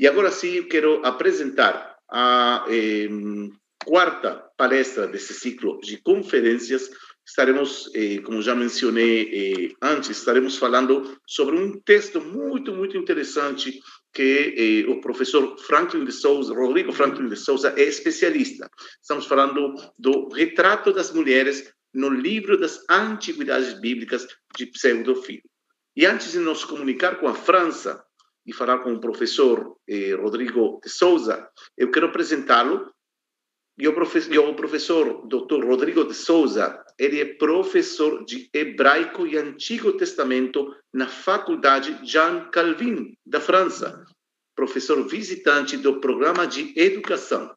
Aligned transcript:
E 0.00 0.08
agora 0.08 0.30
sim, 0.30 0.62
quero 0.62 1.04
apresentar 1.04 1.94
a 2.10 2.64
eh, 2.70 3.06
quarta 3.84 4.50
palestra 4.56 5.06
desse 5.06 5.34
ciclo 5.34 5.78
de 5.82 5.98
conferências. 5.98 6.90
Estaremos, 7.22 7.90
eh, 7.94 8.16
como 8.22 8.40
já 8.40 8.54
mencionei 8.54 9.28
eh, 9.30 9.74
antes, 9.82 10.08
estaremos 10.08 10.56
falando 10.56 11.20
sobre 11.26 11.54
um 11.54 11.78
texto 11.82 12.18
muito, 12.18 12.72
muito 12.72 12.96
interessante 12.96 13.78
que 14.10 14.54
eh, 14.86 14.90
o 14.90 15.02
professor 15.02 15.58
Franklin 15.58 16.06
de 16.06 16.12
Souza, 16.12 16.54
Rodrigo 16.54 16.94
Franklin 16.94 17.28
de 17.28 17.36
Souza, 17.36 17.74
é 17.76 17.82
especialista. 17.82 18.70
Estamos 19.02 19.26
falando 19.26 19.74
do 19.98 20.30
retrato 20.30 20.94
das 20.94 21.12
mulheres 21.12 21.70
no 21.92 22.08
livro 22.08 22.58
das 22.58 22.80
antiguidades 22.88 23.78
bíblicas 23.78 24.26
de 24.56 24.64
Pseudofilo. 24.64 25.42
E 25.94 26.06
antes 26.06 26.32
de 26.32 26.38
nos 26.38 26.64
comunicar 26.64 27.20
com 27.20 27.28
a 27.28 27.34
França 27.34 28.02
e 28.50 28.52
falar 28.52 28.78
com 28.80 28.92
o 28.92 29.00
professor 29.00 29.76
eh, 29.88 30.12
Rodrigo 30.14 30.80
de 30.82 30.90
Souza, 30.90 31.48
eu 31.78 31.88
quero 31.92 32.06
apresentá-lo. 32.06 32.92
E 33.78 33.86
o 33.86 33.94
professor, 33.94 34.48
o 34.48 34.54
professor 34.54 35.26
Dr. 35.28 35.64
Rodrigo 35.64 36.04
de 36.04 36.14
Souza, 36.14 36.84
ele 36.98 37.20
é 37.20 37.24
professor 37.24 38.24
de 38.24 38.50
hebraico 38.52 39.24
e 39.24 39.38
Antigo 39.38 39.92
Testamento 39.92 40.74
na 40.92 41.06
Faculdade 41.06 41.98
Jean 42.02 42.50
Calvin, 42.50 43.16
da 43.24 43.40
França. 43.40 44.04
Professor 44.56 45.06
visitante 45.06 45.76
do 45.76 46.00
programa 46.00 46.44
de 46.44 46.74
Educação, 46.76 47.54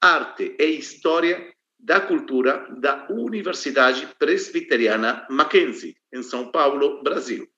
Arte 0.00 0.56
e 0.58 0.66
História 0.66 1.54
da 1.78 2.00
Cultura 2.00 2.66
da 2.80 3.06
Universidade 3.08 4.08
Presbiteriana 4.18 5.24
Mackenzie, 5.30 5.96
em 6.12 6.22
São 6.22 6.50
Paulo, 6.50 7.00
Brasil. 7.02 7.48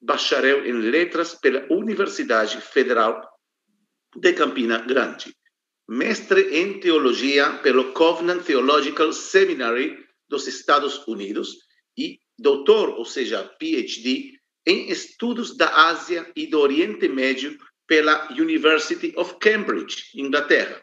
Bacharel 0.00 0.66
em 0.66 0.72
Letras 0.72 1.34
pela 1.34 1.66
Universidade 1.70 2.60
Federal 2.60 3.20
de 4.16 4.32
Campina 4.32 4.78
Grande. 4.78 5.34
Mestre 5.88 6.56
em 6.56 6.80
Teologia 6.80 7.58
pelo 7.62 7.92
Covenant 7.92 8.42
Theological 8.42 9.12
Seminary 9.12 9.98
dos 10.28 10.46
Estados 10.46 11.06
Unidos 11.06 11.58
e 11.98 12.18
doutor, 12.38 12.90
ou 12.90 13.04
seja, 13.04 13.44
PhD, 13.58 14.38
em 14.66 14.90
Estudos 14.90 15.56
da 15.56 15.88
Ásia 15.88 16.30
e 16.36 16.46
do 16.46 16.60
Oriente 16.60 17.08
Médio 17.08 17.58
pela 17.86 18.30
University 18.32 19.12
of 19.16 19.36
Cambridge, 19.40 20.04
Inglaterra 20.14 20.80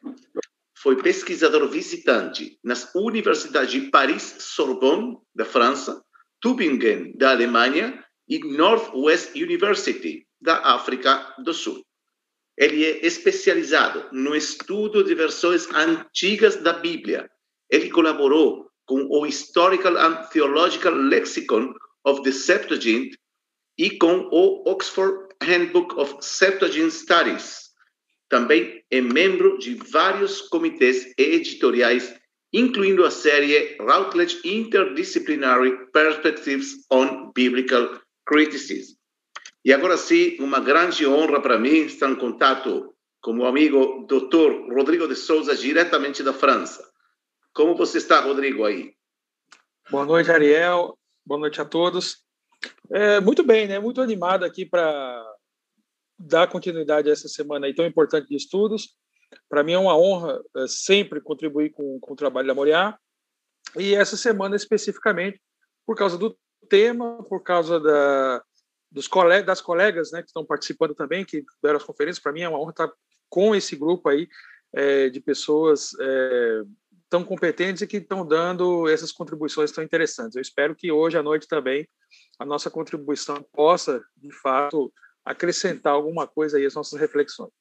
foi 0.87 0.95
pesquisador 1.01 1.67
visitante 1.67 2.57
nas 2.63 2.93
universidades 2.95 3.71
de 3.71 3.89
Paris, 3.89 4.35
Sorbonne, 4.39 5.17
da 5.33 5.43
França, 5.43 6.01
Tübingen, 6.39 7.11
da 7.17 7.31
Alemanha, 7.31 8.03
e 8.27 8.39
Northwest 8.39 9.35
University, 9.35 10.25
da 10.39 10.57
África 10.75 11.35
do 11.43 11.53
Sul. 11.53 11.83
Ele 12.57 12.85
é 12.85 13.05
especializado 13.05 14.05
no 14.11 14.35
estudo 14.35 15.03
de 15.03 15.13
versões 15.13 15.67
antigas 15.73 16.57
da 16.57 16.73
Bíblia. 16.73 17.29
Ele 17.69 17.89
colaborou 17.89 18.69
com 18.85 19.03
o 19.09 19.25
Historical 19.25 19.97
and 19.97 20.27
Theological 20.31 20.93
Lexicon 20.93 21.73
of 22.05 22.23
the 22.23 22.31
Septuagint 22.31 23.13
e 23.77 23.97
com 23.97 24.27
o 24.31 24.69
Oxford 24.69 25.27
Handbook 25.43 25.93
of 25.99 26.15
Septuagint 26.21 26.91
Studies, 26.91 27.67
também 28.29 28.83
é 28.91 28.99
membro 28.99 29.57
de 29.57 29.75
vários 29.75 30.41
comitês 30.41 31.13
editoriais, 31.17 32.13
incluindo 32.51 33.05
a 33.05 33.11
série 33.11 33.77
Routledge 33.79 34.39
Interdisciplinary 34.43 35.91
Perspectives 35.91 36.85
on 36.91 37.31
Biblical 37.33 38.01
Criticism. 38.27 38.97
E 39.63 39.73
agora 39.73 39.97
sim, 39.97 40.37
uma 40.39 40.59
grande 40.59 41.07
honra 41.07 41.41
para 41.41 41.57
mim 41.57 41.85
estar 41.85 42.09
em 42.09 42.15
contato 42.15 42.93
com 43.21 43.37
o 43.37 43.45
amigo 43.45 44.05
Dr. 44.05 44.73
Rodrigo 44.73 45.07
de 45.07 45.15
Souza, 45.15 45.55
diretamente 45.55 46.21
da 46.21 46.33
França. 46.33 46.87
Como 47.53 47.75
você 47.75 47.97
está, 47.97 48.19
Rodrigo, 48.19 48.65
aí? 48.65 48.93
Boa 49.89 50.05
noite, 50.05 50.29
Ariel. 50.29 50.97
Boa 51.25 51.39
noite 51.39 51.59
a 51.59 51.65
todos. 51.65 52.23
É, 52.91 53.19
muito 53.19 53.43
bem, 53.43 53.67
né? 53.67 53.79
Muito 53.79 54.01
animado 54.01 54.43
aqui 54.43 54.65
para 54.65 55.25
dar 56.19 56.47
continuidade 56.47 57.09
a 57.09 57.13
essa 57.13 57.27
semana 57.27 57.65
aí 57.65 57.73
tão 57.73 57.85
importante 57.85 58.27
de 58.27 58.35
estudos. 58.35 58.95
Para 59.49 59.63
mim 59.63 59.73
é 59.73 59.79
uma 59.79 59.97
honra 59.97 60.41
é, 60.55 60.67
sempre 60.67 61.21
contribuir 61.21 61.71
com, 61.71 61.99
com 61.99 62.13
o 62.13 62.15
trabalho 62.15 62.47
da 62.47 62.53
Moriá. 62.53 62.97
E 63.77 63.95
essa 63.95 64.15
semana 64.15 64.55
especificamente, 64.55 65.41
por 65.85 65.95
causa 65.95 66.17
do 66.17 66.37
tema, 66.67 67.23
por 67.23 67.41
causa 67.41 67.79
da, 67.79 68.43
dos 68.91 69.07
colegas, 69.07 69.45
das 69.45 69.61
colegas 69.61 70.11
né, 70.11 70.21
que 70.21 70.27
estão 70.27 70.45
participando 70.45 70.93
também, 70.93 71.25
que 71.25 71.43
deram 71.61 71.77
as 71.77 71.83
conferências, 71.83 72.21
para 72.21 72.31
mim 72.31 72.41
é 72.41 72.49
uma 72.49 72.59
honra 72.59 72.71
estar 72.71 72.91
com 73.29 73.55
esse 73.55 73.75
grupo 73.75 74.09
aí 74.09 74.27
é, 74.73 75.09
de 75.09 75.19
pessoas 75.19 75.91
é, 75.99 76.61
tão 77.09 77.23
competentes 77.23 77.81
e 77.81 77.87
que 77.87 77.97
estão 77.97 78.25
dando 78.25 78.87
essas 78.87 79.11
contribuições 79.11 79.71
tão 79.71 79.83
interessantes. 79.83 80.35
Eu 80.35 80.41
espero 80.41 80.75
que 80.75 80.91
hoje 80.91 81.17
à 81.17 81.23
noite 81.23 81.47
também 81.47 81.87
a 82.39 82.45
nossa 82.45 82.69
contribuição 82.69 83.45
possa, 83.53 84.03
de 84.15 84.31
fato, 84.31 84.91
acrescentar 85.23 85.93
alguma 85.93 86.27
coisa 86.27 86.57
aí 86.57 86.65
às 86.65 86.75
nossas 86.75 86.99
reflexões. 86.99 87.51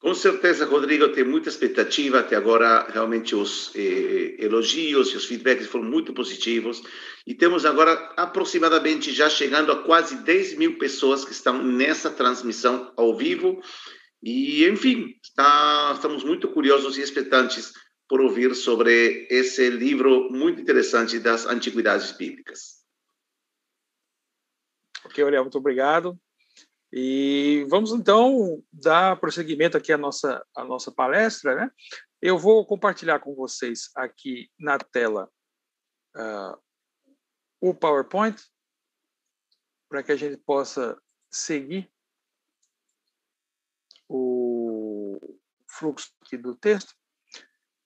Com 0.00 0.14
certeza, 0.14 0.64
Rodrigo, 0.64 1.12
tem 1.12 1.24
muita 1.24 1.50
expectativa. 1.50 2.20
Até 2.20 2.34
agora, 2.34 2.86
realmente, 2.90 3.34
os 3.34 3.70
eh, 3.76 4.34
elogios 4.38 5.12
e 5.12 5.16
os 5.18 5.26
feedbacks 5.26 5.66
foram 5.66 5.84
muito 5.84 6.14
positivos. 6.14 6.82
E 7.26 7.34
temos 7.34 7.66
agora 7.66 7.92
aproximadamente 8.16 9.12
já 9.12 9.28
chegando 9.28 9.70
a 9.70 9.82
quase 9.82 10.16
10 10.16 10.56
mil 10.56 10.78
pessoas 10.78 11.22
que 11.22 11.32
estão 11.32 11.62
nessa 11.62 12.10
transmissão 12.10 12.90
ao 12.96 13.14
vivo. 13.14 13.62
E, 14.22 14.66
enfim, 14.66 15.18
está, 15.22 15.92
estamos 15.94 16.24
muito 16.24 16.48
curiosos 16.48 16.96
e 16.96 17.02
expectantes 17.02 17.70
por 18.08 18.22
ouvir 18.22 18.54
sobre 18.54 19.28
esse 19.30 19.68
livro 19.68 20.30
muito 20.30 20.62
interessante 20.62 21.18
das 21.18 21.44
antiguidades 21.44 22.10
bíblicas. 22.12 22.80
Ok, 25.04 25.22
Ariel, 25.22 25.42
muito 25.42 25.58
obrigado. 25.58 26.18
E 26.92 27.64
vamos 27.68 27.92
então 27.92 28.62
dar 28.72 29.18
prosseguimento 29.20 29.76
aqui 29.76 29.92
à 29.92 29.98
nossa, 29.98 30.44
à 30.54 30.64
nossa 30.64 30.90
palestra. 30.90 31.54
Né? 31.54 31.70
Eu 32.20 32.38
vou 32.38 32.66
compartilhar 32.66 33.20
com 33.20 33.34
vocês 33.34 33.90
aqui 33.94 34.50
na 34.58 34.78
tela 34.78 35.30
uh, 36.16 36.60
o 37.60 37.74
PowerPoint 37.74 38.36
para 39.88 40.02
que 40.02 40.12
a 40.12 40.16
gente 40.16 40.36
possa 40.38 41.00
seguir 41.30 41.90
o 44.08 45.18
fluxo 45.68 46.12
aqui 46.22 46.36
do 46.36 46.56
texto. 46.56 46.94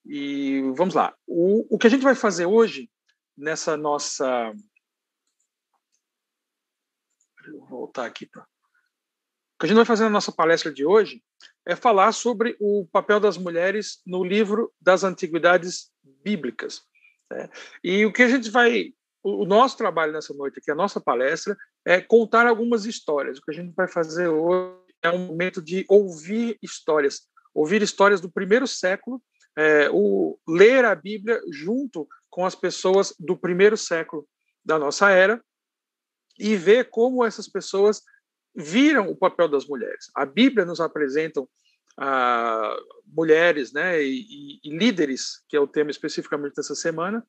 E 0.07 0.63
vamos 0.77 0.95
lá. 0.95 1.15
O, 1.27 1.75
o 1.75 1.79
que 1.79 1.87
a 1.87 1.91
gente 1.91 2.03
vai 2.03 2.15
fazer 2.15 2.47
hoje 2.47 2.91
nessa 3.37 3.77
nossa. 3.77 4.53
Vou 7.47 7.67
voltar 7.67 8.07
aqui 8.07 8.27
para 8.27 8.47
que 9.65 9.67
a 9.67 9.69
gente 9.69 9.77
vai 9.77 9.87
fazer 9.87 10.05
na 10.05 10.11
nossa 10.11 10.31
palestra 10.31 10.71
de 10.71 10.85
hoje 10.85 11.23
é 11.67 11.75
falar 11.75 12.13
sobre 12.13 12.55
o 12.61 12.87
papel 12.93 13.19
das 13.19 13.39
mulheres 13.39 14.03
no 14.07 14.23
livro 14.23 14.71
das 14.79 15.05
antiguidades 15.05 15.91
bíblicas. 16.23 16.83
Né? 17.31 17.49
E 17.83 18.05
o 18.05 18.13
que 18.13 18.23
a 18.23 18.29
gente 18.29 18.51
vai. 18.51 18.93
O 19.23 19.47
nosso 19.47 19.79
trabalho 19.79 20.13
nessa 20.13 20.35
noite 20.35 20.59
aqui, 20.59 20.71
a 20.71 20.75
nossa 20.75 21.01
palestra, 21.01 21.57
é 21.83 21.99
contar 21.99 22.47
algumas 22.47 22.85
histórias. 22.85 23.39
O 23.39 23.43
que 23.43 23.53
a 23.53 23.55
gente 23.55 23.73
vai 23.75 23.89
fazer 23.89 24.29
hoje 24.29 24.77
é 25.03 25.11
um 25.11 25.27
momento 25.29 25.63
de 25.63 25.87
ouvir 25.89 26.59
histórias, 26.63 27.23
ouvir 27.55 27.81
histórias 27.81 28.21
do 28.21 28.31
primeiro 28.31 28.67
século, 28.67 29.23
é, 29.57 29.89
o 29.91 30.39
ler 30.47 30.85
a 30.85 30.95
Bíblia 30.95 31.41
junto 31.51 32.07
com 32.29 32.45
as 32.45 32.55
pessoas 32.55 33.15
do 33.19 33.35
primeiro 33.35 33.79
século 33.79 34.29
da 34.63 34.79
nossa 34.79 35.09
era 35.09 35.43
e 36.39 36.55
ver 36.55 36.91
como 36.91 37.25
essas 37.25 37.49
pessoas 37.49 38.03
viram 38.55 39.09
o 39.09 39.17
papel 39.17 39.49
das 39.49 39.67
mulheres. 39.67 40.11
A 40.15 40.25
Bíblia 40.25 40.65
nos 40.65 40.81
apresenta 40.81 41.43
ah, 41.99 42.77
mulheres 43.07 43.73
né, 43.73 44.03
e, 44.03 44.61
e, 44.63 44.77
líderes, 44.77 45.43
que 45.49 45.57
é 45.57 45.61
o 45.61 45.67
tema 45.67 45.91
especificamente 45.91 46.55
dessa 46.55 46.75
semana, 46.75 47.25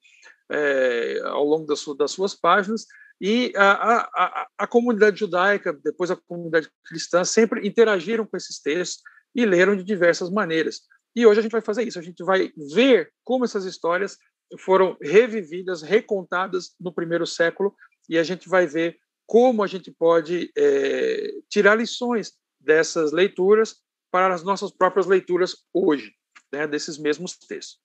é, 0.50 1.20
ao 1.24 1.44
longo 1.44 1.66
das, 1.66 1.84
das, 1.98 2.12
suas 2.12 2.36
páginas, 2.36 2.86
e 3.20 3.54
a, 3.56 4.10
a, 4.14 4.48
a, 4.58 4.68
comunidade 4.68 5.20
judaica, 5.20 5.72
depois 5.84 6.12
a 6.12 6.16
comunidade 6.16 6.70
cristã, 6.86 7.24
sempre 7.24 7.66
interagiram 7.66 8.26
com 8.26 8.36
esses 8.36 8.60
textos 8.62 9.02
e 9.34 9.46
leram 9.46 9.76
de 9.76 9.84
diversas 9.84 10.30
maneiras. 10.30 10.82
E 11.16 11.26
hoje 11.26 11.40
a 11.40 11.44
gente 11.44 11.52
vai 11.52 11.62
fazer 11.62 11.84
isso, 11.84 11.98
a 11.98 12.02
gente 12.02 12.24
vai 12.24 12.52
ver 12.74 13.12
como 13.24 13.46
essas 13.46 13.64
histórias 13.66 14.18
foram 14.60 14.98
revividas, 15.02 15.82
recontadas 15.82 16.76
no 16.80 16.94
primeiro 16.94 17.26
século, 17.26 17.74
e 18.10 18.18
a 18.18 18.24
gente 18.24 18.50
vai 18.50 18.68
ver 18.68 18.98
como 19.26 19.64
a 19.64 19.68
gente 19.68 19.92
pode 19.92 20.52
é, 20.58 21.32
tirar 21.50 21.76
lições 21.76 22.34
dessas 22.60 23.12
leituras 23.12 23.78
para 24.12 24.34
as 24.34 24.44
nossas 24.44 24.72
próprias 24.72 25.08
leituras 25.08 25.66
hoje, 25.74 26.14
né, 26.52 26.68
desses 26.68 26.98
mesmos 26.98 27.38
textos. 27.38 27.80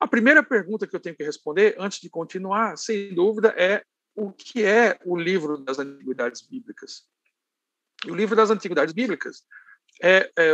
A 0.00 0.06
primeira 0.06 0.42
pergunta 0.42 0.86
que 0.86 0.94
eu 0.94 1.00
tenho 1.00 1.16
que 1.16 1.24
responder, 1.24 1.74
antes 1.78 2.00
de 2.00 2.10
continuar, 2.10 2.76
sem 2.76 3.14
dúvida, 3.14 3.54
é 3.56 3.82
o 4.14 4.32
que 4.32 4.64
é 4.64 4.98
o 5.04 5.16
livro 5.16 5.58
das 5.58 5.78
Antiguidades 5.78 6.42
Bíblicas? 6.42 7.04
o 8.04 8.14
livro 8.14 8.36
das 8.36 8.50
Antiguidades 8.50 8.92
Bíblicas 8.92 9.42
é, 10.02 10.30
é 10.38 10.52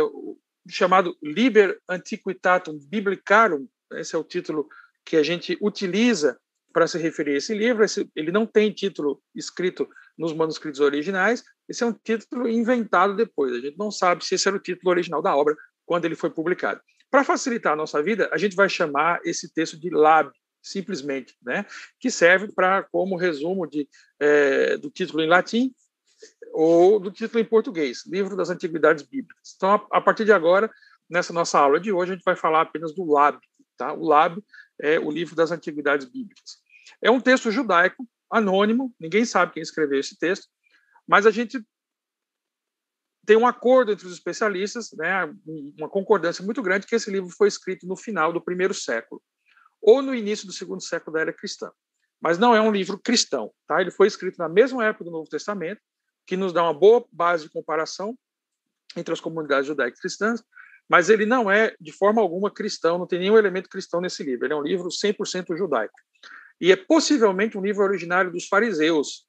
chamado 0.69 1.17
Liber 1.21 1.79
Antiquitatum 1.89 2.79
Biblicarum, 2.87 3.67
esse 3.93 4.15
é 4.15 4.17
o 4.17 4.23
título 4.23 4.67
que 5.05 5.17
a 5.17 5.23
gente 5.23 5.57
utiliza 5.61 6.39
para 6.71 6.87
se 6.87 6.97
referir 6.97 7.33
a 7.33 7.37
esse 7.37 7.53
livro. 7.53 7.83
Esse, 7.83 8.09
ele 8.15 8.31
não 8.31 8.45
tem 8.47 8.71
título 8.71 9.21
escrito 9.35 9.87
nos 10.17 10.33
manuscritos 10.33 10.79
originais, 10.79 11.43
esse 11.67 11.83
é 11.83 11.87
um 11.87 11.93
título 11.93 12.47
inventado 12.47 13.15
depois. 13.15 13.53
A 13.53 13.59
gente 13.59 13.77
não 13.77 13.91
sabe 13.91 14.23
se 14.25 14.35
esse 14.35 14.47
era 14.47 14.57
o 14.57 14.59
título 14.59 14.91
original 14.91 15.21
da 15.21 15.35
obra 15.35 15.55
quando 15.85 16.05
ele 16.05 16.15
foi 16.15 16.29
publicado. 16.29 16.81
Para 17.09 17.23
facilitar 17.23 17.73
a 17.73 17.75
nossa 17.75 18.01
vida, 18.01 18.29
a 18.31 18.37
gente 18.37 18.55
vai 18.55 18.67
chamar 18.67 19.19
esse 19.23 19.53
texto 19.53 19.79
de 19.79 19.89
Lab, 19.89 20.31
simplesmente, 20.61 21.35
né? 21.41 21.65
que 21.99 22.09
serve 22.09 22.51
para 22.51 22.83
como 22.83 23.17
resumo 23.17 23.67
de, 23.67 23.87
é, 24.19 24.77
do 24.77 24.89
título 24.89 25.21
em 25.21 25.27
latim 25.27 25.73
ou 26.53 26.99
do 26.99 27.11
título 27.11 27.39
em 27.39 27.45
português, 27.45 28.05
Livro 28.07 28.35
das 28.35 28.49
Antiguidades 28.49 29.03
Bíblicas. 29.03 29.53
Então, 29.55 29.69
a, 29.69 29.97
a 29.97 30.01
partir 30.01 30.23
de 30.23 30.31
agora, 30.31 30.71
nessa 31.09 31.33
nossa 31.33 31.59
aula 31.59 31.79
de 31.79 31.91
hoje, 31.91 32.11
a 32.11 32.15
gente 32.15 32.23
vai 32.23 32.35
falar 32.35 32.61
apenas 32.61 32.93
do 32.95 33.03
Lab. 33.03 33.39
Tá? 33.77 33.93
O 33.93 34.05
Lab 34.05 34.41
é 34.79 34.99
o 34.99 35.11
Livro 35.11 35.35
das 35.35 35.51
Antiguidades 35.51 36.07
Bíblicas. 36.07 36.57
É 37.01 37.11
um 37.11 37.19
texto 37.19 37.51
judaico, 37.51 38.07
anônimo, 38.33 38.93
ninguém 38.99 39.25
sabe 39.25 39.53
quem 39.53 39.61
escreveu 39.61 39.99
esse 39.99 40.17
texto, 40.17 40.47
mas 41.07 41.25
a 41.25 41.31
gente 41.31 41.63
tem 43.25 43.37
um 43.37 43.47
acordo 43.47 43.91
entre 43.91 44.05
os 44.05 44.13
especialistas, 44.13 44.91
né, 44.93 45.33
uma 45.77 45.87
concordância 45.87 46.43
muito 46.43 46.61
grande 46.61 46.87
que 46.87 46.95
esse 46.95 47.09
livro 47.09 47.29
foi 47.29 47.47
escrito 47.47 47.87
no 47.87 47.95
final 47.95 48.33
do 48.33 48.41
primeiro 48.41 48.73
século 48.73 49.21
ou 49.81 50.01
no 50.01 50.15
início 50.15 50.47
do 50.47 50.53
segundo 50.53 50.81
século 50.81 51.13
da 51.13 51.21
era 51.21 51.33
cristã. 51.33 51.71
Mas 52.21 52.37
não 52.37 52.55
é 52.55 52.61
um 52.61 52.71
livro 52.71 52.97
cristão, 52.97 53.53
tá? 53.67 53.81
Ele 53.81 53.91
foi 53.91 54.07
escrito 54.07 54.37
na 54.37 54.47
mesma 54.47 54.85
época 54.85 55.03
do 55.03 55.11
Novo 55.11 55.29
Testamento, 55.29 55.81
que 56.25 56.37
nos 56.37 56.53
dá 56.53 56.63
uma 56.63 56.73
boa 56.73 57.05
base 57.11 57.43
de 57.43 57.49
comparação 57.49 58.17
entre 58.95 59.13
as 59.13 59.19
comunidades 59.19 59.67
judaicas 59.67 59.99
cristãs, 59.99 60.41
mas 60.87 61.09
ele 61.09 61.25
não 61.25 61.51
é 61.51 61.75
de 61.81 61.91
forma 61.91 62.21
alguma 62.21 62.49
cristão, 62.49 62.97
não 62.97 63.07
tem 63.07 63.19
nenhum 63.19 63.37
elemento 63.37 63.69
cristão 63.69 63.99
nesse 63.99 64.23
livro. 64.23 64.45
Ele 64.45 64.53
é 64.53 64.55
um 64.55 64.61
livro 64.61 64.87
100% 64.87 65.57
judaico. 65.57 65.93
E 66.63 66.71
é 66.71 66.77
possivelmente 66.77 67.57
um 67.57 67.61
livro 67.61 67.83
originário 67.83 68.31
dos 68.31 68.47
fariseus, 68.47 69.25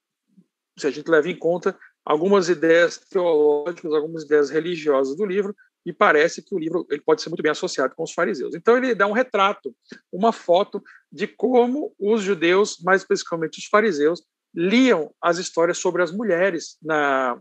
se 0.79 0.87
a 0.87 0.91
gente 0.93 1.11
leva 1.11 1.29
em 1.29 1.37
conta 1.37 1.77
algumas 2.05 2.49
ideias 2.49 2.97
teológicas, 2.97 3.93
algumas 3.93 4.23
ideias 4.23 4.51
religiosas 4.51 5.17
do 5.17 5.27
livro, 5.27 5.53
e 5.85 5.93
parece 5.93 6.45
que 6.45 6.55
o 6.55 6.59
livro 6.61 6.87
ele 6.89 7.03
pode 7.03 7.21
ser 7.21 7.31
muito 7.31 7.43
bem 7.43 7.51
associado 7.51 7.93
com 7.97 8.05
os 8.05 8.13
fariseus. 8.13 8.55
Então 8.55 8.77
ele 8.77 8.95
dá 8.95 9.09
um 9.09 9.13
retrato, 9.13 9.75
uma 10.13 10.31
foto 10.31 10.81
de 11.11 11.27
como 11.27 11.93
os 11.99 12.23
judeus, 12.23 12.79
mais 12.85 13.03
especificamente 13.03 13.59
os 13.59 13.65
fariseus, 13.65 14.23
liam 14.55 15.13
as 15.21 15.39
histórias 15.39 15.79
sobre 15.79 16.05
as 16.05 16.13
mulheres 16.13 16.79
na 16.81 17.37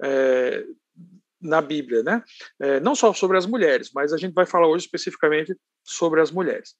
é, 0.00 0.64
na 1.42 1.60
Bíblia, 1.60 2.02
né? 2.02 2.22
É, 2.60 2.80
não 2.80 2.94
só 2.94 3.12
sobre 3.12 3.36
as 3.36 3.46
mulheres, 3.46 3.90
mas 3.94 4.12
a 4.12 4.16
gente 4.16 4.32
vai 4.32 4.46
falar 4.46 4.68
hoje 4.68 4.84
especificamente 4.84 5.56
sobre 5.82 6.20
as 6.20 6.30
mulheres. 6.30 6.74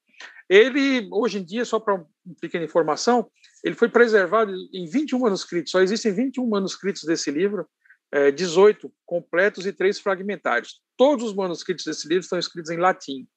Ele, 0.49 1.07
hoje 1.11 1.39
em 1.39 1.43
dia, 1.43 1.65
só 1.65 1.79
para 1.79 1.95
uma 1.95 2.07
pequena 2.39 2.63
informação, 2.63 3.29
ele 3.63 3.75
foi 3.75 3.89
preservado 3.89 4.53
em 4.73 4.85
21 4.89 5.19
manuscritos, 5.19 5.71
só 5.71 5.81
existem 5.81 6.13
21 6.13 6.47
manuscritos 6.47 7.03
desse 7.03 7.29
livro, 7.29 7.67
é, 8.11 8.31
18 8.31 8.91
completos 9.05 9.65
e 9.65 9.73
3 9.73 9.99
fragmentários. 9.99 10.81
Todos 10.95 11.25
os 11.25 11.35
manuscritos 11.35 11.85
desse 11.85 12.07
livro 12.07 12.23
estão 12.23 12.39
escritos 12.39 12.71
em 12.71 12.77
latim, 12.77 13.27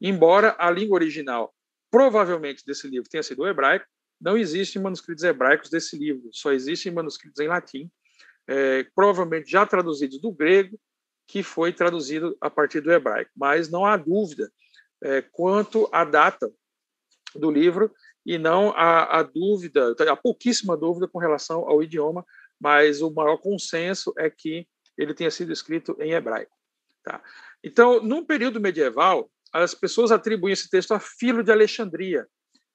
embora 0.00 0.54
a 0.58 0.70
língua 0.70 0.96
original, 0.96 1.54
provavelmente, 1.90 2.64
desse 2.64 2.88
livro 2.88 3.08
tenha 3.08 3.22
sido 3.22 3.42
o 3.42 3.48
hebraico, 3.48 3.86
não 4.20 4.36
existem 4.36 4.82
manuscritos 4.82 5.22
hebraicos 5.22 5.70
desse 5.70 5.96
livro, 5.96 6.28
só 6.32 6.52
existem 6.52 6.92
manuscritos 6.92 7.40
em 7.40 7.46
latim, 7.46 7.90
é, 8.48 8.84
provavelmente 8.94 9.50
já 9.50 9.66
traduzidos 9.66 10.18
do 10.20 10.32
grego, 10.32 10.80
que 11.26 11.42
foi 11.42 11.72
traduzido 11.72 12.36
a 12.40 12.48
partir 12.48 12.80
do 12.80 12.90
hebraico. 12.90 13.30
Mas 13.36 13.68
não 13.68 13.84
há 13.84 13.96
dúvida 13.96 14.50
é, 15.02 15.20
quanto 15.20 15.88
à 15.92 16.04
data 16.04 16.50
do 17.34 17.50
livro 17.50 17.92
e 18.24 18.38
não 18.38 18.70
há, 18.70 19.18
há 19.18 19.22
dúvida, 19.22 19.94
há 20.10 20.16
pouquíssima 20.16 20.76
dúvida 20.76 21.06
com 21.06 21.18
relação 21.18 21.68
ao 21.68 21.82
idioma, 21.82 22.24
mas 22.58 23.02
o 23.02 23.10
maior 23.10 23.36
consenso 23.36 24.12
é 24.18 24.30
que 24.30 24.66
ele 24.96 25.14
tenha 25.14 25.30
sido 25.30 25.52
escrito 25.52 25.96
em 26.00 26.12
hebraico. 26.12 26.56
Tá? 27.04 27.22
Então, 27.62 28.02
num 28.02 28.24
período 28.24 28.60
medieval, 28.60 29.30
as 29.52 29.74
pessoas 29.74 30.10
atribuem 30.10 30.52
esse 30.52 30.68
texto 30.68 30.92
a 30.92 31.00
Filo 31.00 31.42
de 31.42 31.52
Alexandria, 31.52 32.26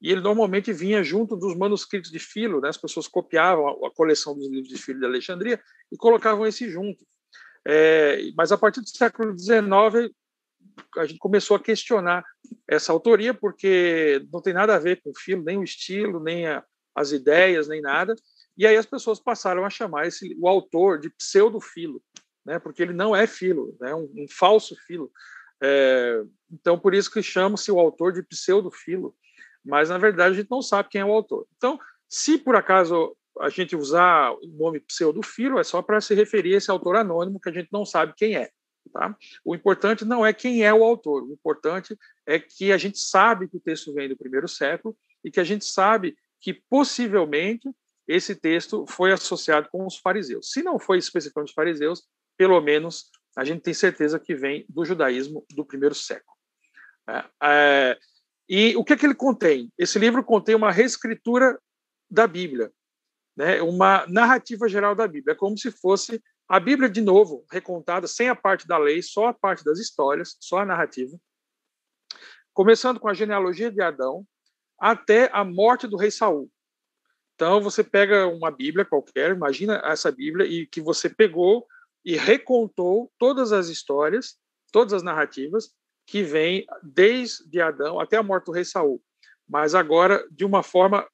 e 0.03 0.11
ele 0.11 0.19
normalmente 0.19 0.73
vinha 0.73 1.01
junto 1.01 1.37
dos 1.37 1.55
manuscritos 1.55 2.11
de 2.11 2.19
Filo, 2.19 2.59
né? 2.59 2.67
as 2.67 2.77
pessoas 2.77 3.07
copiavam 3.07 3.85
a, 3.85 3.91
coleção 3.91 4.35
dos 4.35 4.49
livros 4.49 4.67
de 4.67 4.77
Filo 4.77 4.99
de 4.99 5.05
Alexandria 5.05 5.57
e 5.89 5.95
colocavam 5.95 6.45
esse 6.45 6.69
junto. 6.69 7.05
É, 7.65 8.19
mas 8.35 8.51
a 8.51 8.57
partir 8.57 8.81
do 8.81 8.89
século 8.89 9.33
XIX, 9.39 10.13
a 10.97 11.05
gente 11.05 11.19
começou 11.19 11.55
a 11.55 11.59
questionar 11.59 12.21
essa 12.67 12.91
autoria, 12.91 13.33
porque 13.33 14.27
não 14.29 14.41
tem 14.41 14.53
nada 14.53 14.75
a 14.75 14.79
ver 14.79 15.01
com 15.01 15.15
Filo, 15.15 15.41
nem 15.41 15.57
o 15.57 15.63
estilo, 15.63 16.19
nem 16.21 16.47
a, 16.47 16.61
as 16.93 17.13
ideias, 17.13 17.69
nem 17.69 17.81
nada. 17.81 18.13
E 18.57 18.67
aí 18.67 18.75
as 18.75 18.85
pessoas 18.85 19.21
passaram 19.21 19.65
a 19.65 19.69
chamar 19.69 20.05
esse, 20.05 20.35
o 20.37 20.49
autor 20.49 20.99
de 20.99 21.09
pseudo-filo, 21.11 22.03
né? 22.45 22.59
porque 22.59 22.81
ele 22.81 22.93
não 22.93 23.15
é 23.15 23.25
Filo, 23.25 23.73
é 23.81 23.85
né? 23.85 23.95
um, 23.95 24.11
um 24.17 24.25
falso 24.29 24.75
Filo. 24.85 25.09
É, 25.61 26.21
então, 26.51 26.77
por 26.77 26.93
isso 26.93 27.09
que 27.09 27.23
chama-se 27.23 27.71
o 27.71 27.79
autor 27.79 28.11
de 28.11 28.21
pseudo-filo 28.21 29.15
mas 29.63 29.89
na 29.89 29.97
verdade 29.97 30.35
a 30.35 30.39
gente 30.39 30.51
não 30.51 30.61
sabe 30.61 30.89
quem 30.89 31.01
é 31.01 31.05
o 31.05 31.11
autor. 31.11 31.47
Então, 31.57 31.79
se 32.09 32.37
por 32.37 32.55
acaso 32.55 33.15
a 33.39 33.49
gente 33.49 33.75
usar 33.75 34.31
o 34.31 34.47
nome 34.47 34.79
pseudofilo, 34.79 35.59
é 35.59 35.63
só 35.63 35.81
para 35.81 35.99
se 35.99 36.13
referir 36.13 36.53
a 36.53 36.57
esse 36.57 36.69
autor 36.69 36.95
anônimo 36.95 37.39
que 37.39 37.49
a 37.49 37.53
gente 37.53 37.69
não 37.71 37.85
sabe 37.85 38.13
quem 38.15 38.35
é. 38.35 38.49
Tá? 38.91 39.15
O 39.43 39.55
importante 39.55 40.05
não 40.05 40.25
é 40.25 40.33
quem 40.33 40.63
é 40.63 40.73
o 40.73 40.83
autor, 40.83 41.23
o 41.23 41.31
importante 41.31 41.97
é 42.27 42.37
que 42.37 42.71
a 42.71 42.77
gente 42.77 42.99
sabe 42.99 43.47
que 43.47 43.57
o 43.57 43.59
texto 43.59 43.93
vem 43.93 44.09
do 44.09 44.17
primeiro 44.17 44.47
século 44.47 44.95
e 45.23 45.31
que 45.31 45.39
a 45.39 45.43
gente 45.43 45.65
sabe 45.65 46.15
que 46.39 46.53
possivelmente 46.53 47.69
esse 48.07 48.35
texto 48.35 48.85
foi 48.85 49.11
associado 49.11 49.69
com 49.69 49.85
os 49.85 49.97
fariseus. 49.97 50.51
Se 50.51 50.61
não 50.61 50.77
foi 50.77 50.97
especificamente 50.97 51.49
os 51.49 51.55
fariseus, 51.55 52.03
pelo 52.37 52.59
menos 52.61 53.09
a 53.35 53.43
gente 53.43 53.61
tem 53.61 53.73
certeza 53.73 54.19
que 54.19 54.35
vem 54.35 54.65
do 54.69 54.85
judaísmo 54.85 55.45
do 55.55 55.65
primeiro 55.65 55.95
século. 55.95 56.37
É, 57.07 57.25
é 57.41 57.97
e 58.47 58.75
o 58.75 58.83
que, 58.83 58.93
é 58.93 58.97
que 58.97 59.05
ele 59.05 59.15
contém? 59.15 59.71
Esse 59.77 59.97
livro 59.97 60.23
contém 60.23 60.55
uma 60.55 60.71
reescritura 60.71 61.59
da 62.09 62.27
Bíblia, 62.27 62.71
né? 63.35 63.61
uma 63.61 64.05
narrativa 64.07 64.67
geral 64.67 64.93
da 64.93 65.07
Bíblia. 65.07 65.33
É 65.33 65.37
como 65.37 65.57
se 65.57 65.71
fosse 65.71 66.21
a 66.47 66.59
Bíblia, 66.59 66.89
de 66.89 67.01
novo, 67.01 67.45
recontada, 67.49 68.05
sem 68.07 68.29
a 68.29 68.35
parte 68.35 68.67
da 68.67 68.77
lei, 68.77 69.01
só 69.01 69.27
a 69.27 69.33
parte 69.33 69.63
das 69.63 69.79
histórias, 69.79 70.35
só 70.39 70.59
a 70.59 70.65
narrativa. 70.65 71.17
Começando 72.53 72.99
com 72.99 73.07
a 73.07 73.13
genealogia 73.13 73.71
de 73.71 73.81
Adão 73.81 74.25
até 74.77 75.29
a 75.33 75.43
morte 75.43 75.87
do 75.87 75.97
rei 75.97 76.11
Saul. 76.11 76.51
Então, 77.35 77.61
você 77.61 77.83
pega 77.83 78.27
uma 78.27 78.51
Bíblia 78.51 78.85
qualquer, 78.85 79.31
imagina 79.31 79.81
essa 79.85 80.11
Bíblia, 80.11 80.45
e 80.45 80.67
que 80.67 80.81
você 80.81 81.09
pegou 81.09 81.65
e 82.05 82.15
recontou 82.15 83.11
todas 83.17 83.51
as 83.51 83.69
histórias, 83.69 84.37
todas 84.71 84.93
as 84.93 85.01
narrativas, 85.01 85.73
que 86.05 86.23
vem 86.23 86.65
desde 86.81 87.61
Adão 87.61 87.99
até 87.99 88.17
a 88.17 88.23
morte 88.23 88.45
do 88.45 88.51
rei 88.51 88.65
Saul, 88.65 89.01
mas 89.47 89.75
agora 89.75 90.25
de 90.31 90.45
uma 90.45 90.63
forma 90.63 91.07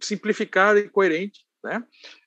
simplificada 0.00 0.78
e 0.80 0.88
coerente, 0.88 1.44
né? 1.62 1.82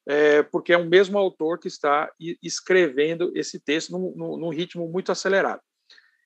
É, 0.06 0.42
porque 0.42 0.74
é 0.74 0.78
o 0.78 0.86
mesmo 0.86 1.18
autor 1.18 1.60
que 1.60 1.68
está 1.68 2.12
escrevendo 2.42 3.32
esse 3.36 3.60
texto 3.60 3.92
num, 3.92 4.14
num, 4.16 4.38
num 4.38 4.50
ritmo 4.50 4.88
muito 4.88 5.12
acelerado. 5.12 5.62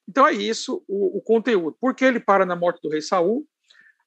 Então 0.08 0.26
é 0.28 0.34
isso 0.34 0.84
o, 0.88 1.18
o, 1.18 1.22
conteúdo. 1.22 1.78
Por 1.80 1.96
que 1.96 2.06
ele 2.06 2.20
para 2.20 2.46
na 2.46 2.56
morte 2.56 2.80
do 2.82 2.90
rei 2.90 3.02
Saul? 3.02 3.48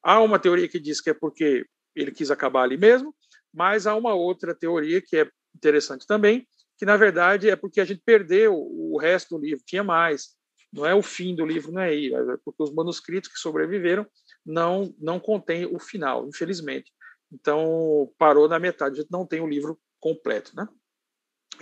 Há 0.03 0.21
uma 0.21 0.39
teoria 0.39 0.69
que 0.69 0.79
diz 0.79 1.01
que 1.01 1.11
é 1.11 1.15
porque 1.15 1.67
ele 1.95 2.13
quis 2.13 2.31
acabar 2.31 2.63
ali 2.63 2.77
mesmo, 2.77 3.15
mas 3.53 3.87
há 3.87 3.95
uma 3.95 4.15
outra 4.15 4.55
teoria 4.55 5.01
que 5.01 5.17
é 5.17 5.31
interessante 5.55 6.07
também, 6.07 6.47
que 6.77 6.85
na 6.85 6.97
verdade 6.97 7.49
é 7.49 7.57
porque 7.57 7.81
a 7.81 7.85
gente 7.85 8.03
perdeu 8.05 8.55
o 8.55 8.99
resto 8.99 9.37
do 9.37 9.45
livro, 9.45 9.65
tinha 9.67 9.85
mais. 9.85 10.37
Não 10.75 10.85
é 10.85 10.93
o 10.93 11.03
fim 11.03 11.37
do 11.37 11.47
livro, 11.47 11.71
não 11.71 11.81
é 11.81 11.91
aí, 11.91 12.13
é 12.13 12.37
porque 12.45 12.63
os 12.63 12.75
manuscritos 12.75 13.31
que 13.31 13.39
sobreviveram 13.39 14.05
não 14.45 14.93
não 14.99 15.21
contêm 15.21 15.67
o 15.67 15.79
final, 15.79 16.27
infelizmente. 16.27 16.93
Então 17.33 18.13
parou 18.19 18.49
na 18.49 18.59
metade, 18.59 18.99
a 18.99 19.03
gente 19.03 19.13
não 19.13 19.25
tem 19.25 19.41
o 19.41 19.47
livro 19.47 19.79
completo, 20.01 20.55
né? 20.57 20.67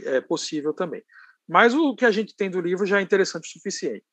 É 0.05 0.21
possível 0.21 0.73
também. 0.73 1.05
Mas 1.47 1.75
o 1.75 1.95
que 1.95 2.07
a 2.07 2.11
gente 2.11 2.35
tem 2.35 2.51
do 2.51 2.61
livro 2.61 2.87
já 2.87 3.01
é 3.01 3.03
interessante 3.03 3.47
o 3.49 3.53
suficiente. 3.53 4.05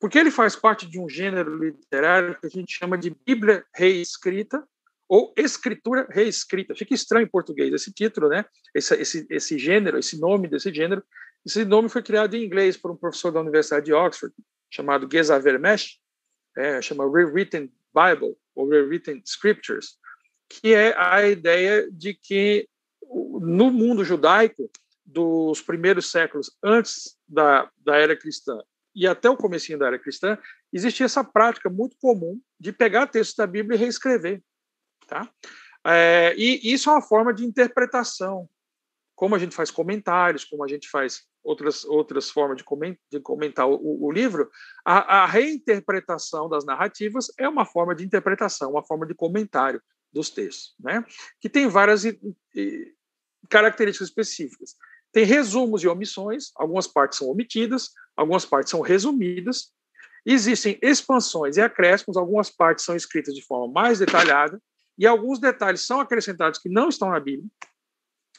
Porque 0.00 0.18
ele 0.18 0.30
faz 0.30 0.56
parte 0.56 0.86
de 0.86 0.98
um 0.98 1.08
gênero 1.08 1.54
literário 1.54 2.38
que 2.40 2.46
a 2.46 2.50
gente 2.50 2.72
chama 2.72 2.96
de 2.96 3.10
Bíblia 3.10 3.64
reescrita 3.74 4.66
ou 5.08 5.32
escritura 5.36 6.08
reescrita. 6.10 6.74
Fica 6.74 6.94
estranho 6.94 7.24
em 7.24 7.30
português 7.30 7.72
esse 7.74 7.92
título, 7.92 8.30
né? 8.30 8.46
Esse, 8.74 8.94
esse, 8.94 9.26
esse 9.28 9.58
gênero, 9.58 9.98
esse 9.98 10.18
nome 10.18 10.48
desse 10.48 10.72
gênero, 10.72 11.04
esse 11.44 11.64
nome 11.64 11.88
foi 11.88 12.02
criado 12.02 12.34
em 12.34 12.44
inglês 12.44 12.76
por 12.76 12.90
um 12.90 12.96
professor 12.96 13.30
da 13.30 13.40
Universidade 13.40 13.86
de 13.86 13.92
Oxford, 13.92 14.34
chamado 14.70 15.08
Geza 15.10 15.38
Vermesh, 15.38 15.98
é, 16.56 16.80
chama 16.80 17.04
Rewritten 17.04 17.72
Bible, 17.94 18.36
ou 18.54 18.68
Rewritten 18.68 19.22
Scriptures, 19.24 19.98
que 20.48 20.74
é 20.74 20.94
a 20.96 21.26
ideia 21.26 21.90
de 21.90 22.14
que 22.14 22.68
no 23.40 23.70
mundo 23.70 24.04
judaico 24.04 24.70
dos 25.04 25.60
primeiros 25.60 26.10
séculos 26.10 26.56
antes 26.62 27.16
da, 27.28 27.70
da 27.78 27.96
era 27.96 28.16
cristã 28.16 28.58
e 28.94 29.06
até 29.06 29.28
o 29.28 29.36
comecinho 29.36 29.78
da 29.78 29.86
era 29.86 29.98
cristã, 29.98 30.38
existia 30.72 31.06
essa 31.06 31.24
prática 31.24 31.70
muito 31.70 31.96
comum 31.98 32.40
de 32.60 32.72
pegar 32.72 33.06
textos 33.06 33.36
da 33.36 33.46
Bíblia 33.46 33.76
e 33.76 33.78
reescrever. 33.78 34.42
Tá? 35.06 35.30
É, 35.84 36.34
e 36.36 36.72
isso 36.72 36.90
é 36.90 36.92
uma 36.92 37.02
forma 37.02 37.32
de 37.32 37.44
interpretação, 37.44 38.48
como 39.14 39.34
a 39.34 39.38
gente 39.38 39.54
faz 39.54 39.70
comentários, 39.70 40.44
como 40.44 40.64
a 40.64 40.68
gente 40.68 40.88
faz 40.88 41.26
outras, 41.42 41.84
outras 41.84 42.30
formas 42.30 42.56
de, 42.56 42.64
de 43.10 43.20
comentar 43.20 43.68
o, 43.68 44.04
o 44.04 44.10
livro, 44.10 44.50
a, 44.84 45.22
a, 45.22 45.26
reinterpretação 45.26 46.48
das 46.48 46.64
narrativas 46.64 47.26
é 47.38 47.48
uma 47.48 47.64
forma 47.64 47.94
de 47.94 48.04
interpretação, 48.04 48.70
uma 48.70 48.84
forma 48.84 49.06
de 49.06 49.14
comentário 49.14 49.82
dos 50.12 50.30
textos, 50.30 50.74
né? 50.78 51.04
que 51.40 51.48
tem 51.48 51.66
várias 51.66 52.04
características 53.48 54.08
específicas. 54.08 54.76
Tem 55.10 55.24
resumos 55.24 55.82
e 55.82 55.88
omissões, 55.88 56.50
algumas 56.56 56.86
partes 56.86 57.18
são 57.18 57.28
omitidas, 57.28 57.90
algumas 58.16 58.46
partes 58.46 58.70
são 58.70 58.80
resumidas, 58.80 59.72
existem 60.24 60.78
expansões 60.80 61.56
e 61.56 61.60
acréscimos, 61.60 62.16
algumas 62.16 62.50
partes 62.50 62.84
são 62.84 62.96
escritas 62.96 63.34
de 63.34 63.44
forma 63.44 63.72
mais 63.72 63.98
detalhada, 63.98 64.60
e 64.98 65.06
alguns 65.06 65.38
detalhes 65.38 65.82
são 65.82 66.00
acrescentados 66.00 66.58
que 66.58 66.68
não 66.68 66.88
estão 66.88 67.10
na 67.10 67.18
Bíblia. 67.18 67.48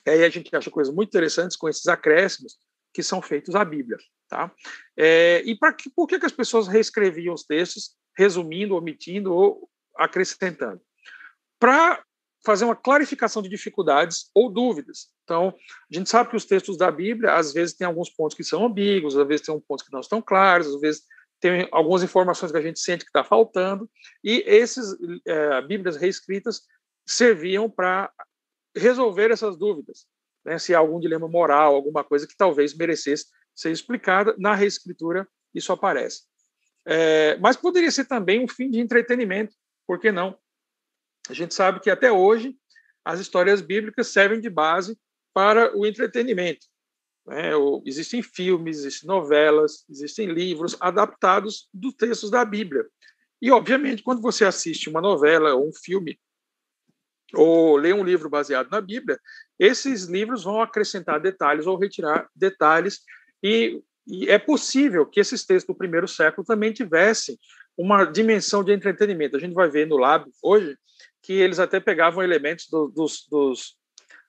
E 0.05 0.09
aí 0.09 0.23
a 0.23 0.29
gente 0.29 0.55
acha 0.55 0.69
coisas 0.69 0.93
muito 0.93 1.09
interessantes 1.09 1.57
com 1.57 1.67
esses 1.67 1.87
acréscimos 1.87 2.57
que 2.93 3.03
são 3.03 3.21
feitos 3.21 3.55
à 3.55 3.65
Bíblia. 3.65 3.97
Tá? 4.27 4.51
É, 4.97 5.41
e 5.45 5.57
para 5.57 5.73
que, 5.73 5.89
por 5.89 6.07
que, 6.07 6.19
que 6.19 6.25
as 6.25 6.31
pessoas 6.31 6.67
reescreviam 6.67 7.33
os 7.33 7.43
textos, 7.43 7.95
resumindo, 8.17 8.75
omitindo 8.75 9.33
ou 9.33 9.69
acrescentando? 9.95 10.81
Para 11.59 12.03
fazer 12.45 12.65
uma 12.65 12.75
clarificação 12.75 13.41
de 13.41 13.49
dificuldades 13.49 14.29
ou 14.33 14.51
dúvidas. 14.51 15.07
Então, 15.23 15.55
a 15.91 15.95
gente 15.95 16.09
sabe 16.09 16.29
que 16.29 16.35
os 16.35 16.45
textos 16.45 16.77
da 16.77 16.91
Bíblia, 16.91 17.35
às 17.35 17.53
vezes, 17.53 17.75
tem 17.75 17.87
alguns 17.87 18.09
pontos 18.09 18.35
que 18.35 18.43
são 18.43 18.65
ambíguos, 18.65 19.17
às 19.17 19.25
vezes 19.25 19.45
tem 19.45 19.57
pontos 19.61 19.85
que 19.85 19.93
não 19.93 20.01
estão 20.01 20.21
claros, 20.21 20.67
às 20.67 20.81
vezes 20.81 21.03
tem 21.39 21.67
algumas 21.71 22.03
informações 22.03 22.51
que 22.51 22.57
a 22.57 22.61
gente 22.61 22.79
sente 22.79 23.03
que 23.03 23.09
está 23.09 23.23
faltando, 23.23 23.89
e 24.23 24.43
esses 24.45 24.95
é, 25.25 25.61
Bíblias 25.61 25.95
reescritas 25.95 26.61
serviam 27.05 27.69
para 27.69 28.11
resolver 28.75 29.31
essas 29.31 29.57
dúvidas, 29.57 30.07
né? 30.45 30.57
se 30.57 30.73
há 30.73 30.79
algum 30.79 30.99
dilema 30.99 31.27
moral, 31.27 31.75
alguma 31.75 32.03
coisa 32.03 32.27
que 32.27 32.35
talvez 32.35 32.75
merecesse 32.75 33.27
ser 33.55 33.71
explicada, 33.71 34.35
na 34.37 34.53
reescritura 34.55 35.27
isso 35.53 35.71
aparece. 35.71 36.23
É, 36.85 37.37
mas 37.37 37.55
poderia 37.55 37.91
ser 37.91 38.05
também 38.05 38.43
um 38.43 38.47
fim 38.47 38.69
de 38.69 38.79
entretenimento, 38.79 39.55
por 39.87 39.99
que 39.99 40.11
não? 40.11 40.37
A 41.29 41.33
gente 41.33 41.53
sabe 41.53 41.79
que 41.79 41.89
até 41.89 42.11
hoje 42.11 42.55
as 43.05 43.19
histórias 43.19 43.61
bíblicas 43.61 44.07
servem 44.07 44.39
de 44.39 44.49
base 44.49 44.97
para 45.33 45.75
o 45.77 45.85
entretenimento. 45.85 46.65
Né? 47.25 47.51
Existem 47.85 48.21
filmes, 48.21 48.79
existem 48.79 49.07
novelas, 49.07 49.85
existem 49.89 50.27
livros 50.27 50.75
adaptados 50.79 51.69
dos 51.73 51.93
textos 51.93 52.29
da 52.29 52.43
Bíblia. 52.43 52.85
E, 53.41 53.51
obviamente, 53.51 54.03
quando 54.03 54.21
você 54.21 54.45
assiste 54.45 54.89
uma 54.89 55.01
novela 55.01 55.53
ou 55.53 55.67
um 55.67 55.73
filme, 55.73 56.19
ou 57.33 57.75
lê 57.75 57.93
um 57.93 58.03
livro 58.03 58.29
baseado 58.29 58.69
na 58.69 58.79
Bíblia, 58.79 59.19
esses 59.59 60.05
livros 60.05 60.43
vão 60.43 60.61
acrescentar 60.61 61.19
detalhes 61.19 61.65
ou 61.65 61.77
retirar 61.77 62.27
detalhes, 62.35 63.01
e, 63.41 63.81
e 64.07 64.29
é 64.29 64.37
possível 64.37 65.05
que 65.05 65.19
esses 65.19 65.45
textos 65.45 65.73
do 65.73 65.77
primeiro 65.77 66.07
século 66.07 66.45
também 66.45 66.71
tivessem 66.71 67.37
uma 67.77 68.05
dimensão 68.05 68.63
de 68.63 68.71
entretenimento. 68.71 69.35
A 69.35 69.39
gente 69.39 69.53
vai 69.53 69.69
ver 69.69 69.87
no 69.87 69.97
Lab 69.97 70.29
hoje 70.41 70.77
que 71.21 71.33
eles 71.33 71.59
até 71.59 71.79
pegavam 71.79 72.23
elementos 72.23 72.67
do, 72.69 72.87
dos, 72.89 73.25
dos, 73.29 73.77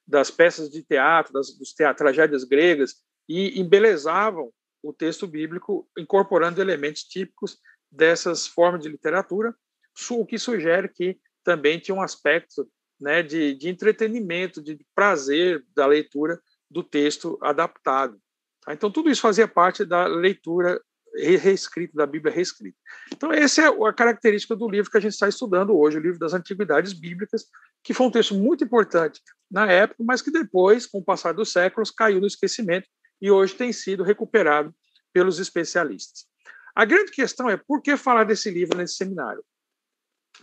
das 0.07 0.31
peças 0.31 0.71
de 0.71 0.83
teatro, 0.83 1.33
das 1.33 1.49
teatro, 1.77 2.05
tragédias 2.05 2.45
gregas, 2.45 2.95
e 3.29 3.61
embelezavam 3.61 4.51
o 4.83 4.93
texto 4.93 5.27
bíblico, 5.27 5.89
incorporando 5.99 6.61
elementos 6.61 7.03
típicos 7.03 7.59
dessas 7.91 8.47
formas 8.47 8.83
de 8.83 8.89
literatura, 8.89 9.55
o 10.11 10.27
que 10.27 10.39
sugere 10.39 10.89
que 10.89 11.19
também 11.43 11.79
tinha 11.79 11.95
um 11.95 12.03
aspecto 12.03 12.69
né, 13.01 13.23
de, 13.23 13.55
de 13.55 13.69
entretenimento, 13.69 14.63
de 14.63 14.79
prazer 14.95 15.65
da 15.75 15.87
leitura 15.87 16.41
do 16.71 16.83
texto 16.83 17.39
adaptado. 17.43 18.19
Tá? 18.63 18.73
Então, 18.73 18.91
tudo 18.91 19.11
isso 19.11 19.21
fazia 19.21 19.47
parte 19.47 19.85
da 19.85 20.07
leitura 20.07 20.81
reescrito, 21.17 21.95
da 21.95 22.07
Bíblia 22.07 22.35
reescrita. 22.35 22.77
Então, 23.13 23.33
essa 23.33 23.63
é 23.63 23.67
a 23.67 23.93
característica 23.93 24.57
do 24.57 24.69
livro 24.69 24.91
que 24.91 24.99
a 24.99 25.01
gente 25.01 25.13
está 25.13 25.29
estudando 25.29 25.77
hoje, 25.77 25.97
o 25.97 26.01
livro 26.01 26.19
das 26.19 26.35
Antiguidades 26.35 26.93
Bíblicas, 26.93 27.47
que 27.83 27.95
foi 27.95 28.07
um 28.07 28.11
texto 28.11 28.35
muito 28.35 28.65
importante 28.65 29.21
na 29.51 29.71
época, 29.71 30.03
mas 30.05 30.21
que 30.21 30.31
depois, 30.31 30.87
com 30.87 30.99
o 30.99 31.05
passar 31.05 31.33
dos 31.33 31.53
séculos, 31.53 31.91
caiu 31.91 32.21
no 32.21 32.27
esquecimento 32.27 32.89
e 33.21 33.31
hoje 33.31 33.55
tem 33.55 33.73
sido 33.73 34.03
recuperado 34.03 34.75
pelos 35.13 35.39
especialistas. 35.39 36.27
A 36.75 36.85
grande 36.85 37.13
questão 37.13 37.49
é 37.49 37.57
por 37.57 37.81
que 37.81 37.97
falar 37.97 38.25
desse 38.25 38.51
livro 38.51 38.77
nesse 38.77 38.97
seminário? 38.97 39.45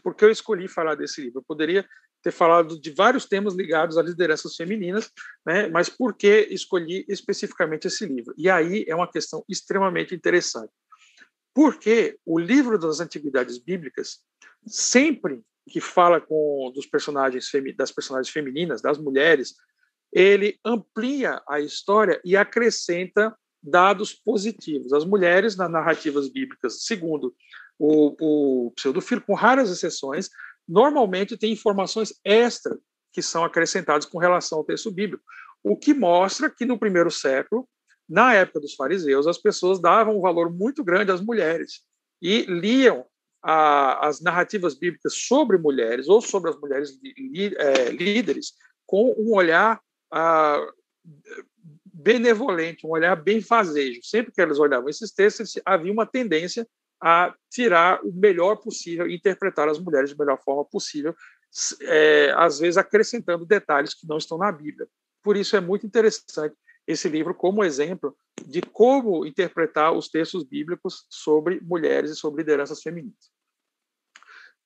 Por 0.02 0.16
que 0.16 0.24
eu 0.24 0.32
escolhi 0.32 0.70
falar 0.70 0.96
desse 0.96 1.22
livro? 1.22 1.40
Eu 1.40 1.44
poderia 1.44 1.86
ter 2.22 2.32
falado 2.32 2.80
de 2.80 2.92
vários 2.92 3.26
temas 3.26 3.54
ligados 3.54 3.98
a 3.98 4.04
lideranças 4.04 4.56
femininas, 4.56 5.12
né? 5.46 5.68
mas 5.68 5.90
por 5.90 6.16
que 6.16 6.48
escolhi 6.52 7.06
especificamente 7.08 7.88
esse 7.88 8.06
livro? 8.06 8.34
E 8.38 8.50
aí 8.50 8.86
é 8.88 8.96
uma 8.96 9.10
questão 9.10 9.44
extremamente 9.50 10.14
interessante. 10.14 10.72
Porque 11.54 12.18
o 12.26 12.40
livro 12.40 12.78
das 12.78 13.00
antiguidades 13.00 13.58
bíblicas, 13.58 14.20
sempre 14.66 15.42
que 15.70 15.82
fala 15.82 16.22
com 16.22 16.72
dos 16.74 16.86
personagens 16.86 17.50
das 17.76 17.92
personagens 17.92 18.32
femininas, 18.32 18.82
das 18.82 18.98
mulheres, 18.98 19.56
ele 20.12 20.60
amplia 20.66 21.42
a 21.48 21.60
história 21.60 22.20
e 22.24 22.36
acrescenta 22.36 23.36
dados 23.62 24.14
positivos. 24.14 24.94
As 24.94 25.06
mulheres, 25.06 25.56
nas 25.56 25.70
narrativas 25.70 26.30
bíblicas, 26.30 26.84
segundo 26.84 27.34
o, 27.78 28.68
o 28.68 28.72
pseudofilo, 28.72 29.22
com 29.22 29.34
raras 29.34 29.70
exceções, 29.70 30.30
normalmente 30.72 31.38
tem 31.38 31.52
informações 31.52 32.14
extra 32.24 32.80
que 33.12 33.22
são 33.22 33.44
acrescentadas 33.44 34.06
com 34.06 34.18
relação 34.18 34.60
ao 34.60 34.64
texto 34.64 34.90
bíblico, 34.90 35.22
o 35.62 35.76
que 35.76 35.94
mostra 35.94 36.50
que 36.50 36.66
no 36.66 36.80
primeiro 36.80 37.12
século, 37.12 37.68
na 38.08 38.34
época 38.34 38.62
dos 38.62 38.74
fariseus, 38.74 39.28
as 39.28 39.38
pessoas 39.38 39.82
davam 39.82 40.18
um 40.18 40.22
valor 40.22 40.50
muito 40.50 40.82
grande 40.82 41.12
às 41.12 41.20
mulheres 41.20 41.82
e 42.22 42.44
liam 42.44 43.06
a, 43.44 44.08
as 44.08 44.22
narrativas 44.22 44.74
bíblicas 44.74 45.14
sobre 45.14 45.58
mulheres 45.58 46.08
ou 46.08 46.22
sobre 46.22 46.50
as 46.50 46.58
mulheres 46.58 46.98
li, 47.02 47.54
é, 47.58 47.90
líderes 47.90 48.54
com 48.86 49.14
um 49.18 49.34
olhar 49.34 49.82
a, 50.10 50.66
benevolente, 51.94 52.88
um 52.88 52.92
olhar 52.92 53.16
benfazejo. 53.16 54.02
Sempre 54.04 54.32
que 54.32 54.42
elas 54.42 54.58
olhavam 54.58 54.88
esses 54.88 55.12
textos, 55.12 55.54
havia 55.66 55.92
uma 55.92 56.06
tendência 56.06 56.66
a 57.02 57.34
tirar 57.50 58.00
o 58.06 58.14
melhor 58.14 58.58
possível 58.58 59.10
interpretar 59.10 59.68
as 59.68 59.80
mulheres 59.80 60.12
da 60.12 60.24
melhor 60.24 60.42
forma 60.44 60.64
possível, 60.64 61.16
é, 61.82 62.32
às 62.38 62.60
vezes 62.60 62.78
acrescentando 62.78 63.46
detalhes 63.46 63.94
que 63.94 64.08
não 64.08 64.18
estão 64.18 64.38
na 64.38 64.52
Bíblia. 64.52 64.88
Por 65.24 65.36
isso 65.36 65.56
é 65.56 65.60
muito 65.60 65.86
interessante 65.86 66.56
esse 66.88 67.10
livro 67.10 67.34
como 67.34 67.64
exemplo 67.64 68.16
de 68.46 68.62
como 68.62 69.26
interpretar 69.26 69.94
os 69.94 70.10
textos 70.10 70.44
bíblicos 70.44 71.06
sobre 71.10 71.60
mulheres 71.62 72.12
e 72.12 72.16
sobre 72.16 72.42
lideranças 72.42 72.82
femininas. 72.82 73.32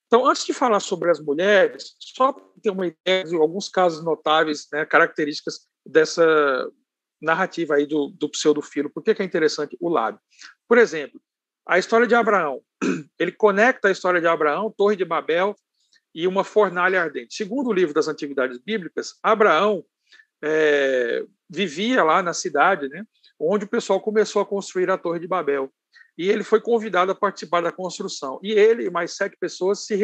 Então, 0.07 0.25
antes 0.27 0.45
de 0.45 0.53
falar 0.53 0.79
sobre 0.79 1.09
as 1.09 1.19
mulheres, 1.19 1.95
só 1.99 2.31
para 2.31 2.43
ter 2.61 2.69
uma 2.69 2.87
ideia 2.87 3.23
de 3.23 3.35
alguns 3.35 3.67
casos 3.67 4.03
notáveis, 4.03 4.67
né, 4.71 4.85
características 4.85 5.67
dessa 5.85 6.71
narrativa 7.19 7.75
aí 7.75 7.85
do, 7.85 8.09
do 8.09 8.29
pseudofilo, 8.29 8.89
por 8.89 9.01
que, 9.01 9.15
que 9.15 9.21
é 9.21 9.25
interessante 9.25 9.75
o 9.79 9.89
lábio? 9.89 10.21
Por 10.67 10.77
exemplo, 10.77 11.19
a 11.65 11.79
história 11.79 12.05
de 12.05 12.15
Abraão. 12.15 12.61
Ele 13.19 13.31
conecta 13.31 13.87
a 13.87 13.91
história 13.91 14.21
de 14.21 14.27
Abraão, 14.27 14.73
Torre 14.75 14.95
de 14.95 15.05
Babel 15.05 15.55
e 16.13 16.27
uma 16.27 16.43
fornalha 16.43 17.01
ardente. 17.01 17.35
Segundo 17.35 17.69
o 17.69 17.73
livro 17.73 17.93
das 17.93 18.07
Antiguidades 18.07 18.57
Bíblicas, 18.57 19.17
Abraão 19.23 19.83
é, 20.41 21.25
vivia 21.49 22.03
lá 22.03 22.21
na 22.21 22.33
cidade, 22.33 22.87
né, 22.87 23.03
onde 23.39 23.65
o 23.65 23.67
pessoal 23.69 23.99
começou 23.99 24.41
a 24.41 24.45
construir 24.45 24.89
a 24.89 24.97
Torre 24.97 25.19
de 25.19 25.27
Babel. 25.27 25.71
E 26.17 26.29
ele 26.29 26.43
foi 26.43 26.61
convidado 26.61 27.11
a 27.11 27.15
participar 27.15 27.61
da 27.61 27.71
construção. 27.71 28.39
E 28.41 28.51
ele 28.51 28.85
e 28.85 28.89
mais 28.89 29.17
sete 29.17 29.35
pessoas 29.37 29.85
se 29.85 29.95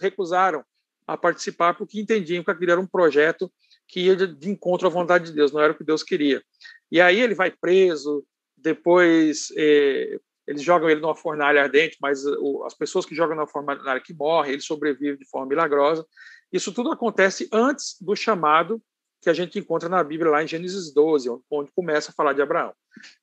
recusaram 0.00 0.64
a 1.06 1.16
participar 1.16 1.74
porque 1.74 2.00
entendiam 2.00 2.42
que 2.42 2.50
aquilo 2.50 2.72
era 2.72 2.80
um 2.80 2.86
projeto 2.86 3.52
que 3.86 4.00
ia 4.00 4.16
de 4.16 4.50
encontro 4.50 4.86
à 4.88 4.90
vontade 4.90 5.26
de 5.26 5.32
Deus, 5.32 5.52
não 5.52 5.60
era 5.60 5.72
o 5.72 5.76
que 5.76 5.84
Deus 5.84 6.02
queria. 6.02 6.42
E 6.90 7.00
aí 7.00 7.20
ele 7.20 7.34
vai 7.34 7.50
preso, 7.50 8.24
depois 8.56 9.52
é, 9.56 10.18
eles 10.46 10.62
jogam 10.62 10.90
ele 10.90 11.00
numa 11.00 11.14
fornalha 11.14 11.62
ardente, 11.62 11.96
mas 12.00 12.24
uh, 12.24 12.64
as 12.64 12.74
pessoas 12.74 13.06
que 13.06 13.14
jogam 13.14 13.36
na 13.36 13.46
fornalha 13.46 14.00
que 14.00 14.12
morrem, 14.12 14.52
ele 14.52 14.62
sobrevive 14.62 15.18
de 15.18 15.28
forma 15.28 15.46
milagrosa. 15.48 16.06
Isso 16.52 16.72
tudo 16.72 16.90
acontece 16.90 17.48
antes 17.52 17.96
do 18.00 18.14
chamado 18.16 18.82
que 19.20 19.30
a 19.30 19.32
gente 19.32 19.58
encontra 19.58 19.88
na 19.88 20.02
Bíblia 20.02 20.32
lá 20.32 20.42
em 20.42 20.48
Gênesis 20.48 20.92
12, 20.92 21.28
onde 21.48 21.70
começa 21.72 22.10
a 22.10 22.14
falar 22.14 22.32
de 22.32 22.42
Abraão. 22.42 22.74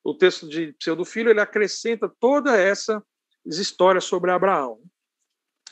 O 0.01 0.13
texto 0.13 0.47
de 0.47 0.71
Pseudofilho 0.73 1.29
ele 1.29 1.41
acrescenta 1.41 2.09
toda 2.19 2.57
essa 2.57 3.03
história 3.45 3.99
sobre 3.99 4.31
Abraão, 4.31 4.79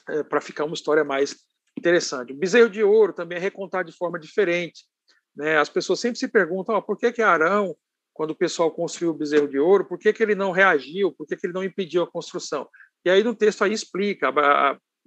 é, 0.09 0.23
para 0.23 0.41
ficar 0.41 0.65
uma 0.65 0.73
história 0.73 1.03
mais 1.03 1.37
interessante. 1.77 2.33
O 2.33 2.35
bezerro 2.35 2.69
de 2.69 2.83
ouro 2.83 3.13
também 3.13 3.37
é 3.37 3.41
recontado 3.41 3.89
de 3.89 3.97
forma 3.97 4.19
diferente. 4.19 4.85
Né? 5.33 5.57
As 5.57 5.69
pessoas 5.69 5.99
sempre 5.99 6.19
se 6.19 6.27
perguntam 6.27 6.75
oh, 6.75 6.81
por 6.81 6.97
que, 6.97 7.11
que 7.11 7.21
Arão 7.21 7.75
quando 8.17 8.31
o 8.31 8.35
pessoal 8.35 8.71
construiu 8.71 9.11
o 9.11 9.13
bezerro 9.13 9.47
de 9.47 9.59
ouro, 9.59 9.85
por 9.85 9.99
que, 9.99 10.11
que 10.11 10.23
ele 10.23 10.33
não 10.33 10.49
reagiu, 10.49 11.11
por 11.11 11.27
que, 11.27 11.37
que 11.37 11.45
ele 11.45 11.53
não 11.53 11.63
impediu 11.63 12.01
a 12.01 12.11
construção. 12.11 12.67
E 13.05 13.11
aí 13.11 13.23
no 13.23 13.35
texto 13.35 13.63
aí 13.63 13.71
explica, 13.71 14.33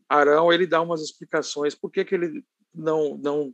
Arão 0.09 0.53
ele 0.53 0.65
dá 0.65 0.81
umas 0.81 1.03
explicações 1.03 1.75
por 1.75 1.91
que, 1.91 2.05
que 2.05 2.15
ele 2.15 2.45
não, 2.73 3.19
não, 3.19 3.53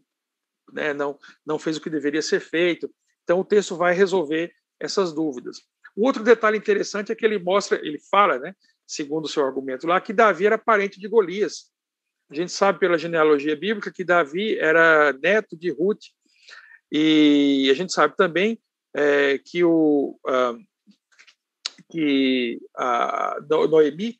né, 0.71 0.93
não, 0.93 1.19
não 1.45 1.59
fez 1.59 1.79
o 1.79 1.81
que 1.81 1.89
deveria 1.89 2.21
ser 2.21 2.39
feito. 2.39 2.91
Então 3.25 3.41
o 3.41 3.45
texto 3.45 3.75
vai 3.77 3.95
resolver 3.95 4.53
essas 4.79 5.15
dúvidas. 5.15 5.63
O 5.97 6.07
outro 6.07 6.23
detalhe 6.23 6.59
interessante 6.59 7.11
é 7.11 7.15
que 7.15 7.25
ele 7.25 7.39
mostra, 7.39 7.79
ele 7.79 7.99
fala, 8.11 8.39
né, 8.39 8.55
segundo 8.87 9.25
o 9.25 9.29
seu 9.29 9.43
argumento 9.43 9.87
lá, 9.87 9.99
que 10.03 10.13
Davi 10.13 10.45
era 10.45 10.59
parente 10.59 11.01
de 11.01 11.09
Golias. 11.09 11.73
A 12.29 12.35
gente 12.35 12.53
sabe 12.53 12.79
pela 12.79 12.99
genealogia 12.99 13.57
bíblica 13.57 13.91
que 13.91 14.05
Davi 14.05 14.59
era 14.59 15.15
neto 15.15 15.57
de 15.57 15.71
Ruth, 15.71 16.05
e 16.93 17.69
a 17.71 17.75
gente 17.75 17.93
sabe 17.95 18.15
também 18.17 18.61
é, 18.97 19.39
que, 19.39 19.63
o, 19.63 20.19
uh, 20.27 20.59
que 21.91 22.59
a 22.75 23.37
Noemi, 23.47 24.19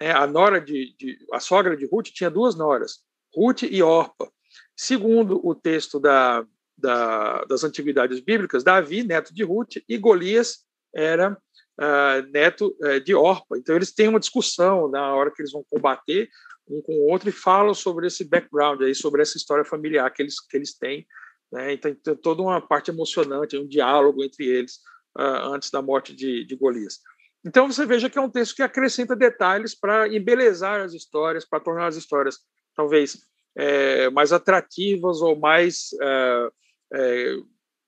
né, 0.00 0.12
a 0.12 0.28
nora 0.28 0.60
de, 0.60 0.94
de, 0.96 1.18
a 1.32 1.40
sogra 1.40 1.76
de 1.76 1.86
Ruth, 1.86 2.06
tinha 2.06 2.30
duas 2.30 2.54
noras, 2.54 3.00
Ruth 3.34 3.62
e 3.64 3.82
Orpa. 3.82 4.30
Segundo 4.76 5.44
o 5.44 5.56
texto 5.56 5.98
da, 5.98 6.46
da, 6.78 7.44
das 7.46 7.64
antiguidades 7.64 8.20
bíblicas, 8.20 8.62
Davi, 8.62 9.02
neto 9.02 9.34
de 9.34 9.42
Ruth, 9.42 9.78
e 9.88 9.98
Golias 9.98 10.64
era 10.94 11.36
uh, 11.80 12.30
neto 12.30 12.76
uh, 12.80 13.00
de 13.00 13.16
Orpa. 13.16 13.58
Então, 13.58 13.74
eles 13.74 13.92
têm 13.92 14.06
uma 14.06 14.20
discussão 14.20 14.88
na 14.88 15.12
hora 15.14 15.32
que 15.32 15.42
eles 15.42 15.52
vão 15.52 15.64
combater 15.68 16.28
um 16.68 16.80
com 16.80 16.92
o 16.92 17.10
outro 17.10 17.28
e 17.28 17.32
falam 17.32 17.74
sobre 17.74 18.06
esse 18.06 18.24
background, 18.24 18.80
aí, 18.82 18.94
sobre 18.94 19.20
essa 19.20 19.36
história 19.36 19.64
familiar 19.64 20.08
que 20.12 20.22
eles, 20.22 20.40
que 20.40 20.56
eles 20.56 20.78
têm. 20.78 21.04
Né? 21.52 21.74
Então, 21.74 21.94
tem 21.94 22.16
toda 22.16 22.42
uma 22.42 22.60
parte 22.60 22.90
emocionante, 22.90 23.58
um 23.58 23.66
diálogo 23.66 24.24
entre 24.24 24.46
eles 24.46 24.76
uh, 25.18 25.52
antes 25.52 25.70
da 25.70 25.82
morte 25.82 26.14
de, 26.14 26.44
de 26.44 26.56
Golias. 26.56 27.00
Então, 27.44 27.70
você 27.70 27.84
veja 27.84 28.08
que 28.08 28.18
é 28.18 28.20
um 28.20 28.30
texto 28.30 28.56
que 28.56 28.62
acrescenta 28.62 29.14
detalhes 29.14 29.74
para 29.74 30.08
embelezar 30.08 30.80
as 30.80 30.94
histórias, 30.94 31.44
para 31.44 31.60
tornar 31.60 31.88
as 31.88 31.96
histórias 31.96 32.38
talvez 32.74 33.18
é, 33.56 34.08
mais 34.10 34.32
atrativas 34.32 35.20
ou 35.20 35.38
mais, 35.38 35.90
é, 36.00 36.50
é, 36.94 37.36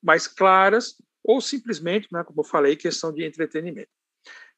mais 0.02 0.26
claras, 0.26 0.96
ou 1.22 1.40
simplesmente, 1.40 2.08
né, 2.12 2.22
como 2.24 2.40
eu 2.40 2.44
falei, 2.44 2.76
questão 2.76 3.12
de 3.12 3.24
entretenimento. 3.24 3.88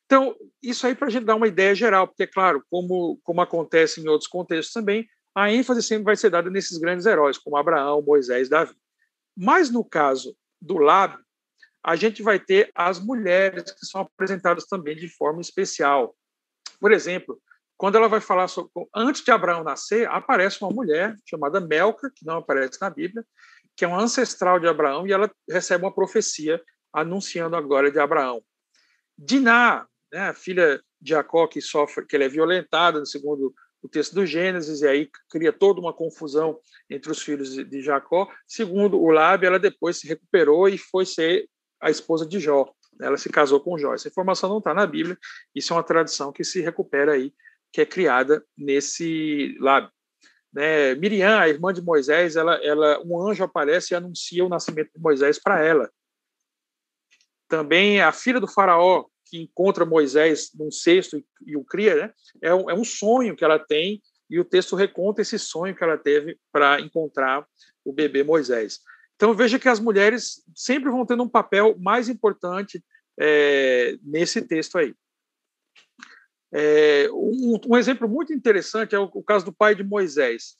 Então, 0.07 0.35
isso 0.63 0.87
aí 0.87 0.95
para 0.95 1.09
a 1.09 1.11
gente 1.11 1.25
dar 1.25 1.35
uma 1.35 1.49
ideia 1.49 1.75
geral, 1.75 2.09
porque, 2.09 2.23
é 2.23 2.27
claro, 2.27 2.65
como, 2.71 3.21
como 3.23 3.41
acontece 3.41 4.01
em 4.01 4.09
outros 4.09 4.29
contextos 4.29 4.73
também, 4.73 5.07
a 5.35 5.53
ênfase 5.53 5.83
sempre 5.83 6.05
vai 6.05 6.17
ser 6.17 6.31
dada 6.31 6.49
nesses 6.49 6.79
grandes 6.79 7.07
heróis, 7.07 7.37
como 7.37 7.57
Abraão, 7.57 8.01
Moisés, 8.01 8.49
Davi. 8.49 8.75
Mas 9.37 9.71
no 9.71 9.85
caso 9.85 10.37
do 10.61 10.79
lábio, 10.79 11.25
a 11.85 11.95
gente 11.95 12.23
vai 12.23 12.41
ter 12.41 12.71
as 12.75 12.99
mulheres 12.99 13.71
que 13.71 13.87
são 13.87 14.01
apresentadas 14.01 14.67
também 14.67 14.97
de 14.97 15.09
forma 15.09 15.41
especial. 15.41 16.17
Por 16.81 16.91
exemplo, 16.91 17.41
quando 17.77 17.97
ela 17.97 18.09
vai 18.09 18.21
falar 18.21 18.49
sobre. 18.49 18.73
Antes 18.95 19.23
de 19.23 19.31
Abraão 19.31 19.63
nascer, 19.63 20.09
aparece 20.09 20.63
uma 20.63 20.73
mulher 20.73 21.15
chamada 21.25 21.61
Melca, 21.61 22.11
que 22.15 22.25
não 22.25 22.39
aparece 22.39 22.81
na 22.81 22.91
Bíblia, 22.91 23.25
que 23.77 23.85
é 23.85 23.89
uma 23.89 24.01
ancestral 24.01 24.59
de 24.59 24.67
Abraão, 24.67 25.07
e 25.07 25.13
ela 25.13 25.31
recebe 25.49 25.85
uma 25.85 25.95
profecia 25.95 26.61
anunciando 26.93 27.55
a 27.55 27.61
glória 27.61 27.91
de 27.91 27.99
Abraão. 27.99 28.43
Diná, 29.19 29.87
né, 30.13 30.31
a 30.31 30.35
filha 30.35 30.81
de 31.01 31.11
Jacó, 31.11 31.47
que 31.47 31.61
sofre, 31.61 32.07
que 32.07 32.17
ela 32.17 32.25
é 32.25 32.29
violentada, 32.29 33.05
segundo 33.05 33.55
o 33.83 33.89
texto 33.89 34.15
do 34.15 34.27
Gênesis, 34.27 34.83
e 34.83 34.89
aí 34.89 35.11
cria 35.31 35.53
toda 35.53 35.81
uma 35.81 35.93
confusão 35.93 36.59
entre 36.91 37.11
os 37.11 37.23
filhos 37.23 37.55
de 37.55 37.83
Jacó. 37.83 38.29
Segundo 38.47 39.01
o 39.01 39.11
Lábio, 39.11 39.47
ela 39.47 39.59
depois 39.59 39.99
se 39.99 40.09
recuperou 40.09 40.69
e 40.69 40.77
foi 40.77 41.07
ser 41.07 41.49
a 41.81 41.91
esposa 41.91 42.27
de 42.27 42.41
Jó. 42.41 42.73
Ela 43.01 43.17
se 43.17 43.29
casou 43.29 43.61
com 43.61 43.79
Jó. 43.79 43.95
Essa 43.95 44.09
informação 44.09 44.49
não 44.49 44.59
está 44.59 44.73
na 44.73 44.87
Bíblia, 44.87 45.19
isso 45.55 45.73
é 45.73 45.77
uma 45.77 45.83
tradição 45.83 46.33
que 46.33 46.43
se 46.43 46.61
recupera 46.61 47.13
aí, 47.13 47.33
que 47.73 47.81
é 47.81 47.87
criada 47.87 48.45
nesse 48.57 49.57
Lábio. 49.61 49.91
Né? 50.53 50.95
Miriam, 50.95 51.39
a 51.39 51.49
irmã 51.49 51.73
de 51.73 51.83
Moisés, 51.83 52.35
ela, 52.35 52.55
ela, 52.65 53.03
um 53.05 53.21
anjo 53.21 53.45
aparece 53.45 53.93
e 53.93 53.95
anuncia 53.95 54.45
o 54.45 54.49
nascimento 54.49 54.91
de 54.95 55.01
Moisés 55.01 55.39
para 55.39 55.63
ela. 55.63 55.91
Também 57.49 58.01
a 58.01 58.11
filha 58.11 58.41
do 58.41 58.49
faraó, 58.49 59.05
que 59.27 59.43
encontra 59.43 59.85
Moisés 59.85 60.51
num 60.55 60.71
cesto 60.71 61.19
e, 61.19 61.25
e 61.47 61.57
o 61.57 61.65
cria, 61.65 61.95
né? 61.95 62.13
é, 62.41 62.55
um, 62.55 62.71
é 62.71 62.75
um 62.75 62.85
sonho 62.85 63.37
que 63.37 63.45
ela 63.45 63.59
tem 63.59 64.01
e 64.31 64.41
o 64.41 64.45
texto 64.45 64.75
reconta 64.75 65.23
esse 65.23 65.39
sonho 65.39 65.75
que 65.75 65.85
ela 65.85 65.99
teve 65.99 66.39
para 66.53 66.81
encontrar 66.81 67.47
o 67.85 67.93
bebê 67.93 68.23
Moisés. 68.23 68.81
Então 69.15 69.33
veja 69.35 69.59
que 69.59 69.69
as 69.69 69.81
mulheres 69.81 70.43
sempre 70.55 70.91
vão 70.91 71.07
tendo 71.07 71.23
um 71.23 71.29
papel 71.29 71.77
mais 71.79 72.09
importante 72.09 72.83
é, 73.19 73.97
nesse 74.03 74.43
texto 74.43 74.79
aí. 74.79 74.95
É, 76.53 77.09
um, 77.11 77.59
um, 77.69 77.77
exemplo 77.77 78.09
muito 78.09 78.33
interessante 78.33 78.95
é 78.95 78.99
o, 78.99 79.11
o, 79.13 79.23
caso 79.23 79.45
do 79.45 79.53
pai 79.53 79.75
de 79.75 79.83
Moisés, 79.83 80.57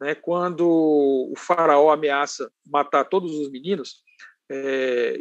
né, 0.00 0.14
quando 0.14 0.66
o 0.66 1.34
faraó 1.36 1.90
ameaça 1.90 2.50
matar 2.66 3.04
todos 3.04 3.34
os 3.34 3.50
meninos, 3.50 4.02
é, 4.48 5.18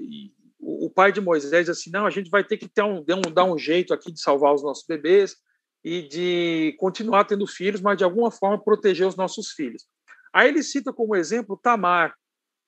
o, 0.65 0.89
pai 0.89 1.11
de 1.11 1.21
Moisés 1.21 1.69
assim, 1.69 1.91
não, 1.91 2.05
a 2.05 2.09
gente 2.09 2.29
vai 2.29 2.43
ter 2.43 2.57
que 2.57 2.67
ter 2.67 2.83
um, 2.83 2.99
um, 2.99 3.31
dar 3.31 3.43
um 3.43 3.57
jeito 3.57 3.93
aqui 3.93 4.11
de 4.11 4.19
salvar 4.19 4.53
os 4.53 4.63
nossos 4.63 4.85
bebês 4.87 5.37
e 5.83 6.01
de 6.01 6.75
continuar 6.79 7.25
tendo 7.25 7.45
filhos, 7.45 7.81
mas 7.81 7.97
de 7.97 8.03
alguma 8.03 8.31
forma 8.31 8.61
proteger 8.61 9.05
os 9.05 9.15
nossos 9.15 9.51
filhos. 9.51 9.85
Aí 10.33 10.47
ele 10.47 10.63
cita 10.63 10.91
como 10.91 11.15
exemplo 11.15 11.59
Tamar. 11.61 12.15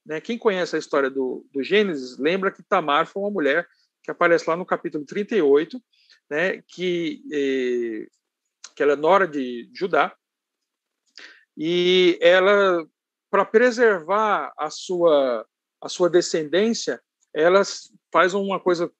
Né? 0.06 0.22
Quem 0.22 0.38
conhece 0.38 0.76
a 0.76 0.80
história 0.80 1.10
do, 1.10 1.46
do 1.52 1.64
Gênesis 1.64 2.18
lembra 2.20 2.52
que 2.52 2.62
Tamar 2.62 3.08
foi 3.08 3.24
uma 3.24 3.32
mulher 3.32 3.68
que 4.04 4.12
aparece 4.12 4.48
lá 4.48 4.56
no 4.56 4.66
capítulo 4.66 5.04
38, 5.04 5.82
né, 6.30 6.62
que, 6.68 7.22
eh, 7.34 8.08
que 8.76 8.84
ela 8.84 8.94
é 8.94 8.96
nora 8.96 9.28
de 9.28 9.70
Judá, 9.74 10.16
e 11.58 12.18
ela, 12.22 12.88
para 13.30 13.44
preservar 13.44 14.54
a 14.58 14.70
sua, 14.70 15.46
a 15.82 15.90
sua 15.90 16.10
descendência, 16.10 17.02
ela 17.38 17.62
faz 18.12 18.34
uma 18.34 18.60
coisa 18.60 18.92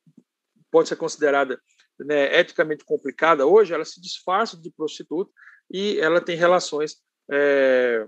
pode 0.72 0.90
ser 0.90 0.96
considerada 0.96 1.60
né, 2.00 2.40
eticamente 2.40 2.86
complicada 2.86 3.46
hoje, 3.46 3.74
ela 3.74 3.86
se 3.86 4.00
disfarça 4.00 4.56
de 4.56 4.70
prostituta 4.72 5.32
e 5.72 6.00
ela 6.00 6.22
tem 6.22 6.36
relações 6.36 6.98
é, 7.32 8.06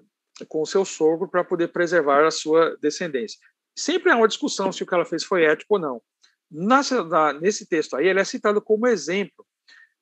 com 0.48 0.62
o 0.62 0.66
seu 0.66 0.86
sogro 0.86 1.28
para 1.28 1.44
poder 1.44 1.70
preservar 1.70 2.26
a 2.26 2.32
sua 2.32 2.78
descendência. 2.82 3.40
Sempre 3.76 4.12
há 4.12 4.16
uma 4.16 4.28
discussão 4.28 4.72
se 4.72 4.84
o 4.84 4.86
que 4.86 4.94
ela 4.94 5.06
fez 5.06 5.24
foi 5.24 5.46
ético 5.46 5.76
ou 5.76 5.80
não. 5.80 6.02
Nessa, 6.52 7.04
na, 7.04 7.34
nesse 7.34 7.68
texto 7.68 7.96
aí, 7.96 8.08
ele 8.08 8.20
é 8.20 8.24
citado 8.24 8.62
como 8.62 8.88
exemplo. 8.88 9.46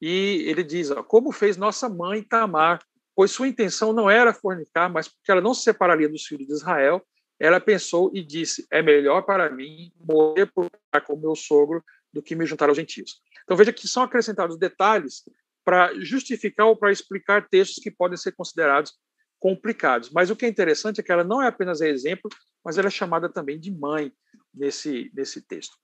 E 0.02 0.46
ele 0.48 0.64
diz: 0.64 0.92
ó, 0.92 1.04
Como 1.04 1.32
fez 1.32 1.58
nossa 1.58 1.90
mãe 1.90 2.24
Tamar, 2.24 2.80
pois 3.16 3.32
sua 3.32 3.48
intenção 3.48 3.94
não 3.94 4.10
era 4.10 4.34
fornicar, 4.34 4.92
mas 4.92 5.08
porque 5.08 5.32
ela 5.32 5.42
não 5.42 5.54
se 5.54 5.64
separaria 5.64 6.08
dos 6.08 6.26
filhos 6.26 6.48
de 6.48 6.54
Israel, 6.54 7.06
ela 7.40 7.60
pensou 7.60 8.12
e 8.14 8.24
disse: 8.24 8.68
É 8.72 8.82
melhor 8.82 9.22
para 9.24 9.50
mim 9.50 9.92
morrer 10.00 10.48
por 10.48 10.70
com 11.06 11.16
meu 11.16 11.36
sogro 11.36 11.84
do 12.12 12.24
que 12.24 12.36
me 12.36 12.46
juntar 12.46 12.70
aos 12.70 12.78
gentios. 12.78 13.22
Então 13.44 13.56
veja 13.56 13.72
que 13.72 13.88
são 13.88 14.04
acrescentados 14.04 14.58
detalhes 14.58 15.24
para 15.64 15.94
justificar 16.00 16.66
ou 16.66 16.76
para 16.76 16.92
explicar 16.92 17.48
textos 17.48 17.84
que 17.84 17.92
podem 17.92 18.18
ser 18.18 18.32
considerados 18.32 18.94
complicados. 19.40 20.10
Mas 20.10 20.30
o 20.32 20.36
que 20.36 20.46
é 20.46 20.50
interessante 20.50 21.00
é 21.00 21.04
que 21.04 21.12
ela 21.12 21.24
não 21.24 21.42
é 21.42 21.48
apenas 21.48 21.82
exemplo, 21.82 22.32
mas 22.64 22.78
ela 22.78 22.88
é 22.88 22.92
chamada 22.92 23.30
também 23.30 23.60
de 23.60 23.72
mãe 23.72 24.12
nesse, 24.54 25.12
nesse 25.14 25.42
texto. 25.42 25.78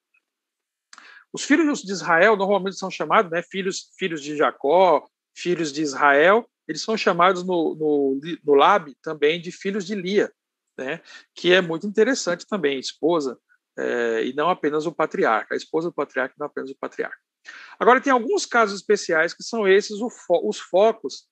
Os 1.32 1.44
filhos 1.44 1.82
de 1.82 1.92
Israel 1.92 2.36
normalmente 2.36 2.78
são 2.78 2.90
chamados, 2.90 3.32
né, 3.32 3.42
filhos, 3.44 3.92
filhos 3.98 4.22
de 4.22 4.36
Jacó, 4.36 5.08
filhos 5.36 5.72
de 5.72 5.82
Israel, 5.82 6.48
eles 6.68 6.82
são 6.82 6.96
chamados 6.96 7.44
no, 7.44 7.76
no, 7.76 8.22
no 8.44 8.54
Lab 8.54 8.96
também 9.02 9.42
de 9.42 9.52
filhos 9.52 9.86
de 9.86 9.96
Lia, 9.96 10.32
né, 10.78 11.02
que 11.34 11.54
é 11.54 11.62
muito 11.62 11.88
interessante 11.88 12.46
também, 12.48 12.80
esposa, 12.80 13.38
é, 13.78 14.26
e 14.26 14.34
não 14.34 14.50
apenas 14.50 14.86
o 14.86 14.92
patriarca, 14.92 15.54
a 15.54 15.58
esposa 15.58 15.90
do 15.90 15.94
patriarca, 15.94 16.36
não 16.38 16.48
apenas 16.48 16.70
o 16.70 16.78
patriarca. 16.78 17.18
Agora, 17.80 18.00
tem 18.00 18.14
alguns 18.14 18.46
casos 18.46 18.80
especiais 18.80 19.34
que 19.34 19.44
são 19.44 19.68
esses 19.68 20.00
fo 20.00 20.48
os 20.48 20.60
focos 20.60 21.28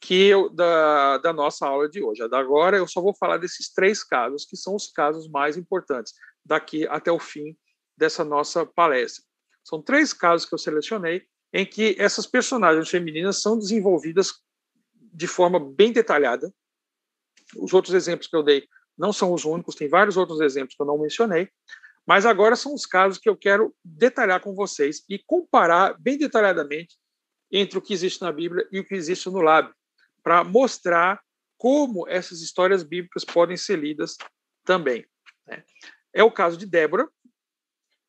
que 0.00 0.28
eu, 0.28 0.48
da, 0.50 1.18
da 1.18 1.32
nossa 1.32 1.66
aula 1.66 1.88
de 1.88 2.02
hoje. 2.02 2.22
Agora, 2.22 2.76
eu 2.76 2.86
só 2.86 3.00
vou 3.00 3.14
falar 3.14 3.38
desses 3.38 3.72
três 3.72 4.04
casos, 4.04 4.44
que 4.44 4.56
são 4.56 4.74
os 4.74 4.86
casos 4.92 5.28
mais 5.28 5.56
importantes, 5.56 6.12
daqui 6.44 6.86
até 6.86 7.10
o 7.10 7.18
fim 7.18 7.56
dessa 7.96 8.24
nossa 8.24 8.64
palestra. 8.64 9.24
São 9.64 9.82
três 9.82 10.12
casos 10.12 10.48
que 10.48 10.54
eu 10.54 10.58
selecionei 10.58 11.26
em 11.52 11.66
que 11.66 11.96
essas 11.98 12.26
personagens 12.26 12.88
femininas 12.88 13.40
são 13.40 13.58
desenvolvidas 13.58 14.32
de 14.94 15.26
forma 15.26 15.58
bem 15.58 15.92
detalhada. 15.92 16.52
Os 17.56 17.72
outros 17.72 17.94
exemplos 17.94 18.28
que 18.28 18.36
eu 18.36 18.42
dei 18.42 18.68
não 18.98 19.12
são 19.12 19.32
os 19.32 19.44
únicos, 19.44 19.74
tem 19.74 19.88
vários 19.88 20.16
outros 20.16 20.40
exemplos 20.40 20.74
que 20.74 20.82
eu 20.82 20.86
não 20.86 20.98
mencionei, 20.98 21.48
mas 22.06 22.26
agora 22.26 22.56
são 22.56 22.74
os 22.74 22.86
casos 22.86 23.18
que 23.18 23.28
eu 23.28 23.36
quero 23.36 23.74
detalhar 23.84 24.40
com 24.40 24.54
vocês 24.54 25.04
e 25.08 25.18
comparar 25.18 25.94
bem 25.98 26.18
detalhadamente 26.18 26.96
entre 27.52 27.78
o 27.78 27.82
que 27.82 27.92
existe 27.92 28.22
na 28.22 28.32
Bíblia 28.32 28.66
e 28.72 28.80
o 28.80 28.84
que 28.84 28.94
existe 28.94 29.28
no 29.30 29.40
Lábio, 29.40 29.74
para 30.22 30.42
mostrar 30.42 31.20
como 31.56 32.08
essas 32.08 32.40
histórias 32.40 32.82
bíblicas 32.82 33.24
podem 33.24 33.56
ser 33.56 33.78
lidas 33.78 34.16
também. 34.64 35.06
Né? 35.46 35.64
É 36.12 36.22
o 36.22 36.30
caso 36.30 36.56
de 36.56 36.66
Débora, 36.66 37.08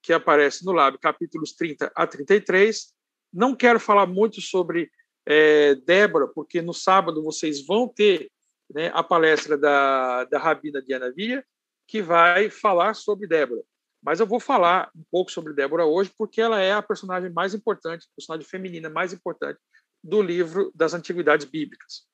que 0.02 0.13
aparece 0.13 0.65
no 0.65 0.71
Lab, 0.71 0.97
capítulos 0.97 1.54
30 1.54 1.91
a 1.95 2.08
33. 2.08 2.93
Não 3.34 3.56
quero 3.56 3.80
falar 3.80 4.06
muito 4.06 4.41
sobre 4.41 4.89
é, 5.25 5.75
Débora, 5.75 6.28
porque 6.28 6.62
no 6.62 6.73
sábado 6.73 7.23
vocês 7.23 7.65
vão 7.65 7.88
ter 7.88 8.32
né, 8.74 8.92
a 8.94 9.04
palestra 9.04 9.58
da, 9.58 10.26
da 10.26 10.40
Rabina 10.40 10.82
Diana 10.82 11.12
Via, 11.12 11.44
que 11.88 12.02
vai 12.02 12.50
falar 12.50 12.94
sobre 12.94 13.28
Débora. 13.28 13.62
Mas 14.02 14.20
eu 14.20 14.28
vou 14.28 14.40
falar 14.40 14.90
um 14.96 15.04
pouco 15.12 15.32
sobre 15.32 15.54
Débora 15.54 15.86
hoje, 15.86 16.12
porque 16.18 16.40
ela 16.40 16.60
é 16.60 16.72
a 16.72 16.82
personagem 16.82 17.30
mais 17.32 17.54
importante, 17.54 18.06
a 18.06 18.16
personagem 18.16 18.48
feminina 18.48 18.90
mais 18.90 19.12
importante 19.12 19.60
do 20.04 20.22
livro 20.22 20.72
das 20.74 20.94
Antiguidades 20.94 21.46
Bíblicas. 21.46 22.08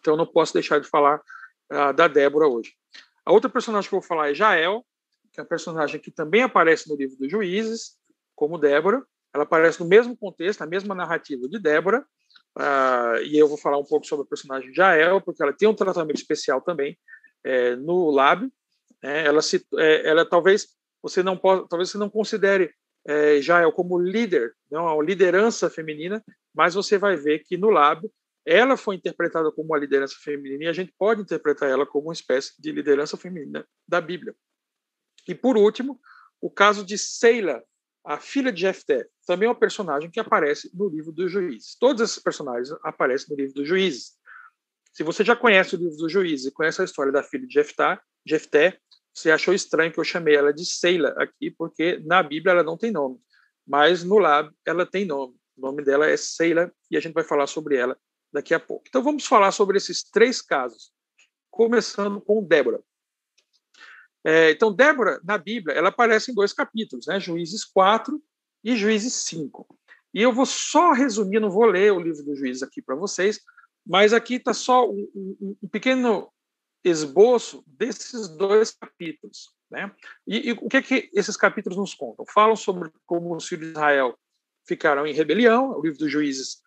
Então, 0.00 0.16
não 0.16 0.26
posso 0.26 0.52
deixar 0.52 0.80
de 0.80 0.88
falar 0.88 1.20
uh, 1.72 1.92
da 1.94 2.08
Débora 2.08 2.48
hoje. 2.48 2.74
A 3.24 3.32
outra 3.32 3.50
personagem 3.50 3.88
que 3.88 3.94
eu 3.94 4.00
vou 4.00 4.08
falar 4.08 4.30
é 4.30 4.34
Jael, 4.34 4.84
que 5.32 5.40
é 5.40 5.42
a 5.42 5.46
personagem 5.46 6.00
que 6.00 6.10
também 6.10 6.42
aparece 6.42 6.88
no 6.88 6.96
livro 6.96 7.16
dos 7.16 7.30
Juízes, 7.30 7.96
como 8.34 8.58
Débora. 8.58 9.04
Ela 9.32 9.44
aparece 9.44 9.78
no 9.78 9.86
mesmo 9.86 10.16
contexto, 10.16 10.60
na 10.60 10.66
mesma 10.66 10.94
narrativa 10.94 11.48
de 11.48 11.58
Débora. 11.58 12.04
Uh, 12.58 13.22
e 13.24 13.38
eu 13.38 13.48
vou 13.48 13.56
falar 13.56 13.78
um 13.78 13.84
pouco 13.84 14.06
sobre 14.06 14.24
a 14.24 14.28
personagem 14.28 14.72
Jael, 14.74 15.20
porque 15.20 15.42
ela 15.42 15.52
tem 15.52 15.68
um 15.68 15.74
tratamento 15.74 16.16
especial 16.16 16.60
também 16.60 16.98
é, 17.44 17.76
no 17.76 18.10
Lab. 18.10 18.50
É, 19.02 19.26
ela, 19.26 19.40
se, 19.40 19.64
é, 19.76 20.08
ela 20.08 20.24
talvez 20.24 20.68
você 21.02 21.22
não 21.22 21.36
pode, 21.36 21.68
talvez 21.68 21.90
você 21.90 21.98
não 21.98 22.10
considere 22.10 22.74
é, 23.06 23.40
Jael 23.40 23.72
como 23.72 23.98
líder, 23.98 24.54
não, 24.70 24.84
uma 24.84 25.02
liderança 25.02 25.70
feminina, 25.70 26.22
mas 26.54 26.74
você 26.74 26.98
vai 26.98 27.16
ver 27.16 27.40
que 27.40 27.56
no 27.56 27.70
Lab 27.70 28.10
ela 28.44 28.76
foi 28.76 28.96
interpretada 28.96 29.50
como 29.52 29.68
uma 29.68 29.78
liderança 29.78 30.16
feminina 30.20 30.64
e 30.64 30.68
a 30.68 30.72
gente 30.72 30.92
pode 30.98 31.22
interpretar 31.22 31.70
ela 31.70 31.86
como 31.86 32.08
uma 32.08 32.12
espécie 32.12 32.52
de 32.58 32.72
liderança 32.72 33.16
feminina 33.16 33.66
da 33.86 34.00
Bíblia. 34.00 34.34
E 35.28 35.34
por 35.34 35.56
último, 35.56 36.00
o 36.40 36.50
caso 36.50 36.84
de 36.84 36.96
Seila, 36.96 37.62
a 38.04 38.18
filha 38.18 38.52
de 38.52 38.62
Jefté, 38.62 39.06
também 39.26 39.46
é 39.46 39.50
uma 39.50 39.58
personagem 39.58 40.10
que 40.10 40.20
aparece 40.20 40.70
no 40.74 40.88
livro 40.88 41.12
dos 41.12 41.30
Juízes. 41.30 41.76
Todos 41.78 42.02
esses 42.02 42.22
personagens 42.22 42.70
aparecem 42.82 43.28
no 43.30 43.36
livro 43.36 43.54
dos 43.54 43.68
Juízes. 43.68 44.12
Se 44.92 45.02
você 45.02 45.24
já 45.24 45.36
conhece 45.36 45.76
o 45.76 45.78
livro 45.78 45.96
dos 45.96 46.10
Juízes 46.10 46.46
e 46.46 46.52
conhece 46.52 46.80
a 46.80 46.84
história 46.84 47.12
da 47.12 47.22
filha 47.22 47.46
de 47.46 47.52
Jefté, 47.52 48.00
Jefté, 48.26 48.78
você 49.14 49.30
achou 49.30 49.52
estranho 49.52 49.92
que 49.92 49.98
eu 49.98 50.04
chamei 50.04 50.34
ela 50.34 50.52
de 50.52 50.64
Seila 50.64 51.14
aqui, 51.18 51.50
porque 51.50 52.00
na 52.04 52.22
Bíblia 52.22 52.52
ela 52.52 52.62
não 52.62 52.76
tem 52.76 52.90
nome, 52.90 53.18
mas 53.66 54.02
no 54.02 54.18
Lab 54.18 54.50
ela 54.64 54.86
tem 54.86 55.04
nome. 55.04 55.34
O 55.56 55.60
nome 55.60 55.84
dela 55.84 56.08
é 56.08 56.16
Seila 56.16 56.72
e 56.90 56.96
a 56.96 57.00
gente 57.00 57.12
vai 57.12 57.24
falar 57.24 57.46
sobre 57.46 57.76
ela 57.76 57.96
daqui 58.32 58.54
a 58.54 58.60
pouco. 58.60 58.84
Então 58.88 59.02
vamos 59.02 59.26
falar 59.26 59.52
sobre 59.52 59.76
esses 59.76 60.02
três 60.02 60.40
casos, 60.40 60.92
começando 61.50 62.20
com 62.20 62.42
Débora. 62.42 62.82
É, 64.24 64.50
então, 64.50 64.72
Débora, 64.72 65.20
na 65.24 65.38
Bíblia, 65.38 65.74
ela 65.74 65.88
aparece 65.88 66.30
em 66.30 66.34
dois 66.34 66.52
capítulos, 66.52 67.06
né? 67.06 67.18
Juízes 67.18 67.64
4 67.64 68.22
e 68.62 68.76
Juízes 68.76 69.14
5. 69.14 69.66
E 70.12 70.22
eu 70.22 70.32
vou 70.32 70.46
só 70.46 70.92
resumir, 70.92 71.40
não 71.40 71.50
vou 71.50 71.64
ler 71.64 71.92
o 71.92 72.00
livro 72.00 72.22
do 72.22 72.34
Juízes 72.34 72.62
aqui 72.62 72.82
para 72.82 72.96
vocês, 72.96 73.40
mas 73.86 74.12
aqui 74.12 74.34
está 74.34 74.52
só 74.52 74.88
um, 74.88 75.08
um, 75.14 75.56
um, 75.62 75.68
pequeno 75.68 76.30
esboço 76.84 77.64
desses 77.66 78.28
dois 78.28 78.72
capítulos. 78.72 79.48
Né? 79.70 79.90
E, 80.26 80.50
e, 80.50 80.52
o 80.52 80.68
que, 80.68 80.82
que 80.82 81.10
esses 81.14 81.36
capítulos 81.36 81.78
nos 81.78 81.94
contam? 81.94 82.26
Falam 82.26 82.56
sobre 82.56 82.90
como 83.06 83.34
os 83.34 83.46
filhos 83.46 83.66
de 83.66 83.72
Israel 83.72 84.18
ficaram 84.66 85.06
em 85.06 85.14
rebelião, 85.14 85.70
o 85.78 85.82
livro 85.82 85.98
dos 85.98 86.10
Juízes 86.10 86.60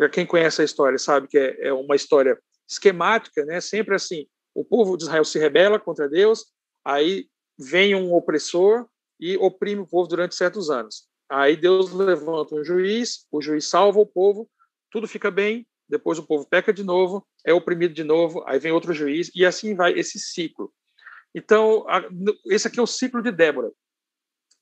para 0.00 0.08
quem 0.08 0.24
conhece 0.24 0.62
a 0.62 0.64
história 0.64 0.98
sabe 0.98 1.28
que 1.28 1.38
é, 1.38 1.68
é 1.68 1.72
uma 1.72 1.94
história 1.94 2.38
esquemática, 2.66 3.44
né? 3.44 3.60
Sempre 3.60 3.94
assim, 3.94 4.26
o 4.54 4.64
povo 4.64 4.96
de 4.96 5.04
Israel 5.04 5.24
se 5.24 5.38
rebela 5.38 5.78
contra 5.78 6.08
Deus, 6.08 6.46
aí 6.84 7.26
vem 7.58 7.94
um 7.94 8.12
opressor 8.14 8.86
e 9.18 9.36
oprime 9.36 9.82
o 9.82 9.86
povo 9.86 10.08
durante 10.08 10.34
certos 10.34 10.70
anos. 10.70 11.08
Aí 11.28 11.56
Deus 11.56 11.92
levanta 11.92 12.54
um 12.54 12.64
juiz, 12.64 13.26
o 13.30 13.40
juiz 13.40 13.66
salva 13.66 14.00
o 14.00 14.06
povo, 14.06 14.48
tudo 14.90 15.06
fica 15.06 15.30
bem, 15.30 15.66
depois 15.88 16.18
o 16.18 16.26
povo 16.26 16.46
peca 16.48 16.72
de 16.72 16.82
novo, 16.82 17.26
é 17.44 17.52
oprimido 17.52 17.94
de 17.94 18.04
novo, 18.04 18.42
aí 18.46 18.58
vem 18.58 18.72
outro 18.72 18.92
juiz, 18.92 19.30
e 19.34 19.44
assim 19.44 19.74
vai 19.74 19.92
esse 19.92 20.18
ciclo. 20.18 20.72
Então, 21.34 21.84
a, 21.88 22.02
esse 22.46 22.66
aqui 22.66 22.80
é 22.80 22.82
o 22.82 22.86
ciclo 22.86 23.22
de 23.22 23.30
Débora. 23.30 23.70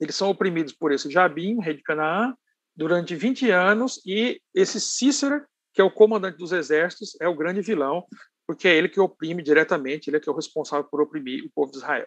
Eles 0.00 0.14
são 0.14 0.30
oprimidos 0.30 0.72
por 0.72 0.92
esse 0.92 1.10
Jabim, 1.10 1.60
rei 1.60 1.74
de 1.74 1.82
Canaã, 1.82 2.34
durante 2.76 3.16
20 3.16 3.50
anos 3.50 4.00
e 4.06 4.40
esse 4.54 4.80
Cícera, 4.80 5.44
que 5.74 5.80
é 5.80 5.84
o 5.84 5.90
comandante 5.90 6.38
dos 6.38 6.52
exércitos, 6.52 7.16
é 7.20 7.28
o 7.28 7.34
grande 7.34 7.60
vilão, 7.60 8.06
porque 8.48 8.66
é 8.66 8.74
ele 8.74 8.88
que 8.88 8.98
oprime 8.98 9.42
diretamente, 9.42 10.08
ele 10.08 10.16
é 10.16 10.20
que 10.20 10.26
é 10.26 10.32
o 10.32 10.34
responsável 10.34 10.88
por 10.88 11.02
oprimir 11.02 11.44
o 11.44 11.50
povo 11.50 11.70
de 11.70 11.76
Israel. 11.76 12.06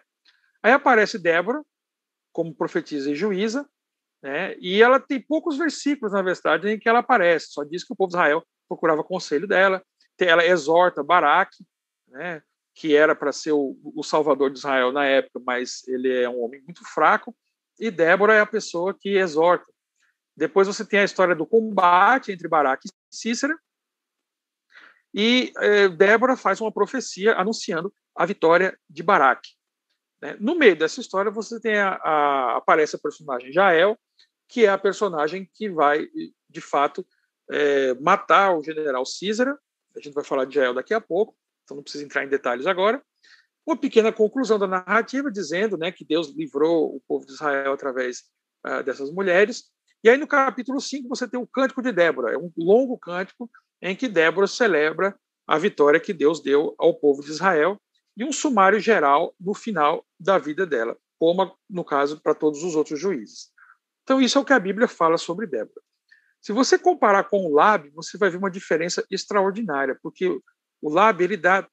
Aí 0.60 0.72
aparece 0.72 1.16
Débora 1.16 1.62
como 2.32 2.52
profetisa 2.52 3.08
e 3.12 3.14
juíza, 3.14 3.64
né? 4.20 4.56
E 4.58 4.82
ela 4.82 4.98
tem 4.98 5.20
poucos 5.20 5.56
versículos, 5.56 6.12
na 6.12 6.20
verdade, 6.20 6.68
em 6.68 6.80
que 6.80 6.88
ela 6.88 6.98
aparece. 6.98 7.52
Só 7.52 7.62
diz 7.62 7.84
que 7.84 7.92
o 7.92 7.96
povo 7.96 8.08
de 8.08 8.16
Israel 8.16 8.44
procurava 8.68 9.04
conselho 9.04 9.46
dela. 9.46 9.84
Ela 10.18 10.44
exorta 10.44 11.02
Baraque, 11.02 11.64
né? 12.08 12.42
Que 12.74 12.96
era 12.96 13.14
para 13.14 13.30
ser 13.30 13.52
o, 13.52 13.76
o 13.94 14.02
salvador 14.02 14.50
de 14.50 14.58
Israel 14.58 14.90
na 14.90 15.04
época, 15.04 15.40
mas 15.46 15.86
ele 15.86 16.12
é 16.12 16.28
um 16.28 16.42
homem 16.42 16.60
muito 16.62 16.84
fraco. 16.92 17.36
E 17.78 17.88
Débora 17.88 18.34
é 18.34 18.40
a 18.40 18.46
pessoa 18.46 18.96
que 18.98 19.10
exorta. 19.10 19.66
Depois 20.36 20.66
você 20.66 20.84
tem 20.84 20.98
a 21.00 21.04
história 21.04 21.36
do 21.36 21.46
combate 21.46 22.32
entre 22.32 22.48
Baraque 22.48 22.88
e 22.88 23.16
Cícera. 23.16 23.56
E 25.14 25.52
eh, 25.58 25.88
Débora 25.88 26.36
faz 26.36 26.60
uma 26.60 26.72
profecia 26.72 27.34
anunciando 27.34 27.92
a 28.14 28.24
vitória 28.24 28.78
de 28.88 29.02
Baraque. 29.02 29.50
Né? 30.20 30.36
No 30.40 30.54
meio 30.54 30.76
dessa 30.76 31.00
história, 31.00 31.30
você 31.30 31.60
tem 31.60 31.78
a, 31.78 31.94
a, 31.94 32.56
aparece 32.56 32.96
a 32.96 32.98
personagem 32.98 33.52
Jael, 33.52 33.98
que 34.48 34.64
é 34.64 34.68
a 34.68 34.78
personagem 34.78 35.48
que 35.52 35.68
vai, 35.68 36.06
de 36.48 36.60
fato, 36.60 37.06
é, 37.50 37.94
matar 37.94 38.56
o 38.56 38.62
general 38.62 39.04
Císara. 39.04 39.58
A 39.96 40.00
gente 40.00 40.14
vai 40.14 40.24
falar 40.24 40.44
de 40.44 40.54
Jael 40.54 40.74
daqui 40.74 40.94
a 40.94 41.00
pouco, 41.00 41.36
então 41.64 41.76
não 41.76 41.82
precisa 41.82 42.04
entrar 42.04 42.24
em 42.24 42.28
detalhes 42.28 42.66
agora. 42.66 43.02
Uma 43.66 43.76
pequena 43.76 44.12
conclusão 44.12 44.58
da 44.58 44.66
narrativa, 44.66 45.30
dizendo 45.30 45.76
né, 45.76 45.92
que 45.92 46.04
Deus 46.04 46.30
livrou 46.30 46.96
o 46.96 47.00
povo 47.06 47.26
de 47.26 47.32
Israel 47.32 47.72
através 47.72 48.24
uh, 48.66 48.82
dessas 48.82 49.10
mulheres, 49.10 49.70
e 50.02 50.10
aí 50.10 50.16
no 50.16 50.26
capítulo 50.26 50.80
5 50.80 51.08
você 51.08 51.28
tem 51.28 51.38
o 51.38 51.46
Cântico 51.46 51.80
de 51.80 51.92
Débora, 51.92 52.34
é 52.34 52.38
um 52.38 52.50
longo 52.56 52.98
cântico 52.98 53.48
em 53.82 53.96
que 53.96 54.08
Débora 54.08 54.46
celebra 54.46 55.18
a 55.46 55.58
vitória 55.58 56.00
que 56.00 56.12
Deus 56.12 56.40
deu 56.40 56.74
ao 56.78 56.94
povo 56.94 57.22
de 57.22 57.30
Israel 57.30 57.76
e 58.16 58.24
um 58.24 58.32
sumário 58.32 58.78
geral 58.78 59.34
no 59.40 59.54
final 59.54 60.06
da 60.18 60.38
vida 60.38 60.64
dela, 60.64 60.96
como 61.18 61.56
no 61.68 61.84
caso 61.84 62.20
para 62.22 62.34
todos 62.34 62.62
os 62.62 62.76
outros 62.76 63.00
juízes. 63.00 63.50
Então 64.04 64.20
isso 64.20 64.38
é 64.38 64.40
o 64.40 64.44
que 64.44 64.52
a 64.52 64.60
Bíblia 64.60 64.86
fala 64.86 65.18
sobre 65.18 65.46
Débora. 65.46 65.82
Se 66.40 66.52
você 66.52 66.78
comparar 66.78 67.24
com 67.24 67.44
o 67.44 67.52
Lab, 67.52 67.88
você 67.90 68.16
vai 68.16 68.30
ver 68.30 68.36
uma 68.36 68.50
diferença 68.50 69.04
extraordinária, 69.10 69.98
porque 70.02 70.28
o 70.80 70.90
Lab 70.90 71.22
ele 71.22 71.36
dá 71.36 71.68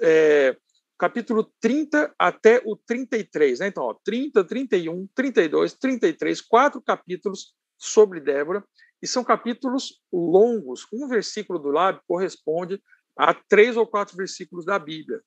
é, 0.00 0.56
capítulo 0.98 1.52
30 1.60 2.14
até 2.18 2.60
o 2.64 2.76
33. 2.76 3.60
Né? 3.60 3.68
Então, 3.68 3.84
ó, 3.84 3.94
30, 4.04 4.44
31, 4.44 5.08
32, 5.14 5.74
33, 5.74 6.40
quatro 6.40 6.82
capítulos 6.82 7.54
sobre 7.78 8.20
Débora, 8.20 8.64
e 9.04 9.06
são 9.06 9.22
capítulos 9.22 10.00
longos. 10.10 10.86
Um 10.90 11.06
versículo 11.06 11.58
do 11.58 11.68
lado 11.68 12.00
corresponde 12.08 12.82
a 13.14 13.34
três 13.34 13.76
ou 13.76 13.86
quatro 13.86 14.16
versículos 14.16 14.64
da 14.64 14.78
Bíblia. 14.78 15.20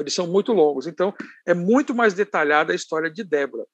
Eles 0.00 0.12
são 0.12 0.26
muito 0.26 0.52
longos, 0.52 0.88
então 0.88 1.14
é 1.46 1.54
muito 1.54 1.94
mais 1.94 2.14
detalhada 2.14 2.72
a 2.72 2.76
história 2.76 3.08
de 3.08 3.22
Débora. 3.22 3.64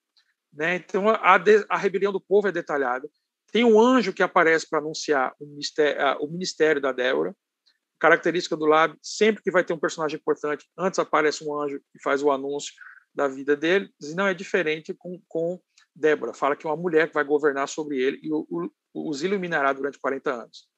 Né? 0.52 0.76
Então, 0.76 1.08
a, 1.08 1.40
a 1.70 1.78
rebelião 1.78 2.12
do 2.12 2.20
povo 2.20 2.48
é 2.48 2.52
detalhada. 2.52 3.08
Tem 3.50 3.64
um 3.64 3.80
anjo 3.80 4.12
que 4.12 4.22
aparece 4.22 4.68
para 4.68 4.80
anunciar 4.80 5.34
o 5.40 5.46
ministério, 5.46 6.18
o 6.20 6.26
ministério 6.28 6.82
da 6.82 6.92
Débora 6.92 7.34
característica 7.98 8.54
do 8.54 8.66
Lab, 8.66 8.94
sempre 9.02 9.42
que 9.42 9.50
vai 9.50 9.64
ter 9.64 9.72
um 9.72 9.78
personagem 9.78 10.18
importante, 10.18 10.66
antes 10.78 10.98
aparece 10.98 11.42
um 11.42 11.58
anjo 11.58 11.80
e 11.94 12.02
faz 12.02 12.22
o 12.22 12.30
anúncio 12.30 12.74
da 13.14 13.26
vida 13.26 13.56
dele, 13.56 13.88
e 14.02 14.14
não 14.14 14.26
é 14.26 14.34
diferente 14.34 14.92
com, 14.92 15.18
com 15.26 15.58
Débora, 15.94 16.34
fala 16.34 16.54
que 16.54 16.66
é 16.66 16.70
uma 16.70 16.76
mulher 16.76 17.08
que 17.08 17.14
vai 17.14 17.24
governar 17.24 17.66
sobre 17.66 17.98
ele 17.98 18.20
e 18.22 18.30
o, 18.30 18.46
o, 18.50 18.70
os 18.96 19.22
iluminará 19.22 19.72
durante 19.72 19.98
40 19.98 20.32
anos. 20.32 20.68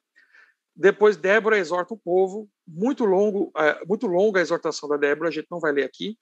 Depois 0.74 1.16
Débora 1.16 1.58
exorta 1.58 1.94
o 1.94 1.98
povo, 1.98 2.48
muito 2.66 3.04
longo, 3.04 3.52
é, 3.56 3.84
muito 3.84 4.06
longa 4.06 4.40
a 4.40 4.42
exortação 4.42 4.88
da 4.88 4.96
Débora, 4.96 5.28
a 5.28 5.32
gente 5.32 5.48
não 5.50 5.60
vai 5.60 5.72
ler 5.72 5.84
aqui. 5.84 6.18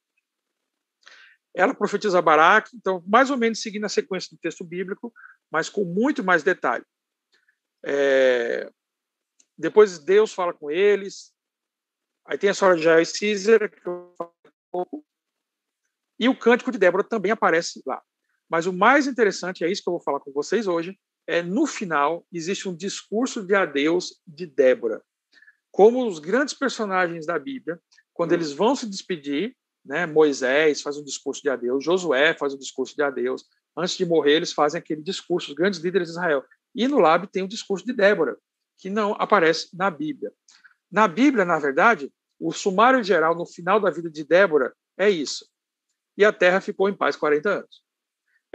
Ela 1.54 1.74
profetiza 1.74 2.20
Baraque, 2.20 2.74
então 2.74 3.02
mais 3.06 3.30
ou 3.30 3.36
menos 3.36 3.60
seguindo 3.60 3.84
a 3.84 3.88
sequência 3.88 4.34
do 4.34 4.40
texto 4.40 4.64
bíblico, 4.64 5.12
mas 5.50 5.68
com 5.68 5.84
muito 5.84 6.22
mais 6.22 6.42
detalhe. 6.42 6.84
É, 7.84 8.70
depois 9.56 9.98
Deus 9.98 10.32
fala 10.32 10.52
com 10.52 10.70
eles. 10.70 11.32
Aí 12.26 12.36
tem 12.36 12.48
a 12.48 12.52
história 12.52 12.76
de 12.76 12.82
Jair 12.82 13.02
e 13.02 13.06
Císera, 13.06 13.68
que 13.68 13.86
eu 13.86 14.14
pouco. 14.70 15.04
E 16.18 16.28
o 16.28 16.38
cântico 16.38 16.72
de 16.72 16.78
Débora 16.78 17.04
também 17.04 17.30
aparece 17.30 17.82
lá. 17.86 18.02
Mas 18.48 18.66
o 18.66 18.72
mais 18.72 19.06
interessante, 19.06 19.64
é 19.64 19.70
isso 19.70 19.82
que 19.82 19.88
eu 19.88 19.92
vou 19.92 20.02
falar 20.02 20.20
com 20.20 20.32
vocês 20.32 20.66
hoje, 20.66 20.98
é 21.26 21.42
no 21.42 21.66
final 21.66 22.26
existe 22.32 22.68
um 22.68 22.74
discurso 22.74 23.42
de 23.42 23.54
adeus 23.54 24.20
de 24.26 24.46
Débora. 24.46 25.02
Como 25.70 26.06
os 26.06 26.18
grandes 26.18 26.54
personagens 26.54 27.26
da 27.26 27.38
Bíblia, 27.38 27.80
quando 28.14 28.32
eles 28.32 28.52
vão 28.52 28.74
se 28.74 28.88
despedir, 28.88 29.54
né, 29.84 30.06
Moisés 30.06 30.80
faz 30.80 30.96
um 30.96 31.04
discurso 31.04 31.42
de 31.42 31.50
adeus, 31.50 31.84
Josué 31.84 32.34
faz 32.34 32.54
um 32.54 32.58
discurso 32.58 32.94
de 32.96 33.02
adeus, 33.02 33.44
antes 33.76 33.96
de 33.96 34.06
morrer, 34.06 34.36
eles 34.36 34.52
fazem 34.52 34.78
aquele 34.78 35.02
discurso, 35.02 35.50
os 35.50 35.54
grandes 35.54 35.80
líderes 35.80 36.08
de 36.08 36.12
Israel. 36.12 36.44
E 36.74 36.88
no 36.88 36.98
Lab 36.98 37.26
tem 37.26 37.42
o 37.42 37.48
discurso 37.48 37.84
de 37.84 37.92
Débora, 37.92 38.36
que 38.78 38.88
não 38.88 39.12
aparece 39.18 39.68
na 39.76 39.90
Bíblia. 39.90 40.32
Na 40.90 41.06
Bíblia, 41.06 41.44
na 41.44 41.58
verdade, 41.58 42.10
o 42.38 42.52
sumário 42.52 43.02
geral 43.02 43.34
no 43.34 43.46
final 43.46 43.80
da 43.80 43.90
vida 43.90 44.10
de 44.10 44.24
Débora 44.24 44.74
é 44.96 45.08
isso. 45.10 45.46
E 46.16 46.24
a 46.24 46.32
terra 46.32 46.60
ficou 46.60 46.88
em 46.88 46.96
paz 46.96 47.16
40 47.16 47.50
anos. 47.50 47.85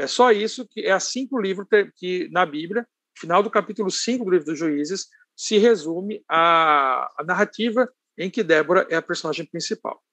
É 0.02 0.08
só 0.08 0.32
isso 0.32 0.68
que 0.68 0.82
é 0.82 0.92
assim 0.92 1.28
que 1.28 1.36
o 1.36 1.40
livro 1.40 1.68
que 1.96 2.28
na 2.32 2.44
Bíblia, 2.44 2.88
final 3.16 3.44
do 3.44 3.52
capítulo 3.52 3.92
5 3.92 4.26
do 4.26 4.32
livro 4.32 4.48
dos 4.48 4.58
Juízes, 4.58 5.08
se 5.36 5.60
resume 5.60 6.26
a, 6.28 7.08
a 7.20 7.24
narrativa 7.24 7.88
em 8.18 8.28
que 8.28 8.42
Débora 8.42 8.88
é 8.90 8.96
a 8.96 9.02
personagem 9.02 9.46
principal. 9.46 10.04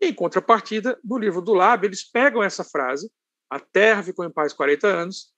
Em 0.00 0.14
contrapartida, 0.14 0.96
no 1.02 1.18
livro 1.18 1.42
do 1.42 1.54
Lab, 1.54 1.84
eles 1.84 2.08
pegam 2.08 2.40
essa 2.40 2.62
frase, 2.62 3.10
a 3.50 3.58
terra 3.58 4.04
ficou 4.04 4.24
em 4.24 4.30
paz 4.30 4.52
40 4.52 4.86
anos, 4.86 5.32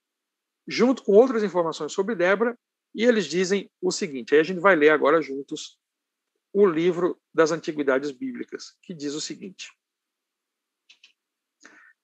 junto 0.69 1.03
com 1.03 1.13
outras 1.13 1.43
informações 1.43 1.93
sobre 1.93 2.15
Débora, 2.15 2.59
e 2.95 3.05
eles 3.05 3.25
dizem 3.25 3.71
o 3.81 3.91
seguinte: 3.91 4.35
aí 4.35 4.41
a 4.41 4.45
gente 4.45 4.61
vai 4.61 4.77
ler 4.77 4.91
agora 4.91 5.23
juntos 5.23 5.79
o 6.53 6.67
livro 6.67 7.19
das 7.33 7.53
Antiguidades 7.53 8.11
Bíblicas, 8.11 8.77
que 8.83 8.93
diz 8.93 9.15
o 9.15 9.21
seguinte: 9.21 9.73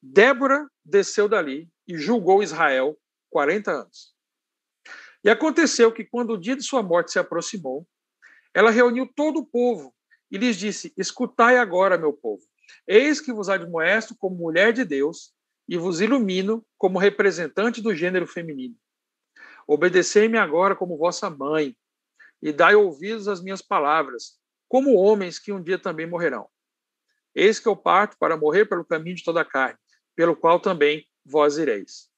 Débora 0.03 0.67
desceu 0.83 1.29
dali 1.29 1.69
e 1.91 1.99
julgou 1.99 2.41
Israel 2.41 2.97
40 3.31 3.73
anos. 3.73 4.15
E 5.25 5.29
aconteceu 5.29 5.91
que, 5.93 6.05
quando 6.05 6.35
o 6.35 6.41
dia 6.41 6.55
de 6.55 6.63
sua 6.63 6.83
morte 6.85 7.11
se 7.11 7.19
aproximou, 7.19 7.87
ela 8.55 8.71
reuniu 8.71 9.07
todo 9.07 9.41
o 9.41 9.47
povo 9.47 9.93
e 10.31 10.39
lhes 10.39 10.57
disse: 10.57 10.95
Escutai 10.97 11.59
agora, 11.59 11.99
meu 11.99 12.13
povo. 12.13 12.43
Eis 12.87 13.21
que 13.21 13.33
vos 13.33 13.49
admoesto 13.49 14.17
como 14.17 14.37
mulher 14.37 14.73
de 14.73 14.85
Deus 14.85 15.35
e 15.69 15.77
vos 15.77 16.01
ilumino 16.01 16.65
como 16.79 16.99
representante 16.99 17.83
do 17.83 17.95
gênero 17.95 18.27
feminino. 18.27 18.77
Obedecei-me 19.67 20.39
agora 20.39 20.77
como 20.77 20.97
vossa 20.97 21.29
mãe 21.29 21.77
e 22.41 22.53
dai 22.53 22.77
ouvidos 22.77 23.27
às 23.27 23.43
minhas 23.43 23.61
palavras, 23.61 24.39
como 24.69 24.95
homens 24.95 25.41
que 25.41 25.53
um 25.53 25.63
dia 25.63 25.79
também 25.79 26.07
morrerão. 26.07 26.49
Eis 27.35 27.59
que 27.59 27.69
eu 27.69 27.77
parto 27.77 28.17
para 28.17 28.37
morrer 28.37 28.67
pelo 28.67 28.85
caminho 28.85 29.17
de 29.17 29.25
toda 29.25 29.41
a 29.41 29.45
carne, 29.45 29.79
pelo 30.15 30.37
qual 30.37 30.61
também 30.61 31.05
vós 31.25 31.59
ireis. 31.59 32.09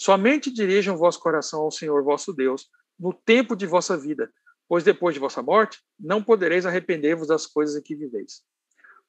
Somente 0.00 0.52
dirijam 0.52 0.96
vosso 0.96 1.20
coração 1.20 1.62
ao 1.62 1.70
Senhor 1.70 2.02
vosso 2.02 2.32
Deus 2.32 2.68
no 2.98 3.12
tempo 3.12 3.54
de 3.54 3.66
vossa 3.66 3.96
vida, 3.96 4.32
pois 4.68 4.84
depois 4.84 5.14
de 5.14 5.20
vossa 5.20 5.42
morte 5.42 5.80
não 5.98 6.22
podereis 6.22 6.66
arrepender-vos 6.66 7.28
das 7.28 7.46
coisas 7.46 7.76
em 7.76 7.82
que 7.82 7.94
viveis. 7.94 8.42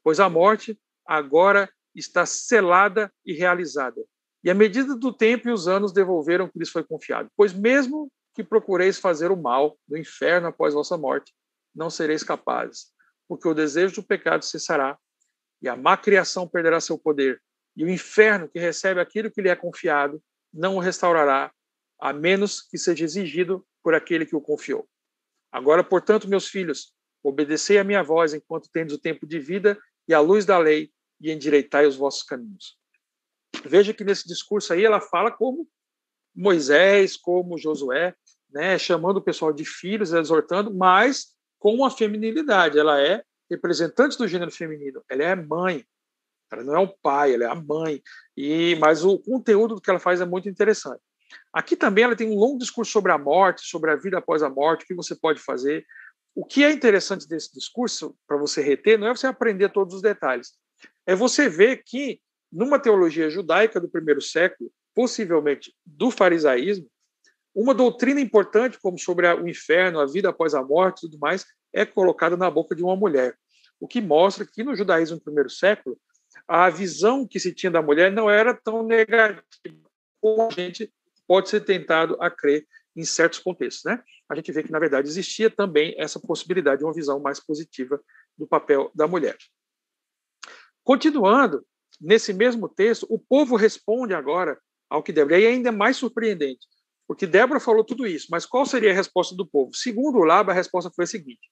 Pois 0.04 0.20
a 0.20 0.30
morte 0.30 0.80
agora 1.06 1.70
está 1.96 2.26
selada 2.26 3.12
e 3.26 3.34
realizada. 3.34 4.04
E 4.44 4.50
a 4.50 4.54
medida 4.54 4.96
do 4.96 5.14
tempo 5.14 5.48
e 5.48 5.52
os 5.52 5.68
anos 5.68 5.94
devolveram 5.94 6.46
o 6.46 6.52
que 6.52 6.60
lhes 6.60 6.70
foi 6.70 6.84
confiado. 6.84 7.30
Pois 7.36 7.54
mesmo 7.54 8.12
que 8.36 8.44
procureis 8.44 9.00
fazer 9.00 9.32
o 9.32 9.38
mal 9.38 9.78
no 9.88 9.98
inferno 9.98 10.48
após 10.48 10.74
vossa 10.74 10.98
morte, 10.98 11.34
não 11.74 11.90
sereis 11.90 12.24
capazes, 12.24 12.92
porque 13.28 13.48
o 13.48 13.54
desejo 13.54 13.96
do 13.96 14.04
pecado 14.04 14.44
cessará, 14.44 14.98
e 15.62 15.70
a 15.70 15.76
má 15.76 15.96
criação 15.96 16.48
perderá 16.48 16.82
seu 16.82 16.98
poder, 16.98 17.42
e 17.76 17.84
o 17.84 17.90
inferno 17.90 18.48
que 18.48 18.60
recebe 18.60 19.00
aquilo 19.00 19.32
que 19.32 19.42
lhe 19.42 19.50
é 19.50 19.56
confiado 19.56 20.22
não 20.54 20.76
o 20.76 20.80
restaurará, 20.80 21.52
a 22.00 22.14
menos 22.14 22.62
que 22.62 22.78
seja 22.78 23.04
exigido 23.04 23.66
por 23.82 23.96
aquele 23.96 24.26
que 24.26 24.36
o 24.36 24.42
confiou. 24.42 24.88
Agora, 25.52 25.84
portanto, 25.84 26.28
meus 26.28 26.48
filhos, 26.48 26.94
obedecei 27.24 27.78
a 27.78 27.84
minha 27.84 28.04
voz 28.04 28.34
enquanto 28.34 28.70
tendes 28.70 28.96
o 28.96 29.00
tempo 29.00 29.26
de 29.26 29.40
vida 29.40 29.78
e 30.08 30.14
a 30.14 30.20
luz 30.20 30.46
da 30.46 30.58
lei, 30.58 30.92
e 31.22 31.32
endireitai 31.32 31.86
os 31.86 31.96
vossos 31.96 32.24
caminhos. 32.24 32.78
Veja 33.64 33.94
que 33.94 34.04
nesse 34.04 34.28
discurso 34.28 34.74
aí 34.74 34.84
ela 34.84 35.00
fala 35.00 35.32
como 35.32 35.68
Moisés, 36.36 37.16
como 37.16 37.58
Josué, 37.58 38.14
né, 38.50 38.78
chamando 38.78 39.18
o 39.18 39.22
pessoal 39.22 39.54
de 39.54 39.64
filhos, 39.64 40.12
exortando, 40.12 40.74
mas 40.74 41.34
com 41.58 41.74
uma 41.74 41.90
feminilidade. 41.90 42.78
Ela 42.78 43.02
é 43.02 43.24
representante 43.50 44.18
do 44.18 44.28
gênero 44.28 44.52
feminino, 44.52 45.04
ela 45.08 45.24
é 45.24 45.36
mãe, 45.36 45.86
ela 46.54 46.64
não 46.64 46.76
é 46.76 46.80
o 46.80 46.88
pai, 46.88 47.34
ela 47.34 47.46
é 47.46 47.48
a 47.48 47.56
mãe. 47.56 48.02
E 48.36 48.76
mas 48.80 49.04
o 49.04 49.20
conteúdo 49.20 49.80
que 49.82 49.90
ela 49.90 50.00
faz 50.00 50.22
é 50.22 50.26
muito 50.26 50.50
interessante. 50.50 51.02
Aqui 51.52 51.76
também 51.76 52.04
ela 52.04 52.16
tem 52.16 52.30
um 52.30 52.38
longo 52.38 52.58
discurso 52.58 52.92
sobre 52.92 53.12
a 53.12 53.18
morte, 53.18 53.66
sobre 53.66 53.92
a 53.92 53.96
vida 53.96 54.18
após 54.18 54.42
a 54.44 54.50
morte, 54.50 54.84
o 54.84 54.88
que 54.88 54.96
você 54.96 55.16
pode 55.16 55.40
fazer. 55.40 55.86
O 56.36 56.44
que 56.44 56.64
é 56.64 56.72
interessante 56.72 57.28
desse 57.28 57.54
discurso, 57.54 58.16
para 58.28 58.38
você 58.38 58.62
reter, 58.62 58.98
não 58.98 59.08
é 59.08 59.16
você 59.16 59.28
aprender 59.28 59.70
todos 59.70 59.94
os 59.94 60.02
detalhes, 60.02 60.54
é 61.06 61.16
você 61.16 61.48
ver 61.48 61.84
que, 61.86 62.20
numa 62.52 62.80
teologia 62.80 63.30
judaica 63.30 63.80
do 63.80 63.88
primeiro 63.88 64.22
século, 64.22 64.72
possivelmente 64.96 65.76
do 65.86 66.10
farisaísmo, 66.10 66.88
uma 67.54 67.74
doutrina 67.74 68.20
importante, 68.20 68.80
como 68.82 68.98
sobre 68.98 69.32
o 69.32 69.48
inferno, 69.48 70.00
a 70.00 70.08
vida 70.08 70.30
após 70.30 70.56
a 70.56 70.64
morte 70.64 71.02
tudo 71.02 71.20
mais, 71.20 71.46
é 71.72 71.86
colocada 71.86 72.36
na 72.36 72.50
boca 72.50 72.76
de 72.76 72.84
uma 72.84 72.96
mulher. 72.96 73.38
O 73.80 73.88
que 73.88 74.02
mostra 74.02 74.46
que 74.46 74.64
no 74.64 74.76
judaísmo 74.76 75.18
do 75.18 75.24
primeiro 75.24 75.52
século, 75.52 76.00
a 76.48 76.70
visão 76.70 77.28
que 77.28 77.40
se 77.40 77.54
tinha 77.54 77.72
da 77.72 77.82
mulher 77.82 78.12
não 78.12 78.30
era 78.30 78.54
tão 78.54 78.84
negativa 78.84 79.44
como 80.22 80.48
a 80.48 80.52
gente 80.52 80.92
pode 81.28 81.50
ser 81.50 81.62
tentado 81.62 82.16
a 82.22 82.30
crer 82.30 82.66
em 82.96 83.04
certos 83.04 83.40
contextos. 83.40 83.84
Né? 83.84 84.02
A 84.30 84.36
gente 84.36 84.52
vê 84.52 84.64
que, 84.64 84.72
na 84.72 84.80
verdade, 84.80 85.08
existia 85.08 85.50
também 85.50 85.96
essa 85.98 86.20
possibilidade 86.20 86.80
de 86.80 86.86
uma 86.86 86.94
visão 86.94 87.20
mais 87.20 87.40
positiva 87.40 88.02
do 88.38 88.48
papel 88.48 88.92
da 88.94 89.08
mulher. 89.08 89.36
Continuando, 90.84 91.66
nesse 92.00 92.34
mesmo 92.34 92.70
texto, 92.70 93.06
o 93.10 93.18
povo 93.18 93.56
responde 93.56 94.14
agora 94.14 94.60
ao 94.90 95.02
que 95.02 95.12
Débora. 95.12 95.40
E 95.40 95.48
ainda 95.48 95.70
é 95.70 95.72
mais 95.72 95.98
surpreendente, 95.98 96.68
porque 97.08 97.26
Débora 97.26 97.60
falou 97.60 97.84
tudo 97.84 98.06
isso, 98.06 98.28
mas 98.30 98.46
qual 98.46 98.66
seria 98.66 98.92
a 98.92 98.96
resposta 98.96 99.36
do 99.36 99.46
povo? 99.46 99.74
Segundo 99.74 100.20
o 100.20 100.24
Laba, 100.24 100.52
a 100.52 100.56
resposta 100.56 100.92
foi 100.96 101.06
a 101.06 101.08
seguinte: 101.08 101.50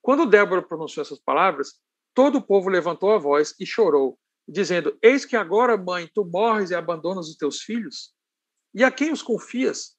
quando 0.00 0.26
Débora 0.26 0.62
pronunciou 0.62 1.02
essas 1.02 1.18
palavras, 1.18 1.80
todo 2.14 2.38
o 2.38 2.42
povo 2.42 2.68
levantou 2.68 3.12
a 3.12 3.18
voz 3.18 3.54
e 3.58 3.64
chorou, 3.64 4.18
dizendo: 4.48 4.96
Eis 5.02 5.24
que 5.24 5.36
agora, 5.36 5.76
mãe, 5.76 6.10
tu 6.12 6.24
morres 6.24 6.70
e 6.70 6.74
abandonas 6.74 7.28
os 7.28 7.36
teus 7.36 7.60
filhos? 7.60 8.12
E 8.74 8.82
a 8.82 8.90
quem 8.90 9.12
os 9.12 9.22
confias? 9.22 9.96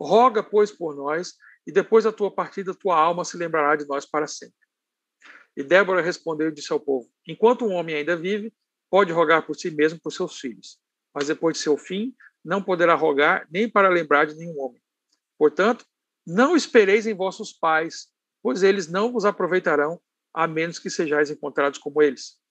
Roga, 0.00 0.42
pois, 0.42 0.70
por 0.70 0.94
nós, 0.96 1.34
e 1.66 1.72
depois 1.72 2.04
da 2.04 2.12
tua 2.12 2.30
partida, 2.30 2.74
tua 2.74 2.98
alma 2.98 3.24
se 3.24 3.36
lembrará 3.36 3.76
de 3.76 3.86
nós 3.86 4.04
para 4.04 4.26
sempre. 4.26 4.54
E 5.56 5.62
Débora 5.62 6.02
respondeu 6.02 6.48
e 6.48 6.52
disse 6.52 6.72
ao 6.72 6.80
povo: 6.80 7.10
Enquanto 7.26 7.64
um 7.64 7.72
homem 7.72 7.96
ainda 7.96 8.16
vive, 8.16 8.52
pode 8.90 9.12
rogar 9.12 9.46
por 9.46 9.54
si 9.54 9.70
mesmo 9.70 10.00
por 10.00 10.12
seus 10.12 10.38
filhos, 10.38 10.78
mas 11.14 11.28
depois 11.28 11.56
de 11.56 11.62
seu 11.62 11.76
fim, 11.76 12.14
não 12.44 12.62
poderá 12.62 12.94
rogar 12.94 13.46
nem 13.50 13.70
para 13.70 13.88
lembrar 13.88 14.26
de 14.26 14.34
nenhum 14.34 14.58
homem. 14.60 14.82
Portanto, 15.38 15.84
não 16.26 16.56
espereis 16.56 17.06
em 17.06 17.14
vossos 17.14 17.52
pais, 17.52 18.08
pois 18.42 18.62
eles 18.62 18.88
não 18.88 19.12
vos 19.12 19.24
aproveitarão, 19.24 20.00
a 20.34 20.46
menos 20.46 20.78
que 20.78 20.90
sejais 20.90 21.30
encontrados 21.30 21.78
como 21.78 22.02
eles. 22.02 22.41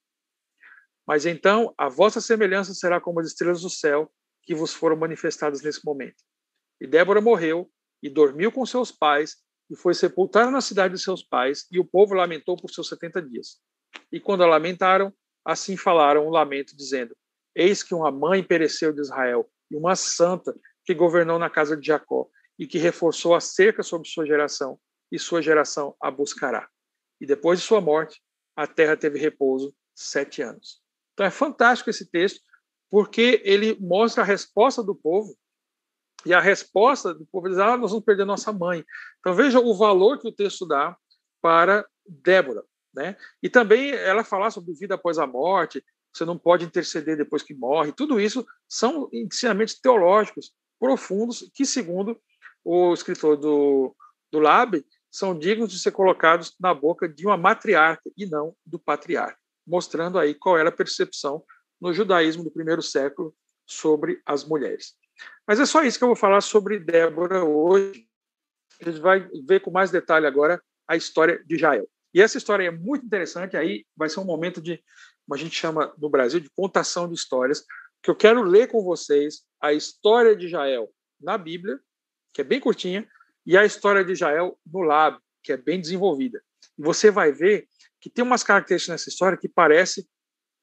Mas 1.08 1.26
então 1.26 1.74
a 1.78 1.90
vossa 1.90 2.22
semelhança 2.22 2.74
será 2.74 3.02
como 3.02 3.20
as 3.20 3.28
estrelas 3.28 3.62
do 3.62 3.70
céu 3.70 4.12
que 4.44 4.56
vos 4.56 4.74
foram 4.74 4.96
manifestadas 4.96 5.62
nesse 5.62 5.84
momento. 5.86 6.24
E 6.80 6.88
Débora 6.88 7.22
morreu 7.22 7.70
e 8.02 8.10
dormiu 8.10 8.52
com 8.52 8.66
seus 8.66 8.92
pais 8.92 9.38
e 9.70 9.76
foi 9.76 9.94
sepultada 9.94 10.52
na 10.52 10.60
cidade 10.60 10.96
de 10.96 11.02
seus 11.02 11.24
pais, 11.24 11.66
e 11.72 11.80
o 11.80 11.86
povo 11.86 12.14
lamentou 12.14 12.58
por 12.58 12.70
seus 12.70 12.90
setenta 12.90 13.22
dias. 13.22 13.58
E 14.12 14.20
quando 14.20 14.44
a 14.44 14.48
lamentaram, 14.48 15.14
assim 15.46 15.78
falaram 15.78 16.28
um 16.28 16.30
lamento, 16.30 16.76
dizendo: 16.76 17.16
Eis 17.56 17.82
que 17.82 17.96
uma 17.96 18.12
mãe 18.12 18.44
pereceu 18.44 18.92
de 18.92 19.00
Israel, 19.00 19.50
e 19.70 19.78
uma 19.78 19.96
santa 19.96 20.54
que 20.84 20.94
governou 20.94 21.40
na 21.40 21.50
casa 21.50 21.78
de 21.78 21.88
Jacó, 21.88 22.28
e 22.60 22.68
que 22.68 22.78
reforçou 22.78 23.34
a 23.34 23.40
cerca 23.40 23.82
sobre 23.82 24.10
sua 24.10 24.26
geração, 24.26 24.78
e 25.10 25.18
sua 25.18 25.42
geração 25.42 25.96
a 26.02 26.12
buscará. 26.12 26.68
E 27.22 27.26
depois 27.26 27.60
de 27.60 27.66
sua 27.66 27.80
morte, 27.80 28.22
a 28.56 28.68
terra 28.68 28.98
teve 28.98 29.18
repouso 29.18 29.74
sete 29.96 30.42
anos. 30.42 30.82
Então 31.14 31.26
é 31.26 31.32
fantástico 31.32 31.90
esse 31.90 32.10
texto, 32.10 32.40
porque 32.90 33.42
ele 33.46 33.78
mostra 33.80 34.24
a 34.24 34.26
resposta 34.26 34.84
do 34.84 34.96
povo 34.96 35.36
e 36.26 36.34
a 36.34 36.40
resposta 36.40 37.14
do 37.14 37.26
povo 37.26 37.50
diz: 37.50 37.58
ah, 37.58 37.78
nós 37.78 37.92
vamos 37.92 38.06
perder 38.06 38.26
nossa 38.26 38.52
mãe. 38.52 38.84
Então 39.20 39.34
veja 39.34 39.60
o 39.60 39.76
valor 39.76 40.20
que 40.20 40.28
o 40.28 40.32
texto 40.32 40.66
dá 40.68 40.96
para 41.42 41.86
Débora. 42.06 42.64
Né? 42.94 43.16
E 43.42 43.50
também 43.50 43.92
ela 43.92 44.24
falar 44.24 44.52
sobre 44.52 44.74
vida 44.74 44.96
após 44.96 45.18
a 45.18 45.26
morte, 45.26 45.84
você 46.14 46.26
não 46.26 46.38
pode 46.38 46.66
interceder 46.66 47.18
depois 47.18 47.42
que 47.42 47.54
morre. 47.54 47.94
Tudo 47.94 48.20
isso 48.20 48.46
são 48.68 49.10
ensinamentos 49.14 49.80
teológicos 49.80 50.52
profundos 50.80 51.50
que, 51.54 51.66
segundo 51.66 52.20
o 52.64 52.94
escritor 52.94 53.38
do, 53.38 53.96
do 54.32 54.40
Lab, 54.40 54.84
são 55.10 55.38
dignos 55.38 55.72
de 55.72 55.80
ser 55.80 55.92
colocados 55.92 56.56
na 56.60 56.74
boca 56.74 57.08
de 57.08 57.26
uma 57.26 57.38
matriarca 57.38 58.10
e 58.18 58.26
não 58.26 58.56
do 58.66 58.80
patriarca, 58.80 59.38
mostrando 59.72 60.20
aí 60.20 60.36
qual 60.36 60.58
era 60.58 60.68
a 60.68 60.72
percepção 60.72 61.42
no 61.80 61.94
judaísmo 61.94 62.44
do 62.44 62.52
primeiro 62.52 62.82
século 62.82 63.34
sobre 63.66 64.22
as 64.26 64.44
mulheres. 64.44 64.96
Mas 65.48 65.62
é 65.62 65.66
só 65.66 65.82
isso 65.82 65.98
que 65.98 66.04
eu 66.04 66.10
vou 66.10 66.16
falar 66.16 66.42
sobre 66.42 66.78
Débora 66.78 67.46
hoje. 67.46 68.06
A 68.82 68.90
gente 68.90 69.00
vai 69.00 69.26
ver 69.48 69.62
com 69.62 69.72
mais 69.72 69.90
detalhe 69.90 70.28
agora 70.28 70.62
a 70.86 70.98
história 70.98 71.42
de 71.46 71.58
Jael. 71.58 71.88
E 72.14 72.22
essa 72.22 72.38
história 72.38 72.66
é 72.66 72.72
muito 72.72 73.06
interessante, 73.06 73.56
aí 73.56 73.86
vai 73.96 74.10
ser 74.10 74.20
um 74.20 74.26
momento 74.26 74.62
de, 74.62 74.84
como 75.26 75.36
a 75.36 75.38
gente 75.38 75.56
chama 75.56 75.94
no 75.98 76.10
Brasil, 76.10 76.42
de 76.42 76.50
contação 76.50 77.08
de 77.08 77.16
histórias, 77.16 77.64
que 78.04 78.10
eu 78.10 78.16
quero 78.16 78.44
ler 78.44 78.68
com 78.68 78.84
vocês 78.84 79.44
a 79.62 79.72
história 79.72 80.36
de 80.36 80.50
Jael 80.50 80.92
na 81.22 81.38
Bíblia, 81.38 81.80
que 82.34 82.42
é 82.42 82.44
bem 82.44 82.60
curtinha, 82.60 83.08
e 83.46 83.56
a 83.56 83.64
história 83.64 84.04
de 84.04 84.16
Jael 84.16 84.60
no 84.66 84.82
Lab, 84.82 85.18
que 85.42 85.54
é 85.54 85.58
bem 85.58 85.80
desenvolvida. 85.80 86.44
E 86.78 86.82
você 86.82 87.10
vai 87.10 87.32
ver 87.32 87.70
que 88.02 88.10
tem 88.10 88.26
umas 88.26 88.44
características 88.44 88.94
nessa 88.94 89.10
história 89.10 89.38
que 89.38 89.48
parece, 89.48 90.10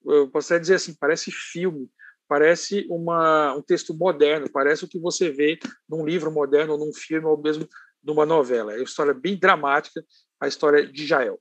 eu 0.05 0.29
posso 0.29 0.53
até 0.53 0.61
dizer 0.61 0.74
assim, 0.74 0.94
parece 0.94 1.31
filme, 1.31 1.88
parece 2.27 2.85
uma, 2.90 3.55
um 3.55 3.62
texto 3.62 3.94
moderno, 3.94 4.51
parece 4.51 4.85
o 4.85 4.88
que 4.88 4.98
você 4.98 5.31
vê 5.31 5.59
num 5.88 6.05
livro 6.05 6.33
moderno, 6.33 6.77
num 6.77 6.92
filme, 6.92 7.27
ou 7.27 7.40
mesmo 7.40 7.66
numa 8.03 8.27
novela. 8.27 8.72
É 8.72 8.77
uma 8.77 8.85
história 8.85 9.14
bem 9.14 9.38
dramática, 9.38 10.05
a 10.40 10.48
história 10.48 10.87
de 10.87 11.07
Jael. 11.07 11.40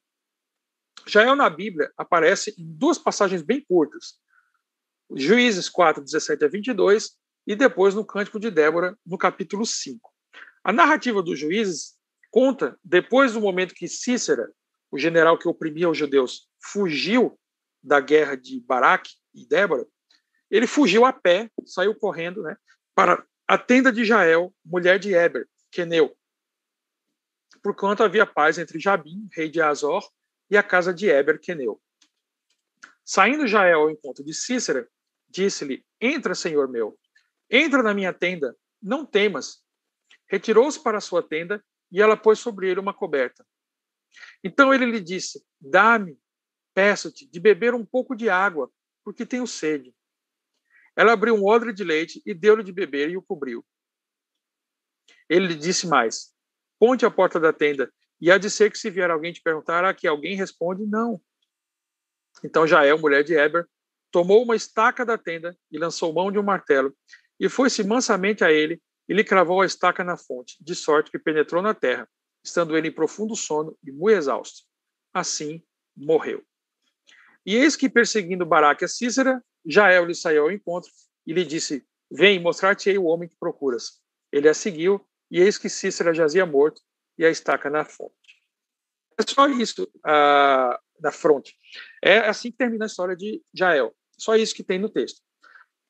Jael 1.08 1.36
na 1.36 1.50
Bíblia 1.50 1.92
aparece 1.98 2.54
em 2.58 2.74
duas 2.78 2.98
passagens 2.98 3.42
bem 3.42 3.64
curtas. 3.68 4.20
Juízes 5.16 5.70
4, 5.70 6.04
17 6.04 6.46
a 6.46 6.48
22 6.48 7.18
e 7.46 7.56
depois 7.56 7.96
no 7.96 8.06
Cântico 8.06 8.40
de 8.40 8.52
Débora, 8.52 8.98
no 9.06 9.18
capítulo 9.18 9.66
5. 9.66 10.12
A 10.64 10.74
narrativa 10.74 11.24
dos 11.24 11.40
Juízes 11.40 11.96
conta, 12.30 12.78
depois 12.84 13.34
do 13.34 13.42
momento 13.42 13.74
que 13.74 13.88
Cícera, 13.88 14.52
o 14.92 14.98
general 14.98 15.38
que 15.38 15.48
oprimia 15.48 15.90
os 15.90 15.98
judeus, 15.98 16.50
fugiu 16.62 17.40
da 17.82 18.00
guerra 18.00 18.36
de 18.36 18.60
Baraque 18.62 19.12
e 19.34 19.46
Débora, 19.46 19.86
ele 20.50 20.68
fugiu 20.68 21.06
a 21.06 21.14
pé, 21.14 21.50
saiu 21.66 21.94
correndo 21.96 22.42
né, 22.42 22.56
para 22.96 23.26
a 23.48 23.58
tenda 23.58 23.92
de 23.92 24.06
Jael, 24.06 24.54
mulher 24.66 25.00
de 25.00 25.14
Eber, 25.14 25.48
Queneu, 25.72 26.16
por 27.62 27.76
quanto 27.76 28.04
havia 28.04 28.26
paz 28.26 28.58
entre 28.58 28.80
Jabim, 28.80 29.28
rei 29.34 29.50
de 29.50 29.62
Azor, 29.62 30.10
e 30.50 30.58
a 30.58 30.64
casa 30.64 30.94
de 30.94 31.10
Eber, 31.10 31.40
Queneu. 31.40 31.82
Saindo 33.04 33.48
Jael 33.48 33.82
ao 33.82 33.92
encontro 33.92 34.24
de 34.24 34.34
Cícera, 34.34 34.88
disse-lhe: 35.30 35.86
Entra, 36.00 36.36
senhor 36.36 36.68
meu, 36.68 36.98
entra 37.50 37.84
na 37.84 37.94
minha 37.94 38.14
tenda, 38.14 38.56
não 38.82 39.06
temas. 39.06 39.62
Retirou-se 40.28 40.82
para 40.82 40.98
a 40.98 41.02
sua 41.02 41.24
tenda 41.24 41.64
e 41.92 42.02
ela 42.02 42.18
pôs 42.18 42.40
sobre 42.40 42.70
ele 42.70 42.80
uma 42.80 42.94
coberta. 42.94 43.46
Então 44.44 44.74
ele 44.74 44.86
lhe 44.86 45.00
disse: 45.00 45.44
Dá-me, 45.60 46.20
peço-te, 46.74 47.28
de 47.28 47.40
beber 47.40 47.74
um 47.74 47.86
pouco 47.86 48.16
de 48.16 48.30
água, 48.30 48.72
porque 49.04 49.26
tenho 49.26 49.48
sede. 49.48 49.94
Ela 50.96 51.14
abriu 51.14 51.36
um 51.36 51.46
odre 51.46 51.74
de 51.74 51.84
leite 51.84 52.22
e 52.26 52.34
deu-lhe 52.34 52.64
de 52.64 52.72
beber 52.72 53.10
e 53.10 53.18
o 53.18 53.22
cobriu. 53.22 53.66
Ele 55.30 55.48
lhe 55.48 55.56
disse 55.56 55.88
mais: 55.88 56.34
Ponte 56.80 57.06
a 57.06 57.12
porta 57.12 57.40
da 57.40 57.54
tenda, 57.54 57.92
e 58.20 58.32
há 58.32 58.38
de 58.38 58.50
ser 58.50 58.72
que 58.72 58.78
se 58.78 58.90
vier 58.90 59.10
alguém 59.10 59.32
te 59.32 59.42
perguntar, 59.42 59.86
aqui 59.86 60.08
alguém 60.08 60.36
responde: 60.36 60.86
Não. 60.86 61.22
Então 62.44 62.68
Jael, 62.68 63.00
mulher 63.00 63.24
de 63.24 63.34
Eber, 63.34 63.68
tomou 64.12 64.44
uma 64.44 64.56
estaca 64.56 65.06
da 65.06 65.18
tenda 65.18 65.58
e 65.72 65.78
lançou 65.78 66.14
mão 66.14 66.32
de 66.32 66.40
um 66.40 66.44
martelo, 66.44 66.96
e 67.40 67.50
foi-se 67.50 67.84
mansamente 67.84 68.44
a 68.44 68.52
ele, 68.52 68.82
e 69.08 69.14
lhe 69.14 69.24
cravou 69.24 69.62
a 69.62 69.66
estaca 69.66 70.04
na 70.04 70.18
fonte, 70.18 70.58
de 70.60 70.76
sorte 70.76 71.12
que 71.12 71.20
penetrou 71.20 71.62
na 71.62 71.74
terra, 71.74 72.10
estando 72.48 72.78
ele 72.78 72.88
em 72.88 72.92
profundo 72.92 73.36
sono 73.36 73.78
e 73.84 73.92
muito 73.92 74.18
exausto. 74.18 74.64
Assim 75.14 75.62
morreu. 75.96 76.44
E 77.46 77.56
eis 77.56 77.76
que, 77.76 77.90
perseguindo 77.90 78.46
Baraque 78.46 78.86
a 78.86 78.88
Cícera, 78.88 79.44
Jael 79.66 80.06
lhe 80.06 80.16
saiu 80.16 80.44
ao 80.44 80.52
encontro 80.52 80.90
e 81.26 81.34
lhe 81.34 81.46
disse: 81.46 81.86
Vem, 82.10 82.40
mostrar-te-ei 82.40 82.98
o 82.98 83.06
homem 83.06 83.28
que 83.28 83.36
procuras. 83.40 84.02
Ele 84.32 84.50
a 84.50 84.54
seguiu, 84.54 85.06
e 85.30 85.42
eis 85.42 85.58
que 85.58 85.70
Cícera 85.70 86.14
jazia 86.14 86.46
morto 86.46 86.82
e 87.18 87.26
a 87.26 87.30
estaca 87.30 87.70
na 87.70 87.84
fonte. 87.84 88.14
É 89.20 89.24
só 89.28 89.48
isso 89.48 89.84
uh, 89.84 90.78
na 91.02 91.12
fronte. 91.12 91.56
É 92.04 92.20
assim 92.20 92.52
que 92.52 92.58
termina 92.58 92.86
a 92.86 92.88
história 92.88 93.16
de 93.16 93.42
Jael. 93.54 93.94
Só 94.18 94.36
isso 94.36 94.56
que 94.56 94.64
tem 94.64 94.80
no 94.80 94.90
texto. 94.90 95.22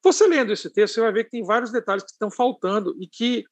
Você 0.03 0.25
lendo 0.27 0.53
esse 0.53 0.71
texto, 0.71 0.95
você 0.95 1.01
vai 1.01 1.11
ver 1.11 1.25
que 1.25 1.31
tem 1.31 1.43
vários 1.43 1.71
detalhes 1.71 2.03
que 2.03 2.11
estão 2.11 2.31
faltando 2.31 2.95
e 2.99 3.07
que 3.07 3.43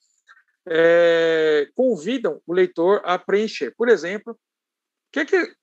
é, 0.67 1.69
convidam 1.75 2.41
o 2.45 2.53
leitor 2.53 3.01
a 3.05 3.17
preencher. 3.17 3.73
Por 3.75 3.89
exemplo, 3.89 4.37
que 5.11 5.25
que 5.25 5.55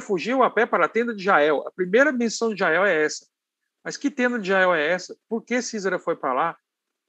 fugiu 0.00 0.42
a 0.42 0.50
pé 0.50 0.64
para 0.64 0.86
a 0.86 0.88
tenda 0.88 1.14
de 1.14 1.22
Jael? 1.22 1.66
A 1.66 1.70
primeira 1.70 2.12
menção 2.12 2.54
de 2.54 2.60
Jael 2.60 2.84
é 2.84 3.04
essa. 3.04 3.26
Mas 3.84 3.96
que 3.96 4.10
tenda 4.10 4.38
de 4.38 4.48
Jael 4.48 4.74
é 4.74 4.86
essa? 4.86 5.16
Por 5.28 5.42
que 5.42 5.60
Císara 5.60 5.98
foi 5.98 6.16
para 6.16 6.32
lá? 6.32 6.56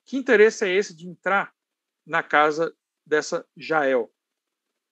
Que 0.06 0.18
interesse 0.18 0.66
é 0.66 0.74
esse 0.74 0.96
de 0.96 1.08
entrar 1.08 1.54
na 2.06 2.24
casa 2.24 2.76
dessa 3.06 3.46
Jael? 3.56 4.12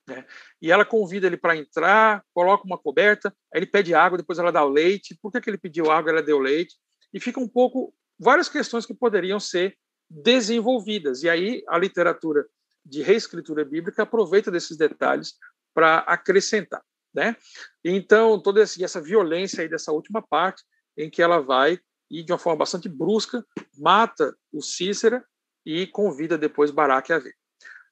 Né? 0.08 0.26
E 0.62 0.72
ela 0.72 0.86
convida 0.86 1.28
ele 1.28 1.38
para 1.38 1.58
entrar, 1.58 2.24
coloca 2.34 2.66
uma 2.66 2.78
coberta, 2.78 3.30
aí 3.54 3.60
ele 3.60 3.66
pede 3.66 3.94
água, 3.94 4.18
depois 4.18 4.40
ela 4.40 4.52
dá 4.52 4.64
o 4.64 4.70
leite. 4.70 5.18
Por 5.22 5.32
que, 5.32 5.42
que 5.42 5.50
ele 5.50 5.58
pediu 5.58 5.92
água 5.92 6.12
ela 6.12 6.24
deu 6.24 6.40
leite? 6.40 6.78
E 7.14 7.20
fica 7.20 7.40
um 7.40 7.48
pouco 7.48 7.94
várias 8.18 8.48
questões 8.48 8.86
que 8.86 8.94
poderiam 8.94 9.40
ser 9.40 9.78
desenvolvidas. 10.12 11.24
E 11.24 11.30
aí 11.30 11.64
a 11.68 11.78
literatura 11.78 12.46
de 12.86 13.02
reescritura 13.02 13.64
bíblica 13.64 14.04
aproveita 14.04 14.52
desses 14.52 14.76
detalhes 14.76 15.36
para 15.74 16.00
acrescentar, 16.00 16.84
né? 17.14 17.36
Então, 17.84 18.42
toda 18.42 18.62
essa 18.62 19.00
violência 19.00 19.62
aí 19.62 19.70
dessa 19.70 19.92
última 19.92 20.22
parte, 20.22 20.64
em 20.98 21.10
que 21.10 21.22
ela 21.22 21.40
vai 21.40 21.80
e 22.10 22.24
de 22.24 22.32
uma 22.34 22.40
forma 22.40 22.60
bastante 22.60 22.90
brusca 22.90 23.46
mata 23.78 24.36
o 24.52 24.62
Cícera 24.62 25.24
e 25.66 25.88
convida 25.88 26.38
depois 26.38 26.72
Baraque 26.72 27.14
a 27.14 27.20
ver. 27.20 27.34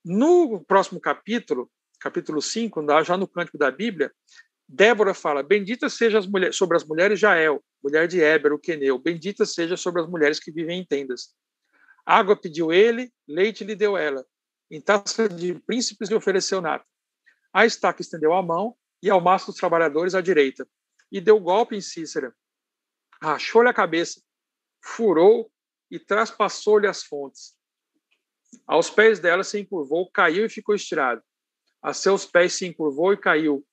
No 0.04 0.64
próximo 0.66 1.00
capítulo, 1.00 1.72
capítulo 2.00 2.42
5, 2.42 2.86
já 3.06 3.16
no 3.16 3.28
cântico 3.28 3.58
da 3.58 3.72
Bíblia, 3.72 4.12
Débora 4.68 5.14
fala: 5.14 5.42
Bendita 5.42 5.90
seja 5.90 6.20
as 6.20 6.28
sobre 6.56 6.76
as 6.76 6.84
mulheres 6.84 7.20
Jael, 7.20 7.64
mulher 7.82 8.08
de 8.08 8.22
Éber, 8.22 8.54
o 8.54 8.60
queneu, 8.60 9.00
bendita 9.00 9.46
seja 9.46 9.78
sobre 9.78 10.02
as 10.02 10.08
mulheres 10.08 10.40
que 10.40 10.52
vivem 10.52 10.82
em 10.82 10.86
tendas. 10.86 11.34
Água 12.12 12.36
pediu 12.36 12.74
ele, 12.74 13.14
leite 13.28 13.64
lhe 13.64 13.76
deu 13.76 13.96
ela. 13.96 14.26
Em 14.72 14.82
taça 14.82 15.30
de 15.30 15.54
príncipes 15.54 16.10
lhe 16.10 16.16
ofereceu 16.16 16.60
nada. 16.60 16.84
A 17.54 17.68
estaca 17.68 18.02
estendeu 18.02 18.34
a 18.34 18.42
mão 18.42 18.76
e 19.00 19.12
ao 19.12 19.22
maço 19.22 19.52
dos 19.52 19.60
trabalhadores 19.60 20.16
à 20.16 20.22
direita, 20.22 20.68
e 21.12 21.22
deu 21.22 21.40
golpe 21.40 21.76
em 21.76 21.82
Cícera. 21.82 22.36
Rachou-lhe 23.22 23.70
a 23.70 23.74
cabeça, 23.76 24.24
furou 24.84 25.52
e 25.92 26.00
traspassou-lhe 26.00 26.88
as 26.88 27.04
fontes. 27.04 27.56
Aos 28.66 28.90
pés 28.90 29.20
dela 29.20 29.44
se 29.44 29.60
encurvou, 29.60 30.10
caiu 30.10 30.48
e 30.48 30.50
ficou 30.50 30.74
estirado. 30.74 31.22
A 31.80 31.94
seus 31.94 32.26
pés 32.26 32.54
se 32.54 32.66
encurvou 32.66 33.14
e 33.14 33.18
caiu, 33.18 33.64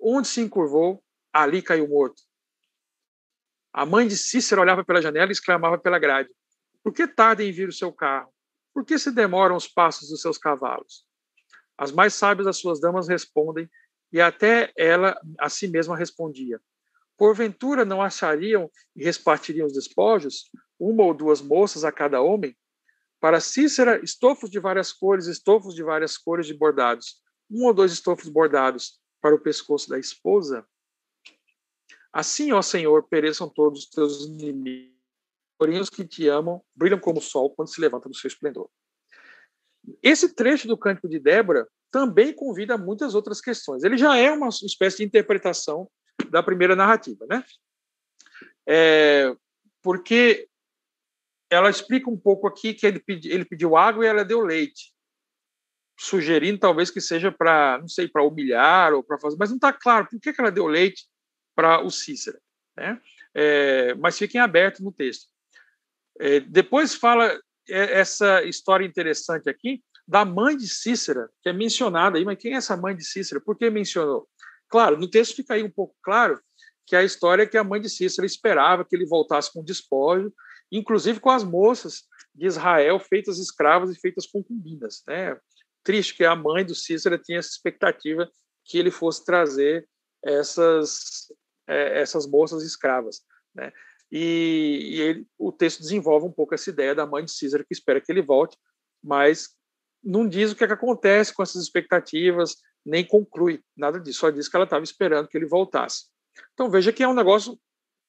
Onde 0.00 0.26
se 0.26 0.40
encurvou, 0.40 1.04
ali 1.32 1.62
caiu 1.62 1.86
morto. 1.86 2.20
A 3.72 3.86
mãe 3.86 4.08
de 4.08 4.16
Cícero 4.16 4.60
olhava 4.60 4.84
pela 4.84 5.00
janela 5.00 5.30
e 5.30 5.32
exclamava 5.32 5.78
pela 5.78 6.00
grade: 6.00 6.28
Por 6.86 6.92
que 6.92 7.04
tarda 7.04 7.42
em 7.42 7.50
vir 7.50 7.68
o 7.68 7.72
seu 7.72 7.92
carro? 7.92 8.32
Por 8.72 8.84
que 8.84 8.96
se 8.96 9.10
demoram 9.10 9.56
os 9.56 9.66
passos 9.66 10.08
dos 10.08 10.20
seus 10.22 10.38
cavalos? 10.38 11.04
As 11.76 11.90
mais 11.90 12.14
sábias 12.14 12.46
das 12.46 12.58
suas 12.58 12.80
damas 12.80 13.08
respondem, 13.08 13.68
e 14.12 14.20
até 14.20 14.72
ela 14.78 15.20
a 15.36 15.48
si 15.48 15.66
mesma 15.66 15.96
respondia: 15.96 16.60
Porventura 17.16 17.84
não 17.84 18.00
achariam 18.00 18.70
e 18.94 19.02
repartiriam 19.02 19.66
os 19.66 19.72
despojos, 19.72 20.48
uma 20.78 21.02
ou 21.02 21.12
duas 21.12 21.40
moças 21.42 21.82
a 21.82 21.90
cada 21.90 22.20
homem? 22.22 22.56
Para 23.18 23.40
Cícera, 23.40 24.00
estofos 24.04 24.48
de 24.48 24.60
várias 24.60 24.92
cores, 24.92 25.26
estofos 25.26 25.74
de 25.74 25.82
várias 25.82 26.16
cores 26.16 26.46
de 26.46 26.54
bordados, 26.54 27.20
um 27.50 27.66
ou 27.66 27.74
dois 27.74 27.90
estofos 27.90 28.28
bordados, 28.28 29.00
para 29.20 29.34
o 29.34 29.40
pescoço 29.40 29.88
da 29.88 29.98
esposa? 29.98 30.64
Assim, 32.12 32.52
ó 32.52 32.62
Senhor, 32.62 33.08
pereçam 33.08 33.48
todos 33.48 33.80
os 33.80 33.86
teus 33.86 34.24
inimigos, 34.24 34.95
porém 35.58 35.78
os 35.78 35.90
que 35.90 36.06
te 36.06 36.28
amam 36.28 36.62
brilham 36.74 36.98
como 36.98 37.18
o 37.18 37.22
sol 37.22 37.50
quando 37.50 37.68
se 37.68 37.80
levanta 37.80 38.08
do 38.08 38.14
seu 38.14 38.28
esplendor. 38.28 38.68
Esse 40.02 40.34
trecho 40.34 40.66
do 40.66 40.76
Cântico 40.76 41.08
de 41.08 41.18
Débora 41.18 41.68
também 41.90 42.34
convida 42.34 42.74
a 42.74 42.78
muitas 42.78 43.14
outras 43.14 43.40
questões. 43.40 43.84
Ele 43.84 43.96
já 43.96 44.16
é 44.16 44.30
uma 44.30 44.48
espécie 44.48 44.98
de 44.98 45.04
interpretação 45.04 45.88
da 46.30 46.42
primeira 46.42 46.74
narrativa, 46.74 47.24
né? 47.28 47.44
É, 48.68 49.34
porque 49.82 50.48
ela 51.48 51.70
explica 51.70 52.10
um 52.10 52.18
pouco 52.18 52.46
aqui 52.48 52.74
que 52.74 52.86
ele, 52.86 52.98
pedi, 52.98 53.30
ele 53.30 53.44
pediu 53.44 53.76
água 53.76 54.04
e 54.04 54.08
ela 54.08 54.24
deu 54.24 54.40
leite 54.40 54.92
sugerindo 55.98 56.58
talvez 56.58 56.90
que 56.90 57.00
seja 57.00 57.32
para, 57.32 57.78
não 57.78 57.88
sei, 57.88 58.06
para 58.06 58.22
humilhar 58.22 58.92
ou 58.92 59.02
para 59.02 59.18
fazer, 59.18 59.36
mas 59.38 59.48
não 59.48 59.56
está 59.56 59.72
claro 59.72 60.06
por 60.06 60.20
que, 60.20 60.32
que 60.32 60.40
ela 60.40 60.50
deu 60.50 60.66
leite 60.66 61.06
para 61.54 61.80
o 61.80 61.90
Cícero, 61.90 62.38
né? 62.76 63.00
É, 63.34 63.94
mas 63.94 64.18
fiquem 64.18 64.40
abertos 64.40 64.80
no 64.80 64.92
texto. 64.92 65.28
É, 66.20 66.40
depois 66.40 66.94
fala 66.94 67.38
é, 67.68 68.00
essa 68.00 68.42
história 68.42 68.84
interessante 68.84 69.48
aqui 69.48 69.82
da 70.06 70.24
mãe 70.24 70.56
de 70.56 70.68
Cícera, 70.68 71.28
que 71.42 71.48
é 71.48 71.52
mencionada 71.52 72.16
aí, 72.16 72.24
mas 72.24 72.38
quem 72.38 72.54
é 72.54 72.56
essa 72.56 72.76
mãe 72.76 72.94
de 72.94 73.04
Cícera? 73.04 73.40
Por 73.40 73.56
que 73.56 73.68
mencionou? 73.68 74.28
Claro, 74.68 74.96
no 74.96 75.08
texto 75.08 75.36
fica 75.36 75.54
aí 75.54 75.62
um 75.62 75.70
pouco 75.70 75.96
claro 76.02 76.40
que 76.86 76.94
a 76.94 77.02
história 77.02 77.42
é 77.42 77.46
que 77.46 77.58
a 77.58 77.64
mãe 77.64 77.80
de 77.80 77.90
Cícera 77.90 78.24
esperava 78.24 78.84
que 78.84 78.94
ele 78.94 79.06
voltasse 79.06 79.52
com 79.52 79.64
despojo, 79.64 80.32
inclusive 80.70 81.18
com 81.18 81.30
as 81.30 81.42
moças 81.42 82.04
de 82.34 82.46
Israel 82.46 83.00
feitas 83.00 83.38
escravas 83.38 83.90
e 83.90 83.98
feitas 83.98 84.26
concubinas, 84.26 85.02
né? 85.06 85.36
triste 85.86 86.16
que 86.16 86.24
a 86.24 86.34
mãe 86.34 86.64
do 86.64 86.74
Cícero 86.74 87.16
tinha 87.16 87.38
essa 87.38 87.48
expectativa 87.48 88.28
que 88.64 88.76
ele 88.76 88.90
fosse 88.90 89.24
trazer 89.24 89.88
essas 90.24 91.32
é, 91.68 92.00
essas 92.00 92.26
moças 92.26 92.64
escravas, 92.64 93.20
né? 93.54 93.72
E, 94.10 94.94
e 94.94 95.00
ele, 95.00 95.26
o 95.38 95.50
texto 95.50 95.80
desenvolve 95.80 96.26
um 96.26 96.32
pouco 96.32 96.54
essa 96.54 96.70
ideia 96.70 96.94
da 96.94 97.06
mãe 97.06 97.24
de 97.24 97.32
Císara 97.32 97.64
que 97.64 97.72
espera 97.72 98.00
que 98.00 98.10
ele 98.10 98.22
volte, 98.22 98.56
mas 99.02 99.50
não 100.02 100.28
diz 100.28 100.52
o 100.52 100.56
que, 100.56 100.64
é 100.64 100.66
que 100.66 100.72
acontece 100.72 101.34
com 101.34 101.42
essas 101.42 101.62
expectativas, 101.62 102.56
nem 102.84 103.04
conclui 103.04 103.62
nada 103.76 103.98
disso, 103.98 104.20
só 104.20 104.30
diz 104.30 104.48
que 104.48 104.54
ela 104.54 104.64
estava 104.64 104.84
esperando 104.84 105.28
que 105.28 105.36
ele 105.36 105.46
voltasse. 105.46 106.04
Então 106.52 106.70
veja 106.70 106.92
que 106.92 107.02
é 107.02 107.08
um 107.08 107.14
negócio 107.14 107.58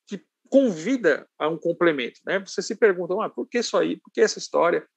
que 0.06 0.24
convida 0.50 1.28
a 1.40 1.48
um 1.48 1.58
complemento. 1.58 2.20
Né? 2.26 2.40
Você 2.40 2.62
se 2.62 2.76
pergunta, 2.76 3.16
ah, 3.24 3.30
por 3.30 3.48
que 3.48 3.60
isso 3.60 3.76
aí? 3.76 3.98
Por 3.98 4.12
que 4.12 4.22
essa 4.22 4.38
história? 4.38 4.88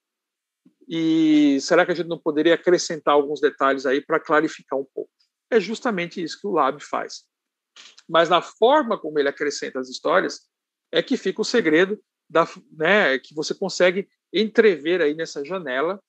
E 0.87 1.59
será 1.61 1.87
que 1.87 1.93
a 1.93 1.95
gente 1.95 2.09
não 2.09 2.19
poderia 2.19 2.55
acrescentar 2.55 3.15
alguns 3.15 3.41
detalhes 3.41 3.87
aí 3.87 4.05
para 4.05 4.21
clarificar 4.21 4.79
um 4.79 4.87
pouco? 4.93 5.11
É 5.51 5.59
justamente 5.59 6.23
isso 6.23 6.39
que 6.41 6.47
o 6.47 6.53
Lab 6.53 6.83
faz. 6.83 7.25
Mas 8.09 8.29
na 8.29 8.43
forma 8.43 8.99
como 8.99 9.19
ele 9.19 9.29
acrescenta 9.29 9.79
as 9.79 9.89
histórias, 9.89 10.50
é 10.93 11.03
que 11.03 11.17
fica 11.17 11.41
o 11.41 11.45
segredo 11.45 12.01
da, 12.29 12.49
né, 12.73 13.19
que 13.19 13.35
você 13.35 13.55
consegue 13.55 14.09
entrever 14.33 15.01
aí 15.01 15.15
nessa 15.15 15.45
janela 15.45 16.01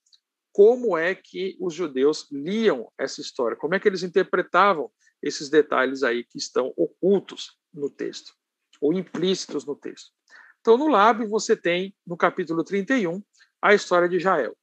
como 0.53 0.97
é 0.97 1.15
que 1.15 1.55
os 1.59 1.73
judeus 1.73 2.27
liam 2.31 2.91
essa 2.97 3.21
história, 3.21 3.57
como 3.57 3.73
é 3.73 3.79
que 3.79 3.87
eles 3.87 4.03
interpretavam 4.03 4.91
esses 5.21 5.49
detalhes 5.49 6.03
aí 6.03 6.23
que 6.23 6.37
estão 6.37 6.73
ocultos 6.75 7.57
no 7.73 7.89
texto, 7.89 8.33
ou 8.81 8.91
implícitos 8.93 9.65
no 9.65 9.75
texto. 9.75 10.11
Então, 10.59 10.77
no 10.77 10.87
Lábio, 10.87 11.27
você 11.29 11.55
tem, 11.55 11.95
no 12.05 12.17
capítulo 12.17 12.63
31, 12.63 13.23
a 13.61 13.73
história 13.73 14.09
de 14.09 14.19
Jael. 14.19 14.55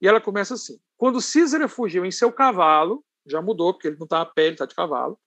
E 0.00 0.08
ela 0.08 0.20
começa 0.20 0.54
assim: 0.54 0.80
Quando 0.96 1.20
Císara 1.20 1.68
fugiu 1.68 2.04
em 2.04 2.10
seu 2.10 2.32
cavalo, 2.32 3.04
já 3.26 3.42
mudou, 3.42 3.72
porque 3.72 3.88
ele 3.88 3.98
não 3.98 4.04
está 4.04 4.20
a 4.20 4.26
pé, 4.26 4.46
ele 4.46 4.54
está 4.54 4.66
de 4.66 4.74
cavalo, 4.74 5.18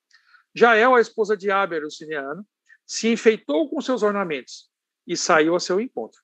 Jael, 0.56 0.96
a 0.96 1.02
esposa 1.02 1.38
de 1.38 1.52
Aber, 1.52 1.84
o 1.84 1.92
siniano, 1.92 2.46
se 2.88 3.10
enfeitou 3.10 3.70
com 3.70 3.82
seus 3.82 4.02
ornamentos 4.02 4.70
e 5.06 5.18
saiu 5.18 5.56
a 5.56 5.60
seu 5.60 5.80
encontro. 5.80 6.22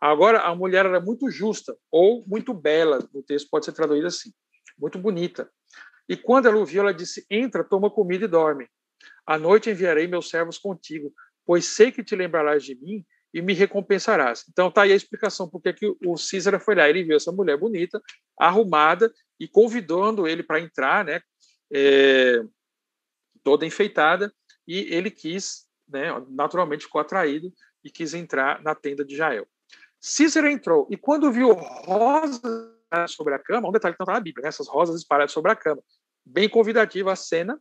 Agora, 0.00 0.40
a 0.40 0.54
mulher 0.54 0.86
era 0.86 1.00
muito 1.00 1.30
justa, 1.30 1.76
ou 1.90 2.24
muito 2.26 2.52
bela, 2.52 2.98
o 3.12 3.22
texto 3.22 3.48
pode 3.50 3.66
ser 3.66 3.72
traduzido 3.72 4.06
assim, 4.06 4.32
muito 4.78 4.98
bonita. 4.98 5.50
E 6.08 6.16
quando 6.16 6.46
ela 6.46 6.58
o 6.58 6.66
viu, 6.66 6.82
ela 6.82 6.92
disse: 6.92 7.24
Entra, 7.30 7.64
toma 7.64 7.90
comida 7.90 8.24
e 8.24 8.28
dorme. 8.28 8.68
À 9.26 9.38
noite 9.38 9.70
enviarei 9.70 10.06
meus 10.06 10.28
servos 10.28 10.58
contigo, 10.58 11.12
pois 11.46 11.66
sei 11.66 11.90
que 11.90 12.04
te 12.04 12.14
lembrarás 12.14 12.64
de 12.64 12.74
mim 12.74 13.04
e 13.32 13.42
me 13.42 13.52
recompensarás. 13.52 14.44
Então 14.48 14.70
tá 14.70 14.82
aí 14.82 14.92
a 14.92 14.96
explicação 14.96 15.48
porque 15.48 15.72
que 15.72 15.96
o 16.04 16.16
Císara 16.16 16.60
foi 16.60 16.74
lá, 16.74 16.88
ele 16.88 17.02
viu 17.02 17.16
essa 17.16 17.32
mulher 17.32 17.58
bonita, 17.58 18.00
arrumada 18.38 19.12
e 19.40 19.48
convidando 19.48 20.26
ele 20.28 20.42
para 20.42 20.60
entrar, 20.60 21.04
né, 21.04 21.20
é, 21.72 22.42
toda 23.42 23.66
enfeitada, 23.66 24.32
e 24.66 24.94
ele 24.94 25.10
quis, 25.10 25.66
né, 25.94 26.08
naturalmente 26.28 26.84
ficou 26.84 27.00
atraído 27.00 27.52
e 27.84 27.90
quis 27.90 28.14
entrar 28.14 28.60
na 28.62 28.74
tenda 28.74 29.04
de 29.04 29.16
Jael. 29.16 29.46
Cícero 30.00 30.48
entrou 30.48 30.88
e 30.90 30.96
quando 30.96 31.32
viu 31.32 31.52
rosas 31.52 32.42
sobre 33.08 33.34
a 33.34 33.38
cama, 33.38 33.68
um 33.68 33.72
detalhe 33.72 33.94
que 33.94 34.00
não 34.00 34.04
está 34.04 34.12
na 34.12 34.20
Bíblia, 34.20 34.42
né? 34.42 34.48
essas 34.48 34.68
rosas 34.68 34.96
espalhadas 34.96 35.32
sobre 35.32 35.52
a 35.52 35.56
cama, 35.56 35.82
bem 36.24 36.48
convidativa 36.48 37.12
a 37.12 37.16
cena, 37.16 37.60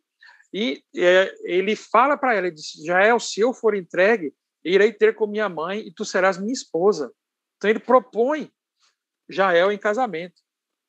e 0.51 0.83
é, 0.95 1.33
ele 1.43 1.75
fala 1.75 2.17
para 2.17 2.35
ela, 2.35 2.47
ele 2.47 2.55
diz, 2.55 2.73
Jael, 2.85 3.19
se 3.19 3.39
eu 3.39 3.53
for 3.53 3.75
entregue, 3.75 4.33
irei 4.63 4.91
ter 4.91 5.15
com 5.15 5.25
minha 5.25 5.49
mãe 5.49 5.79
e 5.79 5.91
tu 5.91 6.05
serás 6.05 6.37
minha 6.37 6.53
esposa. 6.53 7.11
Então 7.57 7.69
ele 7.69 7.79
propõe 7.79 8.51
Jael 9.27 9.71
em 9.71 9.77
casamento. 9.77 10.41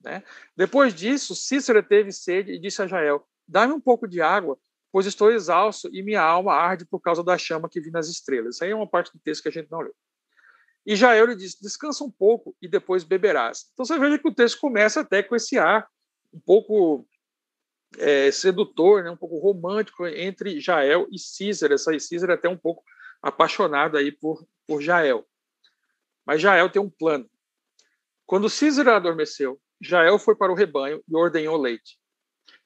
Né? 0.02 0.22
Depois 0.56 0.94
disso, 0.94 1.34
Cícero 1.34 1.82
teve 1.82 2.12
sede 2.12 2.52
e 2.52 2.60
disse 2.60 2.82
a 2.82 2.86
Jael, 2.86 3.26
dá-me 3.48 3.72
um 3.72 3.80
pouco 3.80 4.06
de 4.06 4.20
água, 4.20 4.58
pois 4.94 5.06
estou 5.06 5.32
exausto 5.32 5.90
e 5.92 6.04
minha 6.04 6.22
alma 6.22 6.54
arde 6.54 6.86
por 6.86 7.00
causa 7.00 7.24
da 7.24 7.36
chama 7.36 7.68
que 7.68 7.80
vi 7.80 7.90
nas 7.90 8.08
estrelas. 8.08 8.54
Isso 8.54 8.62
aí 8.62 8.70
é 8.70 8.76
uma 8.76 8.86
parte 8.86 9.12
do 9.12 9.18
texto 9.18 9.42
que 9.42 9.48
a 9.48 9.50
gente 9.50 9.68
não 9.68 9.80
leu. 9.80 9.92
E 10.86 10.94
Jael 10.94 11.26
lhe 11.26 11.34
disse: 11.34 11.60
descansa 11.60 12.04
um 12.04 12.10
pouco 12.12 12.56
e 12.62 12.68
depois 12.68 13.02
beberás. 13.02 13.68
Então 13.72 13.84
você 13.84 13.98
veja 13.98 14.20
que 14.20 14.28
o 14.28 14.32
texto 14.32 14.60
começa 14.60 15.00
até 15.00 15.20
com 15.20 15.34
esse 15.34 15.58
ar 15.58 15.88
um 16.32 16.38
pouco 16.38 17.04
é, 17.98 18.30
sedutor, 18.30 19.02
né, 19.02 19.10
um 19.10 19.16
pouco 19.16 19.36
romântico 19.36 20.06
entre 20.06 20.60
Jael 20.60 21.08
e 21.10 21.18
Císara. 21.18 21.74
Essa 21.74 21.98
Císara 21.98 22.34
é 22.34 22.36
até 22.36 22.48
um 22.48 22.56
pouco 22.56 22.84
apaixonada 23.20 23.98
aí 23.98 24.12
por, 24.12 24.46
por 24.64 24.80
Jael. 24.80 25.26
Mas 26.24 26.40
Jael 26.40 26.70
tem 26.70 26.80
um 26.80 26.88
plano. 26.88 27.28
Quando 28.24 28.48
Císara 28.48 28.94
adormeceu, 28.94 29.60
Jael 29.80 30.20
foi 30.20 30.36
para 30.36 30.52
o 30.52 30.54
rebanho 30.54 31.02
e 31.08 31.16
ordenhou 31.16 31.56
leite. 31.56 31.98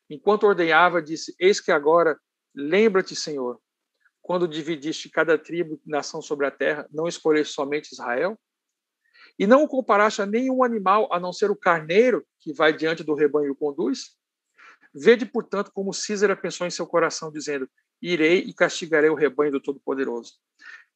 Enquanto 0.09 0.45
ordenhava, 0.45 1.03
disse: 1.03 1.35
Eis 1.39 1.61
que 1.61 1.71
agora 1.71 2.19
lembra-te, 2.55 3.15
Senhor, 3.15 3.61
quando 4.23 4.49
dividiste 4.49 5.09
cada 5.11 5.39
tribo 5.39 5.75
e 5.75 5.91
nação 5.91 6.21
sobre 6.23 6.47
a 6.47 6.51
terra, 6.51 6.87
não 6.91 7.07
escolheste 7.07 7.55
somente 7.55 7.93
Israel? 7.93 8.39
E 9.39 9.47
não 9.47 9.63
o 9.63 9.69
comparaste 9.69 10.21
a 10.21 10.27
nenhum 10.27 10.65
animal, 10.65 11.09
a 11.13 11.21
não 11.21 11.33
ser 11.33 11.51
o 11.51 11.57
carneiro 11.57 12.27
que 12.41 12.53
vai 12.53 12.73
diante 12.73 13.05
do 13.05 13.15
rebanho 13.15 13.47
e 13.47 13.51
o 13.51 13.57
conduz? 13.57 14.17
Vede, 14.95 15.25
portanto, 15.27 15.71
como 15.73 15.93
Císara 15.93 16.37
pensou 16.37 16.67
em 16.67 16.71
seu 16.71 16.87
coração, 16.87 17.31
dizendo: 17.31 17.69
Irei 18.01 18.41
e 18.41 18.55
castigarei 18.55 19.11
o 19.11 19.15
rebanho 19.15 19.53
do 19.53 19.61
Todo-Poderoso. 19.61 20.35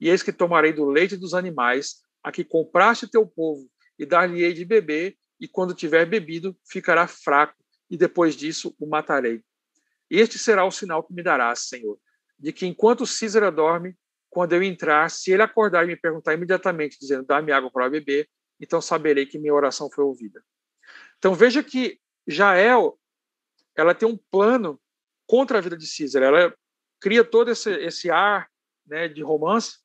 E 0.00 0.08
eis 0.08 0.22
que 0.22 0.32
tomarei 0.32 0.72
do 0.72 0.84
leite 0.84 1.16
dos 1.16 1.34
animais, 1.34 2.02
a 2.22 2.32
que 2.32 2.44
compraste 2.44 3.10
teu 3.10 3.26
povo, 3.26 3.68
e 3.98 4.06
dar-lhe-ei 4.06 4.52
de 4.52 4.64
beber, 4.64 5.16
e 5.38 5.46
quando 5.46 5.74
tiver 5.74 6.06
bebido, 6.06 6.56
ficará 6.68 7.06
fraco, 7.06 7.61
e 7.92 7.96
depois 7.96 8.34
disso 8.34 8.74
o 8.80 8.86
matarei. 8.86 9.44
Este 10.10 10.36
será 10.36 10.64
o 10.64 10.72
sinal 10.72 11.04
que 11.04 11.14
me 11.14 11.22
darás, 11.22 11.68
Senhor 11.68 11.96
de 12.42 12.52
que 12.52 12.66
enquanto 12.66 13.06
Císara 13.06 13.52
dorme, 13.52 13.96
quando 14.28 14.52
eu 14.52 14.62
entrar, 14.64 15.08
se 15.08 15.30
ele 15.30 15.42
acordar 15.42 15.84
e 15.84 15.86
me 15.86 15.96
perguntar 15.96 16.34
imediatamente, 16.34 16.98
dizendo, 16.98 17.24
dá-me 17.24 17.52
água 17.52 17.70
para 17.70 17.88
beber, 17.88 18.28
então 18.58 18.80
saberei 18.80 19.24
que 19.24 19.38
minha 19.38 19.54
oração 19.54 19.88
foi 19.88 20.02
ouvida. 20.02 20.42
Então 21.18 21.34
veja 21.34 21.62
que 21.62 22.00
Jael, 22.26 22.98
ela 23.76 23.94
tem 23.94 24.08
um 24.08 24.16
plano 24.16 24.80
contra 25.24 25.58
a 25.58 25.60
vida 25.60 25.76
de 25.76 25.86
Císara. 25.86 26.26
Ela 26.26 26.54
cria 27.00 27.22
todo 27.22 27.52
esse, 27.52 27.70
esse 27.74 28.10
ar 28.10 28.50
né, 28.84 29.06
de 29.06 29.22
romance, 29.22 29.78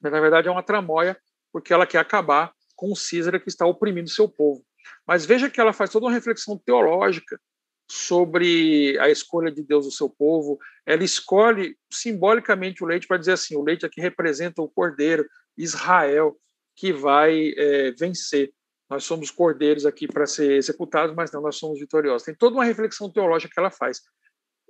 mas 0.00 0.10
na 0.10 0.20
verdade 0.20 0.48
é 0.48 0.50
uma 0.50 0.64
tramóia, 0.64 1.16
porque 1.52 1.72
ela 1.72 1.86
quer 1.86 1.98
acabar 1.98 2.52
com 2.74 2.90
o 2.90 2.96
Císara 2.96 3.38
que 3.38 3.48
está 3.48 3.64
oprimindo 3.64 4.10
seu 4.10 4.28
povo. 4.28 4.65
Mas 5.06 5.24
veja 5.24 5.50
que 5.50 5.60
ela 5.60 5.72
faz 5.72 5.90
toda 5.90 6.06
uma 6.06 6.12
reflexão 6.12 6.58
teológica 6.58 7.40
sobre 7.88 8.98
a 8.98 9.08
escolha 9.08 9.50
de 9.50 9.62
Deus 9.62 9.84
do 9.84 9.92
seu 9.92 10.08
povo. 10.08 10.58
Ela 10.84 11.04
escolhe 11.04 11.76
simbolicamente 11.90 12.82
o 12.82 12.86
leite 12.86 13.06
para 13.06 13.18
dizer 13.18 13.32
assim: 13.32 13.56
o 13.56 13.62
leite 13.62 13.86
aqui 13.86 14.00
representa 14.00 14.62
o 14.62 14.68
cordeiro, 14.68 15.26
Israel, 15.56 16.36
que 16.74 16.92
vai 16.92 17.52
é, 17.56 17.92
vencer. 17.92 18.52
Nós 18.88 19.04
somos 19.04 19.30
cordeiros 19.30 19.84
aqui 19.84 20.06
para 20.06 20.26
ser 20.26 20.52
executados, 20.52 21.14
mas 21.14 21.32
não, 21.32 21.42
nós 21.42 21.56
somos 21.56 21.78
vitoriosos. 21.78 22.24
Tem 22.24 22.34
toda 22.34 22.56
uma 22.56 22.64
reflexão 22.64 23.10
teológica 23.10 23.52
que 23.52 23.58
ela 23.58 23.70
faz, 23.70 24.00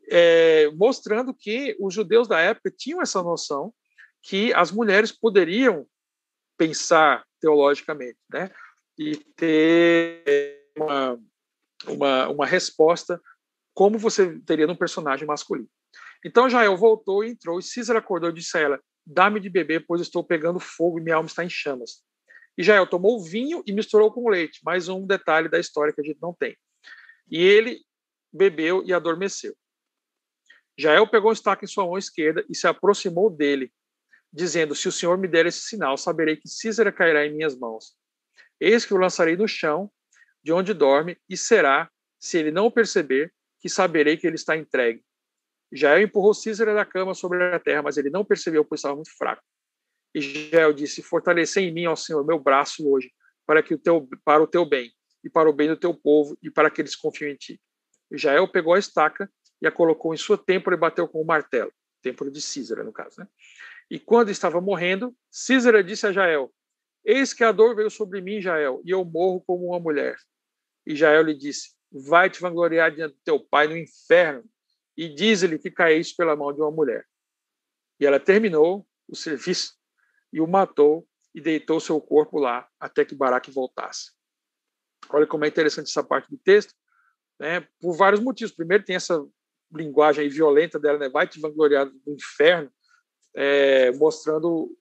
é, 0.08 0.70
mostrando 0.74 1.34
que 1.34 1.76
os 1.80 1.92
judeus 1.92 2.26
da 2.26 2.40
época 2.40 2.72
tinham 2.74 3.02
essa 3.02 3.22
noção 3.22 3.74
que 4.22 4.52
as 4.54 4.72
mulheres 4.72 5.12
poderiam 5.12 5.86
pensar 6.56 7.24
teologicamente, 7.40 8.18
né? 8.32 8.50
E 8.98 9.16
ter 9.36 10.70
uma, 10.76 11.20
uma, 11.86 12.28
uma 12.28 12.46
resposta 12.46 13.20
como 13.74 13.98
você 13.98 14.38
teria 14.40 14.66
num 14.66 14.76
personagem 14.76 15.26
masculino. 15.26 15.68
Então 16.24 16.48
Jael 16.48 16.76
voltou 16.76 17.22
e 17.22 17.30
entrou, 17.30 17.58
e 17.58 17.62
Císara 17.62 17.98
acordou 17.98 18.30
e 18.30 18.32
disse 18.32 18.56
a 18.56 18.60
ela: 18.60 18.80
Dá-me 19.06 19.38
de 19.38 19.50
beber, 19.50 19.84
pois 19.86 20.00
estou 20.00 20.24
pegando 20.24 20.58
fogo 20.58 20.98
e 20.98 21.02
minha 21.02 21.16
alma 21.16 21.28
está 21.28 21.44
em 21.44 21.50
chamas. 21.50 22.02
E 22.58 22.62
Jael 22.62 22.86
tomou 22.86 23.16
o 23.16 23.22
vinho 23.22 23.62
e 23.66 23.72
misturou 23.72 24.10
com 24.10 24.28
leite, 24.30 24.60
mais 24.64 24.88
um 24.88 25.06
detalhe 25.06 25.48
da 25.48 25.58
história 25.60 25.92
que 25.92 26.00
a 26.00 26.04
gente 26.04 26.18
não 26.22 26.32
tem. 26.32 26.56
E 27.30 27.38
ele 27.38 27.80
bebeu 28.32 28.82
e 28.84 28.94
adormeceu. 28.94 29.54
Jael 30.78 31.06
pegou 31.06 31.30
um 31.30 31.32
estaca 31.32 31.64
em 31.64 31.68
sua 31.68 31.84
mão 31.84 31.98
esquerda 31.98 32.44
e 32.48 32.54
se 32.54 32.66
aproximou 32.66 33.30
dele, 33.30 33.72
dizendo: 34.32 34.74
Se 34.74 34.88
o 34.88 34.92
Senhor 34.92 35.16
me 35.18 35.28
der 35.28 35.46
esse 35.46 35.60
sinal, 35.60 35.96
saberei 35.96 36.36
que 36.36 36.48
Císara 36.48 36.90
cairá 36.90 37.26
em 37.26 37.34
minhas 37.34 37.58
mãos. 37.58 37.94
Eis 38.60 38.84
que 38.84 38.94
o 38.94 38.96
lançarei 38.96 39.36
no 39.36 39.46
chão 39.46 39.90
de 40.42 40.52
onde 40.52 40.72
dorme, 40.72 41.18
e 41.28 41.36
será, 41.36 41.90
se 42.20 42.38
ele 42.38 42.52
não 42.52 42.66
o 42.66 42.70
perceber, 42.70 43.34
que 43.58 43.68
saberei 43.68 44.16
que 44.16 44.26
ele 44.26 44.36
está 44.36 44.56
entregue. 44.56 45.02
Jael 45.72 46.02
empurrou 46.02 46.32
Císara 46.32 46.72
da 46.72 46.84
cama 46.84 47.14
sobre 47.14 47.42
a 47.42 47.58
terra, 47.58 47.82
mas 47.82 47.96
ele 47.96 48.10
não 48.10 48.24
percebeu, 48.24 48.64
pois 48.64 48.78
estava 48.78 48.94
muito 48.94 49.10
fraco. 49.16 49.42
E 50.14 50.20
Jael 50.20 50.72
disse: 50.72 51.02
Fortalecer 51.02 51.64
em 51.64 51.72
mim, 51.72 51.86
ó 51.86 51.96
Senhor, 51.96 52.24
meu 52.24 52.38
braço 52.38 52.88
hoje, 52.88 53.10
para 53.44 53.62
que 53.62 53.74
o 53.74 53.78
teu, 53.78 54.08
para 54.24 54.42
o 54.42 54.46
teu 54.46 54.64
bem, 54.64 54.92
e 55.24 55.28
para 55.28 55.50
o 55.50 55.52
bem 55.52 55.68
do 55.68 55.76
teu 55.76 55.92
povo, 55.92 56.38
e 56.40 56.50
para 56.50 56.70
que 56.70 56.80
eles 56.80 56.94
confiem 56.94 57.32
em 57.32 57.36
ti. 57.36 57.60
E 58.10 58.16
Jael 58.16 58.46
pegou 58.46 58.74
a 58.74 58.78
estaca 58.78 59.28
e 59.60 59.66
a 59.66 59.72
colocou 59.72 60.14
em 60.14 60.16
sua 60.16 60.38
têmpora 60.38 60.76
e 60.76 60.78
bateu 60.78 61.08
com 61.08 61.20
o 61.20 61.26
martelo. 61.26 61.72
Têmpora 62.02 62.30
de 62.30 62.40
Císara, 62.40 62.84
no 62.84 62.92
caso. 62.92 63.20
Né? 63.20 63.26
E 63.90 63.98
quando 63.98 64.30
estava 64.30 64.60
morrendo, 64.60 65.12
Císara 65.30 65.82
disse 65.82 66.06
a 66.06 66.12
Jael: 66.12 66.54
Eis 67.08 67.32
que 67.32 67.44
a 67.44 67.52
dor 67.52 67.76
veio 67.76 67.88
sobre 67.88 68.20
mim, 68.20 68.40
Jael, 68.40 68.82
e 68.84 68.90
eu 68.90 69.04
morro 69.04 69.40
como 69.40 69.68
uma 69.68 69.78
mulher. 69.78 70.16
E 70.84 70.96
Jael 70.96 71.22
lhe 71.22 71.34
disse: 71.34 71.70
Vai 71.92 72.28
te 72.28 72.40
vangloriar 72.40 72.92
diante 72.92 73.14
do 73.14 73.20
teu 73.24 73.38
pai 73.38 73.68
no 73.68 73.76
inferno, 73.76 74.44
e 74.96 75.08
diz-lhe 75.08 75.56
que 75.56 75.70
caíste 75.70 76.16
pela 76.16 76.34
mão 76.34 76.52
de 76.52 76.60
uma 76.60 76.70
mulher. 76.70 77.06
E 78.00 78.06
ela 78.06 78.18
terminou 78.18 78.84
o 79.08 79.14
serviço 79.14 79.76
e 80.32 80.40
o 80.40 80.48
matou 80.48 81.06
e 81.32 81.40
deitou 81.40 81.78
seu 81.78 82.00
corpo 82.00 82.40
lá 82.40 82.68
até 82.80 83.04
que 83.04 83.14
Baraque 83.14 83.52
voltasse. 83.52 84.10
Olha 85.08 85.26
como 85.26 85.44
é 85.44 85.48
interessante 85.48 85.88
essa 85.88 86.02
parte 86.02 86.28
do 86.28 86.38
texto, 86.38 86.74
né? 87.38 87.60
Por 87.80 87.96
vários 87.96 88.20
motivos. 88.20 88.52
Primeiro 88.52 88.84
tem 88.84 88.96
essa 88.96 89.24
linguagem 89.72 90.28
violenta 90.28 90.78
dela, 90.78 90.98
né? 90.98 91.08
Vai 91.08 91.28
te 91.28 91.38
vangloriar 91.38 91.86
do 91.86 92.12
inferno, 92.12 92.72
é, 93.34 93.92
mostrando 93.92 94.76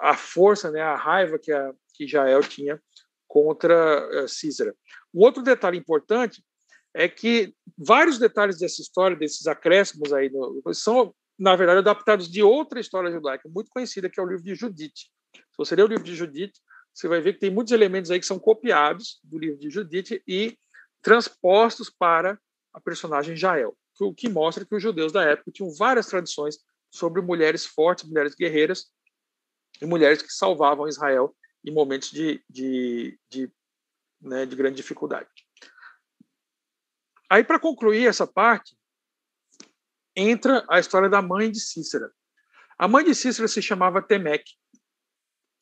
a, 0.00 0.16
força, 0.16 0.70
né? 0.70 0.80
A 0.80 0.96
raiva 0.96 1.38
que 1.38 1.52
a 1.52 1.72
que 1.98 2.06
Jael 2.06 2.40
tinha 2.42 2.80
contra 3.26 4.24
uh, 4.24 4.28
Císara. 4.28 4.74
Um 5.12 5.20
outro 5.20 5.42
detalhe 5.42 5.76
importante 5.76 6.42
é 6.94 7.08
que 7.08 7.52
vários 7.76 8.18
detalhes 8.18 8.58
dessa 8.58 8.80
história, 8.80 9.16
desses 9.16 9.46
acréscimos 9.46 10.12
aí, 10.12 10.30
são, 10.72 11.12
na 11.38 11.56
verdade, 11.56 11.80
adaptados 11.80 12.30
de 12.30 12.42
outra 12.42 12.80
história 12.80 13.10
judaica 13.10 13.48
muito 13.48 13.68
conhecida, 13.70 14.08
que 14.08 14.18
é 14.18 14.22
o 14.22 14.26
livro 14.26 14.44
de 14.44 14.54
Judite. 14.54 15.10
Se 15.34 15.58
você 15.58 15.74
ler 15.74 15.82
o 15.82 15.88
livro 15.88 16.04
de 16.04 16.14
Judite, 16.14 16.60
você 16.94 17.08
vai 17.08 17.20
ver 17.20 17.34
que 17.34 17.40
tem 17.40 17.50
muitos 17.50 17.72
elementos 17.72 18.10
aí 18.10 18.18
que 18.18 18.26
são 18.26 18.38
copiados 18.38 19.20
do 19.22 19.38
livro 19.38 19.58
de 19.58 19.68
Judite 19.68 20.22
e 20.26 20.56
transpostos 21.02 21.90
para 21.90 22.38
a 22.72 22.80
personagem 22.80 23.36
Jael, 23.36 23.76
o 24.00 24.14
que 24.14 24.28
mostra 24.28 24.64
que 24.64 24.74
os 24.74 24.82
judeus 24.82 25.12
da 25.12 25.22
época 25.22 25.50
tinham 25.52 25.72
várias 25.74 26.06
tradições 26.06 26.58
sobre 26.90 27.20
mulheres 27.20 27.66
fortes, 27.66 28.08
mulheres 28.08 28.34
guerreiras 28.34 28.86
e 29.80 29.86
mulheres 29.86 30.22
que 30.22 30.32
salvavam 30.32 30.88
Israel 30.88 31.34
em 31.64 31.72
momentos 31.72 32.10
de, 32.10 32.42
de, 32.48 33.18
de, 33.28 33.50
né, 34.20 34.46
de 34.46 34.56
grande 34.56 34.76
dificuldade. 34.76 35.28
Aí, 37.30 37.44
para 37.44 37.58
concluir 37.58 38.06
essa 38.06 38.26
parte, 38.26 38.76
entra 40.16 40.64
a 40.68 40.80
história 40.80 41.08
da 41.08 41.20
mãe 41.20 41.50
de 41.50 41.60
Cícera. 41.60 42.10
A 42.78 42.88
mãe 42.88 43.04
de 43.04 43.14
Cícera 43.14 43.46
se 43.46 43.60
chamava 43.60 44.00
Temeque. 44.00 44.52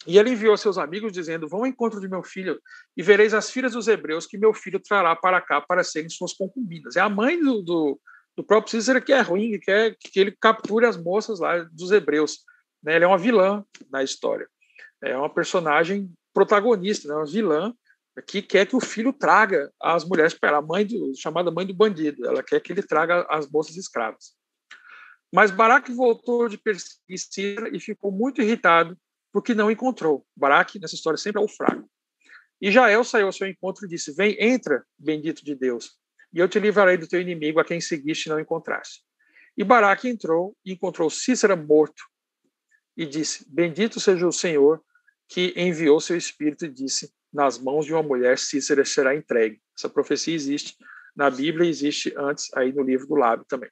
E 0.06 0.18
ele 0.18 0.30
enviou 0.30 0.56
seus 0.56 0.78
amigos, 0.78 1.12
dizendo: 1.12 1.48
Vão 1.48 1.60
ao 1.60 1.66
encontro 1.66 2.00
de 2.00 2.08
meu 2.08 2.22
filho 2.22 2.60
e 2.96 3.02
vereis 3.02 3.34
as 3.34 3.50
filhas 3.50 3.72
dos 3.72 3.88
hebreus 3.88 4.26
que 4.26 4.38
meu 4.38 4.54
filho 4.54 4.78
trará 4.78 5.16
para 5.16 5.40
cá 5.40 5.60
para 5.60 5.82
serem 5.82 6.08
suas 6.08 6.32
concubinas. 6.32 6.94
É 6.94 7.00
a 7.00 7.08
mãe 7.08 7.40
do, 7.40 7.62
do, 7.62 8.00
do 8.36 8.44
próprio 8.44 8.70
Cícera 8.70 9.00
que 9.00 9.12
é 9.12 9.20
ruim, 9.20 9.52
que 9.52 9.58
quer 9.58 9.96
que 9.98 10.20
ele 10.20 10.36
capture 10.40 10.86
as 10.86 10.96
moças 10.96 11.40
lá 11.40 11.58
dos 11.72 11.90
hebreus. 11.90 12.44
Né? 12.86 12.94
Ele 12.94 13.04
é 13.04 13.08
uma 13.08 13.18
vilã 13.18 13.64
na 13.90 14.04
história. 14.04 14.48
É 15.02 15.16
uma 15.16 15.28
personagem 15.28 16.10
protagonista, 16.32 17.08
né? 17.08 17.14
uma 17.16 17.26
vilã 17.26 17.74
que 18.26 18.40
quer 18.40 18.64
que 18.64 18.76
o 18.76 18.80
filho 18.80 19.12
traga 19.12 19.70
as 19.82 20.04
mulheres 20.04 20.32
para 20.32 20.50
ela, 20.50 20.58
a 20.58 20.62
mãe 20.62 20.86
do, 20.86 21.12
chamada 21.16 21.50
mãe 21.50 21.66
do 21.66 21.74
bandido. 21.74 22.24
Ela 22.26 22.42
quer 22.42 22.60
que 22.60 22.72
ele 22.72 22.82
traga 22.82 23.26
as 23.28 23.50
moças 23.50 23.76
escravas. 23.76 24.34
Mas 25.34 25.50
Baraque 25.50 25.92
voltou 25.92 26.48
de 26.48 26.56
perseguir 26.56 27.74
e 27.74 27.80
ficou 27.80 28.12
muito 28.12 28.40
irritado 28.40 28.96
porque 29.32 29.52
não 29.52 29.70
encontrou. 29.70 30.24
Baraque, 30.34 30.78
nessa 30.78 30.94
história, 30.94 31.18
sempre 31.18 31.42
é 31.42 31.44
o 31.44 31.48
fraco. 31.48 31.90
E 32.58 32.70
Jael 32.70 33.04
saiu 33.04 33.26
ao 33.26 33.32
seu 33.32 33.46
encontro 33.46 33.84
e 33.84 33.88
disse: 33.88 34.14
Vem, 34.14 34.34
entra, 34.40 34.82
bendito 34.98 35.44
de 35.44 35.54
Deus, 35.54 35.98
e 36.32 36.38
eu 36.38 36.48
te 36.48 36.58
livrarei 36.58 36.96
do 36.96 37.06
teu 37.06 37.20
inimigo 37.20 37.60
a 37.60 37.64
quem 37.64 37.80
seguiste 37.80 38.26
e 38.26 38.28
não 38.30 38.40
encontraste. 38.40 39.02
E 39.58 39.64
Baraque 39.64 40.08
entrou 40.08 40.56
e 40.64 40.72
encontrou 40.72 41.10
Cícera 41.10 41.54
morto 41.54 42.02
e 42.96 43.04
disse: 43.06 43.46
Bendito 43.48 44.00
seja 44.00 44.26
o 44.26 44.32
Senhor 44.32 44.82
que 45.28 45.52
enviou 45.56 46.00
seu 46.00 46.16
espírito 46.16 46.64
e 46.64 46.70
disse: 46.70 47.12
nas 47.32 47.58
mãos 47.58 47.84
de 47.84 47.92
uma 47.92 48.02
mulher 48.02 48.38
Cícera 48.38 48.84
será 48.84 49.14
entregue. 49.14 49.60
Essa 49.76 49.88
profecia 49.88 50.34
existe 50.34 50.76
na 51.16 51.30
Bíblia 51.30 51.68
existe 51.68 52.12
antes 52.16 52.52
aí 52.54 52.72
no 52.72 52.82
livro 52.82 53.06
do 53.06 53.14
Lábio 53.14 53.46
também. 53.48 53.70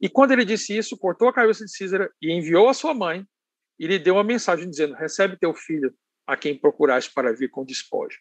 E 0.00 0.08
quando 0.08 0.32
ele 0.32 0.44
disse 0.44 0.76
isso, 0.76 0.98
cortou 0.98 1.28
a 1.28 1.32
cabeça 1.32 1.64
de 1.64 1.70
Cícera 1.70 2.12
e 2.20 2.32
enviou 2.32 2.68
a 2.68 2.74
sua 2.74 2.92
mãe 2.92 3.24
e 3.78 3.86
lhe 3.86 4.00
deu 4.00 4.14
uma 4.14 4.24
mensagem 4.24 4.68
dizendo: 4.68 4.94
Recebe 4.94 5.38
teu 5.38 5.54
filho 5.54 5.94
a 6.26 6.36
quem 6.36 6.58
procuraste 6.58 7.12
para 7.14 7.32
vir 7.32 7.48
com 7.50 7.64
despojo. 7.64 8.18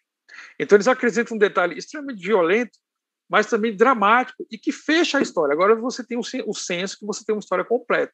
Então 0.60 0.76
eles 0.76 0.88
acrescentam 0.88 1.36
um 1.36 1.40
detalhe 1.40 1.76
extremamente 1.76 2.22
violento, 2.22 2.78
mas 3.28 3.48
também 3.48 3.76
dramático 3.76 4.46
e 4.52 4.60
que 4.60 4.72
fecha 4.72 5.18
a 5.18 5.22
história. 5.22 5.54
Agora 5.54 5.76
você 5.76 6.06
tem 6.06 6.20
o 6.20 6.54
senso 6.54 7.00
que 7.00 7.06
você 7.06 7.26
tem 7.26 7.34
uma 7.34 7.42
história 7.42 7.66
completa, 7.66 8.14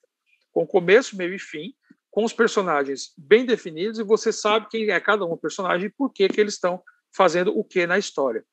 com 0.58 0.66
começo, 0.66 1.16
meio 1.16 1.36
e 1.36 1.40
fim, 1.40 1.76
com 2.10 2.24
os 2.24 2.34
personagens 2.34 3.14
bem 3.16 3.46
definidos 3.46 4.00
e 4.00 4.04
você 4.04 4.34
sabe 4.34 4.68
quem 4.72 4.90
é 4.90 5.00
cada 5.00 5.24
um 5.24 5.38
personagem 5.38 5.86
e 5.86 5.92
por 5.92 6.12
que, 6.12 6.28
que 6.28 6.42
eles 6.42 6.56
estão 6.56 6.82
fazendo 7.16 7.56
o 7.56 7.64
que 7.64 7.86
na 7.86 8.00
história. 8.00 8.44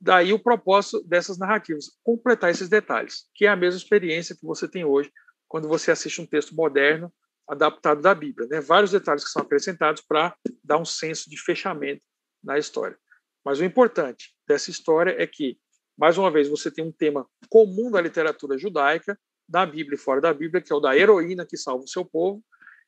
Daí 0.00 0.32
o 0.32 0.38
propósito 0.38 1.06
dessas 1.06 1.36
narrativas, 1.36 1.98
completar 2.02 2.50
esses 2.50 2.70
detalhes, 2.70 3.28
que 3.34 3.44
é 3.44 3.50
a 3.50 3.56
mesma 3.56 3.76
experiência 3.76 4.34
que 4.34 4.46
você 4.46 4.66
tem 4.66 4.86
hoje 4.86 5.12
quando 5.46 5.68
você 5.68 5.90
assiste 5.90 6.18
um 6.18 6.26
texto 6.26 6.54
moderno 6.54 7.12
adaptado 7.46 8.00
da 8.00 8.14
Bíblia. 8.14 8.48
Né? 8.48 8.62
Vários 8.62 8.92
detalhes 8.92 9.22
que 9.22 9.30
são 9.30 9.42
acrescentados 9.42 10.00
para 10.00 10.34
dar 10.64 10.78
um 10.78 10.84
senso 10.86 11.28
de 11.28 11.36
fechamento 11.36 12.00
na 12.42 12.56
história. 12.56 12.96
Mas 13.44 13.60
o 13.60 13.64
importante 13.66 14.34
dessa 14.48 14.70
história 14.70 15.14
é 15.22 15.26
que, 15.26 15.58
mais 15.94 16.16
uma 16.16 16.30
vez, 16.30 16.48
você 16.48 16.70
tem 16.70 16.82
um 16.82 16.90
tema 16.90 17.28
comum 17.50 17.90
da 17.90 18.00
literatura 18.00 18.56
judaica, 18.56 19.18
da 19.48 19.64
Bíblia 19.66 19.96
e 19.96 19.98
fora 19.98 20.20
da 20.20 20.32
Bíblia, 20.32 20.62
que 20.62 20.72
é 20.72 20.76
o 20.76 20.80
da 20.80 20.96
heroína 20.96 21.46
que 21.46 21.56
salva 21.56 21.84
o 21.84 21.88
seu 21.88 22.04
povo, 22.04 22.42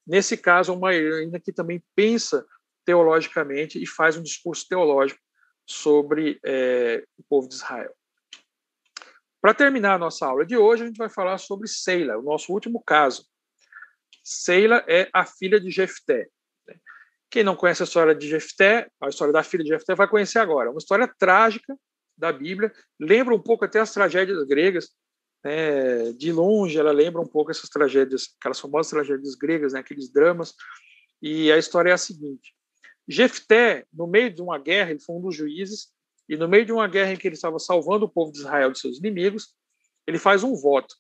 Nesse 0.06 0.36
caso, 0.36 0.72
uma 0.72 0.94
heroína 0.94 1.40
que 1.40 1.52
também 1.52 1.82
pensa 1.96 2.46
teologicamente 2.84 3.82
e 3.82 3.86
faz 3.86 4.16
um 4.16 4.22
discurso 4.22 4.64
teológico 4.68 5.20
sobre 5.68 6.38
é, 6.44 7.04
o 7.18 7.24
povo 7.24 7.48
de 7.48 7.56
Israel. 7.56 7.92
Para 9.40 9.52
terminar 9.52 9.94
a 9.94 9.98
nossa 9.98 10.24
aula 10.24 10.46
de 10.46 10.56
hoje, 10.56 10.84
a 10.84 10.86
gente 10.86 10.96
vai 10.96 11.10
falar 11.10 11.38
sobre 11.38 11.66
Seila, 11.66 12.16
o 12.16 12.22
nosso 12.22 12.52
último 12.52 12.80
caso. 12.84 13.26
Seila 14.22 14.84
é 14.86 15.10
a 15.12 15.24
filha 15.26 15.58
de 15.58 15.70
Jefté. 15.70 16.28
Quem 17.28 17.42
não 17.42 17.56
conhece 17.56 17.82
a 17.82 17.84
história 17.84 18.14
de 18.14 18.28
Jefté, 18.28 18.88
a 19.00 19.08
história 19.08 19.32
da 19.32 19.42
filha 19.42 19.64
de 19.64 19.70
Jefté, 19.70 19.96
vai 19.96 20.08
conhecer 20.08 20.38
agora. 20.38 20.70
Uma 20.70 20.78
história 20.78 21.12
trágica 21.18 21.76
da 22.16 22.32
Bíblia, 22.32 22.72
lembra 22.98 23.34
um 23.34 23.42
pouco 23.42 23.64
até 23.64 23.80
as 23.80 23.92
tragédias 23.92 24.42
gregas, 24.44 24.90
né, 25.46 26.12
de 26.12 26.32
longe, 26.32 26.76
ela 26.76 26.90
lembra 26.90 27.22
um 27.22 27.26
pouco 27.26 27.52
essas 27.52 27.70
tragédias, 27.70 28.34
aquelas 28.40 28.58
famosas 28.58 28.90
tragédias 28.90 29.36
gregas, 29.36 29.74
né, 29.74 29.78
aqueles 29.78 30.12
dramas. 30.12 30.52
E 31.22 31.52
a 31.52 31.56
história 31.56 31.90
é 31.90 31.92
a 31.92 31.98
seguinte: 31.98 32.52
Jefté, 33.06 33.86
no 33.92 34.08
meio 34.08 34.34
de 34.34 34.42
uma 34.42 34.58
guerra, 34.58 34.90
ele 34.90 34.98
foi 34.98 35.14
um 35.14 35.20
dos 35.20 35.36
juízes, 35.36 35.92
e 36.28 36.36
no 36.36 36.48
meio 36.48 36.66
de 36.66 36.72
uma 36.72 36.88
guerra 36.88 37.12
em 37.12 37.16
que 37.16 37.28
ele 37.28 37.36
estava 37.36 37.60
salvando 37.60 38.06
o 38.06 38.08
povo 38.08 38.32
de 38.32 38.38
Israel 38.38 38.72
de 38.72 38.80
seus 38.80 38.98
inimigos, 38.98 39.54
ele 40.04 40.18
faz 40.18 40.42
um 40.42 40.52
voto. 40.52 40.96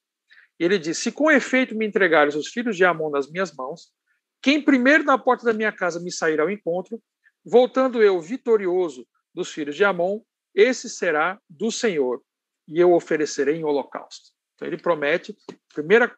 Ele 0.60 0.78
diz: 0.78 0.98
Se 0.98 1.10
com 1.10 1.28
efeito 1.28 1.74
me 1.74 1.84
entregares 1.84 2.36
os 2.36 2.46
filhos 2.46 2.76
de 2.76 2.84
Amon 2.84 3.10
nas 3.10 3.28
minhas 3.28 3.52
mãos, 3.52 3.92
quem 4.40 4.62
primeiro 4.62 5.02
na 5.02 5.18
porta 5.18 5.44
da 5.44 5.52
minha 5.52 5.72
casa 5.72 5.98
me 5.98 6.12
sair 6.12 6.40
ao 6.40 6.48
encontro, 6.48 7.02
voltando 7.44 8.00
eu 8.00 8.20
vitorioso 8.20 9.04
dos 9.34 9.50
filhos 9.50 9.74
de 9.74 9.84
Amon, 9.84 10.20
esse 10.54 10.88
será 10.88 11.40
do 11.50 11.72
Senhor, 11.72 12.22
e 12.68 12.78
eu 12.78 12.92
oferecerei 12.92 13.56
em 13.56 13.64
holocausto. 13.64 14.35
Então 14.56 14.66
ele 14.66 14.78
promete, 14.78 15.36
primeira, 15.72 16.12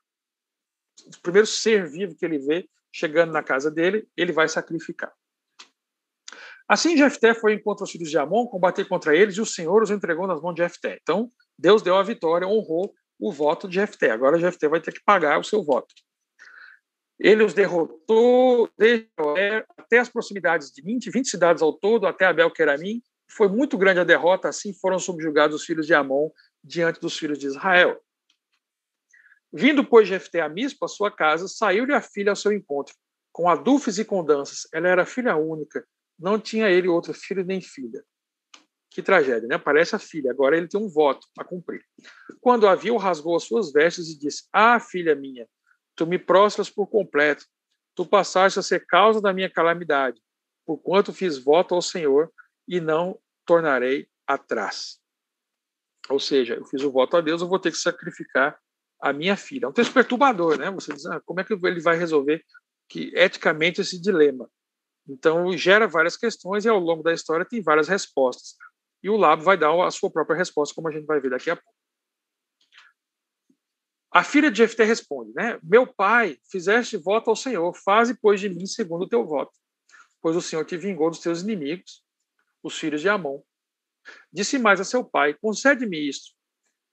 o 1.07 1.21
primeiro 1.21 1.47
ser 1.47 1.87
vivo 1.87 2.17
que 2.17 2.25
ele 2.25 2.39
vê 2.39 2.69
chegando 2.91 3.33
na 3.33 3.43
casa 3.43 3.71
dele, 3.71 4.09
ele 4.17 4.33
vai 4.33 4.49
sacrificar. 4.49 5.13
Assim 6.69 6.97
Jefté 6.97 7.35
foi 7.35 7.55
encontro 7.55 7.83
aos 7.83 7.91
filhos 7.91 8.11
de 8.11 8.19
Amon, 8.19 8.47
combater 8.47 8.87
contra 8.87 9.17
eles, 9.17 9.37
e 9.37 9.41
o 9.41 9.47
Senhor 9.47 9.83
os 9.83 9.91
entregou 9.91 10.27
nas 10.27 10.41
mãos 10.41 10.55
de 10.55 10.63
Jefté. 10.63 10.99
Então, 11.03 11.31
Deus 11.59 11.83
deu 11.83 11.97
a 11.97 12.03
vitória, 12.03 12.47
honrou 12.47 12.95
o 13.19 13.33
voto 13.33 13.67
de 13.67 13.77
Jefté. 13.77 14.11
Agora 14.11 14.39
Jefté 14.39 14.69
vai 14.69 14.81
ter 14.81 14.93
que 14.93 15.03
pagar 15.03 15.39
o 15.39 15.45
seu 15.45 15.65
voto. 15.65 15.95
Ele 17.19 17.43
os 17.43 17.53
derrotou 17.53 18.71
desde 18.79 19.09
até 19.77 19.99
as 19.99 20.09
proximidades 20.09 20.71
de 20.71 20.83
20, 20.83 21.11
20 21.11 21.29
cidades 21.29 21.63
ao 21.63 21.73
todo, 21.73 22.07
até 22.07 22.27
Abel-Queramim. 22.27 23.03
Foi 23.31 23.49
muito 23.49 23.77
grande 23.77 24.01
a 24.01 24.05
derrota, 24.05 24.49
assim 24.49 24.73
foram 24.73 24.99
subjugados 24.99 25.57
os 25.57 25.65
filhos 25.65 25.87
de 25.87 25.95
Amon 25.95 26.31
diante 26.63 27.01
dos 27.01 27.19
filhos 27.19 27.39
de 27.39 27.47
Israel. 27.47 28.01
Vindo, 29.53 29.85
pois, 29.85 30.07
Jefté 30.07 30.41
a 30.41 30.49
Mispa, 30.49 30.87
a 30.87 30.89
sua 30.89 31.11
casa, 31.11 31.49
saiu-lhe 31.49 31.95
a 31.95 32.01
filha 32.01 32.31
ao 32.31 32.37
seu 32.37 32.53
encontro, 32.53 32.95
com 33.33 33.49
adufes 33.49 33.99
e 33.99 34.05
com 34.05 34.25
danças. 34.25 34.69
Ela 34.73 34.89
era 34.89 35.07
filha 35.07 35.37
única, 35.37 35.87
não 36.19 36.39
tinha 36.39 36.69
ele 36.69 36.89
outro 36.89 37.15
filho 37.15 37.45
nem 37.45 37.61
filha. 37.61 38.05
Que 38.91 39.03
tragédia, 39.03 39.49
né? 39.49 39.55
Aparece 39.55 39.95
a 39.95 39.99
filha, 39.99 40.31
agora 40.31 40.57
ele 40.57 40.67
tem 40.67 40.81
um 40.81 40.89
voto 40.89 41.27
a 41.39 41.45
cumprir. 41.45 41.85
Quando 42.41 42.67
a 42.67 42.75
viu, 42.75 42.97
rasgou 42.97 43.37
as 43.37 43.45
suas 43.45 43.73
vestes 43.73 44.09
e 44.09 44.19
disse: 44.19 44.49
Ah, 44.53 44.81
filha 44.81 45.15
minha, 45.15 45.47
tu 45.95 46.07
me 46.07 46.19
prostras 46.19 46.69
por 46.69 46.87
completo, 46.87 47.47
tu 47.95 48.05
passaste 48.05 48.59
a 48.59 48.63
ser 48.63 48.87
causa 48.87 49.21
da 49.21 49.33
minha 49.33 49.51
calamidade, 49.51 50.21
porquanto 50.67 51.13
fiz 51.13 51.39
voto 51.39 51.75
ao 51.75 51.83
Senhor 51.83 52.33
e 52.67 52.81
não 52.81 53.19
tornarei 53.47 54.09
atrás. 54.27 54.99
Ou 56.09 56.19
seja, 56.19 56.55
eu 56.55 56.65
fiz 56.65 56.83
o 56.83 56.91
voto 56.91 57.17
a 57.17 57.21
Deus, 57.21 57.41
eu 57.41 57.49
vou 57.49 57.59
ter 57.59 57.71
que 57.71 57.79
sacrificar 57.79 58.59
a 59.01 59.13
minha 59.13 59.37
filha. 59.37 59.67
É 59.67 59.69
um 59.69 59.73
texto 59.73 59.93
perturbador, 59.93 60.59
né? 60.59 60.71
Você 60.71 60.93
diz, 60.93 61.07
ah, 61.07 61.21
como 61.25 61.41
é 61.41 61.45
que 61.45 61.53
ele 61.53 61.81
vai 61.81 61.97
resolver 61.97 62.45
que 62.89 63.13
eticamente 63.15 63.81
esse 63.81 64.01
dilema? 64.01 64.51
Então, 65.09 65.57
gera 65.57 65.87
várias 65.87 66.17
questões 66.17 66.65
e 66.65 66.69
ao 66.69 66.79
longo 66.79 67.03
da 67.03 67.13
história 67.13 67.47
tem 67.47 67.63
várias 67.63 67.89
respostas. 67.89 68.57
E 69.03 69.09
o 69.09 69.17
Labo 69.17 69.43
vai 69.43 69.57
dar 69.57 69.73
a 69.83 69.91
sua 69.91 70.11
própria 70.11 70.37
resposta, 70.37 70.75
como 70.75 70.89
a 70.89 70.93
gente 70.93 71.07
vai 71.07 71.21
ver 71.21 71.31
daqui 71.31 71.51
a 71.51 71.57
pouco. 71.57 71.79
A 74.11 74.25
filha 74.25 74.51
de 74.51 74.59
Jefté 74.59 74.85
responde, 74.85 75.33
né? 75.35 75.59
Meu 75.63 75.87
pai, 75.87 76.39
fizeste 76.51 76.97
voto 76.97 77.31
ao 77.31 77.37
Senhor, 77.37 77.73
faze, 77.75 78.19
pois, 78.21 78.41
de 78.41 78.49
mim 78.49 78.67
segundo 78.67 79.03
o 79.03 79.09
teu 79.09 79.25
voto. 79.25 79.53
Pois 80.21 80.35
o 80.35 80.43
Senhor 80.43 80.65
te 80.65 80.77
vingou 80.77 81.11
dos 81.11 81.21
teus 81.21 81.43
inimigos, 81.43 82.03
os 82.63 82.77
filhos 82.79 83.01
de 83.01 83.09
Amon. 83.09 83.41
Disse 84.33 84.59
mais 84.59 84.81
a 84.81 84.85
seu 84.85 85.05
pai, 85.05 85.35
concede-me 85.35 86.09
isto. 86.09 86.38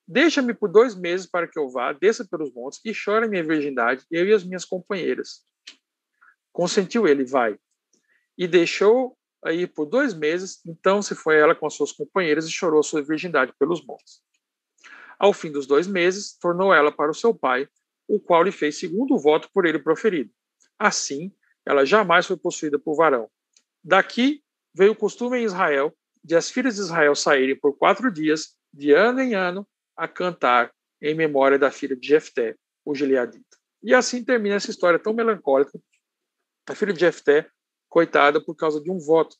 Deixa-me 0.07 0.53
por 0.53 0.69
dois 0.69 0.95
meses 0.95 1.25
para 1.25 1.47
que 1.47 1.57
eu 1.57 1.67
vá, 1.69 1.91
desça 1.91 2.23
pelos 2.25 2.53
montes 2.53 2.79
e 2.85 2.93
chore 2.93 3.27
minha 3.27 3.43
virgindade, 3.43 4.05
eu 4.11 4.27
e 4.27 4.33
as 4.33 4.43
minhas 4.43 4.63
companheiras. 4.63 5.43
Consentiu 6.51 7.07
ele, 7.07 7.25
vai. 7.25 7.57
E 8.37 8.47
deixou 8.47 9.17
aí 9.43 9.65
por 9.65 9.85
dois 9.85 10.13
meses, 10.13 10.61
então 10.65 11.01
se 11.01 11.15
foi 11.15 11.37
ela 11.37 11.55
com 11.55 11.65
as 11.65 11.73
suas 11.73 11.91
companheiras 11.91 12.45
e 12.45 12.51
chorou 12.51 12.83
sua 12.83 13.01
virgindade 13.01 13.53
pelos 13.57 13.83
montes. 13.85 14.21
Ao 15.17 15.33
fim 15.33 15.51
dos 15.51 15.65
dois 15.65 15.87
meses, 15.87 16.37
tornou 16.37 16.73
ela 16.73 16.91
para 16.91 17.11
o 17.11 17.15
seu 17.15 17.33
pai, 17.33 17.67
o 18.07 18.19
qual 18.19 18.43
lhe 18.43 18.51
fez 18.51 18.79
segundo 18.79 19.15
o 19.15 19.19
voto 19.19 19.49
por 19.53 19.65
ele 19.65 19.79
proferido. 19.79 20.31
Assim, 20.77 21.31
ela 21.65 21.85
jamais 21.85 22.27
foi 22.27 22.37
possuída 22.37 22.77
por 22.77 22.95
varão. 22.95 23.29
Daqui 23.83 24.43
veio 24.73 24.91
o 24.91 24.95
costume 24.95 25.39
em 25.39 25.43
Israel 25.43 25.95
de 26.23 26.35
as 26.35 26.49
filhas 26.49 26.75
de 26.75 26.81
Israel 26.81 27.15
saírem 27.15 27.55
por 27.55 27.77
quatro 27.77 28.11
dias, 28.11 28.55
de 28.73 28.91
ano 28.91 29.21
em 29.21 29.35
ano, 29.35 29.65
a 29.95 30.07
cantar 30.07 30.71
em 31.01 31.13
memória 31.13 31.59
da 31.59 31.71
filha 31.71 31.95
de 31.95 32.07
Jefté, 32.07 32.55
o 32.83 32.95
Gileadita. 32.95 33.57
E 33.83 33.93
assim 33.93 34.23
termina 34.23 34.55
essa 34.55 34.71
história 34.71 34.99
tão 34.99 35.13
melancólica. 35.13 35.79
A 36.67 36.73
filha 36.73 36.93
de 36.93 36.99
Jefté, 36.99 37.47
coitada, 37.87 38.41
por 38.41 38.55
causa 38.55 38.81
de 38.81 38.89
um 38.89 38.97
voto 38.97 39.35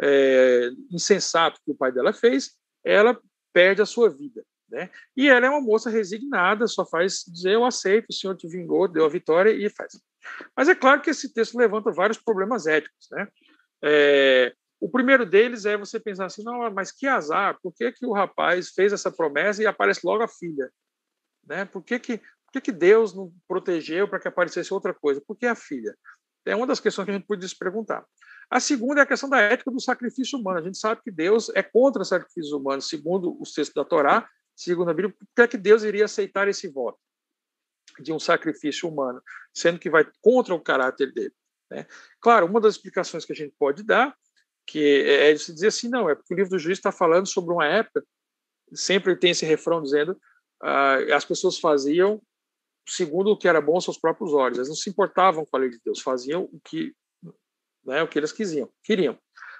é, 0.00 0.70
insensato 0.90 1.60
que 1.64 1.70
o 1.70 1.74
pai 1.74 1.90
dela 1.90 2.12
fez, 2.12 2.56
ela 2.84 3.18
perde 3.52 3.80
a 3.80 3.86
sua 3.86 4.10
vida. 4.10 4.44
Né? 4.68 4.90
E 5.16 5.28
ela 5.28 5.46
é 5.46 5.50
uma 5.50 5.60
moça 5.60 5.88
resignada, 5.88 6.66
só 6.66 6.84
faz 6.84 7.24
dizer 7.26 7.52
eu 7.52 7.64
aceito, 7.64 8.06
o 8.10 8.12
Senhor 8.12 8.36
te 8.36 8.48
vingou, 8.48 8.88
deu 8.88 9.04
a 9.04 9.08
vitória 9.08 9.50
e 9.50 9.70
faz. 9.70 9.98
Mas 10.56 10.68
é 10.68 10.74
claro 10.74 11.00
que 11.00 11.10
esse 11.10 11.32
texto 11.32 11.56
levanta 11.56 11.92
vários 11.92 12.18
problemas 12.18 12.66
éticos. 12.66 13.08
Né? 13.10 13.28
É, 13.82 14.54
o 14.80 14.90
primeiro 14.90 15.24
deles 15.24 15.64
é 15.64 15.76
você 15.76 15.98
pensar 15.98 16.26
assim, 16.26 16.44
não, 16.44 16.70
mas 16.70 16.92
que 16.92 17.06
azar, 17.06 17.58
por 17.62 17.72
que, 17.72 17.92
que 17.92 18.06
o 18.06 18.12
rapaz 18.12 18.70
fez 18.70 18.92
essa 18.92 19.10
promessa 19.10 19.62
e 19.62 19.66
aparece 19.66 20.00
logo 20.04 20.22
a 20.22 20.28
filha? 20.28 20.70
Né? 21.46 21.64
Por, 21.64 21.82
que, 21.82 21.98
que, 21.98 22.18
por 22.18 22.52
que, 22.52 22.60
que 22.60 22.72
Deus 22.72 23.14
não 23.14 23.32
protegeu 23.48 24.06
para 24.08 24.20
que 24.20 24.28
aparecesse 24.28 24.74
outra 24.74 24.92
coisa? 24.92 25.22
Por 25.26 25.36
que 25.36 25.46
a 25.46 25.54
filha? 25.54 25.96
É 26.44 26.54
uma 26.54 26.66
das 26.66 26.78
questões 26.78 27.04
que 27.04 27.10
a 27.10 27.14
gente 27.14 27.26
pode 27.26 27.48
se 27.48 27.56
perguntar. 27.56 28.04
A 28.48 28.60
segunda 28.60 29.00
é 29.00 29.02
a 29.02 29.06
questão 29.06 29.28
da 29.28 29.40
ética 29.40 29.70
do 29.70 29.80
sacrifício 29.80 30.38
humano. 30.38 30.58
A 30.58 30.62
gente 30.62 30.78
sabe 30.78 31.00
que 31.02 31.10
Deus 31.10 31.50
é 31.54 31.62
contra 31.62 32.04
sacrifícios 32.04 32.52
humanos, 32.52 32.88
segundo 32.88 33.36
os 33.40 33.52
textos 33.52 33.74
da 33.74 33.84
Torá, 33.84 34.28
segundo 34.54 34.90
a 34.90 34.94
Bíblia, 34.94 35.14
por 35.18 35.26
que, 35.34 35.42
é 35.42 35.48
que 35.48 35.58
Deus 35.58 35.82
iria 35.82 36.04
aceitar 36.04 36.46
esse 36.48 36.68
voto 36.68 36.98
de 37.98 38.12
um 38.12 38.18
sacrifício 38.18 38.88
humano, 38.88 39.22
sendo 39.52 39.78
que 39.78 39.90
vai 39.90 40.06
contra 40.20 40.54
o 40.54 40.60
caráter 40.60 41.12
dele? 41.12 41.34
Né? 41.70 41.86
Claro, 42.20 42.46
uma 42.46 42.60
das 42.60 42.74
explicações 42.74 43.24
que 43.24 43.32
a 43.32 43.36
gente 43.36 43.54
pode 43.58 43.82
dar 43.82 44.16
que 44.66 45.04
é, 45.06 45.30
é 45.30 45.36
se 45.36 45.52
dizer 45.52 45.68
assim, 45.68 45.88
não, 45.88 46.10
é 46.10 46.14
porque 46.14 46.34
o 46.34 46.36
livro 46.36 46.50
do 46.50 46.58
juiz 46.58 46.78
está 46.78 46.90
falando 46.90 47.26
sobre 47.26 47.52
uma 47.52 47.66
época, 47.66 48.04
sempre 48.74 49.16
tem 49.16 49.30
esse 49.30 49.46
refrão 49.46 49.82
dizendo, 49.82 50.12
uh, 50.62 51.14
as 51.14 51.24
pessoas 51.24 51.58
faziam 51.58 52.20
segundo 52.88 53.30
o 53.30 53.36
que 53.36 53.48
era 53.48 53.60
bom 53.60 53.74
aos 53.74 53.84
seus 53.84 53.98
próprios 53.98 54.32
olhos, 54.32 54.58
eles 54.58 54.68
não 54.68 54.76
se 54.76 54.88
importavam 54.88 55.44
com 55.44 55.56
a 55.56 55.60
lei 55.60 55.70
de 55.70 55.80
Deus, 55.84 56.00
faziam 56.00 56.44
o 56.44 56.60
que, 56.64 56.94
né, 57.84 58.02
o 58.02 58.08
que 58.08 58.18
eles 58.18 58.32
quisiam, 58.32 58.70
queriam. 58.82 59.18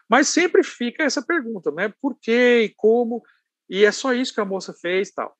Mas 0.09 0.29
sempre 0.29 0.63
fica 0.63 1.03
essa 1.03 1.21
pergunta, 1.21 1.71
né, 1.73 1.93
por 2.01 2.17
quê 2.21 2.63
e 2.63 2.75
como, 2.77 3.23
e 3.69 3.85
é 3.85 3.91
só 3.91 4.13
isso 4.13 4.33
que 4.33 4.41
a 4.41 4.45
moça 4.45 4.73
fez 4.73 5.11
tal. 5.11 5.37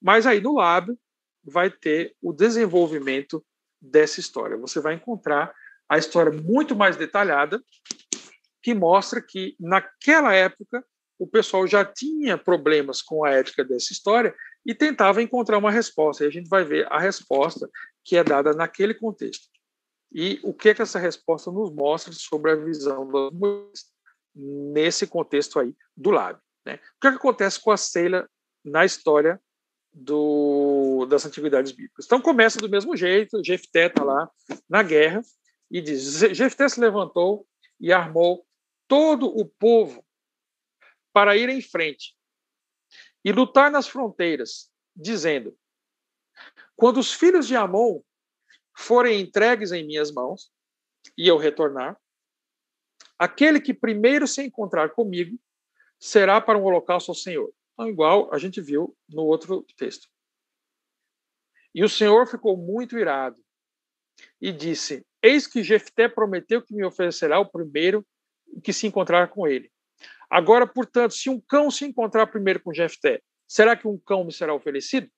Mas 0.00 0.26
aí 0.26 0.40
no 0.40 0.54
lábio 0.54 0.98
vai 1.44 1.70
ter 1.70 2.16
o 2.22 2.32
desenvolvimento 2.32 3.44
dessa 3.80 4.20
história. 4.20 4.56
Você 4.56 4.80
vai 4.80 4.94
encontrar 4.94 5.54
a 5.88 5.98
história 5.98 6.32
muito 6.32 6.74
mais 6.74 6.96
detalhada 6.96 7.62
que 8.68 8.74
mostra 8.74 9.22
que, 9.22 9.56
naquela 9.58 10.34
época, 10.34 10.84
o 11.18 11.26
pessoal 11.26 11.66
já 11.66 11.86
tinha 11.86 12.36
problemas 12.36 13.00
com 13.00 13.24
a 13.24 13.30
ética 13.30 13.64
dessa 13.64 13.94
história 13.94 14.34
e 14.64 14.74
tentava 14.74 15.22
encontrar 15.22 15.56
uma 15.56 15.70
resposta. 15.70 16.22
E 16.22 16.26
a 16.26 16.30
gente 16.30 16.50
vai 16.50 16.64
ver 16.64 16.86
a 16.92 17.00
resposta 17.00 17.66
que 18.04 18.18
é 18.18 18.22
dada 18.22 18.52
naquele 18.52 18.92
contexto. 18.92 19.48
E 20.12 20.38
o 20.42 20.52
que, 20.52 20.68
é 20.68 20.74
que 20.74 20.82
essa 20.82 20.98
resposta 20.98 21.50
nos 21.50 21.72
mostra 21.72 22.12
sobre 22.12 22.50
a 22.50 22.56
visão 22.56 23.10
das 23.10 23.32
mulheres 23.32 23.86
nesse 24.34 25.06
contexto 25.06 25.58
aí 25.58 25.74
do 25.96 26.10
lábio. 26.10 26.42
Né? 26.66 26.74
O 26.74 27.00
que, 27.00 27.06
é 27.06 27.10
que 27.10 27.16
acontece 27.16 27.58
com 27.58 27.70
a 27.70 27.76
Ceila 27.78 28.28
na 28.62 28.84
história 28.84 29.40
do, 29.94 31.06
das 31.06 31.24
antiguidades 31.24 31.72
bíblicas? 31.72 32.04
Então 32.04 32.20
começa 32.20 32.58
do 32.58 32.68
mesmo 32.68 32.94
jeito, 32.94 33.42
Jefté 33.42 33.86
está 33.86 34.04
lá 34.04 34.30
na 34.68 34.82
guerra 34.82 35.22
e 35.70 35.80
diz: 35.80 36.18
Jefté 36.32 36.68
se 36.68 36.78
levantou 36.78 37.46
e 37.80 37.92
armou 37.92 38.44
todo 38.88 39.26
o 39.26 39.46
povo 39.46 40.04
para 41.12 41.36
ir 41.36 41.48
em 41.48 41.60
frente 41.60 42.16
e 43.24 43.30
lutar 43.30 43.70
nas 43.70 43.86
fronteiras, 43.86 44.72
dizendo: 44.96 45.56
Quando 46.74 46.98
os 46.98 47.12
filhos 47.12 47.46
de 47.46 47.54
Amon 47.54 48.00
forem 48.74 49.20
entregues 49.20 49.70
em 49.70 49.86
minhas 49.86 50.10
mãos 50.10 50.50
e 51.16 51.28
eu 51.28 51.36
retornar, 51.36 52.00
aquele 53.18 53.60
que 53.60 53.74
primeiro 53.74 54.26
se 54.26 54.42
encontrar 54.42 54.90
comigo 54.90 55.38
será 56.00 56.40
para 56.40 56.58
um 56.58 56.64
holocausto 56.64 57.10
ao 57.10 57.14
Senhor. 57.14 57.52
Então, 57.72 57.88
igual 57.88 58.32
a 58.32 58.38
gente 58.38 58.60
viu 58.60 58.96
no 59.08 59.22
outro 59.22 59.64
texto. 59.76 60.08
E 61.74 61.84
o 61.84 61.88
Senhor 61.88 62.26
ficou 62.26 62.56
muito 62.56 62.98
irado 62.98 63.40
e 64.40 64.50
disse: 64.50 65.06
Eis 65.22 65.46
que 65.46 65.62
Jefté 65.62 66.08
prometeu 66.08 66.62
que 66.62 66.74
me 66.74 66.84
oferecerá 66.84 67.38
o 67.38 67.50
primeiro 67.50 68.06
que 68.62 68.72
se 68.72 68.86
encontrar 68.86 69.28
com 69.28 69.46
ele. 69.46 69.70
Agora, 70.30 70.66
portanto, 70.66 71.14
se 71.14 71.30
um 71.30 71.40
cão 71.40 71.70
se 71.70 71.84
encontrar 71.84 72.26
primeiro 72.26 72.60
com 72.60 72.72
Jefté, 72.72 73.20
será 73.46 73.76
que 73.76 73.88
um 73.88 73.98
cão 73.98 74.24
me 74.24 74.32
será 74.32 74.54
oferecido? 74.54 75.08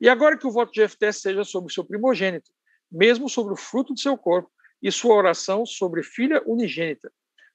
E 0.00 0.08
agora 0.08 0.38
que 0.38 0.46
o 0.46 0.50
voto 0.50 0.72
de 0.72 0.80
Jefté 0.80 1.10
seja 1.10 1.42
sobre 1.44 1.70
o 1.70 1.74
seu 1.74 1.84
primogênito, 1.84 2.50
mesmo 2.90 3.28
sobre 3.28 3.52
o 3.52 3.56
fruto 3.56 3.92
do 3.92 4.00
seu 4.00 4.16
corpo, 4.16 4.50
e 4.82 4.92
sua 4.92 5.14
oração 5.14 5.64
sobre 5.66 6.02
filha 6.02 6.42
unigênita. 6.46 7.10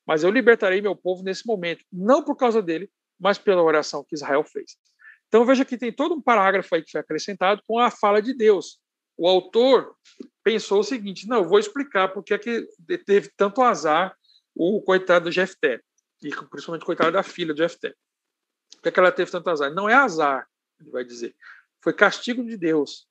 Mas 0.05 0.23
eu 0.23 0.31
libertarei 0.31 0.81
meu 0.81 0.95
povo 0.95 1.23
nesse 1.23 1.45
momento, 1.45 1.85
não 1.91 2.23
por 2.23 2.35
causa 2.35 2.61
dele, 2.61 2.89
mas 3.19 3.37
pela 3.37 3.61
oração 3.61 4.03
que 4.03 4.15
Israel 4.15 4.43
fez. 4.43 4.75
Então 5.27 5.45
veja 5.45 5.63
que 5.63 5.77
tem 5.77 5.93
todo 5.93 6.15
um 6.15 6.21
parágrafo 6.21 6.75
aí 6.75 6.83
que 6.83 6.91
foi 6.91 6.99
acrescentado 6.99 7.61
com 7.65 7.79
a 7.79 7.89
fala 7.89 8.21
de 8.21 8.33
Deus. 8.33 8.79
O 9.15 9.27
autor 9.27 9.95
pensou 10.43 10.79
o 10.79 10.83
seguinte: 10.83 11.27
não, 11.27 11.37
eu 11.37 11.47
vou 11.47 11.59
explicar 11.59 12.09
porque 12.09 12.33
é 12.33 12.37
que 12.37 12.67
teve 13.05 13.31
tanto 13.37 13.61
azar 13.61 14.17
o 14.55 14.81
coitado 14.81 15.25
do 15.25 15.31
Jefté, 15.31 15.81
e 16.21 16.29
principalmente 16.29 16.83
o 16.83 16.85
coitado 16.85 17.11
da 17.11 17.23
filha 17.23 17.53
do 17.53 17.57
Jefté. 17.57 17.93
Por 18.75 18.83
que, 18.83 18.89
é 18.89 18.91
que 18.91 18.99
ela 18.99 19.11
teve 19.11 19.31
tanto 19.31 19.49
azar? 19.49 19.73
Não 19.73 19.89
é 19.89 19.93
azar, 19.93 20.47
ele 20.79 20.91
vai 20.91 21.03
dizer. 21.03 21.35
Foi 21.81 21.93
castigo 21.93 22.43
de 22.43 22.57
Deus. 22.57 23.07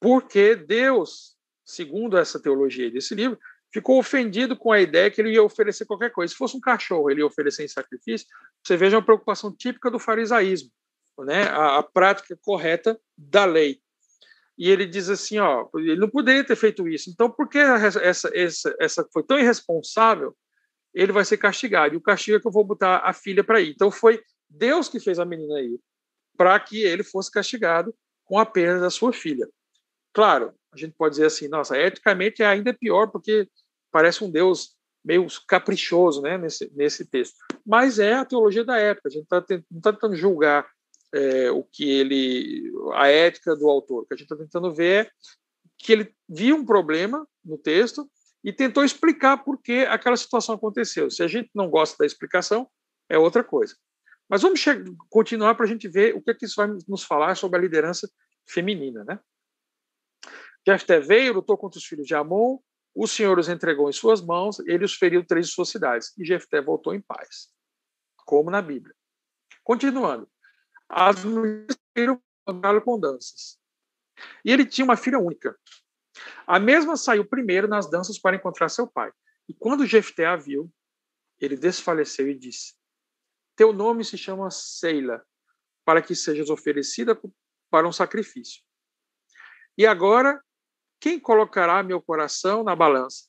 Porque 0.00 0.54
Deus, 0.54 1.36
segundo 1.64 2.16
essa 2.16 2.40
teologia 2.40 2.90
desse 2.90 3.14
livro, 3.14 3.38
ficou 3.72 3.98
ofendido 3.98 4.56
com 4.56 4.72
a 4.72 4.80
ideia 4.80 5.10
que 5.10 5.20
ele 5.20 5.32
ia 5.32 5.42
oferecer 5.42 5.86
qualquer 5.86 6.10
coisa. 6.10 6.32
Se 6.32 6.36
fosse 6.38 6.56
um 6.56 6.60
cachorro, 6.60 7.10
ele 7.10 7.20
ia 7.20 7.26
oferecer 7.26 7.64
em 7.64 7.68
sacrifício. 7.68 8.26
Você 8.62 8.76
veja 8.76 8.96
uma 8.96 9.04
preocupação 9.04 9.54
típica 9.54 9.90
do 9.90 9.98
farisaísmo, 9.98 10.70
né? 11.20 11.44
a, 11.44 11.78
a 11.78 11.82
prática 11.82 12.38
correta 12.42 12.98
da 13.16 13.44
lei 13.44 13.82
e 14.56 14.70
ele 14.70 14.86
diz 14.86 15.08
assim, 15.08 15.38
ó, 15.38 15.68
ele 15.74 15.96
não 15.96 16.08
poderia 16.08 16.44
ter 16.44 16.56
feito 16.56 16.88
isso. 16.88 17.10
Então, 17.10 17.28
por 17.28 17.48
que 17.48 17.58
essa, 17.58 18.30
essa, 18.32 18.76
essa 18.78 19.08
foi 19.12 19.22
tão 19.24 19.38
irresponsável? 19.38 20.36
Ele 20.94 21.12
vai 21.12 21.24
ser 21.24 21.38
castigado. 21.38 21.94
E 21.94 21.96
o 21.96 22.00
castigo 22.00 22.36
é 22.36 22.40
que 22.40 22.46
eu 22.46 22.52
vou 22.52 22.64
botar 22.64 22.98
a 22.98 23.12
filha 23.12 23.42
para 23.42 23.60
ir. 23.60 23.70
Então, 23.70 23.90
foi 23.90 24.22
Deus 24.48 24.88
que 24.88 25.00
fez 25.00 25.18
a 25.18 25.24
menina 25.24 25.60
ir, 25.60 25.80
para 26.36 26.58
que 26.60 26.82
ele 26.82 27.02
fosse 27.02 27.30
castigado 27.30 27.94
com 28.24 28.38
a 28.38 28.46
perda 28.46 28.80
da 28.80 28.90
sua 28.90 29.12
filha. 29.12 29.48
Claro, 30.12 30.54
a 30.72 30.76
gente 30.76 30.94
pode 30.96 31.14
dizer 31.14 31.26
assim, 31.26 31.48
nossa, 31.48 31.78
eticamente 31.78 32.42
é 32.42 32.46
ainda 32.46 32.72
pior, 32.72 33.08
porque 33.08 33.48
parece 33.90 34.22
um 34.22 34.30
Deus 34.30 34.76
meio 35.04 35.26
caprichoso 35.46 36.22
né, 36.22 36.38
nesse, 36.38 36.70
nesse 36.74 37.04
texto. 37.04 37.36
Mas 37.66 37.98
é 37.98 38.14
a 38.14 38.24
teologia 38.24 38.64
da 38.64 38.78
época, 38.78 39.08
a 39.08 39.12
gente 39.12 39.26
tá, 39.26 39.44
não 39.70 39.78
está 39.78 39.92
tentando 39.92 40.16
julgar 40.16 40.66
é, 41.12 41.50
o 41.50 41.62
que 41.62 41.88
ele, 41.88 42.72
a 42.94 43.08
ética 43.08 43.54
do 43.54 43.68
autor. 43.68 44.02
O 44.02 44.06
que 44.06 44.14
a 44.14 44.16
gente 44.16 44.32
está 44.32 44.36
tentando 44.36 44.72
ver 44.72 45.06
é 45.06 45.10
que 45.78 45.92
ele 45.92 46.14
viu 46.28 46.56
um 46.56 46.64
problema 46.64 47.26
no 47.44 47.58
texto 47.58 48.08
e 48.44 48.52
tentou 48.52 48.84
explicar 48.84 49.38
por 49.38 49.60
que 49.60 49.86
aquela 49.86 50.16
situação 50.16 50.54
aconteceu. 50.54 51.10
Se 51.10 51.22
a 51.22 51.26
gente 51.26 51.50
não 51.54 51.70
gosta 51.70 51.96
da 51.98 52.04
explicação, 52.04 52.70
é 53.08 53.16
outra 53.16 53.42
coisa. 53.42 53.74
Mas 54.28 54.42
vamos 54.42 54.62
continuar 55.08 55.54
para 55.54 55.64
a 55.64 55.68
gente 55.68 55.88
ver 55.88 56.14
o 56.14 56.20
que, 56.20 56.30
é 56.30 56.34
que 56.34 56.44
isso 56.44 56.56
vai 56.56 56.68
nos 56.86 57.02
falar 57.02 57.36
sobre 57.36 57.58
a 57.58 57.62
liderança 57.62 58.08
feminina. 58.46 59.02
Né? 59.04 59.18
Jefté 60.66 61.00
veio, 61.00 61.32
lutou 61.32 61.56
contra 61.56 61.78
os 61.78 61.84
filhos 61.84 62.06
de 62.06 62.14
Amon, 62.14 62.58
o 62.94 63.06
Senhor 63.06 63.38
os 63.38 63.48
entregou 63.48 63.88
em 63.88 63.92
suas 63.92 64.20
mãos, 64.20 64.60
ele 64.60 64.84
os 64.84 64.94
feriu 64.94 65.24
três 65.24 65.48
de 65.48 65.52
suas 65.52 65.68
cidades, 65.70 66.12
e 66.16 66.24
Jefté 66.24 66.60
voltou 66.60 66.94
em 66.94 67.00
paz, 67.00 67.48
como 68.24 68.50
na 68.50 68.62
Bíblia. 68.62 68.94
Continuando. 69.62 70.28
As 70.88 71.24
mulheres 71.24 71.76
saíram 71.96 72.22
com 72.84 73.00
danças. 73.00 73.58
E 74.44 74.52
ele 74.52 74.66
tinha 74.66 74.84
uma 74.84 74.96
filha 74.96 75.18
única. 75.18 75.58
A 76.46 76.58
mesma 76.58 76.96
saiu 76.96 77.24
primeiro 77.24 77.68
nas 77.68 77.88
danças 77.88 78.18
para 78.18 78.36
encontrar 78.36 78.68
seu 78.68 78.86
pai. 78.86 79.12
E 79.48 79.54
quando 79.54 79.86
Jefté 79.86 80.26
a 80.26 80.36
viu, 80.36 80.72
ele 81.40 81.56
desfaleceu 81.56 82.28
e 82.28 82.34
disse: 82.34 82.74
Teu 83.56 83.72
nome 83.72 84.04
se 84.04 84.16
chama 84.16 84.50
Seila, 84.50 85.24
para 85.84 86.00
que 86.00 86.14
sejas 86.14 86.50
oferecida 86.50 87.18
para 87.70 87.86
um 87.86 87.92
sacrifício. 87.92 88.62
E 89.76 89.86
agora, 89.86 90.42
quem 91.00 91.18
colocará 91.18 91.82
meu 91.82 92.00
coração 92.00 92.62
na 92.62 92.74
balança 92.74 93.28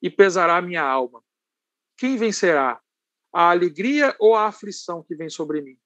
e 0.00 0.08
pesará 0.08 0.62
minha 0.62 0.82
alma? 0.82 1.22
Quem 1.96 2.16
vencerá? 2.16 2.80
A 3.32 3.50
alegria 3.50 4.16
ou 4.18 4.34
a 4.34 4.46
aflição 4.46 5.02
que 5.02 5.14
vem 5.14 5.28
sobre 5.28 5.60
mim? 5.60 5.78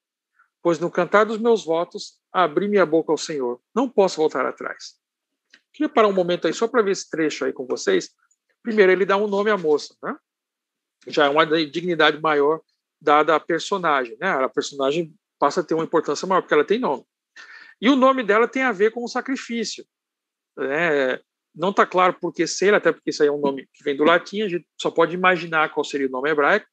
Pois 0.61 0.79
no 0.79 0.89
cantar 0.89 1.25
dos 1.25 1.39
meus 1.39 1.65
votos, 1.65 2.21
abri 2.31 2.69
minha 2.69 2.85
boca 2.85 3.11
ao 3.11 3.17
Senhor. 3.17 3.61
Não 3.75 3.89
posso 3.89 4.17
voltar 4.17 4.45
atrás. 4.45 5.02
Queria 5.73 5.89
parar 5.89 6.07
um 6.07 6.13
momento 6.13 6.47
aí 6.47 6.53
só 6.53 6.67
para 6.67 6.81
ver 6.81 6.91
esse 6.91 7.09
trecho 7.09 7.45
aí 7.45 7.51
com 7.51 7.65
vocês. 7.65 8.11
Primeiro, 8.61 8.91
ele 8.91 9.05
dá 9.05 9.17
um 9.17 9.27
nome 9.27 9.49
à 9.49 9.57
moça, 9.57 9.95
né? 10.01 10.15
Já 11.07 11.25
é 11.25 11.29
uma 11.29 11.45
dignidade 11.45 12.21
maior 12.21 12.61
dada 13.01 13.35
à 13.35 13.39
personagem, 13.39 14.15
né? 14.19 14.29
A 14.29 14.47
personagem 14.47 15.13
passa 15.37 15.59
a 15.59 15.63
ter 15.63 15.73
uma 15.73 15.83
importância 15.83 16.27
maior 16.27 16.41
porque 16.41 16.53
ela 16.53 16.63
tem 16.63 16.79
nome. 16.79 17.03
E 17.81 17.89
o 17.89 17.95
nome 17.95 18.23
dela 18.23 18.47
tem 18.47 18.63
a 18.63 18.71
ver 18.71 18.91
com 18.91 19.03
o 19.03 19.09
sacrifício. 19.09 19.85
Né? 20.55 21.19
Não 21.53 21.71
está 21.71 21.85
claro 21.85 22.13
por 22.13 22.33
que 22.33 22.47
ser, 22.47 22.73
até 22.73 22.91
porque 22.91 23.09
isso 23.09 23.21
aí 23.21 23.27
é 23.27 23.31
um 23.31 23.41
nome 23.41 23.67
que 23.73 23.83
vem 23.83 23.97
do 23.97 24.05
latim, 24.05 24.41
a 24.41 24.47
gente 24.47 24.65
só 24.79 24.89
pode 24.89 25.13
imaginar 25.13 25.73
qual 25.73 25.83
seria 25.83 26.07
o 26.07 26.09
nome 26.09 26.29
hebraico, 26.29 26.65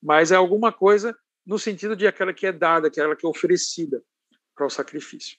mas 0.00 0.30
é 0.30 0.36
alguma 0.36 0.72
coisa 0.72 1.16
no 1.44 1.58
sentido 1.58 1.96
de 1.96 2.06
aquela 2.06 2.32
que 2.32 2.46
é 2.46 2.52
dada, 2.52 2.86
aquela 2.86 3.16
que 3.16 3.26
é 3.26 3.28
oferecida 3.28 4.02
para 4.54 4.66
o 4.66 4.70
sacrifício. 4.70 5.36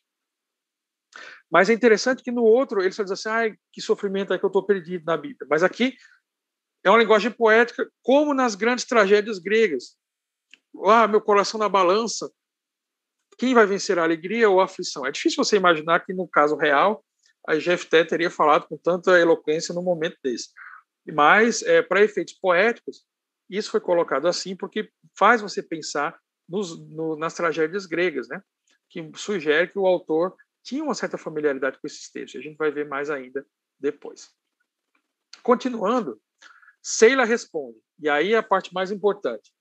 Mas 1.54 1.70
é 1.70 1.74
interessante 1.74 2.24
que 2.24 2.32
no 2.32 2.44
outro 2.44 2.82
ele 2.82 2.92
só 2.92 3.04
diz 3.04 3.12
assim, 3.12 3.30
ah, 3.30 3.56
que 3.72 3.80
sofrimento 3.80 4.34
é 4.34 4.40
que 4.40 4.44
eu 4.44 4.48
estou 4.48 4.66
perdido 4.66 5.06
na 5.06 5.16
Bíblia. 5.16 5.48
Mas 5.48 5.62
aqui 5.62 5.96
é 6.84 6.90
uma 6.90 6.98
linguagem 6.98 7.30
poética, 7.30 7.88
como 8.02 8.34
nas 8.34 8.56
grandes 8.56 8.86
tragédias 8.86 9.38
gregas. 9.38 9.96
Ah, 10.84 11.08
meu 11.08 11.22
coração 11.22 11.60
na 11.60 11.70
balança, 11.70 12.28
quem 13.38 13.54
vai 13.54 13.68
vencer 13.68 14.00
a 14.00 14.04
alegria 14.04 14.50
ou 14.50 14.60
a 14.60 14.66
aflição? 14.66 15.06
É 15.06 15.12
difícil 15.12 15.44
você 15.46 15.56
imaginar 15.56 16.04
que, 16.04 16.12
no 16.12 16.28
caso 16.28 16.56
real, 16.56 17.06
a 17.48 17.60
Jefté 17.60 18.04
teria 18.04 18.32
falado 18.32 18.68
com 18.68 18.76
tanta 18.76 19.20
eloquência 19.20 19.76
no 19.76 19.84
momento 19.84 20.18
desse. 20.24 20.50
Mas, 21.06 21.62
é, 21.62 21.84
para 21.84 22.02
efeitos 22.02 22.34
poéticos, 22.34 23.06
isso 23.48 23.70
foi 23.70 23.80
colocado 23.80 24.28
assim 24.28 24.56
porque 24.56 24.90
faz 25.16 25.40
você 25.40 25.62
pensar 25.62 26.18
nos, 26.50 26.80
no, 26.90 27.16
nas 27.16 27.36
tragédias 27.36 27.86
gregas, 27.86 28.28
né? 28.28 28.42
que 28.90 29.12
sugere 29.16 29.68
que 29.68 29.78
o 29.78 29.86
autor 29.86 30.36
tinha 30.64 30.84
uma 30.84 30.96
certa 30.96 31.18
familiaridade 31.18 31.80
com 31.80 31.86
esses 31.86 32.10
textos. 32.10 32.40
A 32.40 32.44
gente 32.44 32.58
vai 32.58 32.72
ver 32.72 32.88
mais 32.88 33.10
ainda 33.10 33.46
depois. 33.80 34.32
Continuando, 35.44 36.22
Seila 36.82 37.26
responde, 37.26 37.78
e 38.00 38.10
aí 38.10 38.34
é 38.34 38.38
a 38.38 38.44
parte 38.44 38.74
mais 38.74 38.92
importante. 38.92 39.54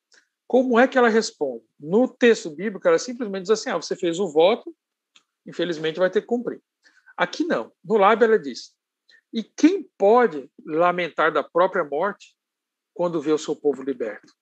Como 0.46 0.78
é 0.78 0.86
que 0.86 0.96
ela 0.96 1.08
responde? 1.08 1.64
No 1.78 2.06
texto 2.06 2.50
bíblico, 2.50 2.86
ela 2.86 2.98
simplesmente 2.98 3.42
diz 3.42 3.50
assim: 3.50 3.70
ah, 3.70 3.76
você 3.76 3.96
fez 3.96 4.20
o 4.20 4.30
voto, 4.30 4.74
infelizmente 5.46 5.98
vai 5.98 6.10
ter 6.10 6.20
que 6.20 6.26
cumprir. 6.26 6.62
Aqui 7.16 7.44
não. 7.44 7.72
No 7.84 7.96
lábio 7.96 8.24
ela 8.26 8.38
diz: 8.38 8.74
e 9.32 9.42
quem 9.42 9.88
pode 9.96 10.50
lamentar 10.64 11.32
da 11.32 11.42
própria 11.42 11.82
morte 11.82 12.36
quando 12.92 13.20
vê 13.20 13.32
o 13.32 13.38
seu 13.38 13.56
povo 13.56 13.82
liberto? 13.82 14.32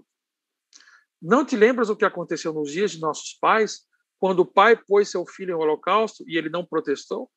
Não 1.22 1.44
te 1.44 1.54
lembras 1.54 1.90
o 1.90 1.96
que 1.96 2.04
aconteceu 2.04 2.52
nos 2.52 2.72
dias 2.72 2.92
de 2.92 3.00
nossos 3.00 3.34
pais, 3.34 3.86
quando 4.20 4.40
o 4.40 4.46
pai 4.46 4.76
pôs 4.76 5.10
seu 5.10 5.26
filho 5.26 5.52
em 5.52 5.54
holocausto 5.54 6.22
e 6.28 6.36
ele 6.36 6.50
não 6.50 6.64
protestou, 6.64 7.30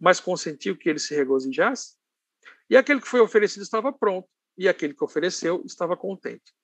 mas 0.00 0.20
consentiu 0.20 0.78
que 0.78 0.88
ele 0.88 1.00
se 1.00 1.14
regozijasse? 1.14 1.96
E 2.70 2.76
aquele 2.76 3.00
que 3.00 3.08
foi 3.08 3.20
oferecido 3.20 3.62
estava 3.62 3.92
pronto, 3.92 4.28
e 4.56 4.68
aquele 4.68 4.94
que 4.94 5.04
ofereceu 5.04 5.62
estava 5.66 5.96
contente. 5.96 6.54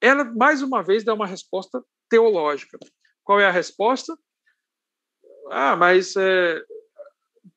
Ela, 0.00 0.24
mais 0.24 0.62
uma 0.62 0.82
vez, 0.82 1.04
dá 1.04 1.12
uma 1.12 1.26
resposta 1.26 1.84
teológica. 2.08 2.78
Qual 3.24 3.40
é 3.40 3.46
a 3.46 3.50
resposta? 3.50 4.16
Ah, 5.50 5.74
mas 5.74 6.14
é, 6.16 6.62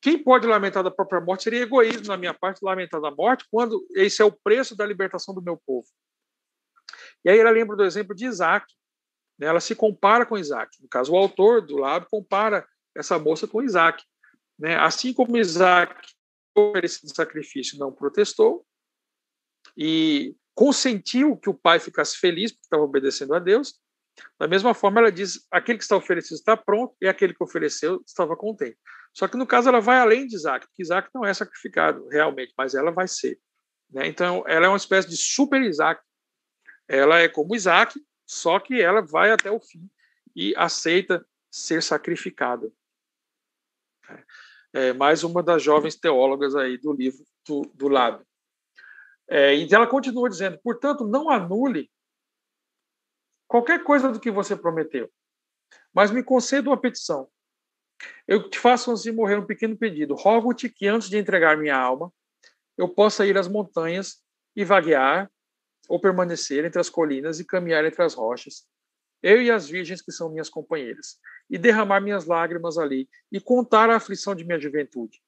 quem 0.01 0.18
pode 0.22 0.47
lamentar 0.47 0.84
da 0.84 0.89
própria 0.89 1.22
morte 1.22 1.43
seria 1.43 1.62
egoísmo 1.62 2.07
na 2.07 2.18
minha 2.18 2.34
parte 2.34 2.64
lamentar 2.64 2.99
da 2.99 3.12
morte 3.12 3.45
quando 3.51 3.86
esse 3.95 4.22
é 4.22 4.26
o 4.26 4.32
preço 4.32 4.76
da 4.76 4.86
libertação 4.86 5.36
do 5.36 5.43
meu 5.43 5.62
povo. 5.64 5.88
E 7.24 7.30
aí 7.30 7.38
ela 7.38 7.51
lembra 7.51 7.78
do 7.78 7.84
exemplo 7.84 8.16
de 8.16 8.26
Isaac. 8.26 8.66
Né? 9.41 9.47
Ela 9.47 9.59
se 9.59 9.73
compara 9.73 10.23
com 10.23 10.37
Isaac. 10.37 10.77
No 10.79 10.87
caso, 10.87 11.11
o 11.11 11.17
autor 11.17 11.65
do 11.65 11.75
lado 11.75 12.05
compara 12.09 12.65
essa 12.95 13.17
moça 13.17 13.47
com 13.47 13.63
Isaac. 13.63 14.03
Né? 14.57 14.75
Assim 14.75 15.11
como 15.11 15.35
Isaac 15.35 15.95
oferecido 16.55 17.15
sacrifício 17.15 17.79
não 17.79 17.91
protestou 17.91 18.63
e 19.75 20.35
consentiu 20.53 21.35
que 21.37 21.49
o 21.49 21.53
pai 21.53 21.79
ficasse 21.79 22.17
feliz 22.17 22.51
porque 22.51 22.65
estava 22.65 22.83
obedecendo 22.83 23.33
a 23.33 23.39
Deus. 23.39 23.79
Da 24.39 24.47
mesma 24.47 24.73
forma, 24.75 24.99
ela 24.99 25.11
diz: 25.11 25.47
aquele 25.49 25.79
que 25.79 25.85
está 25.85 25.95
oferecido 25.95 26.35
está 26.35 26.55
pronto 26.55 26.95
e 27.01 27.07
aquele 27.07 27.33
que 27.33 27.43
ofereceu 27.43 28.03
estava 28.05 28.35
contente. 28.35 28.77
Só 29.13 29.27
que 29.27 29.37
no 29.37 29.47
caso, 29.47 29.69
ela 29.69 29.79
vai 29.79 29.97
além 29.97 30.27
de 30.27 30.35
Isaac, 30.35 30.67
porque 30.67 30.83
Isaac 30.83 31.09
não 31.15 31.25
é 31.25 31.33
sacrificado 31.33 32.07
realmente, 32.09 32.53
mas 32.55 32.75
ela 32.75 32.91
vai 32.91 33.07
ser. 33.07 33.39
Né? 33.89 34.07
Então, 34.07 34.43
ela 34.45 34.67
é 34.67 34.69
uma 34.69 34.77
espécie 34.77 35.09
de 35.09 35.17
super 35.17 35.61
Isaac. 35.61 36.01
Ela 36.87 37.19
é 37.19 37.29
como 37.29 37.55
Isaac, 37.55 37.97
só 38.32 38.61
que 38.61 38.82
ela 38.82 39.01
vai 39.01 39.29
até 39.29 39.51
o 39.51 39.59
fim 39.59 39.89
e 40.34 40.55
aceita 40.55 41.27
ser 41.51 41.84
sacrificada. 41.84 42.71
É, 44.73 44.88
é 44.88 44.93
mais 44.93 45.25
uma 45.25 45.43
das 45.43 45.61
jovens 45.61 45.97
teólogas 45.97 46.55
aí 46.55 46.77
do 46.77 46.93
livro 46.93 47.25
do, 47.45 47.63
do. 47.73 47.89
É, 49.27 49.53
e 49.53 49.67
ela 49.73 49.86
continua 49.86 50.29
dizendo: 50.29 50.57
portanto, 50.63 51.05
não 51.05 51.29
anule 51.29 51.91
qualquer 53.49 53.84
coisa 53.84 54.09
do 54.09 54.17
que 54.17 54.32
você 54.32 54.55
prometeu, 54.55 55.11
mas 55.93 56.09
me 56.09 56.23
conceda 56.23 56.69
uma 56.69 56.79
petição. 56.79 57.29
Eu 58.25 58.49
te 58.49 58.57
faço 58.57 58.95
de 58.95 59.11
morrer 59.11 59.36
um 59.36 59.45
pequeno 59.45 59.75
pedido. 59.77 60.15
Rogo-te 60.15 60.69
que 60.69 60.88
antes 60.88 61.09
de 61.09 61.17
entregar 61.17 61.57
minha 61.57 61.77
alma, 61.77 62.09
eu 62.77 62.88
possa 62.88 63.25
ir 63.25 63.38
às 63.38 63.49
montanhas 63.49 64.23
e 64.55 64.63
vaguear 64.63 65.29
ou 65.89 65.99
permanecer 65.99 66.65
entre 66.65 66.79
as 66.79 66.89
colinas 66.89 67.39
e 67.39 67.45
caminhar 67.45 67.84
entre 67.86 68.03
as 68.03 68.13
rochas, 68.13 68.65
eu 69.21 69.41
e 69.41 69.51
as 69.51 69.67
virgens 69.67 70.01
que 70.01 70.11
são 70.11 70.29
minhas 70.29 70.49
companheiras, 70.49 71.19
e 71.49 71.57
derramar 71.57 72.01
minhas 72.01 72.25
lágrimas 72.25 72.77
ali 72.77 73.09
e 73.32 73.39
contar 73.39 73.89
a 73.89 73.97
aflição 73.97 74.34
de 74.34 74.43
minha 74.43 74.59
juventude 74.59 75.21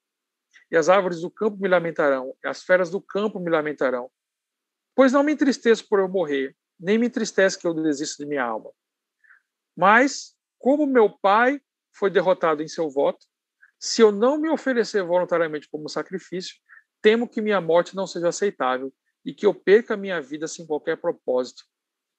e 0.74 0.76
as 0.76 0.90
árvores 0.90 1.22
do 1.22 1.30
campo 1.30 1.62
me 1.62 1.68
lamentarão, 1.68 2.36
e 2.44 2.48
as 2.48 2.64
feras 2.64 2.90
do 2.90 3.00
campo 3.00 3.40
me 3.40 3.50
lamentarão. 3.50 4.10
Pois 4.96 5.12
não 5.12 5.22
me 5.22 5.32
entristeço 5.32 5.88
por 5.88 6.00
eu 6.00 6.08
morrer, 6.08 6.56
nem 6.80 6.98
me 6.98 7.06
entristece 7.06 7.60
que 7.60 7.68
eu 7.68 7.76
desisto 7.76 8.24
de 8.24 8.28
minha 8.28 8.44
alma. 8.44 8.72
Mas, 9.78 10.36
como 10.58 10.88
meu 10.88 11.10
pai 11.10 11.62
foi 11.92 12.10
derrotado 12.10 12.64
em 12.64 12.68
seu 12.68 12.90
voto, 12.90 13.24
se 13.80 14.02
eu 14.02 14.12
não 14.12 14.36
me 14.36 14.50
oferecer 14.50 15.04
voluntariamente 15.04 15.70
como 15.70 15.88
sacrifício, 15.88 16.56
temo 17.04 17.30
que 17.30 17.40
minha 17.40 17.62
morte 17.62 17.96
não 17.96 18.08
seja 18.08 18.30
aceitável 18.30 18.92
e 19.26 19.34
que 19.34 19.46
eu 19.46 19.54
perca 19.54 19.98
minha 19.98 20.22
vida 20.22 20.48
sem 20.48 20.66
qualquer 20.66 20.98
propósito. 20.98 21.64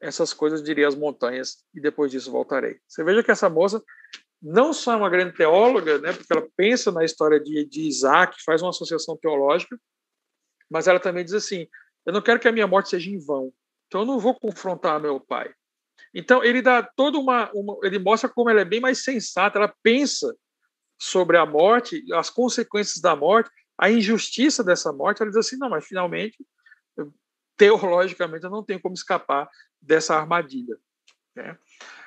Essas 0.01 0.33
coisas 0.33 0.63
direi 0.63 0.85
às 0.85 0.95
montanhas 0.95 1.65
e 1.75 1.81
depois 1.81 2.11
disso 2.11 2.31
voltarei. 2.31 2.79
Você 2.87 3.03
veja 3.05 3.23
que 3.23 3.31
essa 3.31 3.49
moça 3.49 3.83
não 4.43 4.73
só 4.73 4.93
é 4.93 4.97
uma 4.97 5.09
grande 5.09 5.35
teóloga, 5.35 5.99
né, 5.99 6.13
porque 6.13 6.33
ela 6.33 6.47
pensa 6.55 6.93
na 6.93 7.05
história 7.05 7.41
de, 7.41 7.65
de 7.65 7.83
Isaac, 7.83 8.37
faz 8.45 8.61
uma 8.61 8.71
associação 8.71 9.17
teológica, 9.17 9.79
mas 10.71 10.87
ela 10.87 11.01
também 11.01 11.25
diz 11.25 11.33
assim: 11.33 11.67
eu 12.05 12.13
não 12.13 12.21
quero 12.21 12.39
que 12.39 12.49
a 12.49 12.53
minha 12.53 12.67
morte 12.67 12.91
seja 12.91 13.11
em 13.11 13.19
vão, 13.19 13.53
então 13.87 14.03
eu 14.03 14.07
não 14.07 14.19
vou 14.19 14.39
confrontar 14.39 15.01
meu 15.01 15.19
pai. 15.19 15.53
Então 16.13 16.45
ele 16.45 16.61
dá 16.61 16.83
toda 16.83 17.19
uma, 17.19 17.51
uma 17.55 17.79
ele 17.83 17.99
mostra 17.99 18.29
como 18.29 18.51
ela 18.51 18.61
é 18.61 18.65
bem 18.65 18.81
mais 18.81 19.03
sensata, 19.03 19.59
ela 19.59 19.75
pensa 19.83 20.37
sobre 21.01 21.37
a 21.39 21.47
morte, 21.47 22.03
as 22.13 22.29
consequências 22.29 23.01
da 23.01 23.17
morte, 23.17 23.51
a 23.79 23.91
injustiça 23.91 24.63
dessa 24.63 24.93
morte. 24.93 25.23
Ela 25.23 25.31
diz 25.31 25.39
assim: 25.39 25.57
não, 25.57 25.71
mas 25.71 25.87
finalmente, 25.87 26.37
teologicamente, 27.57 28.45
eu 28.45 28.51
não 28.51 28.65
tenho 28.65 28.81
como 28.81 28.95
escapar 28.95 29.49
dessa 29.81 30.17
armadilha. 30.17 30.77
Né? 31.35 31.59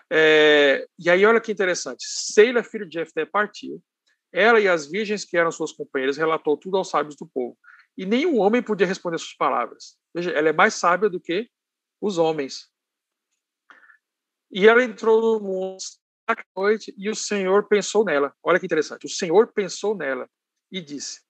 É, 0.09 0.87
e 0.97 1.09
aí, 1.09 1.25
olha 1.25 1.41
que 1.41 1.51
interessante. 1.51 2.05
Seila, 2.07 2.63
filho 2.63 2.87
de 2.87 2.95
Jefté, 2.95 3.25
partiu. 3.25 3.81
Ela 4.31 4.59
e 4.59 4.67
as 4.67 4.89
virgens 4.89 5.25
que 5.25 5.37
eram 5.37 5.51
suas 5.51 5.71
companheiras 5.71 6.17
relatou 6.17 6.57
tudo 6.57 6.77
aos 6.77 6.89
sábios 6.89 7.15
do 7.15 7.27
povo. 7.27 7.57
E 7.97 8.05
nenhum 8.05 8.37
homem 8.39 8.61
podia 8.61 8.85
responder 8.85 9.17
suas 9.17 9.35
palavras. 9.35 9.97
Veja, 10.13 10.31
ela 10.31 10.49
é 10.49 10.53
mais 10.53 10.75
sábia 10.75 11.09
do 11.09 11.19
que 11.19 11.49
os 11.99 12.17
homens. 12.17 12.69
E 14.51 14.67
ela 14.67 14.83
entrou 14.83 15.21
no 15.21 15.45
mundo 15.45 15.77
à 16.27 16.35
noite 16.55 16.93
e 16.97 17.09
o 17.09 17.15
Senhor 17.15 17.67
pensou 17.67 18.05
nela. 18.05 18.33
Olha 18.43 18.59
que 18.59 18.65
interessante. 18.65 19.05
O 19.05 19.09
Senhor 19.09 19.51
pensou 19.51 19.95
nela 19.95 20.29
e 20.71 20.81
disse: 20.81 21.21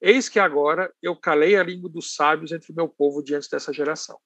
Eis 0.00 0.28
que 0.28 0.38
agora 0.38 0.92
eu 1.02 1.16
calei 1.16 1.56
a 1.56 1.62
língua 1.62 1.88
dos 1.90 2.14
sábios 2.14 2.52
entre 2.52 2.72
o 2.72 2.74
meu 2.74 2.88
povo 2.88 3.22
diante 3.22 3.50
dessa 3.50 3.72
geração, 3.72 4.18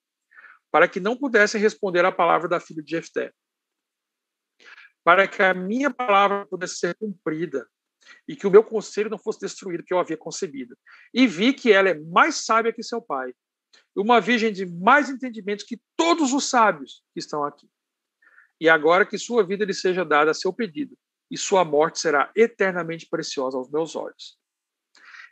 para 0.69 0.87
que 0.87 0.99
não 0.99 1.17
pudessem 1.17 1.61
responder 1.61 2.03
à 2.05 2.11
palavra 2.11 2.47
da 2.47 2.59
filha 2.59 2.83
de 2.83 2.91
Jefté 2.91 3.33
para 5.03 5.27
que 5.27 5.41
a 5.41 5.53
minha 5.53 5.91
palavra 5.91 6.45
pudesse 6.45 6.75
ser 6.75 6.95
cumprida 6.95 7.67
e 8.27 8.35
que 8.35 8.47
o 8.47 8.51
meu 8.51 8.63
conselho 8.63 9.09
não 9.09 9.17
fosse 9.17 9.39
destruído 9.39 9.83
que 9.83 9.93
eu 9.93 9.99
havia 9.99 10.17
concebido. 10.17 10.77
E 11.13 11.27
vi 11.27 11.53
que 11.53 11.71
ela 11.71 11.89
é 11.89 11.99
mais 11.99 12.45
sábia 12.45 12.73
que 12.73 12.83
seu 12.83 13.01
pai, 13.01 13.33
uma 13.95 14.19
virgem 14.19 14.51
de 14.51 14.65
mais 14.65 15.09
entendimentos 15.09 15.65
que 15.65 15.79
todos 15.95 16.33
os 16.33 16.49
sábios 16.49 17.03
que 17.13 17.19
estão 17.19 17.43
aqui. 17.43 17.69
E 18.59 18.69
agora 18.69 19.05
que 19.05 19.17
sua 19.17 19.43
vida 19.43 19.65
lhe 19.65 19.73
seja 19.73 20.05
dada 20.05 20.31
a 20.31 20.35
seu 20.35 20.53
pedido, 20.53 20.95
e 21.29 21.37
sua 21.37 21.63
morte 21.63 21.99
será 21.99 22.31
eternamente 22.35 23.07
preciosa 23.09 23.57
aos 23.57 23.71
meus 23.71 23.95
olhos. 23.95 24.37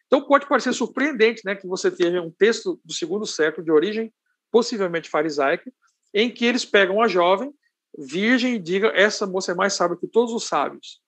Então 0.10 0.26
pode 0.26 0.48
parecer 0.48 0.74
surpreendente, 0.74 1.44
né, 1.46 1.56
que 1.56 1.68
você 1.68 1.92
tenha 1.92 2.20
um 2.20 2.32
texto 2.32 2.82
do 2.84 2.92
segundo 2.92 3.28
século 3.28 3.64
de 3.64 3.72
origem 3.72 4.12
possivelmente 4.52 5.08
farisaica, 5.08 5.72
em 6.12 6.32
que 6.32 6.46
eles 6.46 6.66
pegam 6.66 7.00
a 7.00 7.08
jovem 7.08 7.54
virgem 7.96 8.56
e 8.56 8.60
digam 8.60 8.90
essa 8.90 9.28
moça 9.28 9.52
é 9.52 9.56
mais 9.56 9.74
sábia 9.74 9.98
que 9.98 10.08
todos 10.08 10.34
os 10.34 10.46
sábios, 10.48 11.00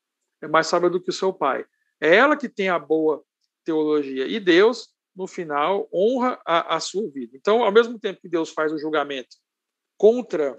é 0.41 0.47
mais 0.47 0.67
sábia 0.67 0.89
do 0.89 1.01
que 1.01 1.09
o 1.09 1.13
seu 1.13 1.33
pai. 1.33 1.65
É 1.99 2.15
ela 2.15 2.37
que 2.37 2.47
tem 2.47 2.69
a 2.69 2.77
boa 2.77 3.23
teologia 3.63 4.27
e 4.27 4.39
Deus 4.39 4.89
no 5.15 5.27
final 5.27 5.89
honra 5.91 6.39
a, 6.45 6.75
a 6.75 6.79
sua 6.79 7.09
vida. 7.09 7.35
Então, 7.35 7.63
ao 7.63 7.71
mesmo 7.71 7.99
tempo 7.99 8.21
que 8.21 8.29
Deus 8.29 8.49
faz 8.51 8.71
o 8.71 8.77
julgamento 8.77 9.35
contra 9.97 10.55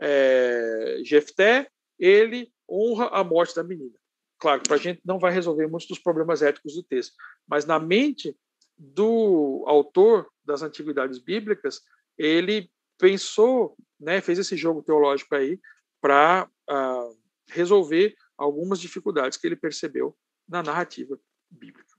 é, 0.00 1.00
Jefté, 1.04 1.68
ele 1.98 2.52
honra 2.68 3.08
a 3.08 3.22
morte 3.22 3.54
da 3.54 3.64
menina. 3.64 3.99
Claro, 4.40 4.62
para 4.62 4.76
a 4.76 4.78
gente 4.78 5.02
não 5.04 5.18
vai 5.18 5.30
resolver 5.30 5.66
muitos 5.66 5.86
dos 5.86 5.98
problemas 5.98 6.40
éticos 6.40 6.74
do 6.74 6.82
texto, 6.82 7.14
mas 7.46 7.66
na 7.66 7.78
mente 7.78 8.34
do 8.76 9.62
autor 9.66 10.26
das 10.42 10.62
antiguidades 10.62 11.18
bíblicas, 11.18 11.82
ele 12.16 12.70
pensou, 12.98 13.76
né, 14.00 14.22
fez 14.22 14.38
esse 14.38 14.56
jogo 14.56 14.82
teológico 14.82 15.34
aí 15.34 15.60
para 16.00 16.48
uh, 16.70 16.72
ah, 16.72 17.10
resolver 17.48 18.14
algumas 18.38 18.80
dificuldades 18.80 19.36
que 19.36 19.46
ele 19.46 19.56
percebeu 19.56 20.16
na 20.48 20.62
narrativa 20.62 21.20
bíblica. 21.50 21.94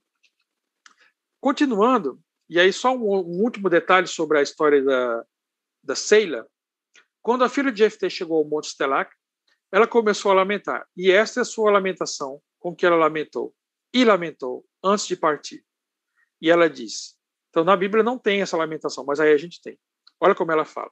Continuando, 1.40 2.20
e 2.50 2.60
aí 2.60 2.74
só 2.74 2.96
um, 2.96 3.04
um 3.04 3.44
último 3.44 3.70
detalhe 3.70 4.08
sobre 4.08 4.40
a 4.40 4.42
história 4.42 4.84
da, 4.84 5.26
da 5.84 5.96
Seila. 5.96 6.48
Quando 7.22 7.44
a 7.44 7.50
filha 7.50 7.72
de 7.72 7.80
Jefté 7.80 8.10
chegou 8.10 8.40
ao 8.40 8.46
Monte 8.46 8.70
Stelac, 8.70 9.16
ela 9.72 9.88
começou 9.88 10.32
a 10.32 10.36
lamentar. 10.36 10.88
E 10.96 11.12
esta 11.12 11.40
é 11.40 11.44
a 11.44 11.46
sua 11.46 11.72
lamentação 11.72 12.42
com 12.60 12.76
que 12.76 12.86
ela 12.86 12.96
lamentou. 12.96 13.56
E 13.94 14.04
lamentou 14.04 14.66
antes 14.84 15.08
de 15.08 15.16
partir. 15.16 15.66
E 16.42 16.50
ela 16.50 16.70
disse. 16.70 17.16
Então, 17.50 17.64
na 17.64 17.76
Bíblia 17.76 18.04
não 18.04 18.18
tem 18.18 18.42
essa 18.42 18.58
lamentação, 18.58 19.06
mas 19.06 19.20
aí 19.20 19.32
a 19.32 19.38
gente 19.38 19.62
tem. 19.62 19.78
Olha 20.20 20.36
como 20.36 20.52
ela 20.52 20.66
fala. 20.66 20.92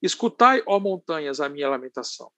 Escutai, 0.00 0.62
ó 0.66 0.78
montanhas, 0.78 1.40
a 1.40 1.48
minha 1.48 1.68
lamentação, 1.68 2.30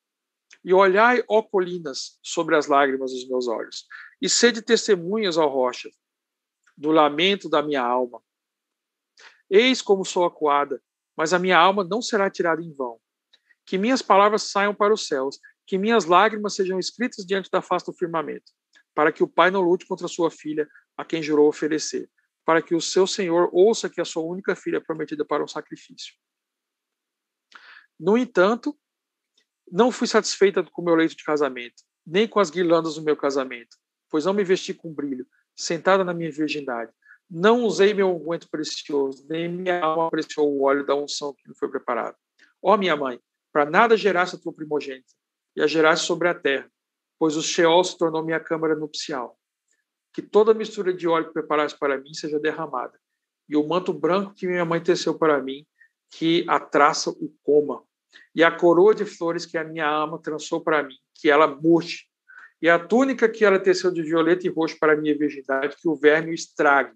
e 0.64 0.72
olhai, 0.72 1.22
ó 1.28 1.42
colinas, 1.42 2.18
sobre 2.22 2.56
as 2.56 2.66
lágrimas 2.66 3.12
dos 3.12 3.28
meus 3.28 3.48
olhos, 3.48 3.86
e 4.20 4.28
sede 4.28 4.62
testemunhas, 4.62 5.36
ó 5.36 5.46
rochas, 5.46 5.92
do 6.76 6.90
lamento 6.90 7.48
da 7.48 7.62
minha 7.62 7.82
alma. 7.82 8.22
Eis 9.50 9.82
como 9.82 10.04
sou 10.04 10.24
acuada, 10.24 10.80
mas 11.16 11.32
a 11.32 11.38
minha 11.38 11.58
alma 11.58 11.82
não 11.82 12.00
será 12.00 12.30
tirada 12.30 12.62
em 12.62 12.72
vão. 12.72 12.95
Que 13.66 13.76
minhas 13.76 14.00
palavras 14.00 14.44
saiam 14.44 14.74
para 14.74 14.94
os 14.94 15.06
céus, 15.06 15.38
que 15.66 15.76
minhas 15.76 16.04
lágrimas 16.04 16.54
sejam 16.54 16.78
escritas 16.78 17.26
diante 17.26 17.50
da 17.50 17.60
face 17.60 17.86
do 17.86 17.92
firmamento, 17.92 18.52
para 18.94 19.12
que 19.12 19.22
o 19.22 19.28
pai 19.28 19.50
não 19.50 19.60
lute 19.60 19.84
contra 19.86 20.08
sua 20.08 20.30
filha, 20.30 20.68
a 20.96 21.04
quem 21.04 21.22
jurou 21.22 21.48
oferecer, 21.48 22.08
para 22.44 22.62
que 22.62 22.74
o 22.74 22.80
seu 22.80 23.06
senhor 23.06 23.50
ouça 23.52 23.90
que 23.90 24.00
a 24.00 24.04
sua 24.04 24.22
única 24.22 24.54
filha 24.54 24.76
é 24.76 24.80
prometida 24.80 25.24
para 25.24 25.42
um 25.42 25.48
sacrifício. 25.48 26.14
No 27.98 28.16
entanto, 28.16 28.78
não 29.70 29.90
fui 29.90 30.06
satisfeita 30.06 30.62
com 30.62 30.82
o 30.82 30.84
meu 30.84 30.94
leito 30.94 31.16
de 31.16 31.24
casamento, 31.24 31.82
nem 32.06 32.28
com 32.28 32.38
as 32.38 32.50
guirlandas 32.50 32.94
do 32.94 33.02
meu 33.02 33.16
casamento, 33.16 33.76
pois 34.08 34.24
não 34.24 34.32
me 34.32 34.44
vesti 34.44 34.72
com 34.72 34.94
brilho, 34.94 35.26
sentada 35.56 36.04
na 36.04 36.14
minha 36.14 36.30
virgindade. 36.30 36.92
Não 37.28 37.64
usei 37.64 37.92
meu 37.92 38.14
unguento 38.14 38.48
precioso, 38.48 39.26
nem 39.28 39.48
minha 39.48 39.80
alma 39.80 40.06
apreciou 40.06 40.48
o 40.48 40.62
óleo 40.62 40.86
da 40.86 40.94
unção 40.94 41.34
que 41.34 41.48
me 41.48 41.56
foi 41.56 41.68
preparado. 41.68 42.16
Ó 42.62 42.76
minha 42.76 42.96
mãe, 42.96 43.20
para 43.56 43.70
nada 43.70 43.96
gerasse 43.96 44.36
a 44.36 44.38
tua 44.38 44.52
primogênita, 44.52 45.14
e 45.56 45.62
a 45.62 45.66
gerasse 45.66 46.04
sobre 46.04 46.28
a 46.28 46.34
terra, 46.34 46.70
pois 47.18 47.38
o 47.38 47.42
Sheol 47.42 47.82
se 47.84 47.96
tornou 47.96 48.22
minha 48.22 48.38
câmara 48.38 48.76
nupcial. 48.76 49.34
Que 50.12 50.20
toda 50.20 50.52
mistura 50.52 50.92
de 50.92 51.08
óleo 51.08 51.28
que 51.28 51.32
preparaste 51.32 51.78
para 51.78 51.96
mim 51.96 52.12
seja 52.12 52.38
derramada, 52.38 53.00
e 53.48 53.56
o 53.56 53.66
manto 53.66 53.94
branco 53.94 54.34
que 54.34 54.46
minha 54.46 54.66
mãe 54.66 54.78
teceu 54.78 55.18
para 55.18 55.42
mim, 55.42 55.66
que 56.10 56.44
a 56.46 56.60
traça 56.60 57.08
o 57.08 57.34
coma, 57.42 57.82
e 58.34 58.44
a 58.44 58.50
coroa 58.50 58.94
de 58.94 59.06
flores 59.06 59.46
que 59.46 59.56
a 59.56 59.64
minha 59.64 59.88
ama 59.88 60.20
trançou 60.20 60.60
para 60.60 60.82
mim, 60.82 60.96
que 61.14 61.30
ela 61.30 61.46
murche, 61.46 62.04
e 62.60 62.68
a 62.68 62.78
túnica 62.78 63.26
que 63.26 63.42
ela 63.42 63.58
teceu 63.58 63.90
de 63.90 64.02
violeta 64.02 64.46
e 64.46 64.50
roxo 64.50 64.78
para 64.78 64.94
minha 64.94 65.16
virgindade, 65.16 65.78
que 65.80 65.88
o 65.88 65.96
verme 65.96 66.32
o 66.32 66.34
estrague. 66.34 66.94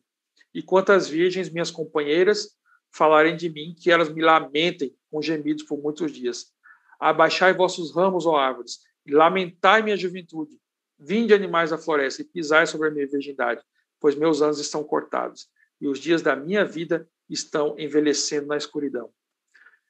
E 0.52 0.62
quantas 0.62 1.08
virgens, 1.08 1.48
minhas 1.48 1.70
companheiras, 1.70 2.50
falarem 2.92 3.36
de 3.36 3.48
mim, 3.48 3.74
que 3.78 3.90
elas 3.90 4.08
me 4.08 4.22
lamentem 4.22 4.94
com 5.10 5.22
gemidos 5.22 5.62
por 5.62 5.80
muitos 5.80 6.12
dias. 6.12 6.52
Abaixai 6.98 7.52
vossos 7.52 7.94
ramos, 7.94 8.26
ó 8.26 8.36
árvores, 8.36 8.80
e 9.06 9.12
lamentai 9.12 9.82
minha 9.82 9.96
juventude, 9.96 10.60
Vinde, 11.02 11.32
animais 11.32 11.70
da 11.70 11.78
floresta, 11.78 12.20
e 12.20 12.26
pisai 12.26 12.66
sobre 12.66 12.88
a 12.88 12.90
minha 12.90 13.06
virgindade, 13.06 13.62
pois 13.98 14.14
meus 14.14 14.42
anos 14.42 14.60
estão 14.60 14.84
cortados, 14.84 15.48
e 15.80 15.88
os 15.88 15.98
dias 15.98 16.20
da 16.20 16.36
minha 16.36 16.62
vida 16.62 17.08
estão 17.26 17.74
envelhecendo 17.78 18.48
na 18.48 18.58
escuridão. 18.58 19.10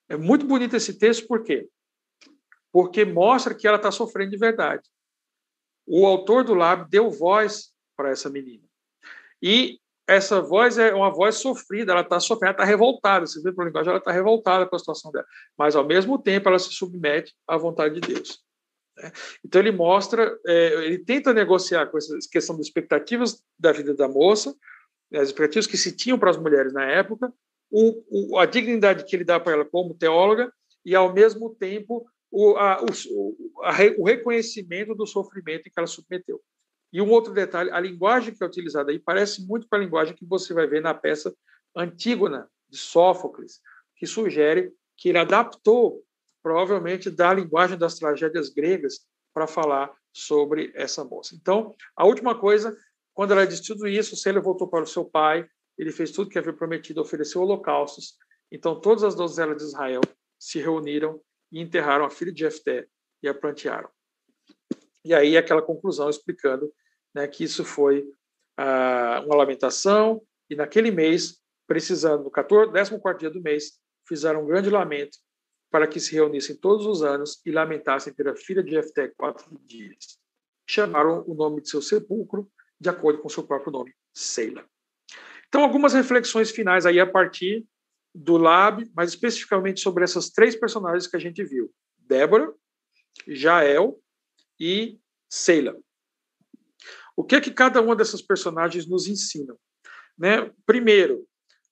É 0.09 0.17
muito 0.17 0.47
bonito 0.47 0.77
esse 0.77 0.99
texto, 0.99 1.27
por 1.27 1.43
quê? 1.43 1.69
Porque 2.71 3.05
mostra 3.05 3.57
que 3.57 3.67
ela 3.67 3.77
está 3.77 3.91
sofrendo 3.91 4.31
de 4.31 4.37
verdade. 4.37 4.89
O 5.85 6.07
autor 6.07 6.45
do 6.45 6.55
lábio 6.55 6.87
deu 6.89 7.11
voz 7.11 7.73
para 7.97 8.11
essa 8.11 8.31
menina. 8.31 8.65
E 9.43 9.81
essa 10.11 10.41
voz 10.41 10.77
é 10.77 10.93
uma 10.93 11.11
voz 11.11 11.37
sofrida, 11.37 11.93
ela 11.93 12.01
está 12.01 12.19
sofrendo, 12.19 12.53
está 12.53 12.65
revoltada. 12.65 13.27
Você 13.27 13.41
vê 13.41 13.53
pelo 13.53 13.67
linguagem, 13.67 13.91
ela 13.91 13.99
está 13.99 14.11
revoltada 14.11 14.67
com 14.67 14.75
a 14.75 14.79
situação 14.79 15.13
dela. 15.13 15.27
Mas, 15.57 15.77
ao 15.77 15.87
mesmo 15.87 16.19
tempo, 16.19 16.49
ela 16.49 16.59
se 16.59 16.73
submete 16.73 17.35
à 17.47 17.57
vontade 17.57 18.01
de 18.01 18.15
Deus. 18.15 18.43
Né? 18.97 19.13
Então 19.45 19.61
ele 19.61 19.73
mostra, 19.73 20.37
é, 20.47 20.87
ele 20.87 20.99
tenta 20.99 21.33
negociar 21.33 21.87
com 21.87 21.99
essa 21.99 22.17
questão 22.31 22.57
das 22.57 22.67
expectativas 22.67 23.43
da 23.59 23.73
vida 23.73 23.95
da 23.95 24.09
moça, 24.09 24.55
as 25.13 25.29
expectativas 25.29 25.67
que 25.67 25.77
se 25.77 25.97
tinham 25.97 26.19
para 26.19 26.31
as 26.31 26.37
mulheres 26.37 26.73
na 26.73 26.85
época, 26.85 27.33
o, 27.71 28.35
o, 28.35 28.39
a 28.39 28.47
dignidade 28.47 29.05
que 29.05 29.15
ele 29.15 29.25
dá 29.25 29.39
para 29.39 29.53
ela 29.53 29.65
como 29.65 29.95
teóloga 29.95 30.53
e 30.85 30.95
ao 30.95 31.13
mesmo 31.13 31.55
tempo 31.55 32.05
o, 32.31 32.57
a, 32.57 32.81
o, 32.81 33.37
a, 33.63 33.73
o 33.99 34.05
reconhecimento 34.05 34.95
do 34.95 35.07
sofrimento 35.07 35.65
que 35.65 35.73
ela 35.77 35.87
submeteu. 35.87 36.41
E 36.93 37.01
um 37.01 37.11
outro 37.11 37.33
detalhe, 37.33 37.71
a 37.71 37.79
linguagem 37.79 38.35
que 38.35 38.43
é 38.43 38.47
utilizada 38.47 38.91
aí 38.91 38.99
parece 38.99 39.47
muito 39.47 39.69
com 39.69 39.77
a 39.77 39.79
linguagem 39.79 40.15
que 40.15 40.25
você 40.25 40.53
vai 40.53 40.67
ver 40.67 40.83
na 40.83 40.93
peça 40.93 41.35
Antígona 41.77 42.51
de 42.69 42.77
Sófocles, 42.77 43.61
que 43.97 44.07
sugere 44.07 44.73
que 44.97 45.09
ele 45.09 45.19
adaptou 45.19 46.05
provavelmente 46.43 47.11
da 47.11 47.33
linguagem 47.33 47.79
das 47.79 47.97
tragédias 47.97 48.49
gregas 48.49 49.07
para 49.33 49.47
falar 49.47 49.93
sobre 50.13 50.73
essa 50.75 51.05
moça. 51.05 51.35
Então, 51.35 51.75
a 51.95 52.05
última 52.05 52.39
coisa, 52.39 52.77
quando 53.15 53.33
ela 53.33 53.47
disse 53.47 53.67
tudo 53.67 53.87
isso, 53.87 54.17
Célia 54.17 54.41
voltou 54.41 54.67
para 54.67 54.83
o 54.83 54.87
seu 54.87 55.05
pai, 55.05 55.49
ele 55.79 55.93
fez 55.93 56.11
tudo 56.11 56.31
que 56.31 56.39
havia 56.39 56.53
prometido, 56.53 57.01
ofereceu 57.01 57.43
holocaustos. 57.43 58.17
Então, 58.51 58.81
todas 58.81 59.05
as 59.05 59.15
donzelas 59.15 59.59
de 59.59 59.65
Israel 59.65 60.01
se 60.39 60.59
reuniram 60.59 61.21
e 61.53 61.61
enterraram 61.61 62.05
a 62.05 62.11
filha 62.11 62.33
de 62.33 62.41
Jefté 62.41 62.87
e 63.23 63.29
a 63.29 63.35
plantearam. 63.35 63.89
E 65.05 65.15
aí 65.15 65.37
aquela 65.37 65.63
conclusão 65.63 66.11
explicando 66.11 66.73
né, 67.15 67.27
que 67.27 67.45
isso 67.45 67.65
foi 67.65 68.05
ah, 68.57 69.23
uma 69.27 69.37
lamentação 69.37 70.23
e 70.49 70.57
naquele 70.57 70.91
mês, 70.91 71.41
precisando, 71.67 72.25
no 72.25 72.31
14, 72.31 72.73
14 72.73 73.19
dia 73.19 73.31
do 73.31 73.41
mês, 73.41 73.79
fizeram 74.07 74.43
um 74.43 74.47
grande 74.47 74.69
lamento 74.69 75.19
para 75.71 75.87
que 75.87 76.01
se 76.01 76.13
reunissem 76.13 76.57
todos 76.57 76.85
os 76.85 77.03
anos 77.03 77.41
e 77.47 77.53
lamentassem 77.53 78.13
pela 78.13 78.35
filha 78.35 78.63
de 78.63 78.73
Jefté 78.73 79.09
quatro 79.17 79.57
dias. 79.65 80.19
Chamaram 80.69 81.25
o 81.27 81.35
nome 81.35 81.63
de 81.63 81.71
seu 81.71 81.81
sepulcro 81.81 82.51
de 82.81 82.89
acordo 82.89 83.21
com 83.21 83.29
seu 83.29 83.45
próprio 83.47 83.73
nome, 83.73 83.95
Seila. 84.13 84.65
Então, 85.49 85.63
algumas 85.63 85.93
reflexões 85.93 86.51
finais 86.51 86.87
aí 86.87 86.99
a 86.99 87.07
partir 87.07 87.65
do 88.15 88.37
Lab, 88.37 88.89
mas 88.95 89.11
especificamente 89.11 89.81
sobre 89.81 90.03
essas 90.03 90.31
três 90.31 90.57
personagens 90.57 91.07
que 91.07 91.17
a 91.17 91.21
gente 91.21 91.45
viu: 91.45 91.73
Débora, 91.99 92.53
Jael 93.27 94.01
e 94.59 94.99
Seila. 95.29 95.77
O 97.21 97.25
que 97.25 97.37
é 97.37 97.41
que 97.41 97.51
cada 97.51 97.83
uma 97.83 97.95
dessas 97.95 98.23
personagens 98.23 98.87
nos 98.87 99.07
ensina? 99.07 99.55
Né? 100.19 100.51
Primeiro, 100.65 101.27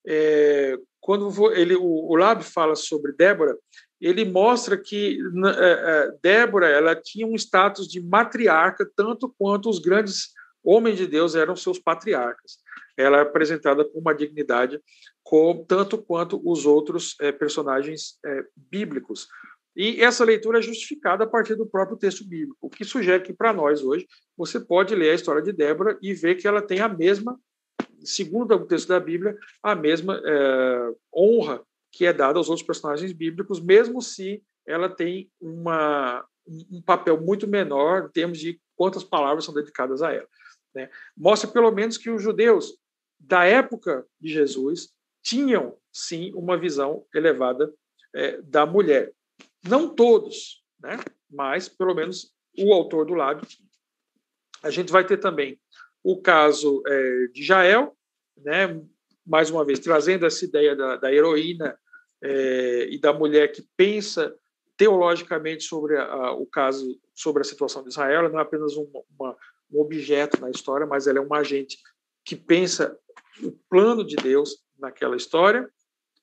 é, 0.07 0.77
quando 1.01 1.51
ele, 1.55 1.75
o, 1.75 2.11
o 2.11 2.17
Lab 2.17 2.45
fala 2.45 2.75
sobre 2.75 3.13
Débora, 3.13 3.57
ele 3.99 4.27
mostra 4.27 4.77
que 4.77 5.19
é, 5.57 5.71
é, 5.71 6.13
Débora 6.23 6.69
ela 6.69 6.95
tinha 6.95 7.27
um 7.27 7.35
status 7.35 7.89
de 7.89 7.99
matriarca 7.99 8.87
tanto 8.95 9.35
quanto 9.39 9.71
os 9.71 9.79
grandes 9.79 10.35
homens 10.63 10.99
de 10.99 11.07
Deus 11.07 11.35
eram 11.35 11.57
seus 11.57 11.79
patriarcas. 11.79 12.59
Ela 12.95 13.19
é 13.19 13.23
apresentada 13.23 13.87
com 13.87 14.01
uma 14.01 14.15
dignidade 14.15 14.79
com, 15.23 15.65
tanto 15.67 15.97
quanto 15.97 16.43
os 16.45 16.67
outros 16.67 17.17
é, 17.23 17.33
personagens 17.33 18.19
é, 18.23 18.45
bíblicos, 18.55 19.29
E 19.77 20.03
essa 20.03 20.25
leitura 20.25 20.59
é 20.59 20.63
justificada 20.63 21.25
a 21.25 21.27
partir 21.27 21.55
do 21.55 21.67
próprio 21.67 21.97
texto 21.97 22.27
bíblico, 22.27 22.57
o 22.61 22.71
que 22.71 22.85
sugere 22.85 23.23
que 23.23 23.33
para 23.33 23.53
nós 23.53 23.83
hoje 23.83 24.07
você 24.37 24.59
pode 24.59 24.95
ler 24.95 25.11
a 25.11 25.15
história 25.15 25.43
de 25.43 25.53
Débora 25.53 25.99
e 26.03 26.13
ver 26.13 26.35
que 26.35 26.49
ela 26.49 26.61
tem 26.61 26.81
a 26.81 26.89
mesma, 26.89 27.39
segundo 28.01 28.55
o 28.55 28.67
texto 28.67 28.89
da 28.89 28.99
Bíblia, 28.99 29.37
a 29.63 29.75
mesma 29.75 30.21
é, 30.25 30.93
honra 31.15 31.63
que 31.93 32.05
é 32.07 32.13
dada 32.13 32.39
aos 32.39 32.49
outros 32.49 32.67
personagens 32.67 33.13
bíblicos, 33.13 33.61
mesmo 33.61 34.03
se 34.03 34.43
ela 34.67 34.89
tem 34.89 35.31
uma, 35.41 36.25
um 36.71 36.83
papel 36.83 37.21
muito 37.21 37.47
menor 37.47 38.07
em 38.07 38.13
termos 38.13 38.39
de 38.39 38.61
quantas 38.77 39.03
palavras 39.03 39.45
são 39.45 39.55
dedicadas 39.55 40.03
a 40.03 40.13
ela. 40.13 40.29
Né? 40.75 40.91
Mostra 41.17 41.51
pelo 41.51 41.71
menos 41.71 41.97
que 41.97 42.11
os 42.11 42.23
judeus 42.23 42.77
da 43.19 43.45
época 43.45 44.07
de 44.21 44.33
Jesus 44.33 44.93
tinham 45.23 45.77
sim 45.93 46.33
uma 46.35 46.57
visão 46.57 47.05
elevada 47.15 47.73
é, 48.15 48.41
da 48.43 48.65
mulher. 48.65 49.13
Não 49.67 49.89
todos, 49.89 50.63
né? 50.81 50.99
mas 51.31 51.69
pelo 51.69 51.95
menos 51.95 52.33
o 52.59 52.73
autor 52.73 53.07
do 53.07 53.15
lado 53.15 53.47
A 54.63 54.71
gente 54.71 54.91
vai 54.91 55.07
ter 55.07 55.19
também 55.19 55.61
o 56.03 56.21
caso 56.21 56.83
é, 56.87 57.27
de 57.33 57.43
Jael, 57.43 57.97
né? 58.37 58.81
mais 59.27 59.51
uma 59.51 59.65
vez 59.65 59.79
trazendo 59.79 60.25
essa 60.25 60.45
ideia 60.45 60.75
da, 60.75 60.97
da 60.97 61.13
heroína 61.13 61.79
é, 62.23 62.89
e 62.91 62.99
da 62.99 63.13
mulher 63.13 63.53
que 63.53 63.63
pensa 63.77 64.35
teologicamente 64.77 65.65
sobre 65.65 65.97
a, 65.97 66.05
a, 66.05 66.33
o 66.33 66.47
caso, 66.47 66.99
sobre 67.15 67.43
a 67.43 67.45
situação 67.45 67.83
de 67.83 67.91
Israel. 67.91 68.21
Ela 68.21 68.29
não 68.29 68.39
é 68.39 68.43
apenas 68.43 68.77
um, 68.77 68.89
uma, 69.19 69.37
um 69.71 69.81
objeto 69.81 70.41
na 70.41 70.51
história, 70.51 70.87
mas 70.87 71.07
ela 71.07 71.19
é 71.19 71.21
uma 71.21 71.39
agente 71.39 71.79
que 72.25 72.37
pensa 72.37 72.97
o 73.43 73.53
plano 73.69 74.05
de 74.05 74.17
Deus 74.17 74.63
naquela 74.79 75.17
história. 75.17 75.69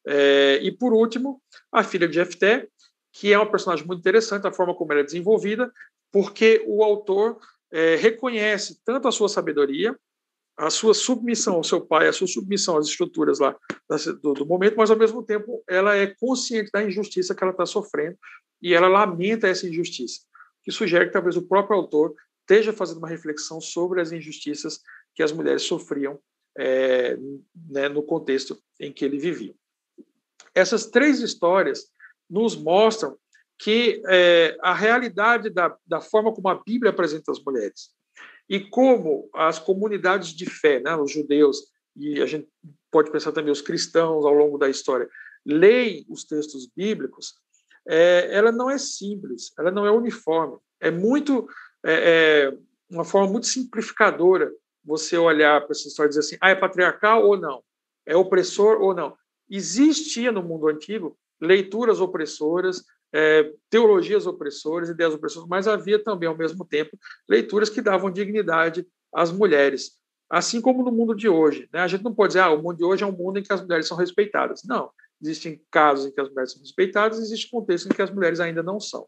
É, 0.07 0.59
e, 0.61 0.71
por 0.71 0.93
último, 0.93 1.41
a 1.71 1.83
filha 1.83 2.07
de 2.07 2.15
Jefté, 2.15 2.67
que 3.15 3.31
é 3.31 3.37
uma 3.37 3.49
personagem 3.49 3.87
muito 3.87 4.01
interessante, 4.01 4.45
a 4.45 4.51
forma 4.51 4.75
como 4.75 4.91
ela 4.91 4.99
é 4.99 5.05
desenvolvida, 5.05 5.71
porque 6.11 6.61
o 6.67 6.83
autor 6.83 7.39
é, 7.71 7.95
reconhece 7.95 8.81
tanto 8.83 9.07
a 9.07 9.11
sua 9.11 9.29
sabedoria, 9.29 9.97
a 10.57 10.69
sua 10.69 10.93
submissão 10.93 11.55
ao 11.55 11.63
seu 11.63 11.79
pai, 11.79 12.09
a 12.09 12.13
sua 12.13 12.27
submissão 12.27 12.77
às 12.77 12.87
estruturas 12.87 13.39
lá 13.39 13.55
do, 14.21 14.33
do 14.33 14.45
momento, 14.45 14.75
mas, 14.75 14.91
ao 14.91 14.97
mesmo 14.97 15.23
tempo, 15.23 15.63
ela 15.65 15.95
é 15.95 16.07
consciente 16.07 16.69
da 16.73 16.83
injustiça 16.83 17.33
que 17.33 17.41
ela 17.41 17.53
está 17.53 17.65
sofrendo 17.65 18.17
e 18.61 18.73
ela 18.73 18.89
lamenta 18.89 19.47
essa 19.47 19.65
injustiça, 19.65 20.21
que 20.61 20.71
sugere 20.71 21.05
que 21.05 21.13
talvez 21.13 21.37
o 21.37 21.47
próprio 21.47 21.77
autor 21.77 22.13
esteja 22.41 22.73
fazendo 22.73 22.97
uma 22.97 23.07
reflexão 23.07 23.61
sobre 23.61 24.01
as 24.01 24.11
injustiças 24.11 24.81
que 25.13 25.23
as 25.23 25.31
mulheres 25.31 25.61
sofriam 25.61 26.19
é, 26.57 27.17
né, 27.69 27.87
no 27.87 28.03
contexto 28.03 28.61
em 28.77 28.91
que 28.91 29.05
ele 29.05 29.17
vivia. 29.17 29.55
Essas 30.53 30.85
três 30.85 31.21
histórias 31.21 31.94
nos 32.29 32.55
mostram 32.55 33.17
que 33.57 34.01
é, 34.07 34.57
a 34.61 34.73
realidade 34.73 35.49
da, 35.49 35.75
da 35.87 36.01
forma 36.01 36.33
como 36.33 36.49
a 36.49 36.55
Bíblia 36.55 36.91
apresenta 36.91 37.31
as 37.31 37.43
mulheres 37.43 37.91
e 38.49 38.59
como 38.59 39.29
as 39.33 39.57
comunidades 39.59 40.29
de 40.29 40.45
fé, 40.45 40.79
né, 40.79 40.95
os 40.95 41.11
judeus, 41.11 41.71
e 41.95 42.21
a 42.21 42.25
gente 42.25 42.47
pode 42.91 43.11
pensar 43.11 43.31
também 43.31 43.51
os 43.51 43.61
cristãos 43.61 44.25
ao 44.25 44.33
longo 44.33 44.57
da 44.57 44.69
história, 44.69 45.09
leem 45.45 46.05
os 46.09 46.23
textos 46.23 46.67
bíblicos, 46.67 47.35
é, 47.87 48.29
ela 48.31 48.51
não 48.51 48.69
é 48.69 48.77
simples, 48.77 49.51
ela 49.57 49.71
não 49.71 49.85
é 49.85 49.91
uniforme. 49.91 50.57
É 50.79 50.91
muito 50.91 51.47
é, 51.85 52.49
é 52.51 52.57
uma 52.89 53.05
forma 53.05 53.31
muito 53.31 53.47
simplificadora 53.47 54.51
você 54.83 55.17
olhar 55.17 55.61
para 55.61 55.71
essa 55.71 55.87
história 55.87 56.07
e 56.07 56.09
dizer 56.09 56.21
assim, 56.21 56.37
ah, 56.41 56.49
é 56.49 56.55
patriarcal 56.55 57.25
ou 57.25 57.37
não? 57.37 57.63
É 58.05 58.15
opressor 58.15 58.81
ou 58.81 58.93
não? 58.93 59.17
Existia 59.49 60.31
no 60.31 60.43
mundo 60.43 60.67
antigo 60.67 61.17
leituras 61.41 61.99
opressoras, 61.99 62.83
é, 63.13 63.51
teologias 63.69 64.27
opressoras, 64.27 64.89
ideias 64.89 65.13
opressoras, 65.13 65.47
mas 65.47 65.67
havia 65.67 66.03
também, 66.03 66.27
ao 66.27 66.37
mesmo 66.37 66.65
tempo, 66.65 66.97
leituras 67.29 67.69
que 67.69 67.81
davam 67.81 68.11
dignidade 68.11 68.85
às 69.13 69.31
mulheres. 69.31 69.91
Assim 70.29 70.59
como 70.59 70.83
no 70.83 70.91
mundo 70.91 71.15
de 71.15 71.29
hoje. 71.29 71.69
Né? 71.71 71.79
A 71.79 71.87
gente 71.87 72.03
não 72.03 72.13
pode 72.13 72.31
dizer, 72.31 72.41
ah, 72.41 72.49
o 72.49 72.61
mundo 72.61 72.77
de 72.77 72.83
hoje 72.83 73.03
é 73.03 73.07
um 73.07 73.11
mundo 73.11 73.39
em 73.39 73.43
que 73.43 73.53
as 73.53 73.61
mulheres 73.61 73.87
são 73.87 73.95
respeitadas. 73.95 74.63
Não. 74.65 74.91
Existem 75.21 75.61
casos 75.71 76.07
em 76.07 76.11
que 76.11 76.19
as 76.19 76.29
mulheres 76.29 76.51
são 76.51 76.61
respeitadas, 76.61 77.19
existe 77.19 77.49
contexto 77.49 77.85
em 77.85 77.95
que 77.95 78.01
as 78.01 78.11
mulheres 78.11 78.39
ainda 78.39 78.61
não 78.61 78.79
são. 78.79 79.07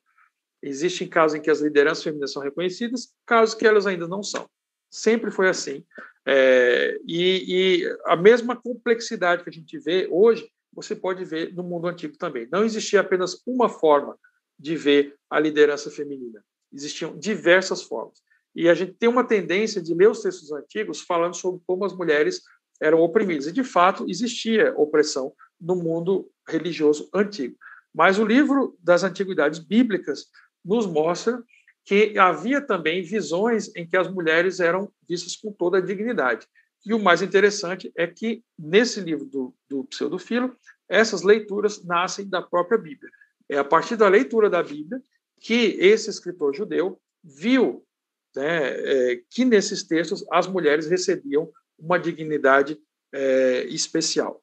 Existem 0.61 1.07
casos 1.07 1.37
em 1.37 1.41
que 1.41 1.49
as 1.49 1.59
lideranças 1.59 2.03
femininas 2.03 2.31
são 2.31 2.41
reconhecidas, 2.41 3.13
casos 3.25 3.55
que 3.55 3.67
elas 3.67 3.85
ainda 3.85 4.07
não 4.07 4.23
são. 4.23 4.49
Sempre 4.89 5.31
foi 5.31 5.49
assim. 5.49 5.83
É, 6.25 6.97
e, 7.05 7.83
e, 7.83 7.97
a 8.05 8.15
mesma 8.15 8.55
complexidade 8.55 9.43
que 9.43 9.49
a 9.49 9.53
gente 9.53 9.77
vê 9.79 10.07
hoje, 10.09 10.49
você 10.77 10.95
pode 10.95 11.25
ver 11.25 11.55
no 11.55 11.63
mundo 11.63 11.87
antigo 11.87 12.15
também. 12.19 12.47
Não 12.51 12.63
existia 12.63 13.01
apenas 13.01 13.41
uma 13.47 13.67
forma 13.67 14.15
de 14.59 14.75
ver 14.75 15.15
a 15.27 15.39
liderança 15.39 15.89
feminina. 15.89 16.45
Existiam 16.71 17.17
diversas 17.17 17.81
formas. 17.81 18.21
E 18.55 18.69
a 18.69 18.75
gente 18.75 18.93
tem 18.93 19.09
uma 19.09 19.23
tendência 19.23 19.81
de 19.81 19.95
ler 19.95 20.07
os 20.07 20.21
textos 20.21 20.51
antigos 20.51 21.01
falando 21.01 21.33
sobre 21.33 21.61
como 21.65 21.83
as 21.83 21.97
mulheres 21.97 22.43
eram 22.79 22.99
oprimidas. 22.99 23.47
E, 23.47 23.51
de 23.51 23.63
fato, 23.63 24.05
existia 24.07 24.71
opressão 24.77 25.33
no 25.59 25.75
mundo 25.75 26.29
religioso 26.47 27.09
antigo. 27.11 27.57
Mas 27.91 28.19
o 28.19 28.25
livro 28.25 28.77
das 28.79 29.03
antiguidades 29.03 29.57
bíblicas 29.57 30.27
nos 30.63 30.85
mostra 30.85 31.43
que 31.85 32.19
havia 32.19 32.61
também 32.61 33.01
visões 33.01 33.75
em 33.75 33.87
que 33.87 33.97
as 33.97 34.07
mulheres 34.13 34.59
eram 34.59 34.91
vistas 35.09 35.35
com 35.35 35.51
toda 35.51 35.79
a 35.79 35.81
dignidade. 35.81 36.45
E 36.87 36.93
o 36.93 36.99
mais 36.99 37.21
interessante 37.21 37.91
é 37.97 38.07
que, 38.07 38.41
nesse 38.57 39.01
livro 39.01 39.25
do, 39.25 39.53
do 39.69 39.83
Pseudofilo, 39.83 40.55
essas 40.87 41.21
leituras 41.21 41.83
nascem 41.83 42.29
da 42.29 42.41
própria 42.41 42.77
Bíblia. 42.77 43.11
É 43.49 43.57
a 43.57 43.63
partir 43.63 43.97
da 43.97 44.07
leitura 44.07 44.49
da 44.49 44.63
Bíblia 44.63 45.01
que 45.41 45.75
esse 45.81 46.09
escritor 46.09 46.55
judeu 46.55 46.97
viu 47.21 47.85
né, 48.33 48.69
é, 48.69 49.21
que 49.29 49.43
nesses 49.43 49.83
textos 49.83 50.23
as 50.31 50.47
mulheres 50.47 50.87
recebiam 50.87 51.51
uma 51.77 51.99
dignidade 51.99 52.79
é, 53.13 53.65
especial. 53.65 54.41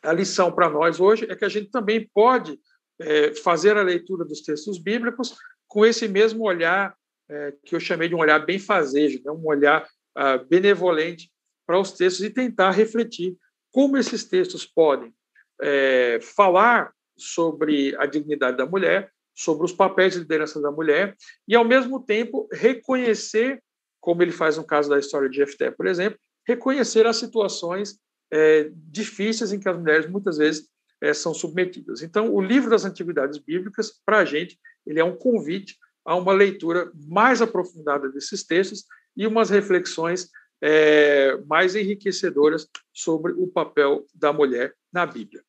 A 0.00 0.12
lição 0.12 0.52
para 0.52 0.70
nós 0.70 1.00
hoje 1.00 1.26
é 1.28 1.34
que 1.34 1.44
a 1.44 1.48
gente 1.48 1.72
também 1.72 2.08
pode 2.14 2.56
é, 3.00 3.34
fazer 3.34 3.76
a 3.76 3.82
leitura 3.82 4.24
dos 4.24 4.42
textos 4.42 4.78
bíblicos 4.78 5.36
com 5.66 5.84
esse 5.84 6.06
mesmo 6.06 6.44
olhar 6.44 6.96
é, 7.28 7.52
que 7.64 7.74
eu 7.74 7.80
chamei 7.80 8.08
de 8.08 8.14
um 8.14 8.20
olhar 8.20 8.38
bem 8.46 8.60
fazejo, 8.60 9.20
né? 9.24 9.32
um 9.32 9.44
olhar 9.44 9.84
ah, 10.14 10.38
benevolente 10.38 11.33
para 11.66 11.78
os 11.78 11.92
textos 11.92 12.24
e 12.24 12.30
tentar 12.30 12.70
refletir 12.70 13.36
como 13.70 13.96
esses 13.96 14.24
textos 14.24 14.64
podem 14.64 15.12
é, 15.60 16.18
falar 16.20 16.92
sobre 17.16 17.96
a 17.96 18.06
dignidade 18.06 18.56
da 18.56 18.66
mulher, 18.66 19.10
sobre 19.34 19.64
os 19.64 19.72
papéis 19.72 20.12
de 20.12 20.20
liderança 20.20 20.60
da 20.60 20.70
mulher 20.70 21.16
e, 21.46 21.54
ao 21.54 21.64
mesmo 21.64 22.00
tempo, 22.00 22.48
reconhecer, 22.52 23.62
como 24.00 24.22
ele 24.22 24.32
faz 24.32 24.56
no 24.56 24.64
caso 24.64 24.88
da 24.88 24.98
história 24.98 25.28
de 25.28 25.36
Jefté, 25.36 25.70
por 25.70 25.86
exemplo, 25.86 26.18
reconhecer 26.46 27.06
as 27.06 27.16
situações 27.16 27.98
é, 28.30 28.70
difíceis 28.74 29.52
em 29.52 29.58
que 29.58 29.68
as 29.68 29.76
mulheres 29.76 30.08
muitas 30.08 30.38
vezes 30.38 30.68
é, 31.00 31.12
são 31.12 31.34
submetidas. 31.34 32.02
Então, 32.02 32.32
o 32.32 32.40
livro 32.40 32.70
das 32.70 32.84
antiguidades 32.84 33.38
bíblicas, 33.38 34.00
para 34.04 34.18
a 34.18 34.24
gente, 34.24 34.58
ele 34.86 35.00
é 35.00 35.04
um 35.04 35.16
convite 35.16 35.76
a 36.04 36.14
uma 36.14 36.32
leitura 36.32 36.90
mais 37.08 37.40
aprofundada 37.40 38.08
desses 38.10 38.44
textos 38.44 38.84
e 39.16 39.26
umas 39.26 39.50
reflexões 39.50 40.28
é, 40.60 41.36
mais 41.46 41.74
enriquecedoras 41.74 42.68
sobre 42.92 43.32
o 43.32 43.46
papel 43.46 44.06
da 44.14 44.32
mulher 44.32 44.74
na 44.92 45.04
Bíblia. 45.04 45.42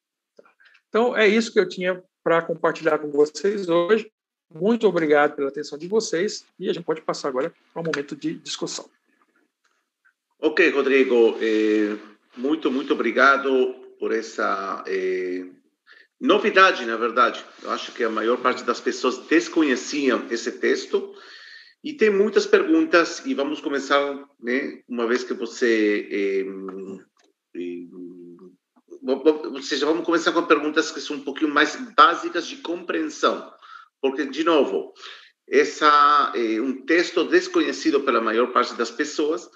Então, 0.90 1.16
é 1.16 1.28
isso 1.28 1.52
que 1.52 1.60
eu 1.60 1.68
tinha 1.68 2.04
para 2.24 2.42
compartilhar 2.42 2.98
com 3.00 3.12
vocês 3.12 3.70
hoje. 3.70 4.12
Muito 4.54 4.88
obrigado 4.88 5.36
pela 5.36 5.50
atenção 5.50 5.78
de 5.78 5.88
vocês 5.88 6.46
e 6.60 6.70
a 6.70 6.74
gente 6.74 6.86
pode 6.86 7.02
passar 7.02 7.30
agora 7.30 7.54
para 7.74 7.82
um 7.82 7.86
momento 7.86 8.16
de 8.16 8.36
discussão. 8.36 8.90
Ok, 10.40 10.70
Rodrigo, 10.70 11.38
eh, 11.42 11.98
muito, 12.38 12.72
muito 12.72 12.94
obrigado 12.94 13.74
por 14.00 14.12
essa 14.12 14.84
eh, 14.88 15.46
novidade, 16.20 16.86
na 16.86 16.98
verdade. 16.98 17.44
Eu 17.64 17.72
acho 17.72 17.92
que 17.92 18.04
a 18.04 18.10
maior 18.10 18.38
parte 18.38 18.64
das 18.64 18.80
pessoas 18.80 19.18
desconheciam 19.28 20.26
esse 20.30 20.52
texto 20.52 21.16
e 21.86 21.94
tem 21.94 22.10
muitas 22.10 22.48
perguntas 22.48 23.24
e 23.28 23.36
vamos 23.36 23.62
começar, 23.62 24.28
né, 24.40 24.82
uma 24.90 25.06
vez 25.06 25.24
que 25.24 25.36
você 25.36 26.10
eh, 26.12 26.46
eh, 27.56 27.86
ou 29.04 29.62
seja, 29.62 29.86
vamos 29.86 30.04
começar 30.04 30.32
com 30.32 30.48
perguntas 30.48 30.90
que 30.90 31.00
são 31.00 31.18
um 31.18 31.24
pouquinho 31.24 31.54
mais 31.54 31.76
básicas 31.96 32.48
de 32.48 32.58
compreensão, 32.58 33.54
porque 34.02 34.26
de 34.26 34.44
novo, 34.44 34.94
essa 35.48 36.34
é 36.36 36.60
um 36.60 36.84
texto 36.88 37.24
desconhecido 37.24 38.02
pela 38.02 38.20
maior 38.20 38.52
parte 38.52 38.74
das 38.74 38.90
pessoas 38.90 39.48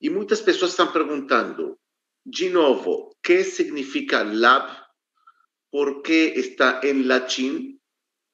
e 0.00 0.08
muitas 0.08 0.40
pessoas 0.40 0.70
estão 0.70 0.90
perguntando, 0.90 1.78
de 2.24 2.48
novo, 2.48 2.90
o 2.90 3.12
que 3.22 3.44
significa 3.44 4.22
lab 4.22 4.74
por 5.70 6.00
que 6.00 6.32
está 6.34 6.80
em 6.82 7.02
latim 7.02 7.78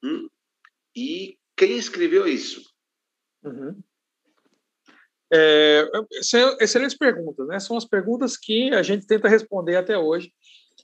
hum? 0.05 0.28
e 0.95 1.37
quem 1.57 1.76
escreveu 1.76 2.28
isso. 2.28 2.73
Uhum. 3.45 3.80
É, 5.32 5.90
excelentes 6.61 6.97
perguntas, 6.97 7.47
né? 7.49 7.59
São 7.59 7.76
as 7.76 7.84
perguntas 7.84 8.36
que 8.36 8.72
a 8.72 8.82
gente 8.82 9.07
tenta 9.07 9.28
responder 9.28 9.76
até 9.76 9.99
hoje 9.99 10.32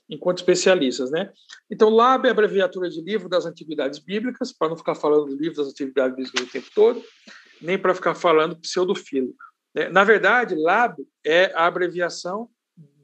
enquanto 0.09 0.39
especialistas, 0.39 1.09
né? 1.09 1.31
Então, 1.69 1.89
LAB 1.89 2.25
é 2.25 2.29
a 2.29 2.31
abreviatura 2.31 2.89
de 2.89 3.01
Livro 3.01 3.29
das 3.29 3.45
Antiguidades 3.45 3.99
Bíblicas, 3.99 4.51
para 4.51 4.67
não 4.67 4.75
ficar 4.75 4.95
falando 4.95 5.27
do 5.27 5.37
Livro 5.37 5.57
das 5.57 5.67
Antiguidades 5.67 6.15
Bíblicas 6.15 6.41
o 6.41 6.51
tempo 6.51 6.67
todo, 6.75 7.03
nem 7.61 7.77
para 7.77 7.95
ficar 7.95 8.13
falando 8.13 8.59
pseudofilo. 8.59 9.33
Né? 9.73 9.87
Na 9.89 10.03
verdade, 10.03 10.55
LAB 10.55 10.97
é 11.25 11.45
a 11.53 11.65
abreviação 11.65 12.49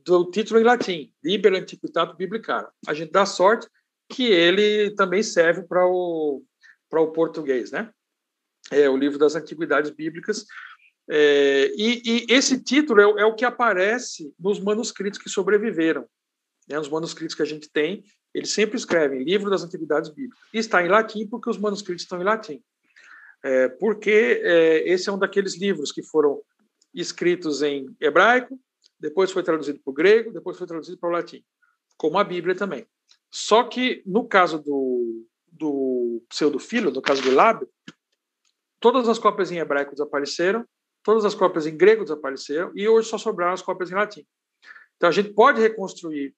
do 0.03 0.29
título 0.31 0.59
em 0.59 0.63
latim, 0.63 1.13
Liber 1.23 1.53
Antiquitatum 1.53 2.15
Biblicarum. 2.15 2.67
A 2.87 2.93
gente 2.93 3.11
dá 3.11 3.25
sorte 3.25 3.67
que 4.09 4.25
ele 4.25 4.91
também 4.95 5.21
serve 5.21 5.63
para 5.63 5.85
o, 5.85 6.43
para 6.89 7.01
o 7.01 7.11
português, 7.11 7.71
né? 7.71 7.89
É 8.71 8.89
o 8.89 8.97
livro 8.97 9.17
das 9.17 9.35
Antiguidades 9.35 9.91
Bíblicas. 9.91 10.45
É, 11.09 11.71
e, 11.75 12.01
e, 12.05 12.25
esse 12.29 12.61
título 12.61 12.99
é, 12.99 13.21
é, 13.21 13.25
o 13.25 13.33
que 13.33 13.45
aparece 13.45 14.33
nos 14.37 14.59
manuscritos 14.59 15.19
que 15.19 15.29
sobreviveram. 15.29 16.05
Né? 16.67 16.79
Os 16.79 16.89
manuscritos 16.89 17.35
que 17.35 17.41
a 17.41 17.45
gente 17.45 17.69
tem, 17.69 18.03
eles 18.33 18.51
sempre 18.51 18.77
escrevem 18.77 19.23
Livro 19.23 19.49
das 19.49 19.63
Antiguidades 19.63 20.09
Bíblicas. 20.09 20.39
E 20.53 20.57
está 20.57 20.83
em 20.83 20.89
latim 20.89 21.25
porque 21.27 21.49
os 21.49 21.57
manuscritos 21.57 22.03
estão 22.03 22.19
em 22.19 22.25
latim. 22.25 22.61
É, 23.43 23.69
porque 23.69 24.41
é, 24.43 24.89
esse 24.89 25.09
é 25.09 25.11
um 25.11 25.19
daqueles 25.19 25.57
livros 25.57 25.91
que 25.91 26.03
foram 26.03 26.41
escritos 26.93 27.61
em 27.61 27.95
hebraico, 28.01 28.59
depois 28.99 29.31
foi 29.31 29.43
traduzido 29.43 29.79
para 29.79 29.91
o 29.91 29.93
grego, 29.93 30.33
depois 30.33 30.57
foi 30.57 30.65
traduzido 30.65 30.97
para 30.97 31.09
o 31.09 31.11
latim, 31.11 31.43
como 31.95 32.17
a 32.17 32.23
Bíblia 32.23 32.55
também. 32.55 32.85
Só 33.31 33.63
que 33.63 34.01
no 34.05 34.27
caso 34.27 34.57
do, 34.59 35.25
do 35.51 36.23
pseudofilo, 36.27 36.91
no 36.91 37.01
caso 37.01 37.21
do 37.21 37.31
lábio, 37.31 37.69
todas 38.79 39.07
as 39.09 39.19
cópias 39.19 39.51
em 39.51 39.57
hebraico 39.57 39.91
desapareceram, 39.91 40.65
todas 41.03 41.25
as 41.25 41.33
cópias 41.33 41.65
em 41.65 41.75
grego 41.75 42.03
desapareceram 42.03 42.71
e 42.75 42.87
hoje 42.87 43.09
só 43.09 43.17
sobraram 43.17 43.53
as 43.53 43.61
cópias 43.61 43.91
em 43.91 43.95
latim. 43.95 44.25
Então 44.95 45.09
a 45.09 45.11
gente 45.11 45.29
pode 45.29 45.61
reconstruir 45.61 46.33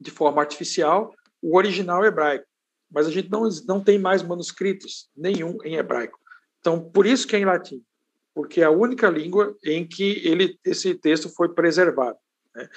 de 0.00 0.10
forma 0.10 0.40
artificial 0.40 1.14
o 1.40 1.56
original 1.56 2.04
hebraico, 2.04 2.46
mas 2.90 3.06
a 3.06 3.10
gente 3.10 3.30
não, 3.30 3.48
não 3.66 3.82
tem 3.82 3.98
mais 3.98 4.22
manuscritos 4.22 5.10
nenhum 5.16 5.58
em 5.64 5.76
hebraico. 5.76 6.18
Então 6.60 6.80
por 6.90 7.06
isso 7.06 7.26
que 7.26 7.36
é 7.36 7.40
em 7.40 7.44
latim, 7.44 7.82
porque 8.34 8.60
é 8.60 8.64
a 8.64 8.70
única 8.70 9.08
língua 9.08 9.56
em 9.64 9.86
que 9.86 10.26
ele, 10.26 10.58
esse 10.64 10.94
texto 10.94 11.28
foi 11.28 11.48
preservado. 11.48 12.18
Né? 12.54 12.68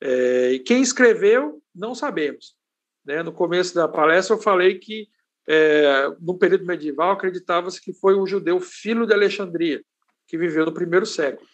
É, 0.00 0.58
quem 0.60 0.82
escreveu, 0.82 1.62
não 1.74 1.94
sabemos. 1.94 2.56
Né? 3.04 3.22
No 3.22 3.32
começo 3.32 3.74
da 3.74 3.86
palestra 3.86 4.34
eu 4.34 4.40
falei 4.40 4.78
que 4.78 5.08
é, 5.46 6.08
no 6.20 6.38
período 6.38 6.64
medieval 6.64 7.12
acreditava-se 7.12 7.80
que 7.80 7.92
foi 7.92 8.14
um 8.14 8.26
judeu 8.26 8.60
filho 8.60 9.06
de 9.06 9.12
Alexandria, 9.12 9.82
que 10.26 10.38
viveu 10.38 10.64
no 10.64 10.72
primeiro 10.72 11.04
século. 11.04 11.46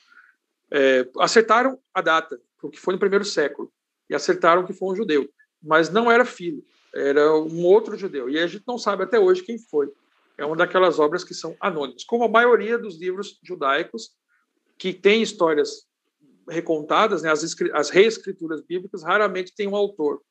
É, 0.70 1.08
acertaram 1.18 1.78
a 1.92 2.00
data, 2.00 2.40
porque 2.60 2.78
foi 2.78 2.94
no 2.94 3.00
primeiro 3.00 3.24
século, 3.24 3.72
e 4.08 4.14
acertaram 4.14 4.64
que 4.64 4.72
foi 4.72 4.92
um 4.92 4.96
judeu, 4.96 5.28
mas 5.62 5.90
não 5.90 6.10
era 6.10 6.24
filho, 6.24 6.64
era 6.94 7.34
um 7.34 7.64
outro 7.64 7.96
judeu, 7.96 8.28
e 8.28 8.38
a 8.38 8.46
gente 8.46 8.64
não 8.66 8.78
sabe 8.78 9.02
até 9.02 9.18
hoje 9.18 9.42
quem 9.42 9.58
foi. 9.58 9.90
É 10.38 10.44
uma 10.44 10.56
daquelas 10.56 10.98
obras 10.98 11.24
que 11.24 11.34
são 11.34 11.56
anônimas, 11.60 12.04
como 12.04 12.24
a 12.24 12.28
maioria 12.28 12.78
dos 12.78 12.98
livros 12.98 13.38
judaicos 13.42 14.12
que 14.78 14.94
tem 14.94 15.20
histórias 15.20 15.86
recontadas, 16.48 17.22
né, 17.22 17.30
as, 17.30 17.44
as 17.74 17.90
reescrituras 17.90 18.62
bíblicas 18.62 19.02
raramente 19.02 19.54
tem 19.54 19.68
um 19.68 19.76
autor. 19.76 20.22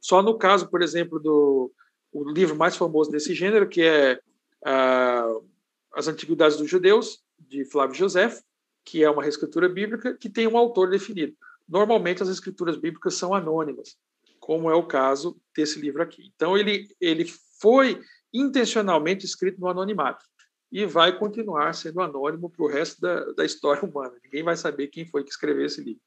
Só 0.00 0.22
no 0.22 0.36
caso, 0.36 0.68
por 0.68 0.82
exemplo, 0.82 1.18
do 1.18 1.72
o 2.14 2.30
livro 2.30 2.54
mais 2.54 2.76
famoso 2.76 3.10
desse 3.10 3.34
gênero, 3.34 3.68
que 3.68 3.82
é 3.82 4.20
uh, 4.64 5.44
As 5.92 6.06
Antiguidades 6.06 6.56
dos 6.56 6.70
Judeus, 6.70 7.22
de 7.38 7.64
Flávio 7.64 7.96
José, 7.96 8.32
que 8.84 9.02
é 9.02 9.10
uma 9.10 9.22
reescritura 9.22 9.68
bíblica 9.68 10.14
que 10.14 10.30
tem 10.30 10.46
um 10.46 10.56
autor 10.56 10.88
definido. 10.88 11.34
Normalmente 11.68 12.22
as 12.22 12.28
escrituras 12.28 12.76
bíblicas 12.76 13.14
são 13.14 13.34
anônimas, 13.34 13.96
como 14.38 14.70
é 14.70 14.74
o 14.74 14.86
caso 14.86 15.36
desse 15.56 15.80
livro 15.80 16.02
aqui. 16.02 16.30
Então 16.34 16.56
ele 16.56 16.86
ele 17.00 17.24
foi 17.60 18.00
intencionalmente 18.32 19.24
escrito 19.24 19.60
no 19.60 19.68
anonimato 19.68 20.24
e 20.70 20.84
vai 20.86 21.18
continuar 21.18 21.72
sendo 21.74 22.00
anônimo 22.00 22.50
para 22.50 22.64
o 22.64 22.68
resto 22.68 23.00
da, 23.00 23.32
da 23.32 23.44
história 23.44 23.82
humana. 23.82 24.14
Ninguém 24.22 24.42
vai 24.42 24.56
saber 24.56 24.88
quem 24.88 25.06
foi 25.06 25.24
que 25.24 25.30
escreveu 25.30 25.64
esse 25.64 25.82
livro. 25.82 26.02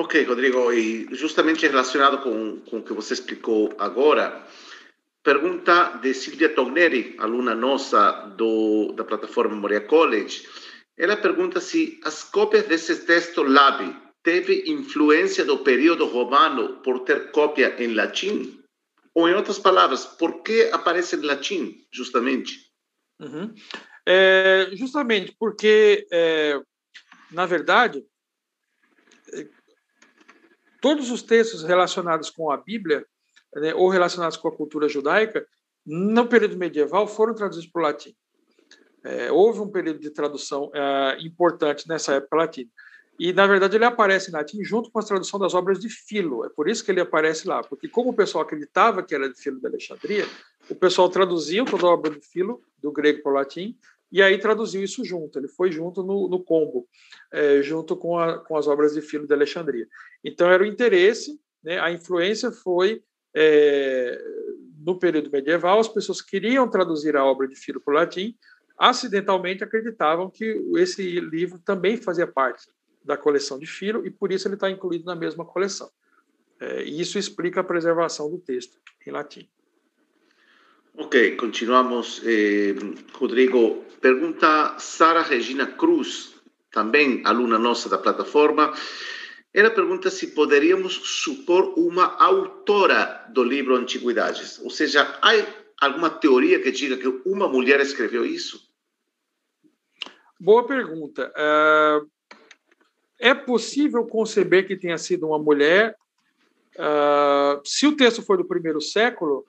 Ok, 0.00 0.22
Rodrigo, 0.22 0.72
e 0.72 1.12
justamente 1.16 1.66
relacionado 1.66 2.18
com, 2.18 2.60
com 2.60 2.78
o 2.78 2.82
que 2.84 2.92
você 2.92 3.14
explicou 3.14 3.74
agora, 3.80 4.46
pergunta 5.24 5.98
de 6.00 6.14
Silvia 6.14 6.54
Togneri, 6.54 7.16
aluna 7.18 7.52
nossa 7.52 8.12
do, 8.36 8.92
da 8.92 9.02
plataforma 9.02 9.56
Moria 9.56 9.80
College. 9.80 10.46
Ela 10.96 11.16
pergunta 11.16 11.60
se 11.60 12.00
as 12.04 12.22
cópias 12.22 12.64
desse 12.68 13.06
texto 13.06 13.42
Labi 13.42 13.92
teve 14.22 14.70
influência 14.70 15.44
do 15.44 15.58
período 15.58 16.06
romano 16.06 16.76
por 16.84 17.00
ter 17.00 17.32
cópia 17.32 17.74
em 17.82 17.92
latim? 17.92 18.62
Ou, 19.12 19.28
em 19.28 19.34
outras 19.34 19.58
palavras, 19.58 20.04
por 20.04 20.44
que 20.44 20.70
aparece 20.72 21.16
em 21.16 21.22
latim, 21.22 21.84
justamente? 21.90 22.70
Uhum. 23.18 23.52
É, 24.06 24.70
justamente 24.74 25.34
porque, 25.36 26.06
é, 26.12 26.60
na 27.32 27.46
verdade, 27.46 28.06
todos 30.80 31.10
os 31.10 31.22
textos 31.22 31.62
relacionados 31.62 32.30
com 32.30 32.50
a 32.50 32.56
Bíblia, 32.56 33.04
né, 33.54 33.74
ou 33.74 33.88
relacionados 33.88 34.36
com 34.36 34.48
a 34.48 34.56
cultura 34.56 34.88
judaica, 34.88 35.46
no 35.84 36.26
período 36.26 36.56
medieval 36.56 37.06
foram 37.06 37.34
traduzidos 37.34 37.70
para 37.70 37.80
o 37.80 37.82
latim. 37.82 38.14
É, 39.04 39.32
houve 39.32 39.60
um 39.60 39.68
período 39.68 40.00
de 40.00 40.10
tradução 40.10 40.70
é, 40.74 41.18
importante 41.20 41.88
nessa 41.88 42.14
época 42.14 42.36
latina. 42.36 42.70
E, 43.18 43.32
na 43.32 43.46
verdade, 43.46 43.76
ele 43.76 43.84
aparece 43.84 44.30
em 44.30 44.34
latim 44.34 44.62
junto 44.62 44.90
com 44.90 44.98
a 45.00 45.02
tradução 45.02 45.40
das 45.40 45.52
obras 45.52 45.80
de 45.80 45.88
Filo. 45.88 46.44
É 46.44 46.48
por 46.48 46.68
isso 46.68 46.84
que 46.84 46.90
ele 46.90 47.00
aparece 47.00 47.48
lá, 47.48 47.62
porque 47.62 47.88
como 47.88 48.10
o 48.10 48.14
pessoal 48.14 48.44
acreditava 48.44 49.02
que 49.02 49.14
era 49.14 49.28
de 49.28 49.40
Filo 49.40 49.58
de 49.58 49.66
Alexandria, 49.66 50.26
o 50.70 50.74
pessoal 50.74 51.08
traduziu 51.08 51.64
toda 51.64 51.86
a 51.86 51.90
obra 51.90 52.12
de 52.12 52.20
Filo, 52.20 52.62
do 52.80 52.92
grego 52.92 53.22
para 53.22 53.32
o 53.32 53.34
latim, 53.34 53.76
e 54.10 54.22
aí 54.22 54.38
traduziu 54.38 54.82
isso 54.82 55.04
junto, 55.04 55.38
ele 55.38 55.48
foi 55.48 55.70
junto 55.70 56.02
no, 56.02 56.28
no 56.28 56.42
combo, 56.42 56.88
é, 57.32 57.62
junto 57.62 57.96
com, 57.96 58.18
a, 58.18 58.38
com 58.38 58.56
as 58.56 58.66
obras 58.66 58.94
de 58.94 59.02
Filo 59.02 59.26
de 59.26 59.34
Alexandria. 59.34 59.86
Então 60.24 60.50
era 60.50 60.62
o 60.62 60.66
interesse, 60.66 61.38
né, 61.62 61.78
a 61.78 61.90
influência 61.90 62.50
foi 62.50 63.02
é, 63.34 64.18
no 64.78 64.98
período 64.98 65.30
medieval, 65.30 65.78
as 65.78 65.88
pessoas 65.88 66.22
queriam 66.22 66.68
traduzir 66.68 67.16
a 67.16 67.24
obra 67.24 67.46
de 67.46 67.54
Filo 67.54 67.80
para 67.80 67.92
o 67.92 67.96
latim, 67.96 68.34
acidentalmente 68.78 69.64
acreditavam 69.64 70.30
que 70.30 70.44
esse 70.76 71.20
livro 71.20 71.58
também 71.58 71.96
fazia 71.96 72.26
parte 72.26 72.66
da 73.04 73.16
coleção 73.16 73.58
de 73.58 73.66
Filo 73.66 74.06
e 74.06 74.10
por 74.10 74.32
isso 74.32 74.46
ele 74.46 74.54
está 74.54 74.70
incluído 74.70 75.04
na 75.04 75.16
mesma 75.16 75.44
coleção. 75.44 75.90
É, 76.60 76.82
isso 76.82 77.18
explica 77.18 77.60
a 77.60 77.64
preservação 77.64 78.30
do 78.30 78.38
texto 78.38 78.78
em 79.06 79.10
latim. 79.10 79.48
Ok, 81.00 81.36
continuamos. 81.36 82.20
Eh, 82.26 82.74
Rodrigo, 83.12 83.84
pergunta 84.00 84.76
Sara 84.80 85.22
Regina 85.22 85.64
Cruz, 85.64 86.34
também 86.72 87.22
aluna 87.24 87.56
nossa 87.56 87.88
da 87.88 87.96
plataforma. 87.96 88.74
Ela 89.54 89.70
pergunta 89.70 90.10
se 90.10 90.34
poderíamos 90.34 90.94
supor 90.94 91.74
uma 91.78 92.16
autora 92.16 93.24
do 93.28 93.44
livro 93.44 93.76
Antiguidades. 93.76 94.58
Ou 94.58 94.70
seja, 94.70 95.02
há 95.22 95.30
alguma 95.80 96.10
teoria 96.10 96.60
que 96.60 96.72
diga 96.72 96.96
que 96.96 97.06
uma 97.24 97.46
mulher 97.46 97.80
escreveu 97.80 98.26
isso? 98.26 98.68
Boa 100.38 100.66
pergunta. 100.66 101.32
Uh, 101.32 102.10
é 103.20 103.34
possível 103.34 104.04
conceber 104.04 104.66
que 104.66 104.76
tenha 104.76 104.98
sido 104.98 105.28
uma 105.28 105.38
mulher? 105.38 105.96
Uh, 106.74 107.62
se 107.64 107.86
o 107.86 107.96
texto 107.96 108.20
for 108.20 108.36
do 108.36 108.44
primeiro 108.44 108.80
século, 108.80 109.46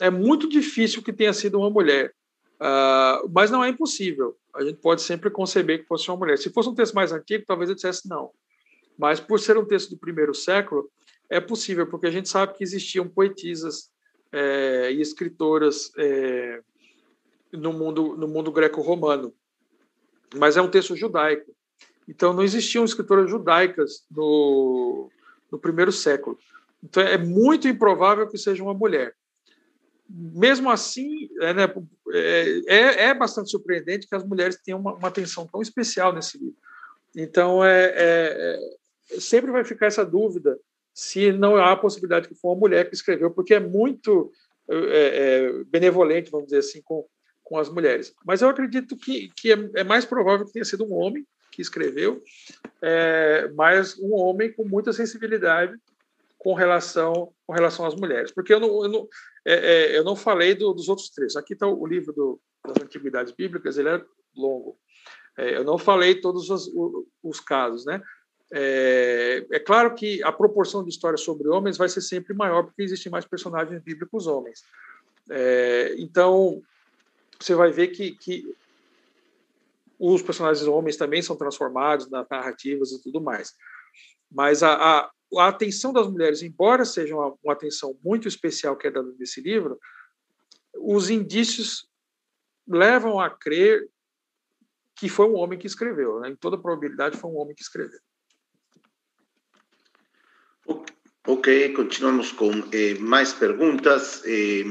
é 0.00 0.10
muito 0.10 0.48
difícil 0.48 1.02
que 1.02 1.12
tenha 1.12 1.32
sido 1.32 1.58
uma 1.58 1.70
mulher, 1.70 2.14
uh, 2.60 3.28
mas 3.32 3.50
não 3.50 3.62
é 3.62 3.68
impossível. 3.68 4.36
A 4.54 4.62
gente 4.62 4.80
pode 4.80 5.02
sempre 5.02 5.30
conceber 5.30 5.80
que 5.80 5.86
fosse 5.86 6.08
uma 6.10 6.16
mulher. 6.16 6.38
Se 6.38 6.50
fosse 6.50 6.68
um 6.68 6.74
texto 6.74 6.94
mais 6.94 7.12
antigo, 7.12 7.44
talvez 7.46 7.68
eu 7.68 7.76
dissesse 7.76 8.08
não. 8.08 8.30
Mas 8.98 9.20
por 9.20 9.38
ser 9.38 9.56
um 9.56 9.64
texto 9.64 9.90
do 9.90 9.98
primeiro 9.98 10.34
século, 10.34 10.90
é 11.30 11.40
possível, 11.40 11.86
porque 11.86 12.06
a 12.06 12.10
gente 12.10 12.28
sabe 12.28 12.54
que 12.54 12.64
existiam 12.64 13.08
poetisas 13.08 13.90
é, 14.32 14.90
e 14.92 15.00
escritoras 15.00 15.92
é, 15.96 16.60
no 17.52 17.72
mundo, 17.72 18.16
no 18.16 18.26
mundo 18.26 18.50
greco-romano. 18.50 19.32
Mas 20.34 20.56
é 20.56 20.62
um 20.62 20.70
texto 20.70 20.96
judaico. 20.96 21.54
Então, 22.08 22.32
não 22.32 22.42
existiam 22.42 22.84
escritoras 22.84 23.30
judaicas 23.30 24.06
no, 24.10 25.10
no 25.52 25.58
primeiro 25.58 25.92
século. 25.92 26.38
Então, 26.82 27.02
é 27.02 27.18
muito 27.18 27.68
improvável 27.68 28.26
que 28.26 28.38
seja 28.38 28.62
uma 28.62 28.74
mulher 28.74 29.14
mesmo 30.08 30.70
assim, 30.70 31.28
é, 31.40 31.52
né, 31.52 31.64
é, 32.12 32.60
é, 32.66 33.04
é, 33.04 33.14
bastante 33.14 33.50
surpreendente 33.50 34.08
que 34.08 34.14
as 34.14 34.24
mulheres 34.24 34.56
tenham 34.62 34.80
uma, 34.80 34.94
uma 34.94 35.08
atenção 35.08 35.46
tão 35.46 35.60
especial 35.60 36.14
nesse 36.14 36.38
livro. 36.38 36.56
Então, 37.14 37.62
é, 37.62 37.84
é, 37.94 38.58
é, 39.10 39.20
sempre 39.20 39.50
vai 39.50 39.64
ficar 39.64 39.86
essa 39.86 40.04
dúvida 40.04 40.58
se 40.94 41.30
não 41.32 41.56
há 41.56 41.72
a 41.72 41.76
possibilidade 41.76 42.26
que 42.26 42.34
foi 42.34 42.50
uma 42.50 42.60
mulher 42.60 42.88
que 42.88 42.94
escreveu, 42.94 43.30
porque 43.30 43.54
é 43.54 43.60
muito 43.60 44.32
benevolente, 45.70 46.30
vamos 46.30 46.48
dizer 46.48 46.58
assim, 46.58 46.82
com, 46.82 47.06
com 47.42 47.56
as 47.56 47.70
mulheres. 47.70 48.12
Mas 48.26 48.42
eu 48.42 48.50
acredito 48.50 48.96
que, 48.96 49.30
que 49.34 49.52
é, 49.52 49.84
mais 49.84 50.04
provável 50.04 50.44
que 50.44 50.52
tenha 50.52 50.64
sido 50.64 50.84
um 50.84 50.92
homem, 50.92 51.26
que 51.50 51.62
escreveu, 51.62 52.22
mas 53.54 53.98
um 53.98 54.12
homem 54.14 54.52
com 54.52 54.64
muita 54.64 54.92
sensibilidade 54.92 55.74
com 56.38 56.54
relação 56.54 57.32
com 57.46 57.52
relação 57.52 57.84
às 57.86 57.94
mulheres, 57.94 58.30
porque 58.30 58.54
eu 58.54 58.60
não 58.60 58.84
eu 58.84 58.88
não, 58.88 59.08
é, 59.44 59.54
é, 59.54 59.98
eu 59.98 60.04
não 60.04 60.14
falei 60.14 60.54
do, 60.54 60.72
dos 60.72 60.88
outros 60.88 61.10
três. 61.10 61.34
Aqui 61.36 61.54
está 61.54 61.66
o 61.66 61.86
livro 61.86 62.12
do, 62.12 62.40
das 62.66 62.82
antiguidades 62.82 63.32
bíblicas, 63.32 63.78
ele 63.78 63.88
é 63.88 64.04
longo. 64.36 64.78
É, 65.36 65.56
eu 65.56 65.64
não 65.64 65.78
falei 65.78 66.20
todos 66.20 66.50
os, 66.50 66.70
os 67.22 67.40
casos, 67.40 67.84
né? 67.84 68.02
É, 68.52 69.46
é, 69.52 69.58
claro 69.58 69.94
que 69.94 70.22
a 70.22 70.32
proporção 70.32 70.82
de 70.82 70.90
histórias 70.90 71.20
sobre 71.20 71.48
homens 71.48 71.76
vai 71.76 71.88
ser 71.88 72.00
sempre 72.00 72.34
maior, 72.34 72.64
porque 72.64 72.82
existem 72.82 73.10
mais 73.10 73.24
personagens 73.24 73.82
bíblicos 73.82 74.26
homens. 74.26 74.62
É, 75.30 75.94
então, 75.98 76.62
você 77.38 77.54
vai 77.54 77.70
ver 77.70 77.88
que, 77.88 78.12
que 78.12 78.54
os 79.98 80.22
personagens 80.22 80.66
homens 80.66 80.96
também 80.96 81.20
são 81.20 81.36
transformados 81.36 82.08
nas 82.10 82.26
narrativas 82.28 82.92
e 82.92 83.02
tudo 83.02 83.20
mais. 83.20 83.54
Mas 84.30 84.62
a, 84.62 84.74
a, 84.74 85.10
a 85.36 85.48
atenção 85.48 85.92
das 85.92 86.08
mulheres, 86.08 86.42
embora 86.42 86.84
seja 86.84 87.14
uma, 87.14 87.34
uma, 87.42 87.52
atenção 87.52 87.98
muito 88.02 88.26
especial 88.26 88.76
que 88.76 88.86
é 88.86 88.90
dada 88.90 89.12
nesse 89.18 89.40
livro, 89.40 89.78
os 90.74 91.10
indícios 91.10 91.88
levam 92.66 93.20
a 93.20 93.28
crer 93.28 93.88
que 94.96 95.08
foi 95.08 95.26
um 95.26 95.36
homem 95.36 95.58
que 95.58 95.66
escreveu. 95.66 96.20
Né? 96.20 96.30
Em 96.30 96.36
toda 96.36 96.58
probabilidade, 96.58 97.16
foi 97.16 97.30
um 97.30 97.36
homem 97.36 97.54
que 97.54 97.62
escreveu. 97.62 98.00
Ok, 101.26 101.74
continuamos 101.74 102.32
com 102.32 102.50
eh, 102.72 102.94
mais 102.94 103.34
perguntas. 103.34 104.22
Eh, 104.24 104.64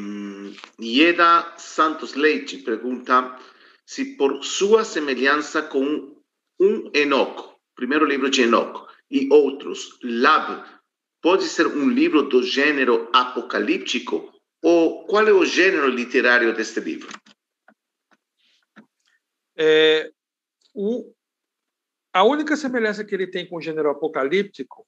Ieda 0.81 1.53
Santos 1.57 2.15
Leite 2.15 2.57
pergunta 2.57 3.38
se 3.85 4.17
por 4.17 4.43
sua 4.43 4.84
semelhança 4.84 5.61
com 5.61 6.15
um 6.59 6.89
Enoch, 6.93 7.55
primeiro 7.75 8.05
livro 8.05 8.29
de 8.29 8.41
Enoch, 8.41 8.86
e 9.09 9.31
outros, 9.31 9.97
Lab, 10.03 10.63
pode 11.21 11.45
ser 11.45 11.67
um 11.67 11.89
livro 11.89 12.23
do 12.23 12.43
gênero 12.43 13.09
apocalíptico? 13.13 14.34
Ou 14.61 15.05
qual 15.05 15.27
é 15.27 15.31
o 15.31 15.45
gênero 15.45 15.88
literário 15.88 16.53
deste 16.53 16.79
livro? 16.79 17.07
É, 19.55 20.11
o, 20.73 21.13
a 22.13 22.23
única 22.23 22.55
semelhança 22.55 23.03
que 23.03 23.15
ele 23.15 23.27
tem 23.27 23.47
com 23.47 23.57
o 23.57 23.61
gênero 23.61 23.89
apocalíptico 23.89 24.88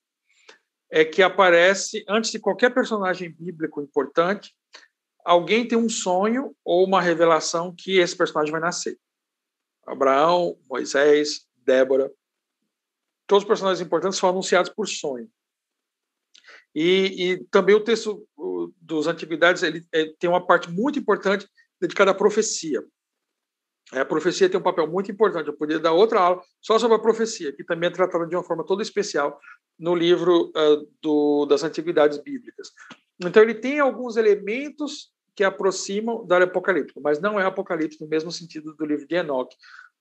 é 0.91 1.05
que 1.05 1.21
aparece, 1.21 2.03
antes 2.07 2.31
de 2.31 2.39
qualquer 2.39 2.73
personagem 2.73 3.31
bíblico 3.31 3.81
importante, 3.81 4.55
alguém 5.23 5.67
tem 5.67 5.77
um 5.77 5.89
sonho 5.89 6.55
ou 6.63 6.83
uma 6.83 7.01
revelação 7.01 7.73
que 7.75 7.99
esse 7.99 8.17
personagem 8.17 8.51
vai 8.51 8.61
nascer. 8.61 8.97
Abraão, 9.85 10.57
Moisés, 10.67 11.47
Débora, 11.57 12.11
todos 13.29 13.43
os 13.43 13.47
personagens 13.47 13.85
importantes 13.85 14.17
são 14.17 14.27
anunciados 14.27 14.71
por 14.71 14.87
sonho. 14.87 15.29
E, 16.73 17.31
e 17.31 17.43
também 17.45 17.75
o 17.75 17.83
texto 17.83 18.27
dos 18.81 19.05
Antiguidades 19.05 19.61
ele, 19.61 19.85
ele, 19.93 20.15
tem 20.19 20.27
uma 20.27 20.45
parte 20.45 20.69
muito 20.69 20.97
importante 20.97 21.47
dedicada 21.79 22.09
à 22.09 22.13
profecia. 22.13 22.83
A 23.91 24.03
profecia 24.03 24.49
tem 24.49 24.59
um 24.59 24.63
papel 24.63 24.87
muito 24.87 25.11
importante. 25.11 25.47
Eu 25.47 25.57
poderia 25.57 25.81
dar 25.81 25.93
outra 25.93 26.19
aula 26.19 26.41
só 26.59 26.79
sobre 26.79 26.97
a 26.97 26.99
profecia, 26.99 27.53
que 27.55 27.63
também 27.63 27.89
é 27.89 27.93
tratada 27.93 28.25
de 28.25 28.35
uma 28.35 28.43
forma 28.43 28.65
toda 28.65 28.81
especial 28.81 29.39
no 29.77 29.93
livro 29.93 30.49
uh, 30.49 30.89
do, 31.01 31.45
das 31.45 31.63
Antiguidades 31.63 32.17
Bíblicas. 32.17 32.71
Então, 33.19 33.43
ele 33.43 33.55
tem 33.55 33.79
alguns 33.79 34.17
elementos 34.17 35.11
que 35.35 35.43
aproximam 35.43 36.25
da 36.25 36.43
Apocalipse, 36.43 36.99
mas 36.99 37.19
não 37.19 37.39
é 37.39 37.45
Apocalipse 37.45 38.01
no 38.01 38.07
mesmo 38.07 38.31
sentido 38.31 38.73
do 38.73 38.85
livro 38.85 39.07
de 39.07 39.15
Enoque, 39.15 39.55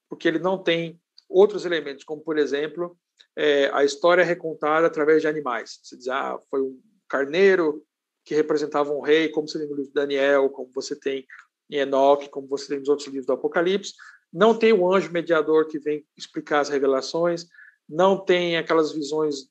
porque 0.09 0.27
ele 0.27 0.39
não 0.39 0.63
tem 0.63 1.01
outros 1.29 1.65
elementos, 1.65 2.05
como, 2.05 2.23
por 2.23 2.39
exemplo, 2.39 2.97
é, 3.37 3.71
a 3.73 3.85
história 3.85 4.25
recontada 4.25 4.87
através 4.87 5.23
de 5.23 5.29
animais. 5.29 5.79
Você 5.83 5.97
diz, 5.97 6.09
ah, 6.09 6.39
foi 6.51 6.61
um 6.61 6.81
carneiro 7.09 7.85
que 8.25 8.35
representava 8.35 8.93
um 8.93 9.01
rei, 9.01 9.29
como 9.29 9.49
você 9.49 9.59
tem 9.59 9.69
no 9.69 9.75
livro 9.75 9.89
de 9.89 9.95
Daniel, 9.95 10.51
como 10.51 10.71
você 10.75 10.95
tem 10.95 11.27
em 11.71 11.77
Enoque, 11.77 12.29
como 12.29 12.47
você 12.47 12.69
tem 12.69 12.79
nos 12.79 12.89
outros 12.89 13.07
livros 13.07 13.27
do 13.27 13.33
Apocalipse. 13.33 13.95
Não 14.33 14.59
tem 14.59 14.73
o 14.73 14.93
anjo 14.93 15.11
mediador 15.11 15.67
que 15.67 15.79
vem 15.79 16.05
explicar 16.17 16.61
as 16.61 16.69
revelações, 16.69 17.47
não 17.89 18.23
tem 18.23 18.57
aquelas 18.57 18.93
visões 18.93 19.49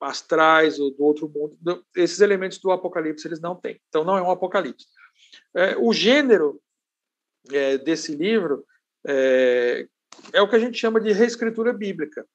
astrais 0.00 0.78
do 0.78 0.94
outro 1.00 1.28
mundo. 1.28 1.58
Esses 1.94 2.20
elementos 2.20 2.58
do 2.58 2.70
Apocalipse 2.70 3.26
eles 3.26 3.40
não 3.40 3.54
têm. 3.54 3.80
Então 3.88 4.04
não 4.04 4.16
é 4.16 4.22
um 4.22 4.30
Apocalipse. 4.30 4.86
É, 5.54 5.76
o 5.76 5.92
gênero 5.92 6.60
é, 7.50 7.76
desse 7.76 8.14
livro 8.14 8.64
é, 9.06 9.86
é, 10.32 10.40
o 10.40 10.48
que 10.48 10.56
a 10.56 10.58
gente 10.58 10.78
chama 10.78 11.00
de 11.00 11.12
reescritura 11.12 11.72
bíblica, 11.72 12.26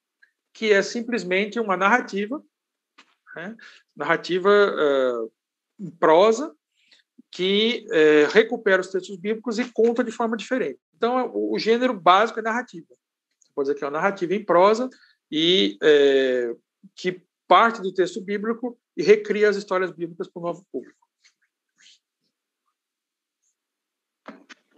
que 0.54 0.72
é 0.72 0.82
simplesmente 0.82 1.60
uma 1.60 1.76
narrativa, 1.78 2.44
né? 3.36 3.56
narrativa 3.95 4.50
uh, 4.50 5.32
em 5.80 5.90
prosa, 5.91 6.54
que 7.32 7.86
uh, 7.90 8.32
recupera 8.32 8.82
os 8.82 8.90
textos 8.90 9.18
bíblicos 9.18 9.58
e 9.58 9.72
conta 9.72 10.04
de 10.04 10.12
forma 10.12 10.38
diferente. 10.38 10.80
Então, 10.95 11.32
o, 11.34 11.56
o 11.56 11.60
gênero 11.60 11.94
básico 11.94 12.40
é 12.40 12.44
narrativa. 12.44 12.88
Você 13.40 13.52
pode 13.56 13.68
dizer 13.68 13.80
que 13.80 13.84
é 13.84 13.88
uma 13.88 13.98
narrativa 13.98 14.36
em 14.36 14.45
prosa 14.45 14.90
e 15.32 15.78
uh, 15.82 16.60
que 16.95 17.22
parte 17.48 17.82
do 17.82 17.94
texto 17.94 18.22
bíblico 18.22 18.78
e 18.95 19.04
recria 19.04 19.50
as 19.50 19.56
histórias 19.56 19.91
bíblicas 19.91 20.28
para 20.28 20.40
o 20.40 20.44
novo 20.44 20.66
público. 20.72 21.03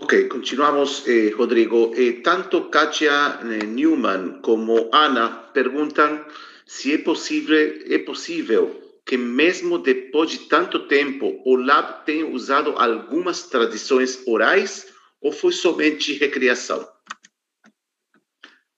Ok, 0.05 0.27
continuamos, 0.27 1.03
eh, 1.07 1.33
Rodrigo. 1.35 1.91
Eh, 1.97 2.21
tanto 2.21 2.69
Katia 2.69 3.39
eh, 3.41 3.65
Newman 3.65 4.39
como 4.43 4.87
Ana 4.93 5.49
perguntam 5.51 6.23
se 6.63 6.93
é 6.93 6.97
possível, 6.99 7.57
é 7.89 7.97
possível 7.97 8.69
que 9.03 9.17
mesmo 9.17 9.79
depois 9.79 10.29
de 10.29 10.47
tanto 10.47 10.87
tempo 10.87 11.41
o 11.43 11.55
Lab 11.55 12.05
tenha 12.05 12.27
usado 12.27 12.75
algumas 12.77 13.49
tradições 13.49 14.21
orais 14.27 14.85
ou 15.19 15.31
foi 15.31 15.51
somente 15.51 16.13
recriação? 16.13 16.87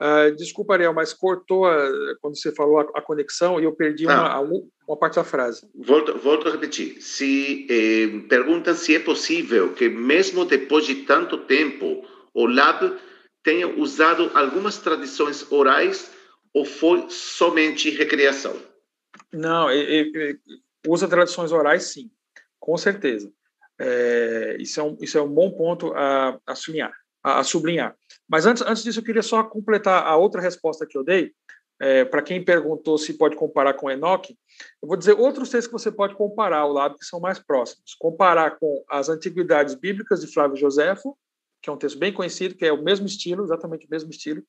Uh, 0.01 0.33
desculpa, 0.37 0.75
Ariel, 0.75 0.93
mas 0.93 1.11
cortou 1.13 1.65
a, 1.65 1.89
quando 2.21 2.37
você 2.37 2.55
falou 2.55 2.79
a, 2.79 2.83
a, 2.95 3.01
conexão 3.01 3.59
e 3.59 3.65
eu 3.65 3.75
perdi 3.75 4.07
ah. 4.07 4.39
uma, 4.39 4.63
uma 4.88 4.97
parte 4.97 5.15
da 5.15 5.23
frase. 5.23 5.69
Volto, 5.76 6.18
volto 6.18 6.47
a 6.47 6.51
repetir. 6.51 7.01
Se 7.01 7.68
eh, 7.69 8.27
perguntam 8.30 8.73
se 8.73 8.95
é 8.95 8.99
possível 8.99 9.73
que, 9.73 9.89
mesmo 9.89 10.45
depois 10.45 10.85
de 10.85 11.03
tanto 11.03 11.39
tempo, 11.39 12.05
o 12.34 12.47
Lab 12.47 12.97
tenha 13.43 13.68
usado 13.68 14.31
algumas 14.34 14.77
tradições 14.77 15.51
orais 15.51 16.11
ou 16.53 16.64
foi 16.65 17.09
somente 17.09 17.89
recriação? 17.89 18.55
Não, 19.34 19.69
ele, 19.69 20.11
ele 20.15 20.39
usa 20.88 21.07
tradições 21.07 21.51
orais, 21.51 21.84
sim, 21.84 22.09
com 22.59 22.77
certeza. 22.77 23.31
É, 23.80 24.57
isso, 24.59 24.80
é 24.80 24.84
um, 24.84 24.97
isso 25.01 25.18
é 25.18 25.22
um 25.22 25.30
bom 25.30 25.51
ponto 25.51 25.93
a, 25.93 26.39
a 26.45 26.55
sublinhar 26.55 26.93
a, 27.27 27.39
a 27.39 27.43
sublinhar. 27.43 27.95
Mas 28.27 28.45
antes, 28.45 28.64
antes 28.64 28.84
disso, 28.84 28.99
eu 28.99 29.03
queria 29.03 29.22
só 29.22 29.43
completar 29.43 30.03
a 30.03 30.15
outra 30.15 30.41
resposta 30.41 30.85
que 30.85 30.97
eu 30.97 31.03
dei. 31.03 31.34
É, 31.79 32.03
para 32.03 32.23
quem 32.23 32.43
perguntou 32.43 32.97
se 32.97 33.13
pode 33.13 33.35
comparar 33.35 33.75
com 33.75 33.89
Enoque, 33.89 34.37
eu 34.81 34.87
vou 34.87 34.97
dizer 34.97 35.13
outros 35.13 35.49
textos 35.49 35.67
que 35.67 35.73
você 35.73 35.91
pode 35.91 36.15
comparar 36.15 36.59
ao 36.59 36.71
lado 36.71 36.97
que 36.97 37.05
são 37.05 37.19
mais 37.19 37.37
próximos. 37.37 37.93
Comparar 37.99 38.57
com 38.57 38.83
as 38.89 39.09
Antiguidades 39.09 39.75
Bíblicas 39.75 40.21
de 40.21 40.33
Flávio 40.33 40.57
Joséfo, 40.57 41.17
que 41.61 41.69
é 41.69 41.73
um 41.73 41.77
texto 41.77 41.99
bem 41.99 42.11
conhecido, 42.11 42.55
que 42.55 42.65
é 42.65 42.73
o 42.73 42.81
mesmo 42.81 43.05
estilo, 43.05 43.43
exatamente 43.43 43.85
o 43.85 43.89
mesmo 43.89 44.09
estilo. 44.09 44.43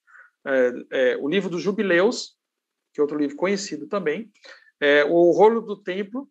É, 0.47 0.73
é, 0.91 1.17
o 1.19 1.29
livro 1.29 1.51
dos 1.51 1.63
Jubileus, 1.63 2.37
que 2.95 3.01
é 3.01 3.03
outro 3.03 3.19
livro 3.19 3.37
conhecido 3.37 3.87
também. 3.87 4.31
É, 4.81 5.05
o 5.05 5.31
Rolo 5.33 5.61
do 5.61 5.77
Templo, 5.83 6.29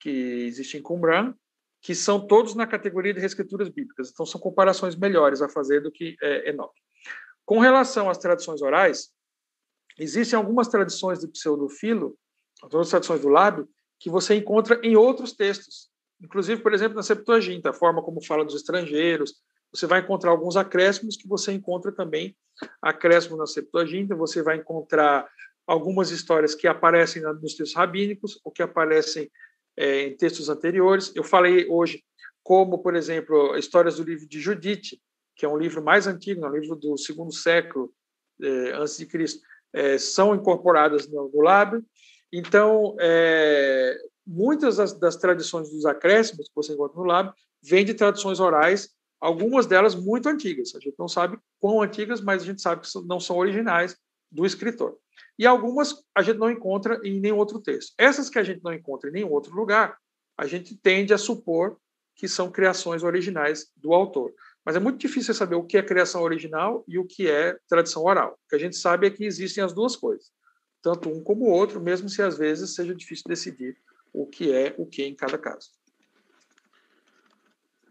que 0.00 0.10
existe 0.10 0.76
em 0.76 0.82
Qumran, 0.82 1.34
que 1.80 1.94
são 1.94 2.26
todos 2.26 2.54
na 2.54 2.66
categoria 2.66 3.14
de 3.14 3.20
reescrituras 3.20 3.68
bíblicas. 3.68 4.10
Então, 4.10 4.26
são 4.26 4.40
comparações 4.40 4.94
melhores 4.94 5.40
a 5.42 5.48
fazer 5.48 5.80
do 5.80 5.90
que 5.90 6.16
é, 6.22 6.50
Enoque. 6.50 6.80
Com 7.44 7.58
relação 7.60 8.10
às 8.10 8.18
tradições 8.18 8.60
orais, 8.60 9.10
existem 9.98 10.36
algumas 10.36 10.68
tradições 10.68 11.20
do 11.20 11.28
pseudofilo, 11.28 12.16
algumas 12.62 12.90
tradições 12.90 13.20
do 13.20 13.28
lábio, 13.28 13.68
que 13.98 14.10
você 14.10 14.34
encontra 14.34 14.80
em 14.82 14.96
outros 14.96 15.32
textos. 15.32 15.88
Inclusive, 16.20 16.62
por 16.62 16.72
exemplo, 16.72 16.96
na 16.96 17.02
Septuaginta, 17.02 17.70
a 17.70 17.72
forma 17.72 18.02
como 18.02 18.24
fala 18.24 18.44
dos 18.44 18.54
estrangeiros, 18.54 19.34
você 19.72 19.86
vai 19.86 20.00
encontrar 20.00 20.30
alguns 20.30 20.56
acréscimos 20.56 21.16
que 21.16 21.28
você 21.28 21.52
encontra 21.52 21.92
também 21.92 22.36
acréscimo 22.80 23.36
na 23.36 23.46
Septuaginta, 23.46 24.14
você 24.14 24.42
vai 24.42 24.56
encontrar 24.56 25.28
algumas 25.66 26.10
histórias 26.10 26.54
que 26.54 26.66
aparecem 26.66 27.22
nos 27.22 27.54
textos 27.54 27.74
rabínicos 27.74 28.40
ou 28.44 28.52
que 28.52 28.62
aparecem 28.62 29.30
é, 29.76 30.06
em 30.06 30.16
textos 30.16 30.48
anteriores. 30.48 31.12
Eu 31.14 31.24
falei 31.24 31.66
hoje 31.68 32.02
como, 32.42 32.78
por 32.78 32.94
exemplo, 32.94 33.56
histórias 33.56 33.96
do 33.96 34.04
livro 34.04 34.26
de 34.26 34.40
Judite, 34.40 35.02
que 35.34 35.44
é 35.44 35.48
um 35.48 35.58
livro 35.58 35.82
mais 35.82 36.06
antigo, 36.06 36.44
é 36.44 36.48
um 36.48 36.56
livro 36.56 36.76
do 36.76 36.96
segundo 36.96 37.32
século 37.32 37.92
é, 38.40 38.72
antes 38.72 38.96
de 38.96 39.06
Cristo, 39.06 39.42
é, 39.76 39.98
são 39.98 40.34
incorporadas 40.34 41.06
no, 41.06 41.28
no 41.28 41.42
lábio. 41.42 41.84
Então, 42.32 42.96
é, 42.98 43.94
muitas 44.26 44.78
das, 44.78 44.98
das, 44.98 45.16
tradições 45.16 45.70
dos 45.70 45.84
acréscimos 45.84 46.48
que 46.48 46.54
você 46.54 46.72
encontra 46.72 46.96
no 46.96 47.04
lábio 47.04 47.34
vêm 47.62 47.84
de 47.84 47.92
tradições 47.92 48.40
orais 48.40 48.88
algumas 49.20 49.66
delas 49.66 49.94
muito 49.94 50.30
antigas. 50.30 50.74
A 50.74 50.80
gente 50.80 50.94
não 50.98 51.06
sabe 51.06 51.38
quão 51.60 51.82
antigas, 51.82 52.22
mas 52.22 52.42
a 52.42 52.46
gente 52.46 52.62
sabe 52.62 52.80
que 52.80 53.06
não 53.06 53.20
são 53.20 53.36
originais 53.36 53.94
do 54.32 54.46
escritor. 54.46 54.96
E 55.38 55.46
algumas 55.46 55.94
a 56.14 56.22
gente 56.22 56.38
não 56.38 56.50
encontra 56.50 56.98
em 57.04 57.20
nenhum 57.20 57.36
outro 57.36 57.60
texto. 57.60 57.92
Essas 57.98 58.30
que 58.30 58.38
a 58.38 58.42
gente 58.42 58.64
não 58.64 58.72
encontra 58.72 59.10
em 59.10 59.12
nenhum 59.12 59.30
outro 59.30 59.54
lugar, 59.54 59.98
a 60.38 60.46
gente 60.46 60.74
tende 60.74 61.12
a 61.12 61.18
supor 61.18 61.76
que 62.14 62.26
são 62.26 62.50
criações 62.50 63.02
originais 63.02 63.66
do 63.76 63.92
autor. 63.92 64.32
Mas 64.66 64.74
é 64.74 64.80
muito 64.80 64.98
difícil 64.98 65.32
saber 65.32 65.54
o 65.54 65.62
que 65.62 65.78
é 65.78 65.82
criação 65.82 66.22
original 66.22 66.84
e 66.88 66.98
o 66.98 67.04
que 67.04 67.30
é 67.30 67.56
tradição 67.68 68.02
oral. 68.02 68.32
O 68.32 68.48
que 68.48 68.56
a 68.56 68.58
gente 68.58 68.74
sabe 68.74 69.06
é 69.06 69.10
que 69.10 69.24
existem 69.24 69.62
as 69.62 69.72
duas 69.72 69.94
coisas, 69.94 70.32
tanto 70.82 71.08
um 71.08 71.22
como 71.22 71.44
o 71.44 71.50
outro, 71.52 71.80
mesmo 71.80 72.08
se 72.08 72.20
às 72.20 72.36
vezes 72.36 72.74
seja 72.74 72.92
difícil 72.92 73.22
decidir 73.28 73.76
o 74.12 74.26
que 74.26 74.52
é 74.52 74.74
o 74.76 74.84
que 74.84 75.04
em 75.04 75.14
cada 75.14 75.38
caso. 75.38 75.70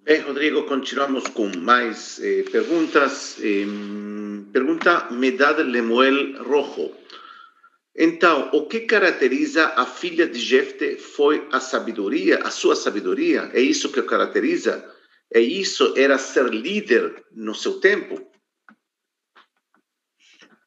Bem, 0.04 0.20
Rodrigo, 0.20 0.64
continuamos 0.64 1.24
com 1.28 1.50
mais 1.58 2.20
eh, 2.22 2.44
perguntas. 2.52 3.38
Eh, 3.42 3.66
pergunta 4.52 5.10
Medad 5.12 5.60
Lemuel 5.60 6.44
Rojo. 6.44 6.92
Então, 7.96 8.50
o 8.52 8.68
que 8.68 8.82
caracteriza 8.82 9.68
a 9.78 9.86
filha 9.86 10.28
de 10.28 10.40
Jefte 10.40 10.98
foi 10.98 11.48
a 11.54 11.62
sabedoria, 11.62 12.40
a 12.44 12.52
sua 12.52 12.76
sabedoria? 12.76 13.50
É 13.54 13.62
isso 13.62 13.90
que 13.90 14.02
caracteriza? 14.04 14.94
É 15.34 15.40
isso? 15.40 15.98
Era 15.98 16.18
ser 16.18 16.50
líder 16.50 17.26
no 17.32 17.54
seu 17.54 17.80
tempo? 17.80 18.26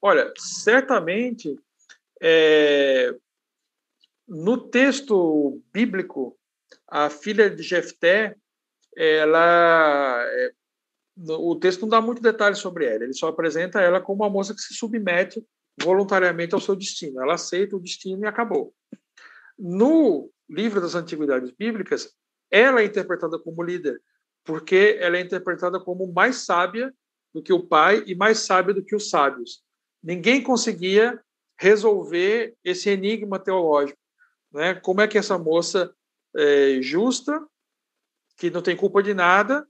Olha, 0.01 0.33
certamente, 0.37 1.59
é, 2.21 3.15
no 4.27 4.69
texto 4.69 5.63
bíblico, 5.73 6.39
a 6.87 7.11
filha 7.11 7.51
de 7.51 7.63
Jefté, 7.63 8.37
ela, 8.97 10.23
é, 10.25 10.53
o 11.31 11.57
texto 11.57 11.83
não 11.83 11.89
dá 11.89 12.01
muito 12.01 12.23
detalhes 12.23 12.59
sobre 12.59 12.87
ela, 12.87 13.05
ele 13.05 13.15
só 13.15 13.29
apresenta 13.29 13.81
ela 13.81 14.01
como 14.01 14.23
uma 14.23 14.31
moça 14.31 14.55
que 14.55 14.61
se 14.61 14.75
submete 14.75 15.45
voluntariamente 15.81 16.55
ao 16.55 16.61
seu 16.61 16.77
destino. 16.77 17.21
Ela 17.23 17.35
aceita 17.35 17.77
o 17.77 17.81
destino 17.81 18.25
e 18.25 18.27
acabou. 18.27 18.75
No 19.59 20.31
livro 20.49 20.81
das 20.81 20.95
Antiguidades 20.95 21.51
Bíblicas, 21.51 22.15
ela 22.51 22.81
é 22.81 22.85
interpretada 22.85 23.39
como 23.39 23.63
líder, 23.63 24.01
porque 24.49 24.97
ela 24.99 25.19
é 25.19 25.21
interpretada 25.21 25.79
como 25.79 26.11
mais 26.11 26.37
sábia 26.37 26.91
do 27.35 27.43
que 27.43 27.53
o 27.53 27.67
pai 27.67 28.03
e 28.07 28.15
mais 28.15 28.39
sábia 28.39 28.73
do 28.73 28.83
que 28.83 28.97
os 28.97 29.11
sábios. 29.11 29.63
Ninguém 30.03 30.43
conseguia 30.43 31.23
resolver 31.61 32.57
esse 32.65 32.89
enigma 32.89 33.39
teológico. 33.39 33.99
Né? 34.51 34.75
Como 34.77 35.03
é 35.03 35.07
que 35.07 35.19
essa 35.19 35.37
moça 35.37 35.95
é, 36.35 36.81
justa, 36.81 37.47
que 38.39 38.49
não 38.49 38.63
tem 38.63 38.75
culpa 38.75 39.03
de 39.03 39.13
nada, 39.13 39.69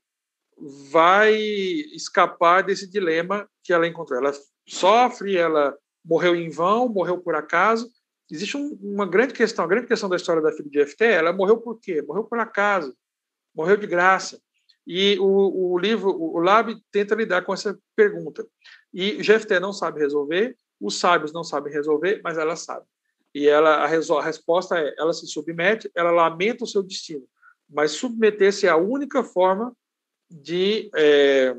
vai 0.92 1.34
escapar 1.34 2.62
desse 2.62 2.88
dilema 2.88 3.50
que 3.64 3.72
ela 3.72 3.88
encontrou? 3.88 4.20
Ela 4.20 4.32
sofre, 4.64 5.36
ela 5.36 5.76
morreu 6.04 6.36
em 6.36 6.50
vão, 6.50 6.88
morreu 6.88 7.18
por 7.18 7.34
acaso. 7.34 7.90
Existe 8.30 8.56
um, 8.56 8.78
uma 8.80 9.06
grande 9.06 9.34
questão, 9.34 9.64
a 9.64 9.68
grande 9.68 9.88
questão 9.88 10.08
da 10.08 10.14
história 10.14 10.40
da 10.40 10.52
filha 10.52 10.70
de 10.70 10.86
FT, 10.86 11.04
ela 11.04 11.32
morreu 11.32 11.56
por 11.56 11.80
quê? 11.80 12.00
Morreu 12.00 12.22
por 12.22 12.38
acaso, 12.38 12.96
morreu 13.52 13.76
de 13.76 13.88
graça. 13.88 14.40
E 14.88 15.18
o, 15.18 15.72
o 15.72 15.78
livro, 15.78 16.10
o 16.10 16.38
Lab 16.38 16.74
tenta 16.90 17.14
lidar 17.14 17.42
com 17.42 17.52
essa 17.52 17.78
pergunta. 17.94 18.46
E 18.92 19.22
GFT 19.22 19.60
não 19.60 19.72
sabe 19.72 20.00
resolver, 20.00 20.56
os 20.80 20.98
sábios 20.98 21.30
não 21.30 21.44
sabem 21.44 21.72
resolver, 21.72 22.22
mas 22.24 22.38
ela 22.38 22.56
sabe. 22.56 22.86
E 23.34 23.46
ela, 23.46 23.76
a, 23.76 23.84
a 23.84 24.22
resposta 24.22 24.78
é: 24.78 24.94
ela 24.96 25.12
se 25.12 25.26
submete, 25.26 25.90
ela 25.94 26.10
lamenta 26.10 26.64
o 26.64 26.66
seu 26.66 26.82
destino, 26.82 27.28
mas 27.68 27.92
submeter-se 27.92 28.66
é 28.66 28.70
a 28.70 28.76
única 28.78 29.22
forma 29.22 29.76
de 30.30 30.90
é, 30.96 31.54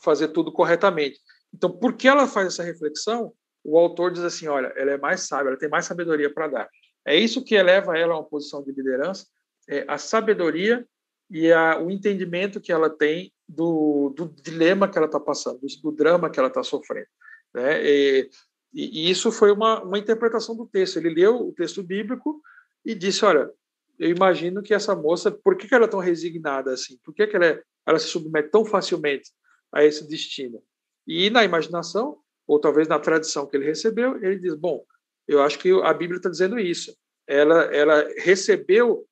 fazer 0.00 0.28
tudo 0.28 0.52
corretamente. 0.52 1.18
Então, 1.52 1.70
por 1.70 1.94
que 1.94 2.06
ela 2.06 2.28
faz 2.28 2.46
essa 2.46 2.62
reflexão? 2.62 3.34
o 3.66 3.76
autor 3.76 4.12
diz 4.12 4.22
assim: 4.22 4.46
olha, 4.46 4.72
ela 4.76 4.92
é 4.92 4.96
mais 4.96 5.22
sábia, 5.22 5.48
ela 5.48 5.58
tem 5.58 5.68
mais 5.68 5.84
sabedoria 5.84 6.32
para 6.32 6.46
dar. 6.46 6.68
É 7.04 7.16
isso 7.16 7.44
que 7.44 7.56
eleva 7.56 7.98
ela 7.98 8.14
a 8.14 8.18
uma 8.18 8.24
posição 8.24 8.62
de 8.62 8.70
liderança, 8.70 9.26
é 9.68 9.84
a 9.88 9.98
sabedoria 9.98 10.86
e 11.30 11.52
a, 11.52 11.80
o 11.80 11.90
entendimento 11.90 12.60
que 12.60 12.72
ela 12.72 12.88
tem 12.88 13.32
do, 13.48 14.12
do 14.16 14.28
dilema 14.42 14.88
que 14.88 14.96
ela 14.96 15.06
está 15.06 15.20
passando, 15.20 15.60
do, 15.82 15.92
drama 15.92 16.30
que 16.30 16.38
ela 16.38 16.48
está 16.48 16.62
sofrendo. 16.62 17.08
Né? 17.54 17.84
E, 17.84 18.30
e, 18.72 19.10
isso 19.10 19.30
foi 19.32 19.50
uma, 19.50 19.82
uma 19.82 19.98
interpretação 19.98 20.56
do 20.56 20.66
texto. 20.66 20.96
Ele 20.96 21.10
leu 21.10 21.48
o 21.48 21.52
texto 21.52 21.82
bíblico 21.82 22.40
e 22.84 22.94
disse: 22.94 23.24
olha, 23.24 23.50
eu 23.98 24.10
imagino 24.10 24.62
que 24.62 24.74
essa 24.74 24.94
moça, 24.94 25.30
por 25.30 25.56
que, 25.56 25.68
que 25.68 25.74
ela 25.74 25.86
é 25.86 25.88
tão 25.88 26.00
resignada 26.00 26.72
assim? 26.72 26.98
Por 27.04 27.14
que, 27.14 27.26
que 27.26 27.36
ela, 27.36 27.46
é, 27.46 27.62
ela 27.86 27.98
se 27.98 28.08
submete 28.08 28.50
tão 28.50 28.64
facilmente 28.64 29.30
a 29.72 29.84
esse 29.84 30.06
destino? 30.06 30.62
E 31.06 31.30
na 31.30 31.44
imaginação, 31.44 32.18
ou 32.46 32.60
talvez 32.60 32.88
na 32.88 32.98
tradição 32.98 33.46
que 33.46 33.56
ele 33.56 33.64
recebeu, 33.64 34.22
ele 34.22 34.38
diz: 34.38 34.54
bom, 34.54 34.84
eu 35.26 35.42
acho 35.42 35.58
que 35.58 35.70
a 35.82 35.92
Bíblia 35.92 36.18
está 36.18 36.28
dizendo 36.28 36.58
isso. 36.58 36.96
Ela, 37.26 37.64
ela 37.74 38.08
recebeu 38.18 39.04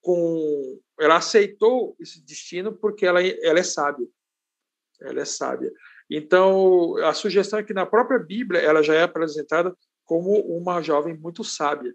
com, 0.00 0.80
ela 1.00 1.16
aceitou 1.16 1.96
esse 1.98 2.24
destino 2.24 2.72
porque 2.72 3.06
ela, 3.06 3.22
ela 3.22 3.58
é 3.58 3.62
sábia. 3.62 4.06
Ela 5.00 5.22
é 5.22 5.24
sábia. 5.24 5.72
Então, 6.08 6.96
a 6.98 7.14
sugestão 7.14 7.58
é 7.58 7.62
que 7.62 7.72
na 7.72 7.86
própria 7.86 8.18
Bíblia 8.18 8.60
ela 8.60 8.82
já 8.82 8.94
é 8.94 9.02
apresentada 9.02 9.74
como 10.04 10.40
uma 10.40 10.82
jovem 10.82 11.16
muito 11.16 11.42
sábia. 11.42 11.94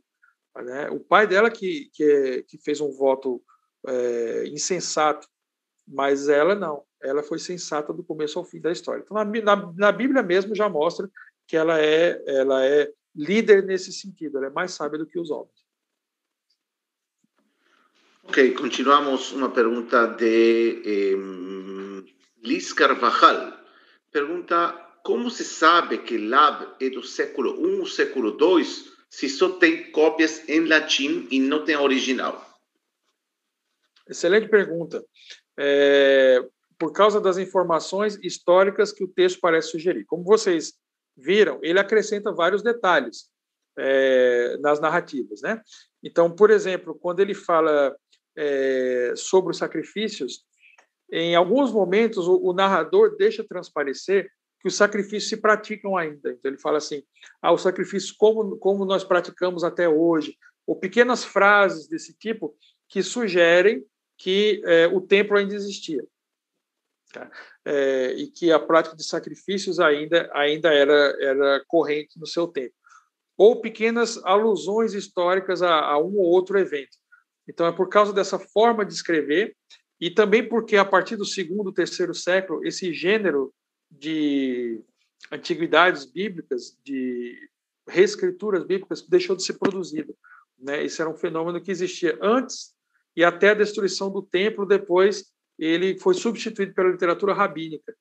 Né? 0.55 0.89
O 0.89 0.99
pai 0.99 1.27
dela 1.27 1.51
que, 1.51 1.89
que, 1.93 2.45
que 2.47 2.57
fez 2.57 2.81
um 2.81 2.91
voto 2.91 3.43
é, 3.87 4.47
insensato, 4.47 5.27
mas 5.87 6.27
ela 6.27 6.55
não 6.55 6.83
ela 7.05 7.21
foi 7.23 7.37
sensata 7.37 7.93
do 7.93 8.03
começo 8.03 8.39
ao 8.39 8.45
fim 8.45 8.59
da 8.59 8.71
história. 8.71 9.03
Então, 9.03 9.15
na, 9.15 9.25
na, 9.25 9.73
na 9.73 9.91
Bíblia 9.91 10.23
mesmo 10.23 10.55
já 10.55 10.67
mostra 10.67 11.09
que 11.47 11.55
ela 11.55 11.79
é, 11.79 12.21
ela 12.25 12.65
é 12.65 12.91
líder 13.15 13.63
nesse 13.63 13.93
sentido, 13.93 14.37
ela 14.37 14.47
é 14.47 14.49
mais 14.49 14.71
sábia 14.71 14.97
do 14.97 15.05
que 15.05 15.19
os 15.19 15.29
homens. 15.29 15.54
Ok, 18.27 18.53
continuamos 18.55 19.31
uma 19.31 19.51
pergunta 19.51 20.07
de 20.07 20.81
eh, 20.83 21.15
Liz 22.43 22.73
Carvajal. 22.73 23.53
Pergunta 24.11 24.71
como 25.03 25.29
se 25.29 25.45
sabe 25.45 25.99
que 25.99 26.17
Lab 26.17 26.75
é 26.81 26.89
do 26.89 27.03
século 27.03 27.55
I 27.55 27.79
ou 27.79 27.85
século 27.85 28.35
II 28.39 28.65
se 29.09 29.29
só 29.29 29.49
tem 29.57 29.91
cópias 29.91 30.47
em 30.49 30.65
latim 30.65 31.27
e 31.29 31.39
não 31.39 31.63
tem 31.63 31.77
original? 31.77 32.43
Excelente 34.09 34.49
pergunta. 34.49 35.05
É, 35.57 36.43
por 36.77 36.91
causa 36.91 37.21
das 37.21 37.37
informações 37.37 38.17
históricas 38.23 38.91
que 38.91 39.03
o 39.03 39.07
texto 39.07 39.39
parece 39.39 39.69
sugerir. 39.69 40.03
Como 40.05 40.23
vocês 40.23 40.73
viram, 41.15 41.59
ele 41.61 41.79
acrescenta 41.79 42.33
vários 42.33 42.63
detalhes 42.63 43.29
é, 43.77 44.57
nas 44.57 44.79
narrativas. 44.79 45.41
Né? 45.41 45.61
Então, 46.03 46.31
por 46.31 46.49
exemplo, 46.49 46.95
quando 46.95 47.19
ele 47.19 47.33
fala 47.33 47.95
é, 48.37 49.13
sobre 49.15 49.51
os 49.51 49.57
sacrifícios, 49.57 50.43
em 51.11 51.35
alguns 51.35 51.71
momentos 51.71 52.27
o, 52.27 52.39
o, 52.41 52.53
narrador 52.53 53.15
deixa 53.17 53.43
transparecer 53.43 54.29
que 54.59 54.67
os 54.67 54.75
sacrifícios 54.75 55.29
se 55.29 55.37
praticam 55.37 55.95
ainda. 55.95 56.31
Então, 56.31 56.51
ele 56.51 56.57
fala 56.57 56.77
assim: 56.77 57.03
ah, 57.41 57.53
os 57.53 57.61
sacrifícios 57.61 58.11
como, 58.11 58.57
como 58.57 58.85
nós 58.85 59.03
praticamos 59.03 59.63
até 59.63 59.87
hoje, 59.87 60.35
ou 60.65 60.75
pequenas 60.75 61.23
frases 61.23 61.87
desse 61.87 62.13
tipo 62.13 62.55
que 62.89 63.03
sugerem 63.03 63.85
que 64.17 64.61
é, 64.65 64.87
o 64.87 65.01
templo 65.01 65.37
ainda 65.37 65.53
existia 65.53 66.03
tá? 67.15 67.29
é, 67.65 68.13
e 68.13 68.27
que 68.27 68.51
a 68.51 68.59
prática 68.59 68.95
de 68.95 69.03
sacrifícios 69.03 69.79
ainda, 69.79 70.29
ainda 70.33 70.73
era, 70.73 71.15
era 71.19 71.63
corrente 71.67 72.19
no 72.19 72.27
seu 72.27 72.47
tempo. 72.47 72.73
Ou 73.37 73.61
pequenas 73.61 74.17
alusões 74.23 74.93
históricas 74.93 75.61
a, 75.61 75.79
a 75.79 75.97
um 75.97 76.17
ou 76.17 76.25
outro 76.25 76.57
evento. 76.57 76.97
Então, 77.47 77.67
é 77.67 77.71
por 77.71 77.89
causa 77.89 78.11
dessa 78.11 78.39
forma 78.39 78.85
de 78.85 78.93
escrever, 78.93 79.55
e 79.99 80.09
também 80.09 80.47
porque, 80.47 80.77
a 80.77 80.85
partir 80.85 81.15
do 81.15 81.25
segundo, 81.25 81.71
terceiro 81.71 82.13
século, 82.13 82.65
esse 82.65 82.93
gênero 82.93 83.53
de 83.89 84.81
antiguidades 85.31 86.05
bíblicas, 86.05 86.77
de 86.83 87.49
reescrituras 87.87 88.63
bíblicas, 88.63 89.01
deixou 89.01 89.35
de 89.35 89.43
ser 89.43 89.53
produzido. 89.53 90.15
Né? 90.57 90.83
Isso 90.83 91.01
era 91.01 91.09
um 91.09 91.15
fenômeno 91.15 91.61
que 91.61 91.71
existia 91.71 92.17
antes 92.21 92.73
e 93.15 93.23
até 93.23 93.49
a 93.49 93.55
destruição 93.55 94.11
do 94.11 94.21
templo, 94.21 94.65
depois 94.65 95.31
ele 95.57 95.97
foi 95.99 96.13
substituído 96.13 96.73
pela 96.73 96.91
literatura 96.91 97.33
rabínica 97.33 97.95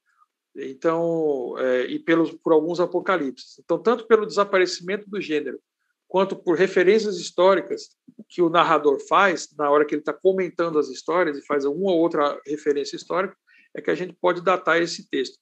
então 0.56 1.56
é, 1.58 1.86
e 1.86 1.98
pelos 1.98 2.32
por 2.32 2.52
alguns 2.52 2.80
apocalipses 2.80 3.58
então 3.58 3.78
tanto 3.78 4.06
pelo 4.06 4.26
desaparecimento 4.26 5.08
do 5.08 5.20
gênero 5.20 5.60
quanto 6.08 6.36
por 6.36 6.56
referências 6.56 7.16
históricas 7.16 7.96
que 8.28 8.42
o 8.42 8.48
narrador 8.48 8.98
faz 9.08 9.48
na 9.56 9.70
hora 9.70 9.84
que 9.84 9.94
ele 9.94 10.02
está 10.02 10.12
comentando 10.12 10.78
as 10.78 10.88
histórias 10.88 11.36
e 11.36 11.46
faz 11.46 11.64
uma 11.64 11.90
ou 11.90 11.98
outra 11.98 12.40
referência 12.46 12.96
histórica 12.96 13.36
é 13.74 13.80
que 13.80 13.90
a 13.90 13.94
gente 13.94 14.12
pode 14.14 14.40
datar 14.40 14.80
esse 14.80 15.08
texto 15.08 15.38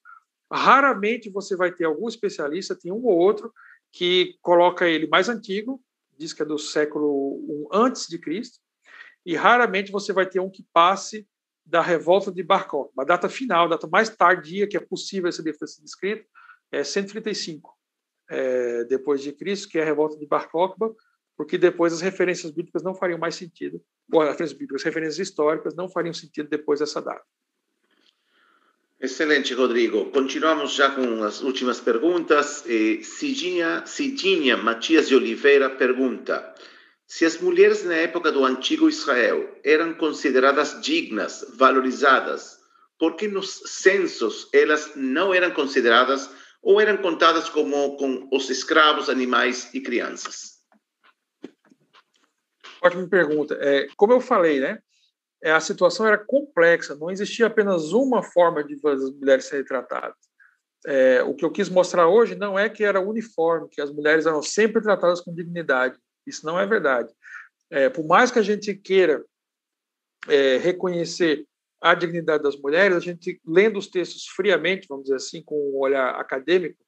raramente 0.51 1.29
você 1.29 1.55
vai 1.55 1.71
ter 1.71 1.85
algum 1.85 2.07
especialista 2.07 2.75
tem 2.75 2.91
um 2.91 3.05
ou 3.05 3.17
outro 3.17 3.53
que 3.91 4.35
coloca 4.41 4.87
ele 4.87 5.07
mais 5.07 5.29
antigo 5.29 5.81
diz 6.17 6.33
que 6.33 6.41
é 6.41 6.45
do 6.45 6.57
século 6.57 7.39
I 7.47 7.67
antes 7.71 8.07
de 8.07 8.17
Cristo 8.17 8.59
e 9.25 9.35
raramente 9.35 9.91
você 9.91 10.11
vai 10.11 10.25
ter 10.25 10.39
um 10.39 10.49
que 10.49 10.65
passe 10.73 11.27
da 11.65 11.81
revolta 11.81 12.31
de 12.31 12.43
Bar 12.43 12.67
Kokhba. 12.67 13.03
A 13.03 13.05
data 13.05 13.29
final, 13.29 13.69
data 13.69 13.87
mais 13.87 14.09
tardia 14.09 14.67
que 14.67 14.75
é 14.75 14.79
possível 14.79 15.29
ter 15.31 15.67
sido 15.67 15.85
escrito, 15.85 16.27
é 16.71 16.83
135 16.83 17.72
é, 18.33 18.83
depois 18.85 19.21
de 19.21 19.31
Cristo, 19.31 19.69
que 19.69 19.77
é 19.77 19.83
a 19.83 19.85
revolta 19.85 20.17
de 20.17 20.25
Bar 20.25 20.49
Kokhba, 20.49 20.93
porque 21.37 21.57
depois 21.57 21.93
as 21.93 22.01
referências 22.01 22.51
bíblicas 22.51 22.83
não 22.83 22.95
fariam 22.95 23.19
mais 23.19 23.35
sentido, 23.35 23.81
ou 24.11 24.21
as 24.21 24.29
referências 24.29 24.57
bíblicas, 24.57 24.81
as 24.81 24.85
referências 24.85 25.27
históricas 25.27 25.75
não 25.75 25.89
fariam 25.89 26.13
sentido 26.13 26.49
depois 26.49 26.79
dessa 26.79 27.01
data. 27.01 27.23
Excelente, 28.99 29.53
Rodrigo. 29.53 30.05
Continuamos 30.11 30.73
já 30.73 30.89
com 30.91 31.23
as 31.23 31.41
últimas 31.41 31.79
perguntas. 31.81 32.63
Eh, 32.65 33.03
Cidinha, 33.03 33.85
Cidinha 33.85 34.55
Matias 34.55 35.09
de 35.09 35.15
Oliveira 35.15 35.69
pergunta: 35.69 36.55
se 37.05 37.25
as 37.25 37.37
mulheres 37.37 37.83
na 37.83 37.95
época 37.95 38.31
do 38.31 38.45
antigo 38.45 38.87
Israel 38.87 39.59
eram 39.63 39.93
consideradas 39.93 40.81
dignas, 40.81 41.45
valorizadas, 41.53 42.59
por 42.97 43.17
que 43.17 43.27
nos 43.27 43.61
censos 43.65 44.47
elas 44.53 44.91
não 44.95 45.33
eram 45.33 45.51
consideradas 45.51 46.29
ou 46.63 46.79
eram 46.79 46.97
contadas 46.97 47.49
como 47.49 47.97
com 47.97 48.29
os 48.31 48.49
escravos, 48.49 49.09
animais 49.09 49.71
e 49.73 49.81
crianças? 49.81 50.63
Ótima 52.81 53.07
pergunta. 53.07 53.57
É, 53.59 53.87
como 53.97 54.13
eu 54.13 54.21
falei, 54.21 54.59
né? 54.59 54.79
É, 55.43 55.51
a 55.51 55.59
situação 55.59 56.07
era 56.07 56.17
complexa, 56.17 56.95
não 56.95 57.11
existia 57.11 57.47
apenas 57.47 57.91
uma 57.91 58.23
forma 58.23 58.63
de 58.63 58.75
as 58.87 59.09
mulheres 59.11 59.45
serem 59.45 59.65
tratadas. 59.65 60.15
É, 60.85 61.21
o 61.23 61.33
que 61.33 61.43
eu 61.43 61.51
quis 61.51 61.69
mostrar 61.69 62.07
hoje 62.07 62.35
não 62.35 62.57
é 62.57 62.69
que 62.69 62.83
era 62.83 63.01
uniforme, 63.01 63.69
que 63.69 63.81
as 63.81 63.91
mulheres 63.91 64.25
eram 64.25 64.41
sempre 64.41 64.81
tratadas 64.81 65.19
com 65.19 65.35
dignidade. 65.35 65.97
Isso 66.25 66.45
não 66.45 66.57
é 66.57 66.65
verdade. 66.65 67.13
É, 67.69 67.89
por 67.89 68.05
mais 68.05 68.31
que 68.31 68.39
a 68.39 68.43
gente 68.43 68.73
queira 68.73 69.23
é, 70.29 70.57
reconhecer 70.57 71.45
a 71.83 71.93
dignidade 71.93 72.41
das 72.41 72.55
mulheres, 72.55 72.95
a 72.95 72.99
gente, 73.01 73.41
lendo 73.45 73.77
os 73.77 73.87
textos 73.87 74.25
friamente, 74.25 74.87
vamos 74.87 75.03
dizer 75.03 75.17
assim, 75.17 75.43
com 75.43 75.55
um 75.55 75.77
olhar 75.79 76.15
acadêmico 76.15 76.81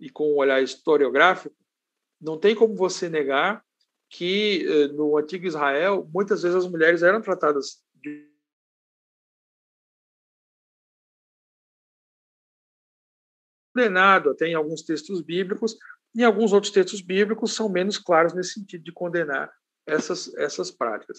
e 0.00 0.10
com 0.10 0.32
um 0.32 0.36
olhar 0.36 0.60
historiográfico, 0.60 1.54
não 2.20 2.36
tem 2.36 2.52
como 2.52 2.74
você 2.74 3.08
negar 3.08 3.64
que 4.10 4.66
eh, 4.66 4.88
no 4.88 5.16
antigo 5.16 5.46
Israel, 5.46 6.10
muitas 6.12 6.42
vezes 6.42 6.56
as 6.56 6.68
mulheres 6.68 7.04
eram 7.04 7.20
tratadas 7.22 7.84
de 7.94 8.28
condenado 13.72 14.30
até 14.30 14.48
em 14.48 14.54
alguns 14.54 14.82
textos 14.82 15.22
bíblicos, 15.22 15.76
e 16.16 16.24
alguns 16.24 16.52
outros 16.52 16.72
textos 16.72 17.00
bíblicos 17.00 17.54
são 17.54 17.68
menos 17.68 17.96
claros 17.96 18.34
nesse 18.34 18.54
sentido 18.54 18.82
de 18.82 18.92
condenar 18.92 19.52
essas, 19.86 20.34
essas 20.36 20.70
práticas. 20.70 21.18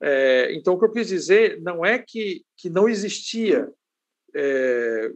É, 0.00 0.52
então, 0.54 0.74
o 0.74 0.78
que 0.78 0.84
eu 0.84 0.92
quis 0.92 1.08
dizer 1.08 1.60
não 1.60 1.84
é 1.84 1.98
que, 1.98 2.44
que 2.56 2.70
não 2.70 2.88
existia 2.88 3.70
é, 4.34 5.10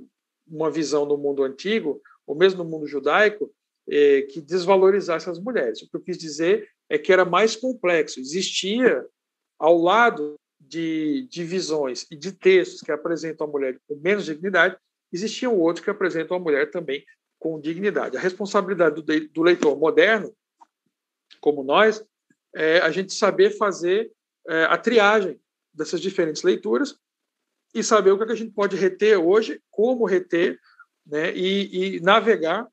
uma 0.47 0.71
visão 0.71 1.07
no 1.07 1.17
mundo 1.17 1.43
antigo, 1.43 2.01
ou 2.27 2.37
mesmo 2.37 2.63
no 2.63 2.71
mundo 2.71 2.87
judaico, 2.87 3.53
é, 3.89 4.23
que 4.23 4.41
desvalorizasse 4.41 5.31
as 5.31 5.39
mulheres. 5.39 5.83
O 5.83 5.89
que 5.89 5.97
eu 5.97 6.01
quis 6.01 6.19
dizer 6.19 6.69
é 6.89 6.99
que 6.99 7.13
era 7.13 7.25
mais 7.25 7.57
complexo. 7.57 8.21
Existia, 8.21 9.05
ao 9.59 9.79
lado 9.79 10.35
de, 10.61 11.27
de 11.31 11.45
visões 11.45 12.07
e 12.11 12.17
de 12.17 12.33
textos 12.33 12.81
que 12.81 12.93
apresentam 12.93 13.47
a 13.47 13.51
mulher 13.51 13.81
com 13.87 13.97
menos 13.97 14.25
dignidade, 14.25 14.77
existiam 15.13 15.59
outros 15.59 15.85
que 15.85 15.91
apresentam 15.91 16.37
a 16.37 16.41
mulher 16.41 16.71
também 16.71 17.05
com 17.39 17.61
dignidade. 17.61 18.17
A 18.17 18.21
responsabilidade 18.21 19.01
do, 19.01 19.29
do 19.29 19.43
leitor 19.43 19.79
moderno, 19.79 20.35
como 21.41 21.63
nós, 21.63 22.05
é 22.55 22.81
a 22.81 22.91
gente 22.91 23.13
saber 23.13 23.51
fazer 23.57 24.11
é, 24.49 24.65
a 24.65 24.77
triagem 24.77 25.41
dessas 25.73 26.01
diferentes 26.01 26.43
leituras 26.43 26.99
e 27.75 27.83
saber 27.83 28.11
o 28.11 28.19
que 28.19 28.33
a 28.33 28.37
gente 28.37 28.53
pode 28.53 28.77
reter 28.77 29.19
hoje, 29.19 29.61
como 29.71 30.07
reter, 30.07 30.59
né, 31.07 31.33
e, 31.35 31.97
e 31.97 32.01
navegar 32.01 32.67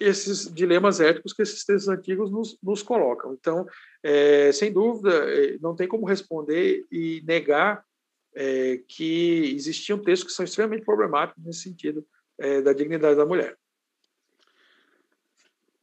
esses 0.00 0.52
dilemas 0.52 1.00
éticos 1.00 1.32
que 1.32 1.42
esses 1.42 1.64
textos 1.64 1.88
antigos 1.88 2.30
nos, 2.30 2.58
nos 2.62 2.82
colocam. 2.82 3.34
Então, 3.34 3.66
é, 4.02 4.50
sem 4.52 4.72
dúvida, 4.72 5.10
é, 5.30 5.58
não 5.60 5.76
tem 5.76 5.86
como 5.86 6.06
responder 6.06 6.84
e 6.90 7.22
negar 7.26 7.84
é, 8.34 8.80
que 8.88 9.54
existiam 9.54 9.98
textos 9.98 10.30
que 10.30 10.36
são 10.36 10.44
extremamente 10.44 10.84
problemáticos 10.84 11.44
nesse 11.44 11.62
sentido 11.62 12.04
é, 12.38 12.62
da 12.62 12.72
dignidade 12.72 13.16
da 13.16 13.26
mulher. 13.26 13.56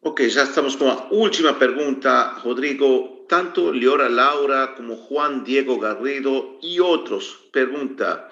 Ok, 0.01 0.29
já 0.29 0.43
estamos 0.43 0.77
com 0.77 0.89
a 0.89 1.09
última 1.11 1.53
pergunta, 1.53 2.29
Rodrigo. 2.39 3.25
Tanto 3.27 3.69
Leora 3.69 4.07
Laura 4.07 4.69
como 4.69 4.95
Juan 4.95 5.43
Diego 5.43 5.77
Garrido 5.77 6.57
e 6.63 6.79
outros 6.79 7.37
pergunta 7.51 8.31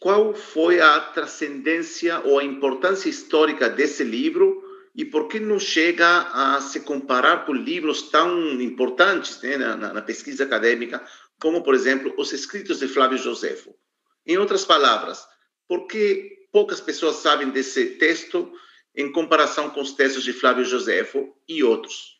qual 0.00 0.32
foi 0.34 0.80
a 0.80 1.00
transcendência 1.00 2.20
ou 2.20 2.38
a 2.38 2.44
importância 2.44 3.08
histórica 3.08 3.68
desse 3.68 4.04
livro 4.04 4.62
e 4.94 5.04
por 5.04 5.26
que 5.26 5.40
não 5.40 5.58
chega 5.58 6.06
a 6.32 6.60
se 6.60 6.80
comparar 6.80 7.44
com 7.44 7.52
livros 7.52 8.02
tão 8.02 8.52
importantes 8.60 9.42
na, 9.42 9.76
na, 9.76 10.00
pesquisa 10.02 10.44
acadêmica, 10.44 11.04
como, 11.40 11.64
por 11.64 11.74
exemplo, 11.74 12.14
os 12.16 12.32
escritos 12.32 12.78
de 12.78 12.86
Flávio 12.86 13.18
Josefo. 13.18 13.74
Em 14.24 14.38
outras 14.38 14.64
palavras, 14.64 15.26
por 15.66 15.88
que 15.88 16.46
poucas 16.52 16.80
pessoas 16.80 17.16
sabem 17.16 17.50
desse 17.50 17.96
texto 17.96 18.50
em 18.96 19.12
comparação 19.12 19.70
com 19.70 19.80
os 19.80 19.92
textos 19.92 20.24
de 20.24 20.32
Flávio 20.32 20.64
Josefo 20.64 21.36
e 21.48 21.62
outros? 21.62 22.16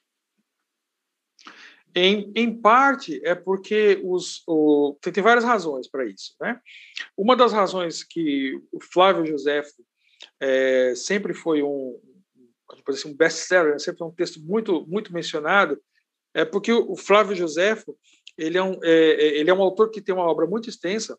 Em, 1.95 2.31
em 2.37 2.55
parte 2.55 3.19
é 3.25 3.35
porque 3.35 3.99
os, 4.05 4.43
o, 4.47 4.99
tem, 5.01 5.11
tem 5.11 5.23
várias 5.23 5.45
razões 5.45 5.89
para 5.89 6.05
isso. 6.05 6.35
Né? 6.39 6.61
Uma 7.17 7.35
das 7.35 7.55
razões 7.55 8.05
que 8.05 8.61
o 8.71 8.83
Flávio 8.83 9.25
Josefo 9.25 9.83
é, 10.39 10.95
sempre 10.95 11.33
foi 11.33 11.63
um, 11.63 11.99
assim, 12.87 13.09
um 13.09 13.17
best-seller, 13.17 13.73
né? 13.73 13.79
sempre 13.79 14.01
foi 14.01 14.09
um 14.09 14.15
texto 14.15 14.41
muito, 14.41 14.87
muito 14.87 15.11
mencionado, 15.11 15.81
é 16.35 16.45
porque 16.45 16.71
o 16.71 16.97
Flávio 16.97 17.35
Josefo 17.35 17.97
ele 18.37 18.59
é, 18.59 18.63
um, 18.63 18.79
é, 18.83 18.91
é, 18.91 19.39
ele 19.39 19.49
é 19.49 19.55
um 19.55 19.63
autor 19.63 19.91
que 19.91 20.03
tem 20.03 20.15
uma 20.15 20.31
obra 20.31 20.47
muito 20.47 20.69
extensa 20.69 21.19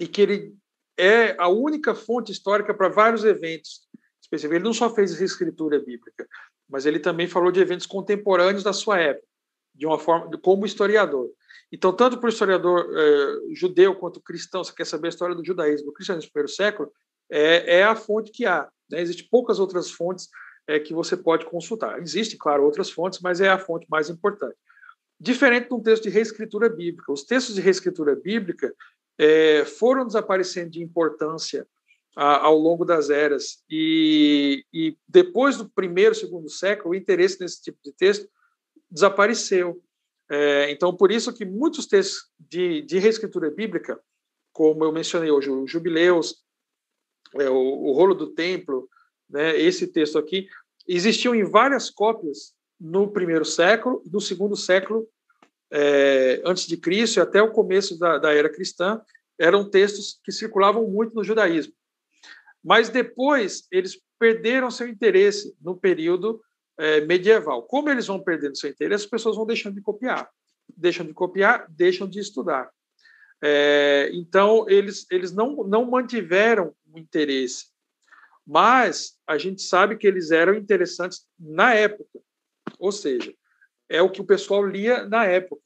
e 0.00 0.08
que 0.08 0.22
ele 0.22 0.56
é 0.98 1.36
a 1.38 1.48
única 1.48 1.94
fonte 1.94 2.32
histórica 2.32 2.72
para 2.72 2.88
vários 2.88 3.24
eventos 3.24 3.85
específicos. 4.26 4.54
Ele 4.56 4.64
não 4.64 4.74
só 4.74 4.92
fez 4.94 5.18
reescritura 5.18 5.78
bíblica, 5.78 6.26
mas 6.68 6.86
ele 6.86 6.98
também 6.98 7.26
falou 7.26 7.50
de 7.50 7.60
eventos 7.60 7.86
contemporâneos 7.86 8.62
da 8.62 8.72
sua 8.72 8.98
época 8.98 9.26
de 9.74 9.86
uma 9.86 9.98
forma 9.98 10.30
como 10.38 10.64
historiador. 10.64 11.30
Então, 11.70 11.92
tanto 11.92 12.18
para 12.18 12.26
o 12.26 12.30
historiador 12.30 12.88
eh, 12.96 13.54
judeu 13.54 13.94
quanto 13.94 14.20
cristão, 14.20 14.64
você 14.64 14.72
quer 14.72 14.86
saber 14.86 15.08
a 15.08 15.10
história 15.10 15.34
do 15.34 15.44
judaísmo, 15.44 15.86
do 15.86 15.92
cristianismo 15.92 16.30
do 16.30 16.32
primeiro 16.32 16.52
século, 16.52 16.90
é, 17.30 17.78
é 17.78 17.84
a 17.84 17.94
fonte 17.94 18.30
que 18.30 18.46
há. 18.46 18.68
Né? 18.90 19.00
Existem 19.00 19.26
poucas 19.30 19.58
outras 19.58 19.90
fontes 19.90 20.28
é, 20.66 20.78
que 20.78 20.94
você 20.94 21.16
pode 21.16 21.44
consultar. 21.44 22.00
Existem, 22.00 22.38
claro, 22.38 22.64
outras 22.64 22.90
fontes, 22.90 23.20
mas 23.20 23.40
é 23.40 23.48
a 23.48 23.58
fonte 23.58 23.86
mais 23.90 24.08
importante. 24.08 24.56
Diferente 25.18 25.68
de 25.68 25.74
um 25.74 25.82
texto 25.82 26.04
de 26.04 26.10
reescritura 26.10 26.68
bíblica. 26.68 27.12
Os 27.12 27.24
textos 27.24 27.54
de 27.54 27.60
reescritura 27.60 28.14
bíblica 28.14 28.72
é, 29.18 29.64
foram 29.64 30.06
desaparecendo 30.06 30.70
de 30.70 30.82
importância 30.82 31.66
ao 32.16 32.56
longo 32.56 32.84
das 32.84 33.10
eras. 33.10 33.62
E, 33.70 34.64
e 34.72 34.96
depois 35.06 35.58
do 35.58 35.68
primeiro, 35.68 36.14
segundo 36.14 36.48
século, 36.48 36.90
o 36.90 36.94
interesse 36.94 37.40
nesse 37.40 37.62
tipo 37.62 37.78
de 37.84 37.92
texto 37.92 38.26
desapareceu. 38.90 39.82
É, 40.30 40.70
então, 40.70 40.96
por 40.96 41.12
isso 41.12 41.32
que 41.32 41.44
muitos 41.44 41.86
textos 41.86 42.30
de, 42.40 42.82
de 42.82 42.98
reescritura 42.98 43.50
bíblica, 43.50 44.00
como 44.52 44.82
eu 44.82 44.90
mencionei 44.90 45.30
hoje, 45.30 45.50
o 45.50 45.66
Jubileus, 45.66 46.42
é, 47.34 47.50
o, 47.50 47.54
o 47.54 47.92
Rolo 47.92 48.14
do 48.14 48.32
Templo, 48.32 48.88
né, 49.28 49.56
esse 49.60 49.86
texto 49.86 50.18
aqui, 50.18 50.48
existiam 50.88 51.34
em 51.34 51.44
várias 51.44 51.90
cópias 51.90 52.54
no 52.80 53.12
primeiro 53.12 53.44
século, 53.44 54.02
no 54.10 54.20
segundo 54.20 54.56
século 54.56 55.06
é, 55.70 56.40
antes 56.44 56.66
de 56.66 56.76
Cristo 56.76 57.18
e 57.18 57.20
até 57.20 57.42
o 57.42 57.52
começo 57.52 57.98
da, 57.98 58.18
da 58.18 58.32
era 58.32 58.48
cristã, 58.48 59.00
eram 59.38 59.68
textos 59.68 60.18
que 60.24 60.32
circulavam 60.32 60.88
muito 60.88 61.14
no 61.14 61.24
judaísmo. 61.24 61.72
Mas 62.66 62.88
depois 62.88 63.68
eles 63.70 63.96
perderam 64.18 64.72
seu 64.72 64.88
interesse 64.88 65.56
no 65.62 65.76
período 65.76 66.42
é, 66.76 67.00
medieval. 67.02 67.62
Como 67.62 67.88
eles 67.88 68.08
vão 68.08 68.20
perdendo 68.20 68.58
seu 68.58 68.68
interesse, 68.68 69.04
as 69.04 69.10
pessoas 69.10 69.36
vão 69.36 69.46
deixando 69.46 69.76
de 69.76 69.80
copiar. 69.80 70.28
Deixam 70.76 71.06
de 71.06 71.14
copiar, 71.14 71.66
deixam 71.70 72.08
de 72.08 72.18
estudar. 72.18 72.68
É, 73.40 74.10
então, 74.12 74.68
eles, 74.68 75.06
eles 75.12 75.30
não, 75.30 75.62
não 75.62 75.88
mantiveram 75.88 76.74
o 76.92 76.98
interesse. 76.98 77.66
Mas 78.44 79.16
a 79.28 79.38
gente 79.38 79.62
sabe 79.62 79.96
que 79.96 80.06
eles 80.06 80.32
eram 80.32 80.56
interessantes 80.56 81.24
na 81.38 81.72
época. 81.72 82.18
Ou 82.80 82.90
seja, 82.90 83.32
é 83.88 84.02
o 84.02 84.10
que 84.10 84.20
o 84.20 84.26
pessoal 84.26 84.66
lia 84.66 85.04
na 85.04 85.24
época. 85.24 85.62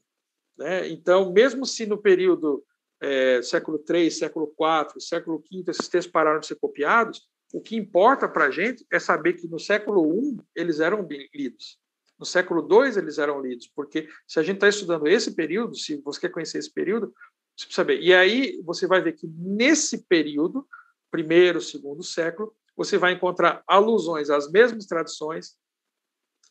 Né? 0.59 0.91
Então, 0.91 1.33
mesmo 1.33 1.65
se 1.65 1.87
no 1.87 1.97
período 1.97 2.63
é, 3.01 3.41
século 3.43 3.83
III, 3.89 4.11
século 4.11 4.55
IV, 4.59 5.01
século 5.01 5.39
V, 5.39 5.65
esses 5.69 5.89
textos 5.89 6.13
pararam 6.13 6.41
de 6.41 6.47
ser 6.47 6.57
copiados, 6.57 7.29
o 7.53 7.61
que 7.61 7.77
importa 7.77 8.29
para 8.29 8.47
a 8.47 8.51
gente 8.51 8.87
é 8.93 8.99
saber 8.99 9.35
que 9.35 9.49
no 9.49 9.59
século 9.59 10.15
I 10.15 10.39
eles 10.55 10.81
eram 10.81 11.07
lidos. 11.35 11.79
No 12.19 12.27
século 12.27 12.69
II 12.71 12.99
eles 12.99 13.19
eram 13.19 13.41
lidos, 13.41 13.67
porque 13.75 14.09
se 14.27 14.39
a 14.39 14.43
gente 14.43 14.57
está 14.57 14.69
estudando 14.69 15.09
esse 15.09 15.35
período, 15.35 15.75
se 15.75 15.97
você 16.03 16.21
quer 16.21 16.31
conhecer 16.31 16.59
esse 16.59 16.73
período, 16.73 17.13
saber. 17.57 18.01
E 18.01 18.15
aí 18.15 18.61
você 18.63 18.87
vai 18.87 19.01
ver 19.01 19.15
que 19.15 19.27
nesse 19.27 20.07
período, 20.07 20.67
primeiro, 21.11 21.61
segundo 21.61 22.03
século, 22.03 22.55
você 22.77 22.97
vai 22.97 23.13
encontrar 23.13 23.63
alusões 23.67 24.31
às 24.31 24.51
mesmas 24.51 24.87
tradições 24.87 25.57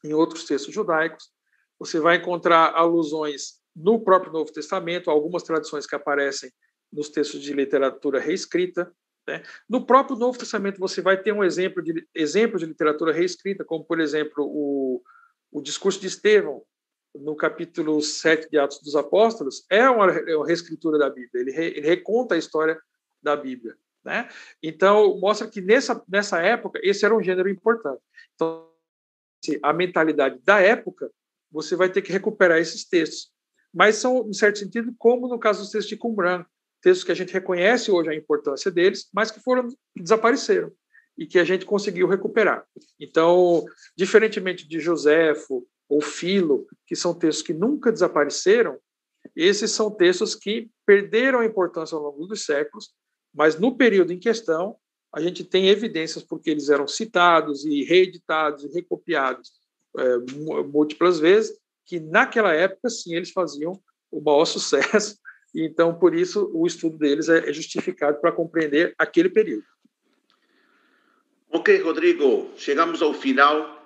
em 0.03 0.13
outros 0.13 0.43
textos 0.43 0.73
judaicos. 0.73 1.31
Você 1.79 1.99
vai 1.99 2.17
encontrar 2.17 2.73
alusões 2.75 3.58
no 3.75 4.03
próprio 4.03 4.31
Novo 4.31 4.51
Testamento, 4.51 5.09
algumas 5.09 5.43
tradições 5.43 5.85
que 5.85 5.95
aparecem 5.95 6.51
nos 6.91 7.09
textos 7.09 7.41
de 7.41 7.53
literatura 7.53 8.19
reescrita. 8.19 8.91
Né? 9.27 9.43
No 9.69 9.85
próprio 9.85 10.17
Novo 10.17 10.37
Testamento, 10.37 10.79
você 10.79 11.01
vai 11.01 11.21
ter 11.21 11.31
um 11.31 11.43
exemplo 11.43 11.81
de, 11.81 12.07
exemplo 12.13 12.57
de 12.57 12.65
literatura 12.65 13.13
reescrita, 13.13 13.63
como, 13.63 13.83
por 13.83 13.99
exemplo, 13.99 14.43
o, 14.45 15.01
o 15.51 15.61
discurso 15.61 15.99
de 15.99 16.07
Estevão, 16.07 16.63
no 17.15 17.35
capítulo 17.35 18.01
7 18.01 18.49
de 18.49 18.57
Atos 18.57 18.81
dos 18.81 18.95
Apóstolos, 18.95 19.65
é 19.69 19.89
uma, 19.89 20.11
é 20.11 20.35
uma 20.35 20.45
reescritura 20.45 20.97
da 20.97 21.09
Bíblia. 21.09 21.41
Ele, 21.41 21.51
re, 21.51 21.65
ele 21.67 21.87
reconta 21.87 22.35
a 22.35 22.37
história 22.37 22.79
da 23.21 23.35
Bíblia. 23.35 23.75
Né? 24.03 24.29
Então, 24.61 25.17
mostra 25.19 25.47
que 25.47 25.61
nessa, 25.61 26.03
nessa 26.07 26.39
época, 26.41 26.79
esse 26.83 27.03
era 27.03 27.15
um 27.15 27.21
gênero 27.21 27.49
importante. 27.49 28.01
Então, 28.35 28.69
a 29.63 29.73
mentalidade 29.73 30.39
da 30.43 30.59
época, 30.59 31.11
você 31.51 31.75
vai 31.75 31.89
ter 31.89 32.01
que 32.01 32.11
recuperar 32.11 32.59
esses 32.59 32.85
textos. 32.85 33.31
Mas 33.73 33.95
são, 33.97 34.27
em 34.27 34.33
certo 34.33 34.59
sentido, 34.59 34.93
como 34.97 35.27
no 35.27 35.39
caso 35.39 35.61
dos 35.61 35.71
textos 35.71 35.89
de 35.89 35.97
Qumran, 35.97 36.45
textos 36.81 37.03
que 37.03 37.11
a 37.11 37.15
gente 37.15 37.33
reconhece 37.33 37.91
hoje 37.91 38.09
a 38.09 38.15
importância 38.15 38.71
deles, 38.71 39.09
mas 39.13 39.31
que 39.31 39.39
foram 39.39 39.67
desapareceram 39.95 40.71
e 41.17 41.25
que 41.25 41.37
a 41.37 41.43
gente 41.43 41.65
conseguiu 41.65 42.07
recuperar. 42.07 42.65
Então, 42.99 43.65
diferentemente 43.95 44.67
de 44.67 44.79
Joséfo 44.79 45.67
ou 45.89 46.01
Filo, 46.01 46.65
que 46.87 46.95
são 46.95 47.13
textos 47.13 47.45
que 47.45 47.53
nunca 47.53 47.91
desapareceram, 47.91 48.79
esses 49.35 49.71
são 49.71 49.91
textos 49.91 50.33
que 50.33 50.69
perderam 50.85 51.39
a 51.39 51.45
importância 51.45 51.95
ao 51.95 52.01
longo 52.01 52.25
dos 52.25 52.45
séculos, 52.45 52.93
mas 53.33 53.59
no 53.59 53.75
período 53.75 54.13
em 54.13 54.19
questão, 54.19 54.77
a 55.13 55.19
gente 55.21 55.43
tem 55.43 55.67
evidências 55.67 56.23
porque 56.23 56.49
eles 56.49 56.69
eram 56.69 56.87
citados 56.87 57.65
e 57.65 57.83
reeditados 57.83 58.63
e 58.63 58.69
recopiados 58.69 59.51
é, 59.97 60.17
múltiplas 60.63 61.19
vezes, 61.19 61.57
que 61.89 61.99
naquela 61.99 62.53
época, 62.53 62.87
sim, 62.87 63.15
eles 63.15 63.31
faziam 63.31 63.81
o 64.11 64.21
maior 64.21 64.45
sucesso, 64.45 65.17
então, 65.55 65.95
por 65.95 66.13
isso, 66.13 66.51
o 66.53 66.67
estudo 66.67 66.99
deles 66.99 67.27
é, 67.27 67.49
é 67.49 67.51
justificado 67.51 68.21
para 68.21 68.31
compreender 68.31 68.93
aquele 68.99 69.29
período. 69.29 69.63
Ok, 71.49 71.81
Rodrigo, 71.81 72.51
chegamos 72.55 73.01
ao 73.01 73.11
final. 73.11 73.77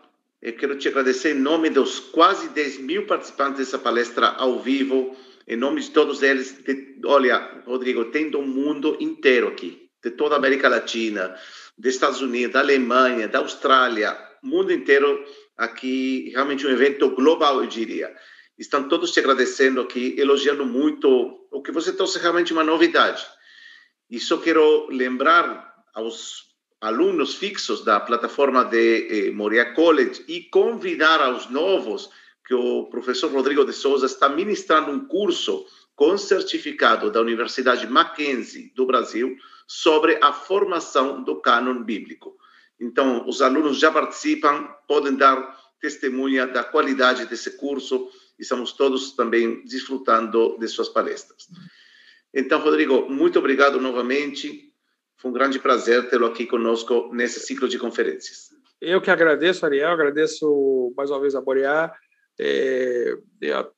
Eu 0.42 0.54
quero 0.58 0.78
te 0.78 0.90
agradecer 0.90 1.34
em 1.34 1.40
nome 1.40 1.70
dos 1.70 2.02
quase 2.02 2.50
10 2.50 2.80
mil 2.80 3.08
participantes 3.08 3.60
dessa 3.60 3.80
palestra 3.80 4.28
ao 4.28 4.60
vivo, 4.60 5.16
em 5.48 5.56
nome 5.56 5.80
de 5.80 5.92
todos 5.92 6.22
eles. 6.22 6.62
De, 6.62 7.00
olha, 7.06 7.64
Rodrigo, 7.66 8.06
tem 8.06 8.30
do 8.30 8.42
mundo 8.42 8.98
inteiro 9.00 9.48
aqui, 9.48 9.90
de 10.04 10.12
toda 10.12 10.36
a 10.36 10.38
América 10.38 10.68
Latina, 10.68 11.34
dos 11.78 11.94
Estados 11.94 12.22
Unidos, 12.22 12.52
da 12.52 12.60
Alemanha, 12.60 13.30
da 13.30 13.40
Austrália, 13.40 14.18
mundo 14.44 14.74
inteiro 14.74 15.24
aqui, 15.58 16.30
realmente 16.34 16.66
um 16.66 16.70
evento 16.70 17.10
global, 17.12 17.62
eu 17.62 17.68
diria. 17.68 18.14
Estão 18.58 18.88
todos 18.88 19.12
te 19.12 19.20
agradecendo 19.20 19.82
aqui, 19.82 20.16
elogiando 20.18 20.66
muito 20.66 21.48
o 21.52 21.62
que 21.62 21.72
você 21.72 21.92
trouxe 21.92 22.20
realmente 22.20 22.54
uma 22.54 22.64
novidade. 22.64 23.26
E 24.10 24.20
só 24.20 24.38
quero 24.38 24.88
lembrar 24.90 25.74
aos 25.94 26.54
alunos 26.80 27.36
fixos 27.36 27.84
da 27.84 28.00
plataforma 28.00 28.64
de 28.66 29.08
eh, 29.28 29.32
Moria 29.32 29.74
College 29.74 30.24
e 30.28 30.42
convidar 30.42 31.22
aos 31.22 31.50
novos 31.50 32.10
que 32.46 32.54
o 32.54 32.86
professor 32.88 33.32
Rodrigo 33.32 33.64
de 33.64 33.72
Souza 33.72 34.06
está 34.06 34.28
ministrando 34.28 34.92
um 34.92 35.08
curso 35.08 35.66
com 35.96 36.18
certificado 36.18 37.10
da 37.10 37.22
Universidade 37.22 37.88
Mackenzie 37.88 38.72
do 38.76 38.86
Brasil 38.86 39.36
sobre 39.66 40.20
a 40.22 40.34
formação 40.34 41.24
do 41.24 41.40
cânon 41.40 41.84
bíblico. 41.84 42.36
Então, 42.84 43.28
os 43.28 43.42
alunos 43.42 43.80
já 43.80 43.90
participam, 43.90 44.68
podem 44.88 45.16
dar 45.16 45.58
testemunha 45.80 46.46
da 46.46 46.64
qualidade 46.64 47.26
desse 47.26 47.52
curso 47.58 48.10
e 48.38 48.44
estamos 48.44 48.74
todos 48.74 49.14
também 49.14 49.64
desfrutando 49.64 50.58
de 50.60 50.68
suas 50.68 50.90
palestras. 50.90 51.48
Então, 52.34 52.60
Rodrigo, 52.60 53.10
muito 53.10 53.40
obrigado 53.40 53.80
novamente. 53.80 54.74
Foi 55.18 55.32
um 55.32 55.34
grande 55.34 55.60
prazer 55.60 56.10
tê-lo 56.10 56.26
aqui 56.26 56.46
conosco 56.46 57.10
nesse 57.14 57.40
ciclo 57.40 57.70
de 57.70 57.80
conferências. 57.80 58.50
Eu 58.82 59.00
que 59.00 59.10
agradeço, 59.10 59.66
Ariel, 59.66 59.92
agradeço 59.92 60.94
mais 60.98 61.10
uma 61.10 61.22
vez 61.22 61.36
a 61.36 61.42
Borear, 61.42 61.98
é, 62.38 63.16
a 63.54 63.70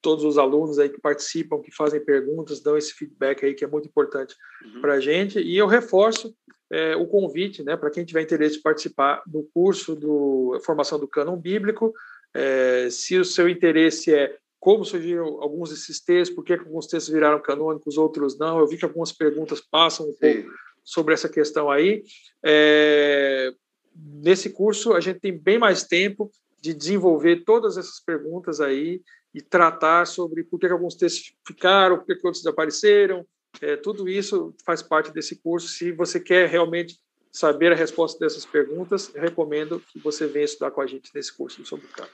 todos 0.00 0.24
os 0.24 0.38
alunos 0.38 0.78
aí 0.78 0.88
que 0.88 1.00
participam, 1.00 1.60
que 1.60 1.70
fazem 1.70 2.02
perguntas, 2.02 2.60
dão 2.60 2.78
esse 2.78 2.94
feedback 2.94 3.44
aí 3.44 3.52
que 3.52 3.64
é 3.64 3.68
muito 3.68 3.88
importante 3.88 4.34
uhum. 4.64 4.80
para 4.80 4.94
a 4.94 5.00
gente. 5.00 5.38
E 5.38 5.56
eu 5.56 5.66
reforço 5.66 6.34
é, 6.74 6.96
o 6.96 7.06
convite, 7.06 7.62
né, 7.62 7.76
para 7.76 7.88
quem 7.88 8.04
tiver 8.04 8.22
interesse 8.22 8.56
de 8.56 8.62
participar 8.62 9.22
do 9.24 9.48
curso 9.54 9.94
do 9.94 10.60
formação 10.64 10.98
do 10.98 11.06
cânon 11.06 11.36
bíblico. 11.36 11.94
É, 12.34 12.88
se 12.90 13.16
o 13.16 13.24
seu 13.24 13.48
interesse 13.48 14.12
é 14.12 14.36
como 14.58 14.84
surgiram 14.84 15.40
alguns 15.40 15.70
desses 15.70 16.00
textos, 16.00 16.34
por 16.34 16.44
que 16.44 16.54
alguns 16.54 16.88
textos 16.88 17.14
viraram 17.14 17.40
canônicos, 17.40 17.96
outros 17.96 18.36
não. 18.36 18.58
Eu 18.58 18.66
vi 18.66 18.76
que 18.76 18.84
algumas 18.84 19.12
perguntas 19.12 19.60
passam 19.60 20.08
um 20.08 20.12
Sim. 20.12 20.18
pouco 20.18 20.50
sobre 20.82 21.14
essa 21.14 21.28
questão 21.28 21.70
aí. 21.70 22.02
É, 22.42 23.52
nesse 23.94 24.50
curso, 24.50 24.94
a 24.94 25.00
gente 25.00 25.20
tem 25.20 25.38
bem 25.38 25.58
mais 25.58 25.84
tempo 25.84 26.28
de 26.60 26.74
desenvolver 26.74 27.44
todas 27.44 27.76
essas 27.76 28.00
perguntas 28.00 28.60
aí 28.60 29.00
e 29.32 29.40
tratar 29.40 30.06
sobre 30.06 30.42
por 30.42 30.58
que 30.58 30.66
alguns 30.66 30.96
textos 30.96 31.34
ficaram, 31.46 31.98
por 31.98 32.06
que 32.06 32.14
outros 32.14 32.42
desapareceram. 32.42 33.24
É, 33.60 33.76
tudo 33.76 34.08
isso 34.08 34.54
faz 34.64 34.82
parte 34.82 35.12
desse 35.12 35.36
curso. 35.36 35.68
Se 35.68 35.92
você 35.92 36.18
quer 36.20 36.48
realmente 36.48 36.98
saber 37.30 37.72
a 37.72 37.74
resposta 37.74 38.18
dessas 38.18 38.44
perguntas, 38.46 39.12
recomendo 39.14 39.82
que 39.92 39.98
você 39.98 40.26
venha 40.26 40.44
estudar 40.44 40.70
com 40.70 40.80
a 40.80 40.86
gente 40.86 41.10
nesse 41.14 41.32
curso 41.32 41.64
sobre 41.66 41.86
o 41.86 41.88
campo. 41.88 42.12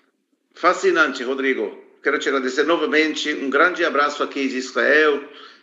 Fascinante, 0.54 1.22
Rodrigo. 1.22 1.78
Quero 2.02 2.18
te 2.18 2.28
agradecer 2.28 2.64
novamente. 2.64 3.32
Um 3.34 3.50
grande 3.50 3.84
abraço 3.84 4.22
aqui 4.22 4.48
de 4.48 4.56
Israel. 4.56 5.22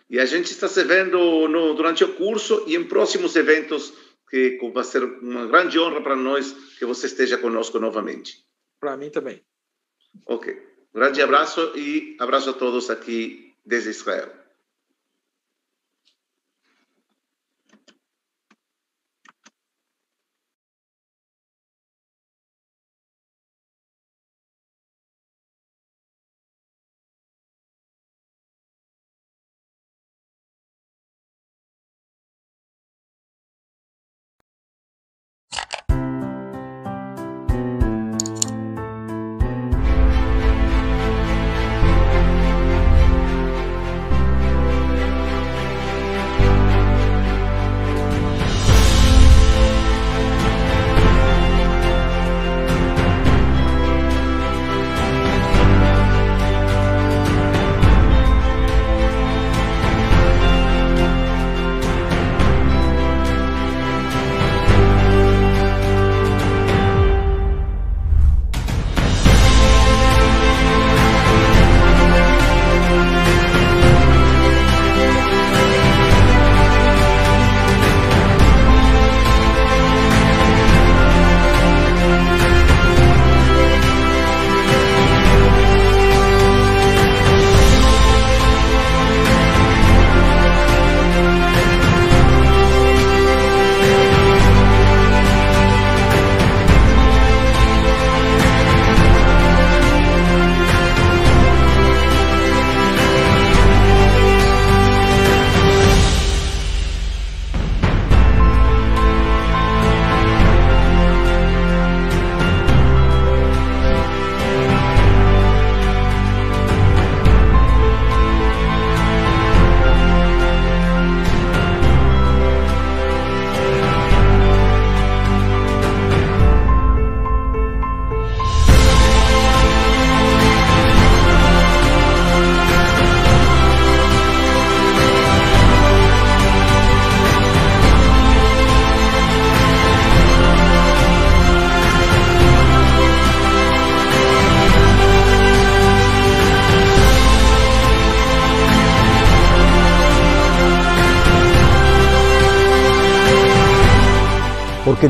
E 0.10 0.20
a 0.20 0.26
gente 0.26 0.52
está 0.52 0.68
se 0.68 0.84
vendo 0.84 1.48
no, 1.48 1.74
durante 1.74 2.04
o 2.04 2.14
curso 2.14 2.64
e 2.68 2.76
em 2.76 2.84
próximos 2.84 3.36
eventos, 3.36 3.94
que 4.30 4.60
vai 4.74 4.84
ser 4.84 5.04
uma 5.04 5.48
grande 5.48 5.80
honra 5.80 6.02
para 6.02 6.16
nós 6.16 6.52
que 6.78 6.86
você 6.86 7.08
esteja 7.08 7.38
conosco 7.38 7.80
novamente. 7.80 8.46
Para 8.80 8.96
mim 8.96 9.10
também. 9.10 9.44
Ok. 10.26 10.56
grande 10.94 11.22
abraço 11.22 11.74
e 11.76 12.16
abraço 12.20 12.50
a 12.50 12.54
todos 12.54 12.90
aqui 12.90 13.56
desde 13.66 13.90
Israel. 13.90 14.32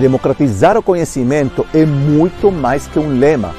Democratizar 0.08 0.78
o 0.78 0.82
conhecimento 0.82 1.68
é 1.74 1.86
muito 1.86 2.50
mais 2.50 2.88
que 2.88 2.98
um 2.98 3.20
lema, 3.20 3.54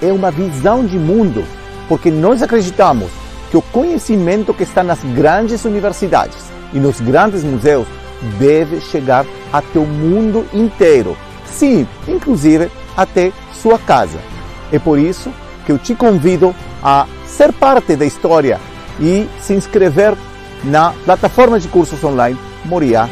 é 0.00 0.10
uma 0.10 0.30
visão 0.30 0.84
de 0.84 0.98
mundo, 0.98 1.44
porque 1.88 2.10
nós 2.10 2.42
acreditamos 2.42 3.10
que 3.50 3.56
o 3.56 3.62
conhecimento 3.62 4.54
que 4.54 4.62
está 4.62 4.82
nas 4.82 4.98
grandes 5.14 5.62
universidades 5.66 6.38
e 6.72 6.78
nos 6.78 7.00
grandes 7.00 7.44
museus 7.44 7.86
deve 8.38 8.80
chegar 8.80 9.26
até 9.52 9.78
o 9.78 9.84
mundo 9.84 10.46
inteiro. 10.54 11.14
Sim, 11.44 11.86
inclusive 12.08 12.70
até 12.96 13.30
sua 13.52 13.78
casa. 13.78 14.18
É 14.72 14.78
por 14.78 14.98
isso 14.98 15.30
que 15.66 15.72
eu 15.72 15.76
te 15.76 15.94
convido 15.94 16.54
a 16.82 17.06
ser 17.26 17.52
parte 17.52 17.94
da 17.94 18.06
história 18.06 18.58
e 18.98 19.28
se 19.38 19.52
inscrever 19.52 20.14
na 20.64 20.94
plataforma 21.04 21.60
de 21.60 21.68
cursos 21.68 22.02
online 22.02 22.38
Moriá. 22.64 23.06